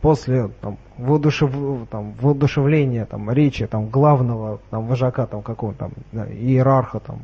после 0.00 0.48
там, 0.60 0.78
воодушев- 0.98 1.86
там, 1.90 2.14
воодушевления 2.20 3.04
там, 3.04 3.30
речи 3.30 3.66
там, 3.66 3.88
главного 3.88 4.60
там, 4.70 4.86
вожака 4.86 5.26
там, 5.26 5.42
какого 5.42 5.74
там, 5.74 5.92
иерарха 6.12 7.00
там, 7.00 7.18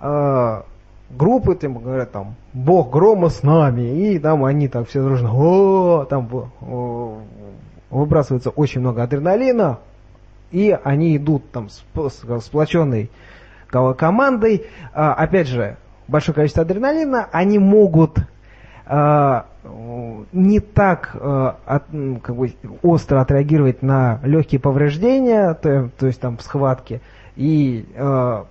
э, 0.00 0.62
группы 1.10 1.54
там, 1.54 1.78
говорят 1.78 2.12
там 2.12 2.34
Бог 2.52 2.90
грома 2.90 3.28
с 3.28 3.42
нами, 3.42 3.82
и 3.82 4.18
там 4.18 4.44
они 4.44 4.68
так 4.68 4.88
все 4.88 5.02
дружно, 5.02 5.30
о, 5.32 6.04
там 6.04 6.28
о, 6.60 7.18
выбрасывается 7.90 8.50
очень 8.50 8.80
много 8.80 9.02
адреналина, 9.02 9.78
и 10.50 10.76
они 10.84 11.16
идут 11.16 11.50
там 11.50 11.68
с- 11.68 11.84
сплоченной 12.42 13.10
ко- 13.68 13.94
командой, 13.94 14.66
А, 14.94 15.14
опять 15.14 15.48
же, 15.48 15.76
большое 16.08 16.34
количество 16.34 16.62
адреналина, 16.62 17.28
они 17.32 17.58
могут 17.58 18.18
а, 18.90 19.44
не 20.32 20.60
так 20.60 21.14
м, 21.20 22.20
как 22.20 22.34
бы, 22.36 22.54
остро 22.82 23.20
отреагировать 23.20 23.82
на 23.82 24.18
легкие 24.22 24.60
повреждения, 24.60 25.52
то, 25.54 25.90
то 25.98 26.06
есть 26.06 26.20
там 26.20 26.38
в 26.38 26.42
схватке, 26.42 27.02
и 27.36 27.84
а, 27.96 28.46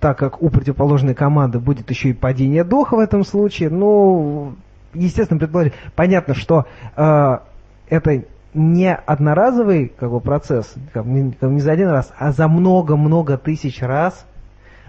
так 0.00 0.18
как 0.18 0.42
у 0.42 0.48
противоположной 0.48 1.14
команды 1.14 1.58
будет 1.58 1.90
еще 1.90 2.10
и 2.10 2.12
падение 2.14 2.64
духа 2.64 2.96
в 2.96 3.00
этом 3.00 3.24
случае, 3.24 3.68
ну, 3.70 4.54
естественно, 4.94 5.70
понятно, 5.94 6.34
что 6.34 6.64
а, 6.96 7.42
это 7.88 8.22
не 8.54 8.94
одноразовый 8.94 9.88
как 9.88 10.10
бы, 10.10 10.20
процесс, 10.20 10.72
как 10.92 11.04
не, 11.04 11.36
не 11.40 11.60
за 11.60 11.72
один 11.72 11.88
раз, 11.88 12.12
а 12.16 12.32
за 12.32 12.48
много-много 12.48 13.36
тысяч 13.36 13.82
раз 13.82 14.26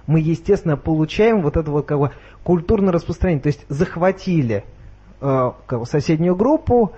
мы, 0.07 0.19
естественно, 0.19 0.77
получаем 0.77 1.41
вот 1.41 1.57
это 1.57 1.71
вот 1.71 1.85
как 1.85 1.99
бы 1.99 2.11
культурное 2.43 2.93
распространение. 2.93 3.41
То 3.41 3.47
есть 3.47 3.65
захватили 3.67 4.63
э, 5.19 5.51
как 5.65 5.79
бы 5.79 5.85
соседнюю 5.85 6.35
группу, 6.35 6.91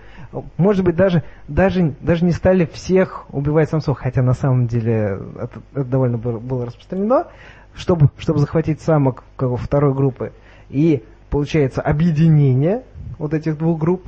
может 0.57 0.83
быть, 0.83 0.95
даже, 0.95 1.23
даже, 1.47 1.95
даже 2.01 2.25
не 2.25 2.31
стали 2.31 2.65
всех 2.65 3.25
убивать 3.31 3.69
самцов, 3.69 3.97
хотя 3.97 4.21
на 4.21 4.33
самом 4.33 4.67
деле 4.67 5.19
это, 5.39 5.61
это 5.73 5.85
довольно 5.85 6.17
было 6.17 6.65
распространено, 6.65 7.27
чтобы, 7.73 8.09
чтобы 8.17 8.39
захватить 8.39 8.81
самок 8.81 9.23
как 9.37 9.49
бы, 9.49 9.57
второй 9.57 9.93
группы. 9.93 10.33
И 10.69 11.03
получается 11.29 11.81
объединение 11.81 12.83
вот 13.17 13.33
этих 13.33 13.57
двух 13.57 13.79
групп, 13.79 14.03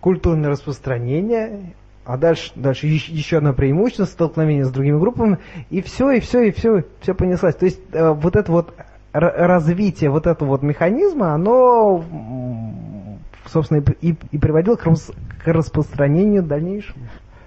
культурное 0.00 0.50
распространение, 0.50 1.74
а 2.06 2.16
дальше, 2.16 2.52
дальше 2.54 2.86
еще, 2.86 3.38
одно 3.38 3.52
преимущество, 3.52 4.04
столкновение 4.04 4.64
с 4.64 4.70
другими 4.70 4.98
группами, 4.98 5.38
и 5.70 5.82
все, 5.82 6.12
и 6.12 6.20
все, 6.20 6.42
и 6.42 6.52
все, 6.52 6.84
все 7.00 7.14
понеслось. 7.14 7.56
То 7.56 7.64
есть 7.66 7.80
э, 7.92 8.10
вот 8.12 8.36
это 8.36 8.50
вот 8.52 8.74
развитие 9.12 10.10
вот 10.10 10.26
этого 10.26 10.50
вот 10.50 10.62
механизма, 10.62 11.34
оно, 11.34 12.04
собственно, 13.46 13.82
и- 14.00 14.14
и 14.30 14.38
приводило 14.38 14.76
к, 14.76 14.84
рас- 14.86 15.12
к 15.42 15.46
распространению 15.48 16.42
дальнейшему. 16.42 17.06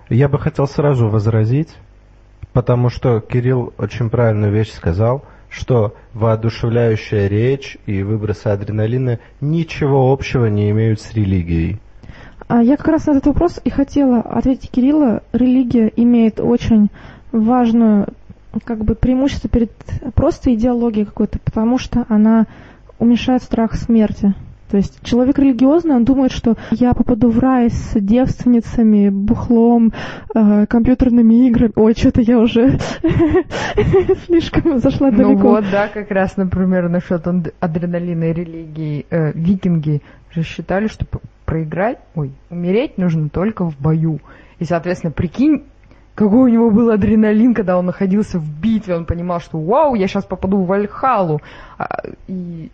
Я 0.09 0.27
бы 0.27 0.39
хотел 0.39 0.67
сразу 0.67 1.07
возразить, 1.09 1.69
потому 2.53 2.89
что 2.89 3.19
Кирилл 3.19 3.73
очень 3.77 4.09
правильную 4.09 4.51
вещь 4.51 4.71
сказал, 4.71 5.23
что 5.49 5.95
воодушевляющая 6.13 7.27
речь 7.27 7.77
и 7.85 8.03
выбросы 8.03 8.47
адреналина 8.47 9.19
ничего 9.41 10.11
общего 10.11 10.45
не 10.47 10.69
имеют 10.71 10.99
с 11.01 11.13
религией. 11.13 11.79
А 12.49 12.63
я 12.63 12.77
как 12.77 12.87
раз 12.87 13.05
на 13.05 13.11
этот 13.11 13.27
вопрос 13.27 13.59
и 13.63 13.69
хотела 13.69 14.21
ответить 14.21 14.71
Кирилла. 14.71 15.21
Религия 15.33 15.93
имеет 15.95 16.39
очень 16.39 16.89
важную 17.31 18.07
как 18.65 18.83
бы 18.83 18.95
преимущество 18.95 19.47
перед 19.49 19.71
просто 20.15 20.51
идеологией 20.55 21.05
какой-то, 21.05 21.37
потому 21.37 21.77
что 21.77 22.07
она 22.09 22.47
уменьшает 22.97 23.43
страх 23.43 23.75
смерти. 23.75 24.33
То 24.71 24.77
есть 24.77 24.99
человек 25.03 25.37
религиозный, 25.37 25.95
он 25.95 26.05
думает, 26.05 26.31
что 26.31 26.55
я 26.71 26.93
попаду 26.95 27.29
в 27.29 27.37
рай 27.37 27.69
с 27.69 27.91
девственницами, 27.99 29.09
бухлом, 29.09 29.93
э, 30.33 30.65
компьютерными 30.67 31.47
играми. 31.47 31.73
Ой, 31.75 31.93
что-то 31.95 32.21
я 32.21 32.39
уже 32.39 32.79
слишком 34.25 34.79
зашла 34.79 35.11
Ну 35.11 35.17
далеко. 35.17 35.49
вот, 35.49 35.65
да, 35.71 35.87
как 35.87 36.09
раз, 36.11 36.37
например, 36.37 36.89
насчет 36.89 37.25
ад- 37.27 37.53
адреналина 37.59 38.25
и 38.25 38.33
религии. 38.33 39.05
Э, 39.09 39.31
викинги 39.33 40.01
же 40.33 40.43
считали, 40.43 40.87
что 40.87 41.05
проиграть, 41.49 41.97
ой, 42.13 42.31
умереть 42.51 42.99
нужно 42.99 43.27
только 43.29 43.65
в 43.65 43.75
бою. 43.81 44.19
И, 44.59 44.65
соответственно, 44.65 45.11
прикинь, 45.11 45.63
какой 46.13 46.51
у 46.51 46.53
него 46.53 46.69
был 46.69 46.91
адреналин, 46.91 47.55
когда 47.55 47.79
он 47.79 47.87
находился 47.87 48.37
в 48.37 48.61
битве, 48.61 48.95
он 48.95 49.05
понимал, 49.05 49.39
что 49.39 49.57
вау, 49.57 49.95
я 49.95 50.07
сейчас 50.07 50.25
попаду 50.25 50.57
в 50.57 50.67
Вальхалу. 50.67 51.41
А, 51.79 51.87
и 52.27 52.69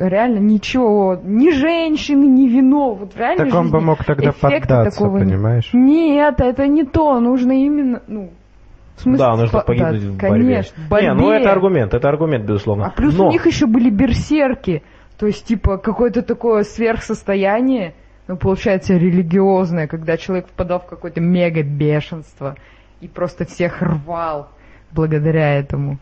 реально 0.00 0.38
ничего, 0.38 1.16
ни 1.22 1.52
женщины, 1.52 2.24
ни 2.24 2.48
вино, 2.48 2.94
вот 2.94 3.12
в 3.12 3.16
реальной 3.16 3.44
Так 3.50 3.54
он 3.54 3.70
бы 3.70 3.80
мог 3.80 4.04
тогда 4.04 4.32
поддаться, 4.32 4.98
такого 4.98 5.18
нет. 5.18 5.28
понимаешь? 5.28 5.70
Нет, 5.72 6.40
это 6.40 6.66
не 6.66 6.84
то, 6.84 7.20
нужно 7.20 7.52
именно, 7.52 8.02
ну, 8.08 8.30
в 8.96 9.00
смысле, 9.02 9.24
Да, 9.24 9.36
нужно 9.36 9.60
по- 9.60 9.64
погибнуть 9.64 10.02
да, 10.02 10.08
в 10.08 10.30
борьбе. 10.30 10.44
Конечно, 10.44 10.76
борьбе. 10.90 11.06
Не, 11.06 11.14
ну 11.14 11.30
это 11.30 11.52
аргумент, 11.52 11.94
это 11.94 12.08
аргумент, 12.08 12.44
безусловно. 12.46 12.86
А 12.86 12.90
плюс 12.90 13.16
Но- 13.16 13.28
у 13.28 13.30
них 13.30 13.46
еще 13.46 13.66
были 13.66 13.90
берсерки. 13.90 14.82
То 15.18 15.26
есть, 15.26 15.46
типа, 15.46 15.78
какое-то 15.78 16.22
такое 16.22 16.62
сверхсостояние, 16.62 17.94
ну, 18.28 18.36
получается, 18.36 18.94
религиозное, 18.94 19.86
когда 19.86 20.18
человек 20.18 20.48
впадал 20.48 20.80
в 20.80 20.86
какое-то 20.86 21.20
мега-бешенство 21.20 22.56
и 23.00 23.08
просто 23.08 23.46
всех 23.46 23.80
рвал 23.80 24.50
благодаря 24.92 25.58
этому. 25.58 25.98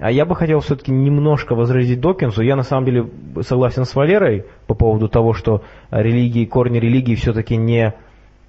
А 0.00 0.10
я 0.10 0.24
бы 0.24 0.34
хотел 0.34 0.60
все-таки 0.60 0.92
немножко 0.92 1.54
возразить 1.54 2.00
Докинсу. 2.00 2.42
Я 2.42 2.56
на 2.56 2.62
самом 2.62 2.84
деле 2.84 3.08
согласен 3.42 3.84
с 3.84 3.94
Валерой 3.94 4.44
по 4.66 4.74
поводу 4.74 5.08
того, 5.08 5.34
что 5.34 5.62
религии, 5.90 6.44
корни 6.46 6.78
религии 6.78 7.14
все-таки 7.14 7.56
не, 7.56 7.94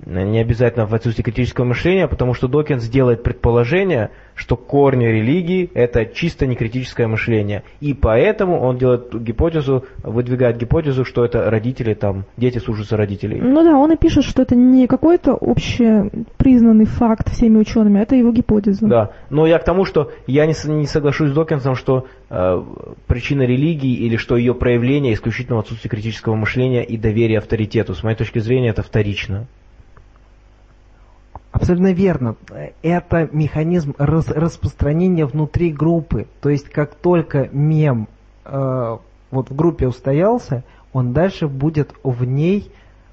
не 0.05 0.39
обязательно 0.39 0.85
в 0.85 0.93
отсутствии 0.93 1.23
критического 1.23 1.65
мышления, 1.65 2.07
потому 2.07 2.33
что 2.33 2.47
Докинс 2.47 2.87
делает 2.87 3.23
предположение, 3.23 4.11
что 4.35 4.55
корни 4.55 5.05
религии– 5.05 5.69
это 5.73 6.05
чисто 6.05 6.47
некритическое 6.47 7.07
мышление. 7.07 7.63
И 7.81 7.93
поэтому 7.93 8.59
он 8.61 8.77
делает 8.77 9.13
гипотезу, 9.13 9.85
выдвигает 10.03 10.57
гипотезу, 10.57 11.03
что 11.03 11.25
это 11.25 11.49
родители, 11.49 11.93
там, 11.93 12.25
дети 12.37 12.57
служатся 12.59 12.95
родителей. 12.95 13.41
Ну 13.41 13.63
да, 13.63 13.77
он 13.77 13.91
и 13.91 13.97
пишет, 13.97 14.23
что 14.23 14.41
это 14.41 14.55
не 14.55 14.87
какой-то 14.87 15.37
общепризнанный 15.39 16.85
факт 16.85 17.29
всеми 17.29 17.57
учеными, 17.57 17.99
а 17.99 18.03
это 18.03 18.15
его 18.15 18.31
гипотеза. 18.31 18.87
Да, 18.87 19.11
но 19.29 19.45
я 19.45 19.59
к 19.59 19.65
тому, 19.65 19.83
что 19.83 20.11
я 20.25 20.45
не, 20.45 20.53
не 20.69 20.85
соглашусь 20.85 21.31
с 21.31 21.33
Докинсом, 21.33 21.75
что 21.75 22.07
э, 22.29 22.63
причина 23.07 23.41
религии 23.41 23.93
или 23.93 24.15
что 24.15 24.37
ее 24.37 24.53
проявление 24.53 25.13
исключительно 25.13 25.57
в 25.57 25.59
отсутствии 25.59 25.89
критического 25.89 26.35
мышления 26.35 26.85
и 26.85 26.95
доверия 26.95 27.39
авторитету. 27.39 27.93
С 27.93 28.03
моей 28.03 28.15
точки 28.15 28.39
зрения 28.39 28.69
это 28.69 28.83
вторично. 28.83 29.47
Абсолютно 31.51 31.93
верно. 31.93 32.35
Это 32.81 33.27
механизм 33.31 33.95
рас- 33.97 34.29
распространения 34.29 35.25
внутри 35.25 35.71
группы. 35.71 36.27
То 36.41 36.49
есть, 36.49 36.69
как 36.69 36.95
только 36.95 37.49
мем 37.51 38.07
э, 38.45 38.97
вот 39.31 39.49
в 39.49 39.55
группе 39.55 39.87
устоялся, 39.87 40.63
он 40.93 41.13
дальше 41.13 41.47
будет 41.47 41.93
в 42.03 42.23
ней 42.23 42.71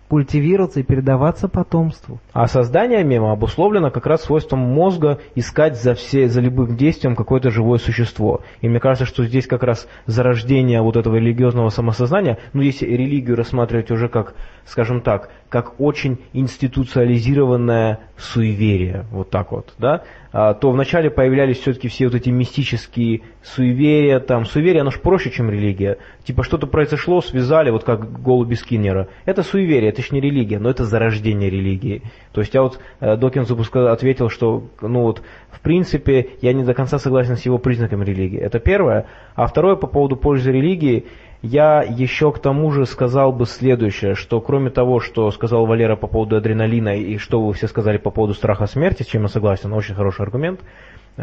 культивироваться 0.09 0.81
и 0.81 0.83
передаваться 0.83 1.49
потомству. 1.49 2.21
А 2.33 2.47
создание 2.47 3.03
мема 3.03 3.33
обусловлено 3.33 3.91
как 3.91 4.07
раз 4.07 4.23
свойством 4.23 4.61
мозга 4.61 5.19
искать 5.35 5.81
за, 5.81 5.95
все, 5.95 6.29
за 6.29 6.41
любым 6.41 6.77
действием 6.77 7.17
какое-то 7.17 7.51
живое 7.51 7.79
существо. 7.79 8.43
И 8.61 8.69
мне 8.69 8.79
кажется, 8.79 9.07
что 9.07 9.25
здесь 9.25 9.47
как 9.47 9.63
раз 9.63 9.89
зарождение 10.07 10.81
вот 10.81 10.97
этого 10.97 11.17
религиозного 11.17 11.71
самосознания, 11.71 12.39
ну 12.53 12.63
если 12.63 12.87
религию 12.87 13.37
рассматривать 13.37 13.91
уже 13.91 14.09
как, 14.09 14.35
скажем 14.65 15.01
так, 15.01 15.31
как 15.49 15.81
очень 15.81 16.19
институциализированное 16.33 18.01
суеверие, 18.17 19.07
вот 19.11 19.31
так 19.31 19.53
вот, 19.53 19.75
да, 19.79 20.03
а, 20.33 20.55
то 20.55 20.71
вначале 20.71 21.11
появлялись 21.11 21.59
все-таки 21.59 21.89
все 21.89 22.07
вот 22.07 22.15
эти 22.15 22.31
мистические 22.31 23.23
суеверия, 23.43 24.21
там, 24.21 24.45
суеверие, 24.45 24.83
оно 24.83 24.91
же 24.91 24.99
проще, 24.99 25.31
чем 25.31 25.51
религия. 25.51 25.99
Типа 26.25 26.43
что-то 26.43 26.67
произошло, 26.67 27.21
связали, 27.21 27.71
вот 27.71 27.85
как 27.85 28.21
голуби 28.21 28.55
Скиннера. 28.55 29.09
Это 29.25 29.43
суеверие, 29.43 29.91
это 29.91 30.03
ж 30.03 30.11
не 30.11 30.21
религия, 30.21 30.59
но 30.59 30.69
это 30.69 30.85
зарождение 30.85 31.49
религии. 31.49 32.03
То 32.33 32.41
есть 32.41 32.53
я 32.55 32.63
вот 32.63 32.79
э, 33.01 33.17
Докинс 33.17 33.49
выпуска 33.49 33.93
ответил, 33.93 34.29
что, 34.29 34.65
ну 34.83 35.03
вот, 35.03 35.23
в 35.51 35.61
принципе, 35.61 36.31
я 36.43 36.53
не 36.53 36.65
до 36.65 36.75
конца 36.75 36.99
согласен 36.99 37.37
с 37.37 37.47
его 37.47 37.59
признаками 37.59 38.05
религии. 38.05 38.39
Это 38.39 38.59
первое. 38.59 39.07
А 39.35 39.47
второе, 39.47 39.77
по 39.77 39.87
поводу 39.87 40.17
пользы 40.17 40.53
религии, 40.53 41.07
я 41.43 41.83
еще 41.83 42.33
к 42.33 42.39
тому 42.39 42.71
же 42.73 42.87
сказал 42.87 43.33
бы 43.33 43.47
следующее, 43.47 44.15
что 44.15 44.41
кроме 44.41 44.71
того, 44.71 45.01
что 45.01 45.31
сказал 45.31 45.67
Валера 45.67 45.97
по 45.97 46.07
поводу 46.07 46.37
адреналина 46.37 46.97
и 46.97 47.19
что 47.19 47.41
вы 47.41 47.53
все 47.53 47.69
сказали 47.69 47.99
по 47.99 48.11
поводу 48.11 48.35
страха 48.35 48.67
смерти, 48.67 49.03
с 49.03 49.07
чем 49.07 49.23
я 49.23 49.29
согласен, 49.29 49.73
очень 49.73 49.95
хороший 49.95 50.23
аргумент, 50.23 50.61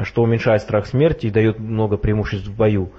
что 0.03 0.23
уменьшает 0.23 0.61
страх 0.61 0.85
смерти 0.85 1.27
и 1.27 1.31
дает 1.31 1.59
много 1.59 1.97
преимуществ 1.97 2.47
в 2.47 2.55
бою. 2.55 2.89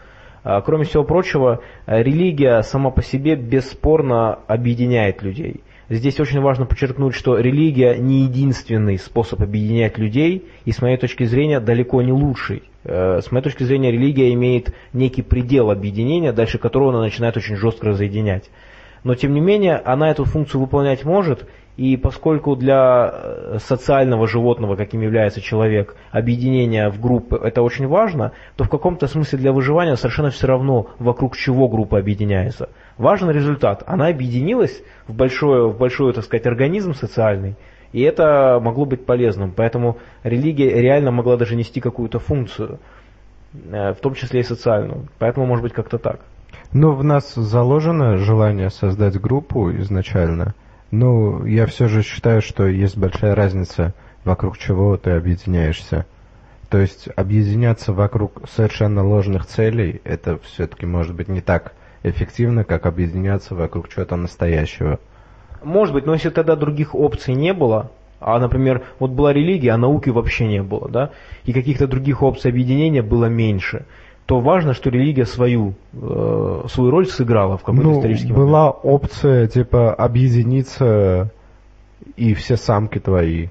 А, 0.42 0.60
Кроме 0.60 0.84
всего 0.84 1.04
прочего, 1.04 1.60
религия 1.86 2.62
сама 2.62 2.90
по 2.90 3.02
себе 3.02 3.36
бесспорно 3.36 4.34
объединяет 4.46 5.22
людей. 5.22 5.62
Здесь 5.90 6.18
очень 6.18 6.40
важно 6.40 6.64
подчеркнуть, 6.64 7.14
что 7.14 7.38
религия 7.38 7.96
не 7.96 8.22
единственный 8.22 8.98
способ 8.98 9.42
объединять 9.42 9.98
людей, 9.98 10.46
и 10.64 10.72
с 10.72 10.80
моей 10.80 10.96
точки 10.96 11.24
зрения 11.24 11.60
далеко 11.60 12.00
не 12.00 12.12
лучший. 12.12 12.62
Э, 12.84 13.20
С 13.20 13.30
моей 13.30 13.44
точки 13.44 13.64
зрения 13.64 13.90
религия 13.90 14.32
имеет 14.32 14.74
некий 14.94 15.22
предел 15.22 15.70
объединения, 15.70 16.32
дальше 16.32 16.58
которого 16.58 16.90
она 16.90 17.00
начинает 17.00 17.36
очень 17.36 17.56
жестко 17.56 17.88
разъединять. 17.88 18.50
Но 19.02 19.14
тем 19.14 19.34
не 19.34 19.40
менее, 19.40 19.76
она 19.76 20.10
эту 20.10 20.24
функцию 20.24 20.62
выполнять 20.62 21.04
может, 21.04 21.46
и 21.76 21.98
поскольку 21.98 22.56
для 22.56 23.10
э, 23.12 23.58
социального 23.60 24.26
животного, 24.26 24.76
каким 24.76 25.02
является 25.02 25.42
человек, 25.42 25.96
объединение 26.12 26.88
в 26.88 26.98
группы 26.98 27.38
это 27.42 27.60
очень 27.60 27.88
важно, 27.88 28.32
то 28.56 28.64
в 28.64 28.70
каком-то 28.70 29.06
смысле 29.06 29.38
для 29.38 29.52
выживания 29.52 29.96
совершенно 29.96 30.30
все 30.30 30.46
равно, 30.46 30.86
вокруг 30.98 31.36
чего 31.36 31.68
группа 31.68 31.98
объединяется. 31.98 32.70
Важен 32.96 33.30
результат. 33.30 33.82
Она 33.86 34.06
объединилась 34.06 34.82
в 35.08 35.14
большой, 35.14 35.68
в 35.68 35.76
большой, 35.76 36.12
так 36.12 36.24
сказать, 36.24 36.46
организм 36.46 36.94
социальный, 36.94 37.56
и 37.92 38.00
это 38.02 38.60
могло 38.62 38.84
быть 38.84 39.04
полезным. 39.04 39.52
Поэтому 39.52 39.98
религия 40.22 40.80
реально 40.80 41.10
могла 41.10 41.36
даже 41.36 41.56
нести 41.56 41.80
какую-то 41.80 42.18
функцию, 42.18 42.78
э, 43.52 43.92
в 43.92 43.96
том 43.96 44.14
числе 44.14 44.40
и 44.40 44.44
социальную. 44.44 45.08
Поэтому, 45.18 45.46
может 45.46 45.62
быть, 45.62 45.72
как-то 45.72 45.98
так. 45.98 46.20
Ну, 46.72 46.92
в 46.92 47.04
нас 47.04 47.34
заложено 47.34 48.16
желание 48.16 48.70
создать 48.70 49.20
группу 49.20 49.70
изначально. 49.72 50.54
Ну, 50.90 51.44
я 51.44 51.66
все 51.66 51.88
же 51.88 52.02
считаю, 52.02 52.42
что 52.42 52.66
есть 52.66 52.96
большая 52.96 53.34
разница, 53.34 53.94
вокруг 54.24 54.58
чего 54.58 54.96
ты 54.96 55.10
объединяешься. 55.10 56.06
То 56.70 56.78
есть 56.78 57.08
объединяться 57.14 57.92
вокруг 57.92 58.42
совершенно 58.48 59.04
ложных 59.06 59.46
целей, 59.46 60.00
это 60.04 60.38
все-таки 60.38 60.86
может 60.86 61.14
быть 61.14 61.28
не 61.28 61.40
так 61.40 61.72
эффективно, 62.04 62.62
как 62.64 62.86
объединяться 62.86 63.54
вокруг 63.54 63.88
чего-то 63.88 64.14
настоящего. 64.16 65.00
Может 65.62 65.94
быть, 65.94 66.06
но 66.06 66.12
если 66.12 66.30
тогда 66.30 66.54
других 66.54 66.94
опций 66.94 67.34
не 67.34 67.52
было, 67.52 67.90
а, 68.20 68.38
например, 68.38 68.84
вот 68.98 69.10
была 69.10 69.32
религия, 69.32 69.72
а 69.72 69.78
науки 69.78 70.10
вообще 70.10 70.46
не 70.46 70.62
было, 70.62 70.88
да, 70.88 71.10
и 71.44 71.52
каких-то 71.52 71.86
других 71.86 72.22
опций 72.22 72.50
объединения 72.50 73.02
было 73.02 73.26
меньше, 73.26 73.86
то 74.26 74.40
важно, 74.40 74.72
что 74.72 74.90
религия 74.90 75.26
свою, 75.26 75.74
э, 75.92 76.62
свою 76.68 76.90
роль 76.90 77.06
сыграла 77.06 77.56
в 77.58 77.62
какой-то 77.62 77.88
Ну, 77.88 77.96
исторический 77.98 78.32
момент. 78.32 78.46
была 78.48 78.70
опция, 78.70 79.46
типа, 79.48 79.92
объединиться 79.92 81.30
и 82.16 82.34
все 82.34 82.56
самки 82.56 82.98
твои. 82.98 83.48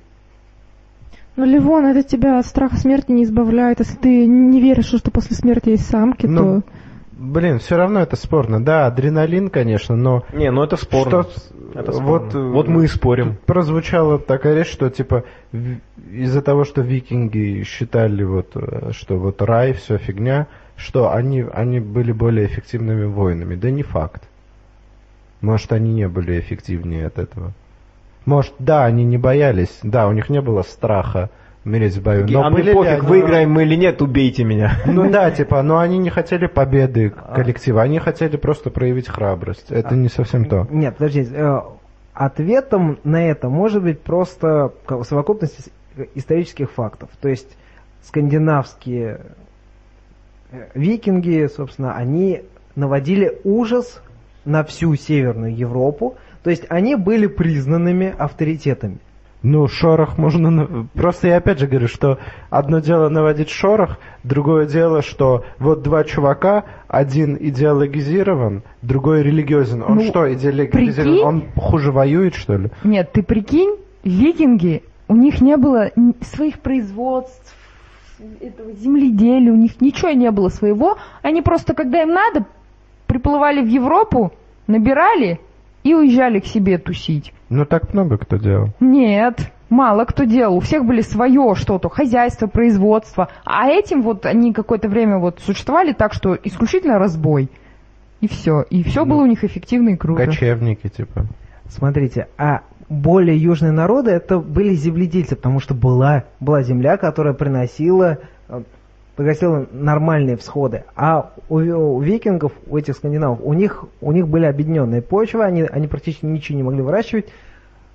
Ну, 1.36 1.46
Ливон, 1.46 1.86
это 1.86 2.04
тебя 2.08 2.38
от 2.40 2.46
страха 2.46 2.76
смерти 2.78 3.12
не 3.12 3.24
избавляет. 3.24 3.80
Если 3.80 3.98
ты 3.98 4.26
не 4.26 4.62
веришь, 4.62 4.86
что 4.86 5.10
после 5.12 5.36
смерти 5.36 5.70
есть 5.70 5.88
самки, 5.88 6.28
Ну, 6.28 6.62
то 6.62 6.68
блин, 7.18 7.60
все 7.60 7.78
равно 7.78 8.02
это 8.02 8.16
спорно. 8.16 8.64
Да, 8.64 8.86
адреналин, 8.88 9.50
конечно, 9.50 9.96
но 9.96 10.24
Не, 10.34 10.52
ну 10.52 10.64
это 10.64 10.78
спорно. 10.78 11.24
Что, 11.24 11.80
Это 11.80 11.92
вот, 11.92 12.30
спорно. 12.32 12.38
э, 12.50 12.52
вот 12.52 12.68
мы 12.68 12.84
и 12.86 12.88
спорим. 12.88 13.38
прозвучала 13.46 14.20
такая 14.20 14.56
речь, 14.56 14.72
что 14.72 14.90
типа 14.90 15.24
из-за 16.12 16.42
того, 16.42 16.64
что 16.64 16.82
викинги 16.82 17.64
считали 17.64 18.24
вот, 18.24 18.52
э, 18.56 18.92
что 18.94 19.18
вот 19.18 19.42
рай, 19.42 19.74
все 19.74 19.98
фигня, 19.98 20.48
что 20.76 21.12
они, 21.14 21.46
они 21.54 21.80
были 21.80 22.12
более 22.12 22.46
эффективными 22.48 23.06
воинами. 23.06 23.56
Да 23.56 23.70
не 23.72 23.84
факт. 23.84 24.24
Может, 25.42 25.74
они 25.74 25.94
не 25.94 26.08
были 26.08 26.40
эффективнее 26.40 27.08
от 27.08 27.20
этого. 27.20 27.52
Может, 28.26 28.54
да, 28.60 28.86
они 28.86 29.04
не 29.04 29.18
боялись, 29.18 29.80
да, 29.84 30.08
у 30.08 30.14
них 30.14 30.30
не 30.30 30.42
было 30.42 30.62
страха 30.62 31.30
умереть 31.66 31.96
в 31.98 32.02
бою. 32.04 32.26
Но 32.30 32.46
а 32.46 32.50
были 32.50 32.68
ли 32.70 32.74
пофиг, 32.74 32.92
они- 33.00 33.08
выиграем 33.08 33.52
мы 33.52 33.64
или 33.64 33.76
нет, 33.76 34.02
убейте 34.02 34.44
меня. 34.44 34.78
Ну 34.86 35.10
да, 35.10 35.32
типа, 35.32 35.62
но 35.62 35.80
они 35.80 35.98
не 35.98 36.10
хотели 36.10 36.48
победы 36.48 37.10
коллектива, 37.36 37.82
они 37.84 38.00
хотели 38.00 38.38
просто 38.38 38.70
проявить 38.70 39.08
храбрость. 39.08 39.72
Это 39.72 39.96
не 39.96 40.10
совсем 40.10 40.46
то. 40.46 40.68
Нет, 40.70 40.96
подождите. 40.98 41.32
э, 41.34 41.60
Ответом 42.14 43.00
на 43.04 43.26
это 43.28 43.50
может 43.50 43.82
быть 43.82 44.00
просто 44.02 44.72
совокупность 45.04 45.70
ис- 45.98 46.10
исторических 46.14 46.70
фактов. 46.72 47.10
То 47.20 47.28
есть 47.30 47.58
скандинавские 48.04 49.22
э, 50.52 50.68
викинги, 50.76 51.48
собственно, 51.48 51.96
они 51.96 52.44
наводили 52.76 53.40
ужас 53.44 54.02
на 54.46 54.64
всю 54.64 54.96
Северную 54.96 55.56
Европу. 55.56 56.16
То 56.44 56.50
есть 56.50 56.66
они 56.70 56.96
были 56.96 57.28
признанными 57.28 58.14
авторитетами. 58.18 58.98
Ну, 59.44 59.68
шорох 59.68 60.18
можно... 60.18 60.88
Просто 60.94 61.28
я 61.28 61.38
опять 61.38 61.60
же 61.60 61.68
говорю, 61.68 61.90
что 61.90 62.18
одно 62.50 62.80
дело 62.80 63.10
наводить 63.10 63.50
шорох, 63.50 64.00
другое 64.24 64.66
дело, 64.66 65.02
что 65.02 65.44
вот 65.60 65.84
два 65.84 66.06
чувака, 66.06 66.64
один 66.88 67.38
идеологизирован, 67.40 68.64
другой 68.82 69.22
религиозен. 69.22 69.84
Он 69.84 69.96
Ну, 69.96 70.04
что, 70.04 70.34
идеологизирован? 70.34 71.04
прикинь. 71.06 71.24
Он 71.26 71.44
хуже 71.58 71.92
воюет, 71.92 72.36
что 72.36 72.56
ли? 72.56 72.70
Нет, 72.86 73.12
ты 73.12 73.22
прикинь, 73.22 73.76
викинги, 74.04 74.82
у 75.10 75.16
них 75.16 75.42
не 75.42 75.58
было 75.58 75.92
своих 76.22 76.60
производств, 76.60 77.56
этого 78.40 78.72
земледелия, 78.74 79.52
у 79.52 79.58
них 79.58 79.82
ничего 79.82 80.12
не 80.12 80.32
было 80.32 80.50
своего. 80.50 80.98
Они 81.22 81.42
просто, 81.42 81.74
когда 81.74 82.02
им 82.02 82.10
надо, 82.10 82.46
приплывали 83.08 83.62
в 83.62 83.68
Европу, 83.68 84.32
набирали 84.68 85.40
и 85.84 85.94
уезжали 85.94 86.40
к 86.40 86.46
себе 86.46 86.78
тусить. 86.78 87.34
Ну, 87.54 87.66
так 87.66 87.94
много 87.94 88.18
кто 88.18 88.38
делал. 88.38 88.70
Нет, 88.80 89.52
мало 89.70 90.06
кто 90.06 90.24
делал. 90.24 90.58
У 90.58 90.60
всех 90.60 90.86
были 90.86 91.02
свое 91.02 91.54
что-то, 91.56 91.90
хозяйство, 91.90 92.48
производство. 92.48 93.30
А 93.46 93.68
этим 93.68 94.02
вот 94.02 94.26
они 94.26 94.54
какое-то 94.54 94.90
время 94.90 95.20
вот 95.20 95.40
существовали 95.40 95.94
так, 95.94 96.14
что 96.14 96.38
исключительно 96.44 97.00
разбой. 97.00 97.50
И 98.22 98.28
все. 98.28 98.62
И 98.70 98.84
все 98.84 99.06
было 99.06 99.24
у 99.24 99.26
них 99.26 99.44
эффективно 99.44 99.90
и 99.90 99.96
круто. 99.98 100.26
Кочевники, 100.26 100.88
типа. 100.88 101.26
Смотрите, 101.68 102.28
а 102.38 102.62
более 102.90 103.38
южные 103.38 103.72
народы 103.72 104.12
это 104.12 104.40
были 104.40 104.74
земледельцы, 104.74 105.36
потому 105.36 105.60
что 105.60 105.74
была, 105.74 106.26
была 106.40 106.62
земля, 106.64 106.98
которая 106.98 107.34
приносила, 107.34 108.20
э, 108.48 108.62
приносила 109.16 109.66
нормальные 109.72 110.38
всходы. 110.38 110.84
А 110.96 111.32
у, 111.50 111.58
у 111.58 112.02
викингов, 112.02 112.52
у 112.68 112.78
этих 112.78 112.96
скандинавов, 112.96 113.40
у 113.42 113.54
них, 113.54 113.86
у 114.02 114.12
них 114.12 114.28
были 114.28 114.46
объединенные 114.46 115.02
почвы, 115.02 115.44
они, 115.44 115.64
они 115.64 115.88
практически 115.88 116.26
ничего 116.26 116.58
не 116.58 116.64
могли 116.64 116.82
выращивать, 116.82 117.26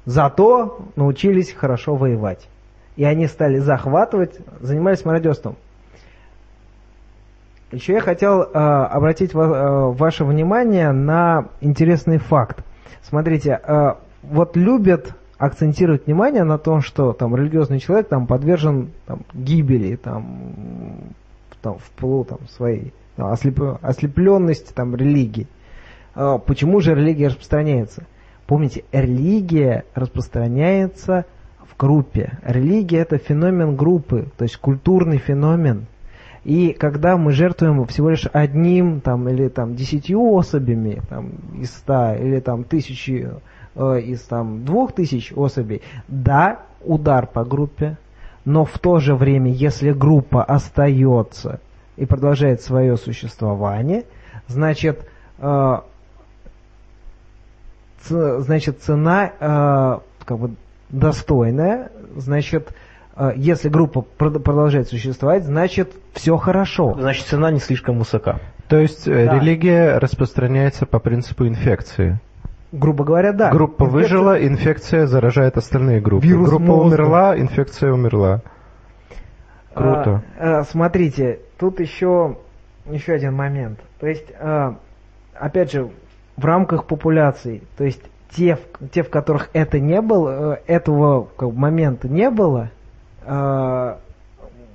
зато 0.09 0.78
научились 0.97 1.52
хорошо 1.52 1.94
воевать. 1.94 2.48
И 2.97 3.05
они 3.05 3.26
стали 3.26 3.59
захватывать, 3.59 4.39
занимались 4.59 5.05
мародерством. 5.05 5.56
Еще 7.72 7.93
я 7.93 8.01
хотел 8.01 8.40
э, 8.43 8.47
обратить 8.47 9.35
ва- 9.35 9.43
э, 9.43 9.93
ваше 9.93 10.24
внимание 10.24 10.93
на 10.93 11.48
интересный 11.60 12.16
факт. 12.16 12.64
Смотрите, 13.02 13.60
э, 13.62 13.94
вот 14.22 14.56
любят 14.56 15.12
акцентировать 15.36 16.06
внимание 16.06 16.44
на 16.44 16.56
том, 16.56 16.80
что 16.80 17.12
там 17.12 17.36
религиозный 17.36 17.78
человек 17.78 18.09
там 18.09 18.26
подвержен 18.26 18.89
там, 19.06 19.20
гибели, 19.35 19.97
там, 19.97 21.05
там, 21.60 21.76
в 21.76 21.90
пылу 21.90 22.24
там, 22.24 22.39
своей 22.48 22.94
там, 23.16 23.30
ослеп- 23.30 23.78
ослепленности 23.82 24.72
там, 24.72 24.97
религии. 24.97 25.47
Э, 26.16 26.39
почему 26.44 26.80
же 26.80 26.94
религия 26.94 27.26
распространяется? 27.28 28.05
Помните, 28.48 28.84
религия 28.92 29.84
распространяется 29.94 31.26
в 31.70 31.76
группе. 31.76 32.38
Религия 32.42 33.00
это 33.00 33.18
феномен 33.18 33.76
группы, 33.76 34.28
то 34.38 34.44
есть 34.44 34.56
культурный 34.56 35.18
феномен. 35.18 35.84
И 36.44 36.72
когда 36.72 37.18
мы 37.18 37.32
жертвуем 37.32 37.86
всего 37.86 38.08
лишь 38.08 38.26
одним 38.32 39.02
там, 39.02 39.28
или 39.28 39.48
там, 39.48 39.74
десятью 39.74 40.34
особями 40.34 41.02
там, 41.10 41.32
из 41.60 41.72
ста, 41.72 42.16
или 42.16 42.40
там, 42.40 42.64
тысячи 42.64 43.28
э, 43.74 44.00
из 44.00 44.22
там, 44.22 44.64
двух 44.64 44.92
тысяч 44.92 45.30
особей, 45.36 45.82
да, 46.08 46.60
удар 46.82 47.26
по 47.26 47.44
группе, 47.44 47.98
но 48.46 48.64
в 48.64 48.78
то 48.78 48.98
же 48.98 49.14
время, 49.14 49.52
если 49.52 49.92
группа 49.92 50.42
остается 50.42 51.60
и 51.98 52.06
продолжает 52.06 52.62
свое 52.62 52.96
существование, 52.96 54.04
значит, 54.46 55.06
э, 55.36 55.80
значит 58.06 58.80
цена 58.82 59.32
э, 59.40 59.98
как 60.24 60.38
бы 60.38 60.50
достойная, 60.90 61.90
значит, 62.16 62.72
э, 63.16 63.32
если 63.36 63.68
группа 63.68 64.04
прод- 64.18 64.38
продолжает 64.40 64.88
существовать, 64.88 65.44
значит 65.44 65.92
все 66.14 66.36
хорошо. 66.36 66.96
Значит, 66.98 67.26
цена 67.26 67.50
не 67.50 67.60
слишком 67.60 67.98
высока. 67.98 68.38
То 68.68 68.78
есть 68.78 69.06
э, 69.08 69.26
Да. 69.26 69.38
религия 69.38 69.98
распространяется 69.98 70.86
по 70.86 70.98
принципу 70.98 71.46
инфекции. 71.46 72.18
Грубо 72.70 73.04
говоря, 73.04 73.32
да. 73.32 73.50
Группа 73.50 73.84
Инфекция- 73.84 73.92
выжила, 73.92 74.46
инфекция 74.46 75.06
заражает 75.06 75.56
остальные 75.56 76.00
группы. 76.02 76.26
Вирус 76.26 76.50
Группа 76.50 76.64
мозга. 76.64 76.86
умерла, 76.94 77.38
инфекция 77.38 77.92
умерла. 77.92 78.42
Круто. 79.74 80.22
А, 80.38 80.58
а, 80.58 80.64
смотрите, 80.64 81.40
тут 81.58 81.80
еще, 81.80 82.36
еще 82.90 83.12
один 83.12 83.34
момент. 83.34 83.78
То 84.00 84.06
есть, 84.06 84.26
а, 84.40 84.76
опять 85.34 85.72
же, 85.72 85.88
в 86.39 86.44
рамках 86.44 86.86
популяций, 86.86 87.62
то 87.77 87.85
есть 87.85 88.01
те, 88.31 88.56
в- 88.56 88.89
те, 88.89 89.02
в 89.02 89.10
которых 89.10 89.51
это 89.52 89.81
не 89.81 90.01
было, 90.01 90.55
э, 90.55 90.73
этого 90.73 91.28
как 91.36 91.52
момента 91.52 92.09
не 92.09 92.31
было, 92.31 92.70
а, 93.27 93.98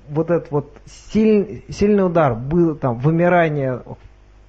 вот 0.10 0.30
этот 0.30 0.52
вот 0.52 0.72
силь- 0.86 1.64
сильный 1.70 2.06
удар 2.06 2.36
был 2.36 2.76
там 2.76 3.00
вымирание 3.00 3.82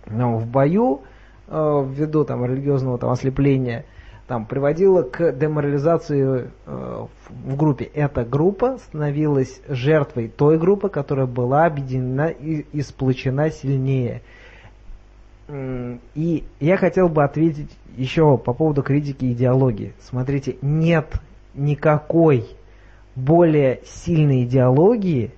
ну, 0.07 0.37
в 0.37 0.47
бою 0.47 1.03
э, 1.49 1.87
ввиду 1.89 2.25
там 2.25 2.45
религиозного 2.45 2.99
там 2.99 3.11
ослепления 3.11 3.85
там 4.27 4.47
приводило 4.47 5.03
к 5.03 5.33
деморализации 5.33 6.51
э, 6.67 7.07
в, 7.27 7.53
в 7.53 7.57
группе. 7.57 7.85
Эта 7.85 8.25
группа 8.25 8.79
становилась 8.79 9.61
жертвой 9.69 10.29
той 10.29 10.59
группы, 10.59 10.89
которая 10.89 11.27
была 11.27 11.67
объединена 11.67 12.29
и, 12.29 12.65
и 12.73 12.81
сплочена 12.81 13.51
сильнее. 13.51 14.23
И 15.49 16.45
я 16.61 16.77
хотел 16.77 17.09
бы 17.09 17.23
ответить 17.23 17.71
еще 17.97 18.39
по 18.39 18.53
поводу 18.55 18.83
критики 18.83 19.33
идеологии. 19.33 19.93
Смотрите, 20.01 20.57
нет 20.63 21.21
никакой 21.55 22.47
более 23.15 23.81
сильной 23.85 24.45
идеологии, 24.45 25.33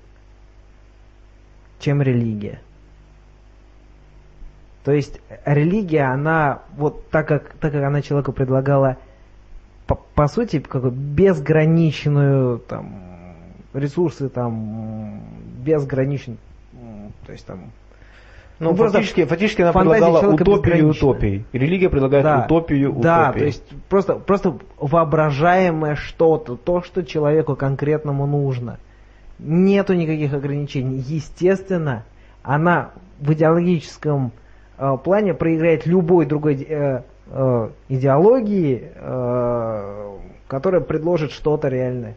чем 1.80 2.02
религия. 2.02 2.60
То 4.84 4.92
есть 4.92 5.20
религия, 5.44 6.04
она 6.04 6.62
вот 6.76 7.10
так 7.10 7.26
как, 7.26 7.54
так 7.54 7.72
как 7.72 7.82
она 7.82 8.02
человеку 8.02 8.32
предлагала 8.32 8.96
по, 9.88 9.96
по 9.96 10.28
сути 10.28 10.60
как 10.60 10.92
безграничную 10.92 12.60
там 12.60 13.34
ресурсы 13.74 14.28
там 14.28 15.20
безграничный, 15.64 16.38
м, 16.72 17.12
то 17.26 17.32
есть 17.32 17.44
там 17.44 17.72
Ну, 18.58 18.70
Ну, 18.70 18.76
просто 18.76 18.98
фактически, 18.98 19.24
фактически 19.26 19.62
она 19.62 19.72
предлагала 19.72 20.32
утопию 20.32 20.88
утопий. 20.90 21.44
Религия 21.52 21.90
предлагает 21.90 22.24
Да. 22.24 22.44
утопию 22.44 22.92
Да, 22.94 23.24
утопий. 23.24 23.40
то 23.40 23.46
есть 23.46 23.62
просто, 23.88 24.14
просто 24.14 24.56
воображаемое 24.78 25.94
что-то, 25.94 26.56
то, 26.56 26.80
что 26.82 27.04
человеку 27.04 27.54
конкретному 27.54 28.26
нужно. 28.26 28.78
Нету 29.38 29.92
никаких 29.92 30.32
ограничений. 30.32 31.04
Естественно, 31.06 32.04
она 32.42 32.92
в 33.20 33.32
идеологическом 33.34 34.32
э, 34.78 34.96
плане 35.04 35.34
проиграет 35.34 35.86
любой 35.86 36.24
другой 36.24 36.54
э, 36.66 37.02
э, 37.26 37.68
идеологии, 37.90 38.90
э, 38.94 40.16
которая 40.48 40.80
предложит 40.80 41.32
что-то 41.32 41.68
реальное. 41.68 42.16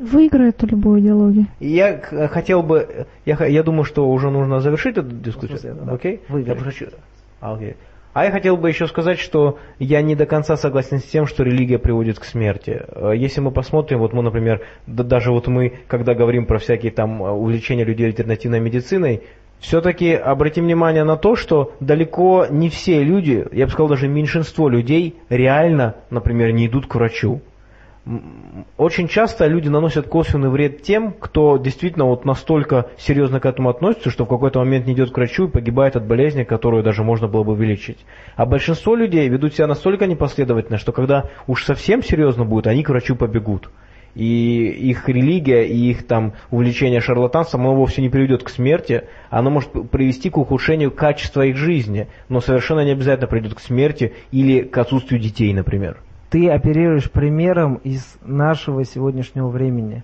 Выиграет 0.00 0.62
любую 0.62 1.00
идеологию. 1.00 1.46
Я 1.60 1.98
хотел 2.28 2.62
бы, 2.62 3.06
я, 3.24 3.44
я 3.46 3.62
думаю, 3.62 3.84
что 3.84 4.08
уже 4.10 4.30
нужно 4.30 4.60
завершить 4.60 4.96
эту 4.96 5.08
дискуссию. 5.10 5.58
Смысле, 5.58 5.74
да. 5.84 5.92
Окей? 5.92 6.20
Выиграть. 6.28 6.58
Я 6.58 6.64
хочу- 6.64 6.86
а, 7.40 7.54
окей. 7.54 7.74
А 8.12 8.24
я 8.24 8.30
хотел 8.30 8.56
бы 8.56 8.68
еще 8.68 8.86
сказать, 8.86 9.18
что 9.18 9.58
я 9.80 10.00
не 10.00 10.14
до 10.14 10.24
конца 10.26 10.56
согласен 10.56 10.98
с 11.00 11.02
тем, 11.04 11.26
что 11.26 11.42
религия 11.42 11.78
приводит 11.78 12.18
к 12.20 12.24
смерти. 12.24 12.82
Э, 12.88 13.12
Если 13.16 13.40
мы 13.40 13.50
посмотрим, 13.50 13.98
вот 13.98 14.12
мы, 14.12 14.22
например, 14.22 14.60
да- 14.86 15.02
даже 15.02 15.32
вот 15.32 15.48
мы, 15.48 15.72
когда 15.88 16.14
говорим 16.14 16.46
про 16.46 16.58
всякие 16.58 16.92
там 16.92 17.22
э, 17.22 17.30
увлечения 17.30 17.82
людей 17.84 18.06
альтернативной 18.06 18.60
медициной, 18.60 19.22
все-таки 19.58 20.12
обратим 20.12 20.64
внимание 20.64 21.02
на 21.04 21.16
то, 21.16 21.34
что 21.34 21.72
далеко 21.80 22.46
не 22.50 22.68
все 22.68 23.02
люди, 23.02 23.46
я 23.52 23.64
бы 23.66 23.72
сказал 23.72 23.88
даже 23.88 24.06
меньшинство 24.06 24.68
людей, 24.68 25.16
реально, 25.28 25.96
например, 26.10 26.52
не 26.52 26.66
идут 26.66 26.86
к 26.86 26.94
врачу. 26.94 27.40
Очень 28.76 29.08
часто 29.08 29.46
люди 29.46 29.68
наносят 29.68 30.08
косвенный 30.08 30.50
вред 30.50 30.82
тем, 30.82 31.14
кто 31.18 31.56
действительно 31.56 32.04
вот 32.04 32.26
настолько 32.26 32.90
серьезно 32.98 33.40
к 33.40 33.46
этому 33.46 33.70
относится, 33.70 34.10
что 34.10 34.26
в 34.26 34.28
какой-то 34.28 34.58
момент 34.58 34.86
не 34.86 34.92
идет 34.92 35.10
к 35.10 35.16
врачу 35.16 35.46
и 35.46 35.50
погибает 35.50 35.96
от 35.96 36.06
болезни, 36.06 36.44
которую 36.44 36.82
даже 36.82 37.02
можно 37.02 37.28
было 37.28 37.44
бы 37.44 37.54
вылечить. 37.54 38.04
А 38.36 38.44
большинство 38.44 38.94
людей 38.94 39.26
ведут 39.28 39.54
себя 39.54 39.66
настолько 39.66 40.06
непоследовательно, 40.06 40.76
что 40.76 40.92
когда 40.92 41.30
уж 41.46 41.64
совсем 41.64 42.02
серьезно 42.02 42.44
будет, 42.44 42.66
они 42.66 42.82
к 42.82 42.90
врачу 42.90 43.16
побегут. 43.16 43.70
И 44.14 44.66
их 44.68 45.08
религия, 45.08 45.66
и 45.66 45.90
их 45.90 46.06
там 46.06 46.34
увлечение 46.50 47.00
шарлатанством, 47.00 47.62
оно 47.62 47.74
вовсе 47.74 48.02
не 48.02 48.10
приведет 48.10 48.42
к 48.42 48.50
смерти, 48.50 49.04
оно 49.30 49.48
может 49.48 49.70
привести 49.90 50.28
к 50.28 50.36
ухудшению 50.36 50.90
качества 50.90 51.46
их 51.46 51.56
жизни, 51.56 52.08
но 52.28 52.40
совершенно 52.40 52.84
не 52.84 52.92
обязательно 52.92 53.28
приведет 53.28 53.54
к 53.54 53.60
смерти 53.60 54.12
или 54.30 54.60
к 54.60 54.76
отсутствию 54.76 55.20
детей, 55.20 55.52
например. 55.54 55.96
Ты 56.34 56.50
оперируешь 56.50 57.08
примером 57.12 57.76
из 57.84 58.16
нашего 58.24 58.84
сегодняшнего 58.84 59.46
времени. 59.46 60.02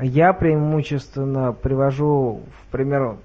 Я 0.00 0.32
преимущественно 0.32 1.52
привожу 1.52 2.40
в 2.58 2.72
пример, 2.72 3.16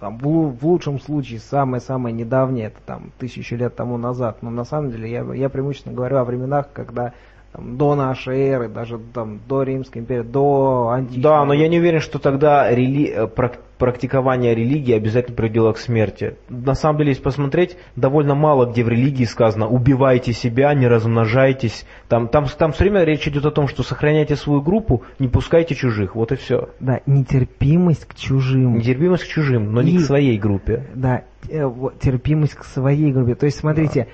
там, 0.00 0.18
в, 0.18 0.26
лу- 0.26 0.58
в 0.60 0.66
лучшем 0.66 0.98
случае, 0.98 1.38
самое-самое 1.38 2.12
недавнее, 2.12 2.66
это 2.66 2.78
там 2.84 3.12
тысячу 3.20 3.54
лет 3.54 3.76
тому 3.76 3.96
назад, 3.96 4.38
но 4.42 4.50
на 4.50 4.64
самом 4.64 4.90
деле 4.90 5.08
я, 5.08 5.22
я 5.34 5.48
преимущественно 5.48 5.94
говорю 5.94 6.16
о 6.16 6.24
временах, 6.24 6.66
когда 6.72 7.12
там, 7.52 7.76
до 7.76 7.94
нашей 7.94 8.40
эры, 8.40 8.68
даже 8.68 8.98
там, 8.98 9.38
до 9.48 9.62
Римской 9.62 10.02
империи, 10.02 10.22
до 10.22 10.88
античной. 10.88 11.22
Да, 11.22 11.44
но 11.44 11.52
я 11.52 11.68
не 11.68 11.78
уверен, 11.78 12.00
что 12.00 12.18
тогда 12.18 12.72
рели- 12.72 13.12
э, 13.14 13.28
практикование 13.78 14.54
религии 14.54 14.94
обязательно 14.94 15.36
приводило 15.36 15.72
к 15.72 15.78
смерти. 15.78 16.36
На 16.48 16.74
самом 16.74 16.98
деле, 16.98 17.10
если 17.10 17.22
посмотреть, 17.22 17.76
довольно 17.96 18.34
мало 18.34 18.66
где 18.66 18.84
в 18.84 18.88
религии 18.88 19.24
сказано 19.24 19.68
«убивайте 19.68 20.32
себя, 20.32 20.72
не 20.74 20.86
размножайтесь». 20.86 21.86
Там, 22.08 22.28
там, 22.28 22.46
там 22.46 22.72
все 22.72 22.84
время 22.84 23.04
речь 23.04 23.26
идет 23.26 23.44
о 23.46 23.50
том, 23.50 23.68
что 23.68 23.82
сохраняйте 23.82 24.36
свою 24.36 24.60
группу, 24.62 25.02
не 25.18 25.28
пускайте 25.28 25.74
чужих, 25.74 26.14
вот 26.14 26.32
и 26.32 26.36
все. 26.36 26.70
Да, 26.80 27.00
нетерпимость 27.06 28.06
к 28.06 28.14
чужим. 28.14 28.76
Нетерпимость 28.76 29.24
к 29.24 29.26
чужим, 29.26 29.72
но 29.72 29.82
не 29.82 29.92
И- 29.92 29.98
к 29.98 30.00
своей 30.02 30.38
группе. 30.38 30.86
Да, 30.94 31.22
э, 31.48 31.70
терпимость 32.00 32.54
к 32.54 32.64
своей 32.64 33.12
группе. 33.12 33.34
То 33.34 33.46
есть, 33.46 33.58
смотрите, 33.58 34.08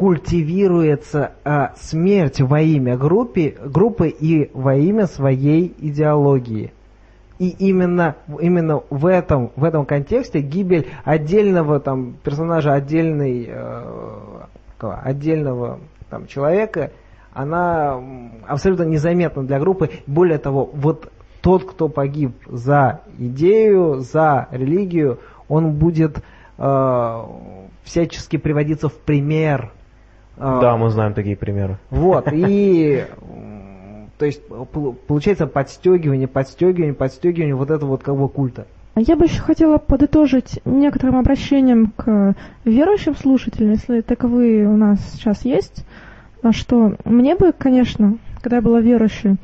культивируется 0.00 1.32
а, 1.44 1.74
смерть 1.76 2.40
во 2.40 2.60
имя 2.62 2.96
группе, 2.96 3.54
группы 3.62 4.08
и 4.08 4.50
во 4.54 4.74
имя 4.74 5.06
своей 5.06 5.74
идеологии. 5.78 6.72
И 7.40 7.48
именно, 7.48 8.16
именно 8.38 8.82
в, 8.90 9.06
этом, 9.06 9.50
в 9.56 9.64
этом 9.64 9.86
контексте 9.86 10.42
гибель 10.42 10.88
отдельного 11.04 11.80
там, 11.80 12.16
персонажа, 12.22 12.74
отдельной, 12.74 13.48
э, 13.48 14.40
отдельного 14.78 15.80
там, 16.10 16.26
человека, 16.26 16.90
она 17.32 17.98
абсолютно 18.46 18.82
незаметна 18.82 19.42
для 19.42 19.58
группы. 19.58 19.88
Более 20.06 20.36
того, 20.36 20.68
вот 20.74 21.10
тот, 21.40 21.64
кто 21.64 21.88
погиб 21.88 22.32
за 22.46 23.00
идею, 23.18 24.00
за 24.00 24.48
религию, 24.50 25.18
он 25.48 25.72
будет 25.72 26.22
э, 26.58 27.22
всячески 27.84 28.36
приводиться 28.36 28.90
в 28.90 28.94
пример. 28.98 29.72
Э, 30.36 30.58
Да, 30.60 30.76
мы 30.76 30.90
знаем 30.90 31.14
такие 31.14 31.38
примеры. 31.38 31.78
Вот, 31.88 32.28
и 32.30 33.06
то 34.20 34.26
есть 34.26 34.42
пол- 34.46 34.92
получается 34.92 35.46
подстегивание, 35.46 36.28
подстегивание, 36.28 36.92
подстегивание 36.92 37.54
вот 37.54 37.70
этого 37.70 37.92
вот 37.92 38.02
как 38.02 38.14
бы 38.18 38.28
культа. 38.28 38.66
Я 38.94 39.16
бы 39.16 39.24
еще 39.24 39.40
хотела 39.40 39.78
подытожить 39.78 40.60
некоторым 40.66 41.16
обращением 41.16 41.94
к 41.96 42.34
верующим 42.66 43.16
слушателям, 43.16 43.70
если 43.70 44.02
таковые 44.02 44.68
у 44.68 44.76
нас 44.76 44.98
сейчас 45.14 45.46
есть, 45.46 45.86
а 46.42 46.52
что 46.52 46.96
мне 47.06 47.34
бы, 47.34 47.52
конечно, 47.56 48.18
когда 48.42 48.56
я 48.56 48.62
была 48.62 48.80
верующей, 48.80 49.36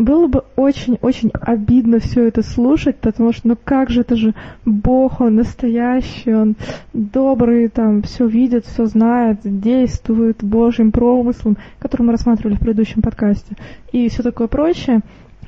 было 0.00 0.26
бы 0.26 0.44
очень-очень 0.56 1.30
обидно 1.40 1.98
все 1.98 2.26
это 2.26 2.42
слушать, 2.42 2.96
потому 2.96 3.32
что, 3.32 3.48
ну 3.48 3.56
как 3.62 3.90
же, 3.90 4.00
это 4.00 4.16
же 4.16 4.34
Бог, 4.64 5.20
Он 5.20 5.36
настоящий, 5.36 6.34
Он 6.34 6.56
добрый, 6.92 7.68
там, 7.68 8.02
все 8.02 8.26
видит, 8.26 8.64
все 8.64 8.86
знает, 8.86 9.40
действует 9.44 10.42
Божьим 10.42 10.90
промыслом, 10.90 11.58
который 11.78 12.02
мы 12.02 12.12
рассматривали 12.12 12.54
в 12.54 12.60
предыдущем 12.60 13.02
подкасте, 13.02 13.56
и 13.92 14.08
все 14.08 14.22
такое 14.22 14.48
прочее. 14.48 15.02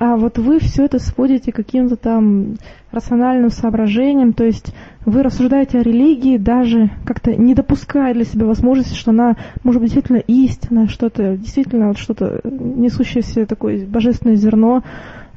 А 0.05 0.17
вот 0.17 0.37
вы 0.37 0.59
все 0.59 0.83
это 0.83 0.99
сводите 0.99 1.53
к 1.53 1.55
каким-то 1.55 1.95
там 1.95 2.57
рациональным 2.91 3.49
соображениям, 3.49 4.33
то 4.33 4.43
есть 4.43 4.75
вы 5.05 5.23
рассуждаете 5.23 5.79
о 5.79 5.81
религии, 5.81 6.37
даже 6.37 6.89
как-то 7.05 7.33
не 7.33 7.55
допуская 7.55 8.13
для 8.13 8.25
себя 8.25 8.45
возможности, 8.45 8.95
что 8.95 9.11
она 9.11 9.37
может 9.63 9.81
быть 9.81 9.91
действительно 9.91 10.17
истина, 10.17 10.89
что-то 10.89 11.37
действительно 11.37 11.87
вот 11.87 11.97
что-то 11.99 12.41
несущее 12.43 13.23
в 13.23 13.27
себе 13.27 13.45
такое 13.45 13.85
божественное 13.85 14.35
зерно. 14.35 14.83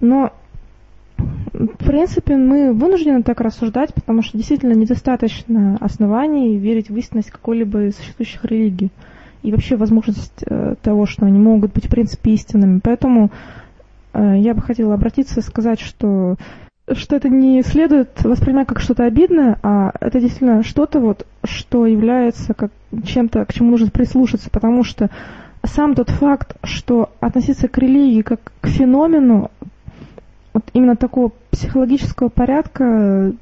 Но 0.00 0.32
в 1.16 1.84
принципе, 1.84 2.36
мы 2.36 2.72
вынуждены 2.72 3.22
так 3.22 3.40
рассуждать, 3.40 3.94
потому 3.94 4.22
что 4.22 4.36
действительно 4.36 4.72
недостаточно 4.72 5.76
оснований 5.80 6.58
верить 6.58 6.90
в 6.90 6.96
истинность 6.96 7.30
какой-либо 7.30 7.84
из 7.84 7.96
существующих 7.98 8.44
религий. 8.44 8.90
И 9.44 9.52
вообще 9.52 9.76
возможность 9.76 10.42
э, 10.44 10.74
того, 10.82 11.06
что 11.06 11.24
они 11.24 11.38
могут 11.38 11.72
быть 11.72 11.86
в 11.86 11.88
принципе 11.88 12.32
истинными. 12.32 12.80
Поэтому 12.82 13.26
э, 13.26 13.30
я 14.16 14.54
бы 14.54 14.62
хотела 14.62 14.94
обратиться 14.94 15.40
и 15.40 15.42
сказать, 15.42 15.80
что 15.80 16.36
что 16.92 17.16
это 17.16 17.28
не 17.28 17.62
следует 17.62 18.22
воспринимать 18.22 18.68
как 18.68 18.78
что-то 18.80 19.04
обидное, 19.04 19.58
а 19.62 19.92
это 20.00 20.20
действительно 20.20 20.62
что-то 20.62 21.00
вот, 21.00 21.26
что 21.42 21.84
является 21.84 22.54
как 22.54 22.70
чем-то, 23.04 23.44
к 23.44 23.52
чему 23.52 23.72
нужно 23.72 23.90
прислушаться, 23.90 24.50
потому 24.50 24.84
что 24.84 25.10
сам 25.64 25.94
тот 25.94 26.10
факт, 26.10 26.56
что 26.62 27.10
относиться 27.18 27.66
к 27.66 27.76
религии 27.78 28.22
как 28.22 28.52
к 28.60 28.68
феномену, 28.68 29.50
вот 30.54 30.64
именно 30.72 30.94
такого 30.94 31.32
психологического 31.50 32.28
порядка, 32.28 33.32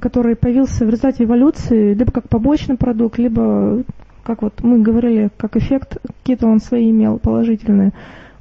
который 0.00 0.36
появился 0.36 0.84
в 0.84 0.90
результате 0.90 1.24
эволюции, 1.24 1.94
либо 1.94 2.12
как 2.12 2.28
побочный 2.28 2.76
продукт, 2.76 3.18
либо, 3.18 3.82
как 4.22 4.42
вот 4.42 4.62
мы 4.62 4.80
говорили, 4.80 5.30
как 5.38 5.56
эффект, 5.56 5.96
какие-то 6.06 6.46
он 6.46 6.60
свои 6.60 6.90
имел 6.90 7.18
положительные. 7.18 7.92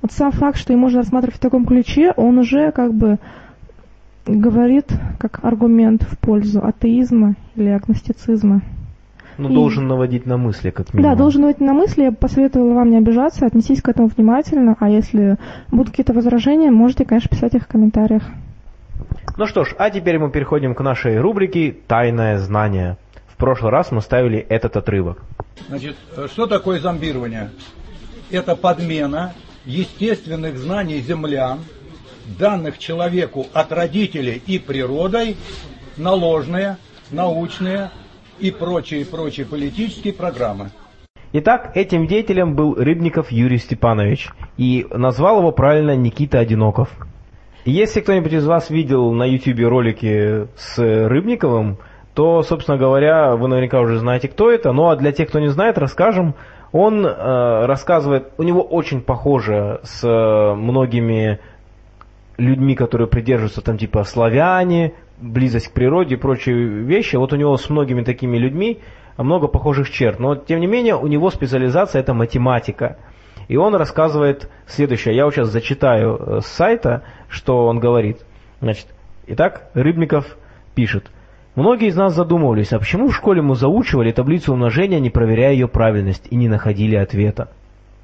Вот 0.01 0.11
сам 0.11 0.31
факт, 0.31 0.57
что 0.57 0.73
и 0.73 0.75
можно 0.75 0.99
рассматривать 0.99 1.35
в 1.35 1.39
таком 1.39 1.65
ключе, 1.65 2.13
он 2.15 2.37
уже 2.37 2.71
как 2.71 2.93
бы 2.93 3.17
говорит 4.25 4.91
как 5.19 5.43
аргумент 5.43 6.03
в 6.03 6.17
пользу 6.17 6.63
атеизма 6.63 7.35
или 7.55 7.69
агностицизма. 7.69 8.61
Ну, 9.37 9.49
И- 9.49 9.53
должен 9.53 9.87
наводить 9.87 10.25
на 10.25 10.37
мысли, 10.37 10.71
как 10.71 10.93
минимум. 10.93 11.11
Да, 11.11 11.17
должен 11.17 11.43
быть 11.43 11.59
на 11.59 11.73
мысли. 11.73 12.03
Я 12.03 12.11
бы 12.11 12.17
посоветовала 12.17 12.73
вам 12.73 12.89
не 12.89 12.97
обижаться, 12.97 13.45
отнесись 13.45 13.81
к 13.81 13.89
этому 13.89 14.07
внимательно. 14.07 14.75
А 14.79 14.89
если 14.89 15.37
будут 15.71 15.91
какие-то 15.91 16.13
возражения, 16.13 16.71
можете, 16.71 17.05
конечно, 17.05 17.29
писать 17.29 17.53
их 17.53 17.63
в 17.63 17.67
комментариях. 17.67 18.23
Ну 19.37 19.45
что 19.45 19.63
ж, 19.63 19.75
а 19.77 19.91
теперь 19.91 20.17
мы 20.17 20.31
переходим 20.31 20.73
к 20.73 20.81
нашей 20.81 21.19
рубрике 21.19 21.75
«Тайное 21.87 22.39
знание». 22.39 22.97
В 23.27 23.37
прошлый 23.37 23.71
раз 23.71 23.91
мы 23.91 24.01
ставили 24.01 24.39
этот 24.39 24.75
отрывок. 24.75 25.21
Значит, 25.69 25.95
что 26.31 26.47
такое 26.47 26.79
зомбирование? 26.79 27.51
Это 28.31 28.55
подмена 28.55 29.33
естественных 29.67 30.57
знаний 30.57 30.99
землян, 31.01 31.59
данных 32.39 32.79
человеку 32.79 33.45
от 33.53 33.71
родителей 33.71 34.41
и 34.47 34.57
природой, 34.57 35.35
на 35.97 36.13
ложные, 36.13 36.77
научные 37.11 37.91
и 38.39 38.49
прочие-прочие 38.49 39.45
политические 39.45 40.13
программы. 40.13 40.71
Итак, 41.33 41.71
этим 41.75 42.07
деятелем 42.07 42.55
был 42.55 42.75
Рыбников 42.75 43.31
Юрий 43.31 43.57
Степанович, 43.57 44.29
и 44.55 44.87
назвал 44.91 45.39
его 45.39 45.51
правильно 45.51 45.95
Никита 45.95 46.39
Одиноков. 46.39 46.89
Если 47.65 47.99
кто-нибудь 47.99 48.31
из 48.31 48.45
вас 48.45 48.69
видел 48.69 49.11
на 49.11 49.25
YouTube 49.25 49.67
ролики 49.67 50.47
с 50.55 50.77
Рыбниковым, 50.77 51.79
то, 52.13 52.41
собственно 52.41 52.77
говоря, 52.77 53.35
вы 53.35 53.49
наверняка 53.49 53.81
уже 53.81 53.99
знаете, 53.99 54.29
кто 54.29 54.49
это. 54.49 54.71
Ну 54.71 54.87
а 54.87 54.95
для 54.95 55.11
тех, 55.11 55.27
кто 55.27 55.39
не 55.39 55.49
знает, 55.49 55.77
расскажем. 55.77 56.33
Он 56.71 57.05
э, 57.05 57.65
рассказывает, 57.65 58.31
у 58.37 58.43
него 58.43 58.61
очень 58.61 59.01
похоже 59.01 59.79
с 59.83 60.03
э, 60.03 60.53
многими 60.55 61.39
людьми, 62.37 62.75
которые 62.75 63.07
придерживаются 63.07 63.61
там 63.61 63.77
типа 63.77 64.03
славяне, 64.03 64.93
близость 65.19 65.69
к 65.69 65.73
природе 65.73 66.15
и 66.15 66.17
прочие 66.17 66.67
вещи. 66.67 67.15
Вот 67.15 67.33
у 67.33 67.35
него 67.35 67.55
с 67.57 67.69
многими 67.69 68.03
такими 68.03 68.37
людьми 68.37 68.79
много 69.17 69.47
похожих 69.47 69.89
черт. 69.89 70.19
Но 70.19 70.35
тем 70.35 70.59
не 70.59 70.67
менее 70.67 70.95
у 70.95 71.07
него 71.07 71.29
специализация 71.29 72.01
это 72.01 72.13
математика. 72.13 72.97
И 73.47 73.55
он 73.55 73.75
рассказывает 73.75 74.49
следующее. 74.67 75.15
Я 75.15 75.25
вот 75.25 75.33
сейчас 75.33 75.49
зачитаю 75.49 76.17
э, 76.17 76.41
с 76.41 76.47
сайта, 76.47 77.03
что 77.29 77.65
он 77.65 77.79
говорит. 77.79 78.25
Значит, 78.59 78.87
итак, 79.25 79.69
Рыбников 79.73 80.37
пишет. 80.75 81.09
Многие 81.57 81.87
из 81.87 81.95
нас 81.95 82.13
задумывались, 82.13 82.71
а 82.71 82.77
почему 82.77 83.07
в 83.07 83.15
школе 83.15 83.41
мы 83.41 83.55
заучивали 83.55 84.11
таблицу 84.11 84.53
умножения, 84.53 84.99
не 84.99 85.09
проверяя 85.09 85.53
ее 85.53 85.67
правильность, 85.67 86.27
и 86.29 86.35
не 86.35 86.47
находили 86.47 86.95
ответа? 86.95 87.49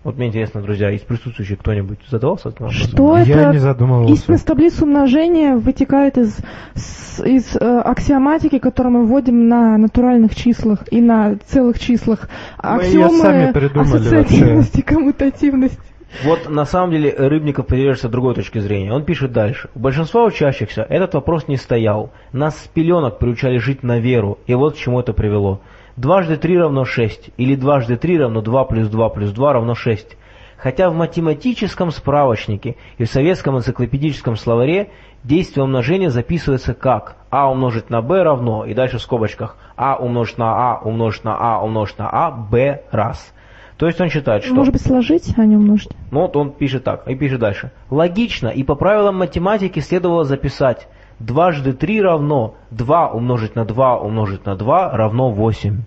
Вот 0.04 0.18
мне 0.18 0.28
интересно, 0.28 0.62
друзья, 0.62 0.90
из 0.92 1.02
присутствующих 1.02 1.60
кто-нибудь 1.60 2.00
задавался 2.10 2.50
этим 2.50 2.66
вопросом? 2.66 2.88
Что 2.90 3.18
Я 3.20 3.42
это? 3.44 3.52
не 3.52 3.60
задумывался. 3.60 4.12
Истина 4.14 4.38
с 4.38 4.42
таблицы 4.42 4.84
умножения 4.84 5.56
вытекает 5.56 6.18
из, 6.18 6.36
с- 6.74 7.24
из 7.24 7.56
э, 7.56 7.60
аксиоматики, 7.60 8.58
которую 8.58 8.94
мы 8.94 9.06
вводим 9.06 9.48
на 9.48 9.78
натуральных 9.78 10.36
числах 10.36 10.80
и 10.92 11.00
на 11.00 11.36
целых 11.46 11.80
числах. 11.80 12.28
Мы 12.62 12.84
её 12.84 13.08
сами 13.12 13.52
придумали 13.54 13.98
ассоциативности, 13.98 14.82
коммутативности. 14.86 15.78
Вот 16.22 16.48
на 16.48 16.66
самом 16.66 16.92
деле 16.92 17.14
Рыбников 17.18 17.66
придерживается 17.66 18.08
другой 18.08 18.36
точки 18.36 18.60
зрения. 18.60 18.94
Он 18.94 19.04
пишет 19.04 19.32
дальше. 19.32 19.70
У 19.74 19.80
большинства 19.80 20.24
учащихся 20.24 20.86
этот 20.88 21.16
вопрос 21.16 21.48
не 21.48 21.58
стоял. 21.58 22.12
Нас 22.32 22.58
с 22.58 22.68
пеленок 22.68 23.18
приучали 23.18 23.58
жить 23.58 23.84
на 23.84 24.00
веру, 24.00 24.38
и 24.46 24.54
вот 24.54 24.76
к 24.76 24.78
чему 24.78 25.00
это 25.00 25.14
привело. 25.14 25.60
Дважды 25.98 26.38
три 26.38 26.58
равно 26.58 26.86
шесть, 26.86 27.32
или 27.38 27.56
дважды 27.56 27.98
три 27.98 28.18
равно 28.18 28.42
два 28.42 28.64
плюс 28.64 28.88
два 28.88 29.10
плюс 29.10 29.32
два 29.32 29.54
равно 29.54 29.76
шесть. 29.76 30.18
Хотя 30.58 30.90
в 30.90 30.96
математическом 30.96 31.92
справочнике 31.92 32.78
и 32.98 33.04
в 33.04 33.10
советском 33.10 33.58
энциклопедическом 33.58 34.38
словаре 34.38 34.92
действие 35.24 35.66
умножения 35.66 36.10
записывается 36.10 36.74
как 36.74 37.18
а 37.30 37.52
умножить 37.52 37.90
на 37.90 38.02
b 38.02 38.24
равно, 38.24 38.66
и 38.66 38.74
дальше 38.74 38.98
в 38.98 39.02
скобочках 39.02 39.58
а 39.76 39.98
умножить 39.98 40.38
на 40.38 40.74
а 40.74 40.80
умножить 40.80 41.26
на 41.26 41.36
а 41.38 41.62
умножить 41.62 41.98
на 41.98 42.10
а 42.10 42.32
b 42.32 42.84
раз. 42.92 43.34
То 43.78 43.88
есть 43.88 44.00
он 44.00 44.10
считает, 44.10 44.44
что... 44.44 44.54
Может 44.54 44.74
быть, 44.74 44.82
сложить, 44.82 45.34
а 45.38 45.46
не 45.46 45.56
умножить? 45.56 45.92
Ну 46.12 46.22
вот 46.22 46.36
он 46.36 46.52
пишет 46.52 46.84
так, 46.84 47.08
и 47.08 47.16
пишет 47.16 47.40
дальше. 47.40 47.72
Логично, 47.90 48.48
и 48.48 48.64
по 48.64 48.76
правилам 48.76 49.18
математики 49.18 49.80
следовало 49.80 50.24
записать 50.24 50.88
дважды 51.20 51.74
3 51.74 52.02
равно 52.02 52.56
2 52.72 53.12
умножить 53.12 53.56
на 53.56 53.66
2 53.66 54.00
умножить 54.00 54.46
на 54.46 54.56
2 54.56 54.92
равно 54.96 55.32
8. 55.32 55.82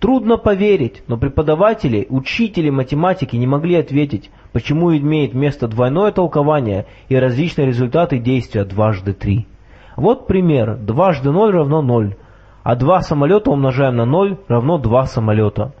Трудно 0.00 0.36
поверить, 0.36 1.02
но 1.08 1.16
преподаватели, 1.16 2.06
учители 2.08 2.70
математики 2.70 3.34
не 3.34 3.48
могли 3.48 3.74
ответить, 3.74 4.30
почему 4.52 4.96
имеет 4.96 5.34
место 5.34 5.66
двойное 5.66 6.12
толкование 6.12 6.86
и 7.08 7.16
различные 7.16 7.66
результаты 7.66 8.18
действия 8.18 8.64
дважды 8.64 9.12
3. 9.12 9.46
Вот 9.96 10.28
пример. 10.28 10.76
Дважды 10.76 11.32
0 11.32 11.50
равно 11.50 11.82
0, 11.82 12.16
а 12.62 12.76
два 12.76 13.00
самолета 13.00 13.50
умножаем 13.50 13.96
на 13.96 14.04
0 14.04 14.38
равно 14.46 14.78
2 14.78 15.06
самолета. 15.06 15.72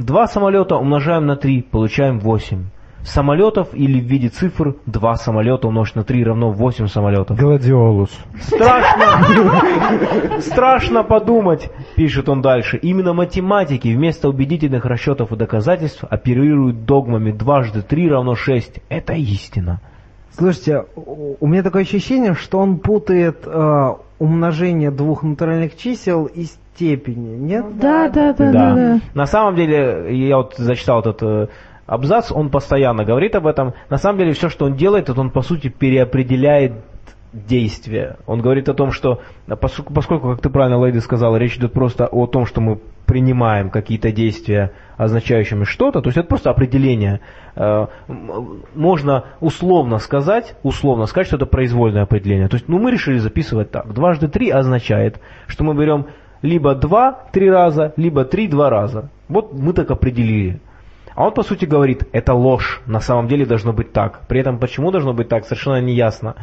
Два 0.00 0.26
самолета 0.26 0.76
умножаем 0.76 1.26
на 1.26 1.36
3, 1.36 1.60
получаем 1.70 2.20
8. 2.20 2.64
Самолетов 3.02 3.74
или 3.74 4.00
в 4.00 4.04
виде 4.04 4.30
цифр 4.30 4.76
2 4.86 5.14
самолета 5.16 5.68
умножить 5.68 5.94
на 5.94 6.04
3 6.04 6.24
равно 6.24 6.50
8 6.50 6.86
самолетов. 6.86 7.36
Гладиолус. 7.36 8.08
Страшно, 8.40 10.40
страшно 10.40 11.04
подумать, 11.04 11.70
пишет 11.96 12.30
он 12.30 12.40
дальше. 12.40 12.78
Именно 12.78 13.12
математики 13.12 13.88
вместо 13.88 14.30
убедительных 14.30 14.86
расчетов 14.86 15.32
и 15.32 15.36
доказательств 15.36 16.02
оперируют 16.08 16.86
догмами 16.86 17.30
дважды 17.30 17.82
3 17.82 18.08
равно 18.08 18.34
6. 18.34 18.80
Это 18.88 19.12
истина. 19.12 19.82
Слушайте, 20.32 20.86
у 20.96 21.36
у 21.40 21.46
меня 21.46 21.62
такое 21.62 21.82
ощущение, 21.82 22.32
что 22.32 22.58
он 22.58 22.78
путает 22.78 23.42
э, 23.44 23.94
умножение 24.18 24.90
двух 24.90 25.22
натуральных 25.22 25.76
чисел 25.76 26.24
и 26.24 26.46
степени, 26.80 27.36
нет? 27.36 27.78
Да, 27.78 28.08
да, 28.08 28.32
да, 28.32 28.52
да, 28.52 28.74
да. 28.74 29.00
На 29.14 29.26
самом 29.26 29.54
деле, 29.54 30.06
я 30.26 30.38
вот 30.38 30.54
зачитал 30.56 31.00
этот 31.00 31.22
э, 31.22 31.48
абзац, 31.86 32.32
он 32.32 32.48
постоянно 32.48 33.04
говорит 33.04 33.34
об 33.34 33.46
этом. 33.46 33.74
На 33.90 33.98
самом 33.98 34.18
деле, 34.18 34.32
все, 34.32 34.48
что 34.48 34.64
он 34.64 34.76
делает, 34.76 35.10
это 35.10 35.20
он, 35.20 35.30
по 35.30 35.42
сути, 35.42 35.68
переопределяет 35.68 36.72
действия. 37.32 38.16
Он 38.26 38.40
говорит 38.40 38.68
о 38.70 38.74
том, 38.74 38.92
что 38.92 39.20
поскольку, 39.60 39.92
поскольку, 39.92 40.30
как 40.30 40.40
ты 40.40 40.48
правильно, 40.48 40.78
Лейди 40.78 40.98
сказала, 40.98 41.36
речь 41.36 41.56
идет 41.56 41.72
просто 41.72 42.06
о 42.06 42.26
том, 42.26 42.46
что 42.46 42.60
мы 42.62 42.80
принимаем 43.06 43.70
какие-то 43.70 44.10
действия, 44.10 44.72
означающими 44.96 45.64
что-то, 45.64 46.00
то 46.00 46.08
есть 46.08 46.16
это 46.16 46.28
просто 46.28 46.50
определение. 46.50 47.20
Э, 47.56 47.86
Можно 48.74 49.24
условно 49.40 49.98
сказать, 49.98 50.54
условно 50.62 51.06
сказать, 51.06 51.26
что 51.26 51.36
это 51.36 51.46
произвольное 51.46 52.02
определение. 52.02 52.48
То 52.48 52.56
есть, 52.56 52.68
ну, 52.68 52.78
мы 52.78 52.90
решили 52.90 53.18
записывать 53.18 53.70
так. 53.70 53.92
Дважды 53.92 54.28
три 54.28 54.50
означает, 54.50 55.20
что 55.46 55.64
мы 55.64 55.74
берем 55.74 56.06
либо 56.42 56.74
два 56.74 57.12
три 57.32 57.50
раза, 57.50 57.92
либо 57.96 58.24
три 58.24 58.48
два 58.48 58.70
раза. 58.70 59.10
Вот 59.28 59.52
мы 59.52 59.72
так 59.72 59.90
определили. 59.90 60.60
А 61.14 61.26
он, 61.26 61.34
по 61.34 61.42
сути, 61.42 61.64
говорит, 61.64 62.04
это 62.12 62.34
ложь, 62.34 62.80
на 62.86 63.00
самом 63.00 63.28
деле 63.28 63.44
должно 63.44 63.72
быть 63.72 63.92
так. 63.92 64.26
При 64.28 64.40
этом, 64.40 64.58
почему 64.58 64.90
должно 64.90 65.12
быть 65.12 65.28
так, 65.28 65.44
совершенно 65.44 65.80
не 65.80 65.94
ясно. 65.94 66.36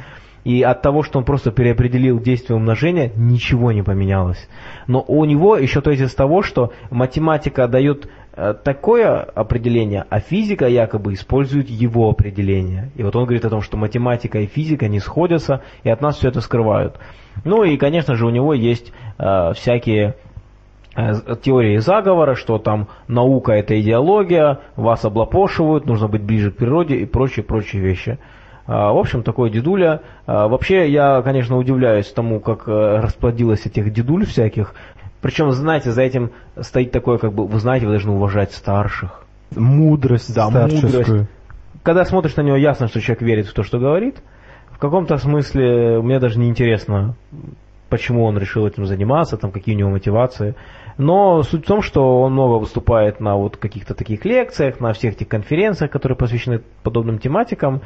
И 0.43 0.61
от 0.61 0.81
того, 0.81 1.03
что 1.03 1.19
он 1.19 1.25
просто 1.25 1.51
переопределил 1.51 2.19
действие 2.19 2.55
умножения, 2.55 3.11
ничего 3.15 3.71
не 3.71 3.81
поменялось. 3.81 4.47
Но 4.87 5.03
у 5.07 5.25
него 5.25 5.57
еще 5.57 5.81
тезис 5.81 6.13
того, 6.13 6.41
что 6.41 6.71
математика 6.89 7.67
дает 7.67 8.07
э, 8.33 8.53
такое 8.53 9.23
определение, 9.23 10.05
а 10.09 10.19
физика 10.19 10.67
якобы 10.67 11.13
использует 11.13 11.69
его 11.69 12.09
определение. 12.09 12.91
И 12.95 13.03
вот 13.03 13.15
он 13.15 13.23
говорит 13.23 13.45
о 13.45 13.49
том, 13.49 13.61
что 13.61 13.77
математика 13.77 14.39
и 14.39 14.45
физика 14.45 14.87
не 14.87 14.99
сходятся, 14.99 15.63
и 15.83 15.89
от 15.89 16.01
нас 16.01 16.17
все 16.17 16.29
это 16.29 16.39
скрывают. 16.39 16.97
Ну 17.45 17.63
и, 17.63 17.77
конечно 17.77 18.15
же, 18.15 18.25
у 18.25 18.29
него 18.29 18.53
есть 18.53 18.91
э, 19.17 19.53
всякие 19.53 20.15
э, 20.95 21.13
теории 21.41 21.77
заговора, 21.77 22.35
что 22.35 22.57
там 22.57 22.87
наука 23.07 23.53
это 23.53 23.79
идеология, 23.79 24.59
вас 24.75 25.05
облапошивают, 25.05 25.85
нужно 25.85 26.07
быть 26.07 26.23
ближе 26.23 26.51
к 26.51 26.57
природе 26.57 26.95
и 26.95 27.05
прочие-прочие 27.05 27.81
вещи. 27.81 28.17
А, 28.65 28.91
В 28.91 28.97
общем, 28.97 29.23
такой 29.23 29.49
дедуля. 29.49 30.01
А, 30.25 30.47
Вообще, 30.47 30.89
я, 30.89 31.21
конечно, 31.21 31.57
удивляюсь 31.57 32.07
тому, 32.07 32.39
как 32.39 32.67
э, 32.67 32.99
расплодилось 32.99 33.65
этих 33.65 33.93
дедуль 33.93 34.25
всяких. 34.25 34.73
Причем, 35.21 35.51
знаете, 35.51 35.91
за 35.91 36.01
этим 36.03 36.31
стоит 36.59 36.91
такое, 36.91 37.17
как 37.17 37.33
бы, 37.33 37.47
вы 37.47 37.59
знаете, 37.59 37.85
вы 37.85 37.93
должны 37.93 38.11
уважать 38.11 38.51
старших. 38.51 39.23
Мудрость 39.55 40.35
Да, 40.35 40.49
старческую. 40.49 40.91
мудрость. 40.91 41.29
Когда 41.83 42.03
смотришь 42.03 42.35
на 42.35 42.41
него, 42.41 42.57
ясно, 42.57 42.87
что 42.89 42.99
человек 42.99 43.21
верит 43.21 43.47
в 43.47 43.53
то, 43.53 43.63
что 43.63 43.79
говорит. 43.79 44.17
В 44.77 44.79
каком-то 44.79 45.17
смысле 45.17 46.03
мне 46.03 46.19
даже 46.19 46.37
не 46.37 46.49
интересно, 46.49 47.15
почему 47.89 48.25
он 48.25 48.37
решил 48.37 48.67
этим 48.67 48.85
заниматься, 48.85 49.35
там, 49.35 49.51
какие 49.51 49.73
у 49.73 49.77
него 49.79 49.89
мотивации. 49.89 50.53
Но 50.99 51.41
суть 51.41 51.63
в 51.63 51.67
том, 51.67 51.81
что 51.81 52.21
он 52.21 52.33
много 52.33 52.59
выступает 52.59 53.19
на 53.19 53.35
вот 53.37 53.57
каких-то 53.57 53.95
таких 53.95 54.23
лекциях, 54.23 54.79
на 54.79 54.93
всех 54.93 55.15
этих 55.15 55.27
конференциях, 55.27 55.89
которые 55.89 56.15
посвящены 56.15 56.61
подобным 56.83 57.17
тематикам. 57.17 57.81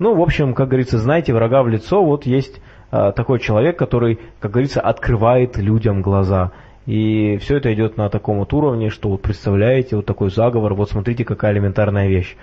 Ну, 0.00 0.16
в 0.16 0.20
общем, 0.20 0.52
как 0.52 0.66
говорится, 0.66 0.98
знаете 0.98 1.32
врага 1.32 1.62
в 1.62 1.68
лицо, 1.68 2.02
вот 2.04 2.26
есть 2.26 2.60
а, 2.90 3.12
такой 3.12 3.38
человек, 3.38 3.78
который, 3.78 4.18
как 4.40 4.50
говорится, 4.50 4.80
открывает 4.80 5.56
людям 5.58 6.02
глаза. 6.02 6.50
И 6.86 7.36
все 7.36 7.58
это 7.58 7.72
идет 7.72 7.96
на 7.96 8.08
таком 8.08 8.38
вот 8.38 8.52
уровне, 8.52 8.90
что 8.90 9.10
вот 9.10 9.22
представляете, 9.22 9.94
вот 9.94 10.06
такой 10.06 10.30
заговор, 10.30 10.74
вот 10.74 10.90
смотрите, 10.90 11.24
какая 11.24 11.52
элементарная 11.52 12.08
вещь. 12.08 12.36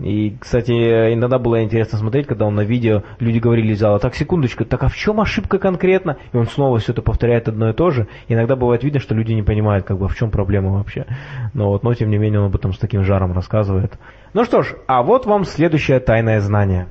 И, 0.00 0.36
кстати, 0.38 0.72
иногда 0.72 1.38
было 1.38 1.62
интересно 1.64 1.98
смотреть, 1.98 2.26
когда 2.26 2.46
он 2.46 2.54
на 2.54 2.60
видео, 2.60 3.02
люди 3.18 3.38
говорили 3.38 3.72
из 3.72 3.80
зала, 3.80 3.98
так, 3.98 4.14
секундочку, 4.14 4.64
так 4.64 4.82
а 4.84 4.88
в 4.88 4.96
чем 4.96 5.20
ошибка 5.20 5.58
конкретно? 5.58 6.18
И 6.32 6.36
он 6.36 6.46
снова 6.46 6.78
все 6.78 6.92
это 6.92 7.02
повторяет 7.02 7.48
одно 7.48 7.70
и 7.70 7.72
то 7.72 7.90
же. 7.90 8.06
Иногда 8.28 8.54
бывает 8.54 8.84
видно, 8.84 9.00
что 9.00 9.14
люди 9.14 9.32
не 9.32 9.42
понимают, 9.42 9.86
как 9.86 9.98
бы, 9.98 10.08
в 10.08 10.16
чем 10.16 10.30
проблема 10.30 10.70
вообще. 10.70 11.06
Но 11.52 11.70
вот, 11.70 11.82
но 11.82 11.94
тем 11.94 12.10
не 12.10 12.18
менее 12.18 12.40
он 12.40 12.46
об 12.46 12.54
этом 12.54 12.72
с 12.72 12.78
таким 12.78 13.02
жаром 13.02 13.32
рассказывает. 13.32 13.98
Ну 14.34 14.44
что 14.44 14.62
ж, 14.62 14.76
а 14.86 15.02
вот 15.02 15.26
вам 15.26 15.44
следующее 15.44 15.98
тайное 16.00 16.40
знание. 16.40 16.88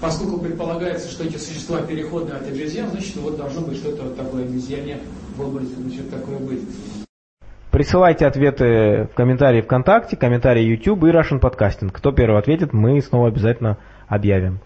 Поскольку 0.00 0.38
предполагается, 0.38 1.08
что 1.10 1.24
эти 1.24 1.36
существа 1.36 1.82
переходные 1.82 2.36
от 2.36 2.46
обезьян, 2.46 2.88
значит, 2.88 3.16
вот 3.16 3.36
должно 3.36 3.62
быть 3.62 3.78
что-то 3.78 4.10
такое 4.10 4.44
обезьяне 4.44 4.98
в 5.36 5.46
образе, 5.46 5.74
значит, 5.76 6.10
такое 6.10 6.38
быть. 6.38 6.62
Присылайте 7.78 8.26
ответы 8.26 9.08
в 9.12 9.14
комментарии 9.14 9.60
ВКонтакте, 9.60 10.16
комментарии 10.16 10.64
YouTube 10.64 11.04
и 11.04 11.10
Russian 11.12 11.40
Podcasting. 11.40 11.92
Кто 11.92 12.10
первый 12.10 12.40
ответит, 12.40 12.72
мы 12.72 13.00
снова 13.00 13.28
обязательно 13.28 13.78
объявим. 14.08 14.58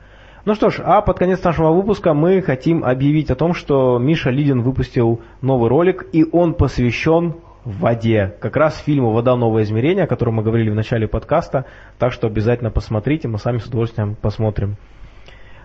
Ну 0.47 0.55
что 0.55 0.71
ж, 0.71 0.81
а 0.83 1.03
под 1.03 1.19
конец 1.19 1.45
нашего 1.45 1.73
выпуска 1.73 2.15
мы 2.15 2.41
хотим 2.41 2.83
объявить 2.83 3.31
о 3.31 3.35
том, 3.35 3.53
что 3.53 3.99
Миша 3.99 4.31
Лидин 4.31 4.63
выпустил 4.63 5.21
новый 5.43 5.69
ролик, 5.69 6.07
и 6.11 6.25
он 6.25 6.55
посвящен 6.55 7.35
воде. 7.67 8.35
Как 8.41 8.57
раз 8.57 8.79
фильму 8.79 9.11
«Вода. 9.11 9.37
Новое 9.37 9.65
измерение», 9.65 10.05
о 10.05 10.09
котором 10.09 10.37
мы 10.37 10.43
говорили 10.43 10.71
в 10.71 10.75
начале 10.75 11.07
подкаста. 11.07 11.67
Так 11.99 12.15
что 12.15 12.29
обязательно 12.29 12.71
посмотрите, 12.71 13.29
мы 13.29 13.37
сами 13.37 13.59
с 13.59 13.67
удовольствием 13.67 14.15
посмотрим. 14.15 14.77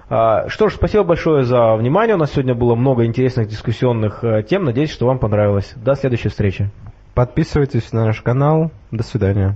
А, 0.09 0.49
Что 0.49 0.67
ж, 0.67 0.73
спасибо 0.73 1.05
большое 1.05 1.45
за 1.45 1.77
внимание. 1.77 2.15
У 2.15 2.19
нас 2.19 2.33
сегодня 2.33 2.55
было 2.55 2.75
много 2.75 3.05
интересных 3.05 3.47
дискуссионных 3.47 4.21
э, 4.25 4.43
тем. 4.43 4.65
Надеюсь, 4.65 4.91
что 4.91 5.05
вам 5.05 5.17
понравилось. 5.17 5.71
До 5.77 5.95
следующей 5.95 6.27
встречи. 6.27 6.69
Подписывайтесь 7.17 7.93
на 7.93 8.05
наш 8.05 8.21
канал. 8.21 8.69
До 8.91 9.01
свидания. 9.01 9.55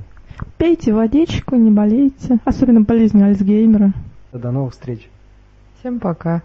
Пейте 0.57 0.93
водичку, 0.93 1.55
не 1.57 1.69
болейте. 1.69 2.39
Особенно 2.43 2.81
болезнь 2.81 3.21
Альцгеймера. 3.21 3.93
До 4.33 4.49
новых 4.49 4.73
встреч. 4.73 5.07
Всем 5.79 5.99
пока. 5.99 6.41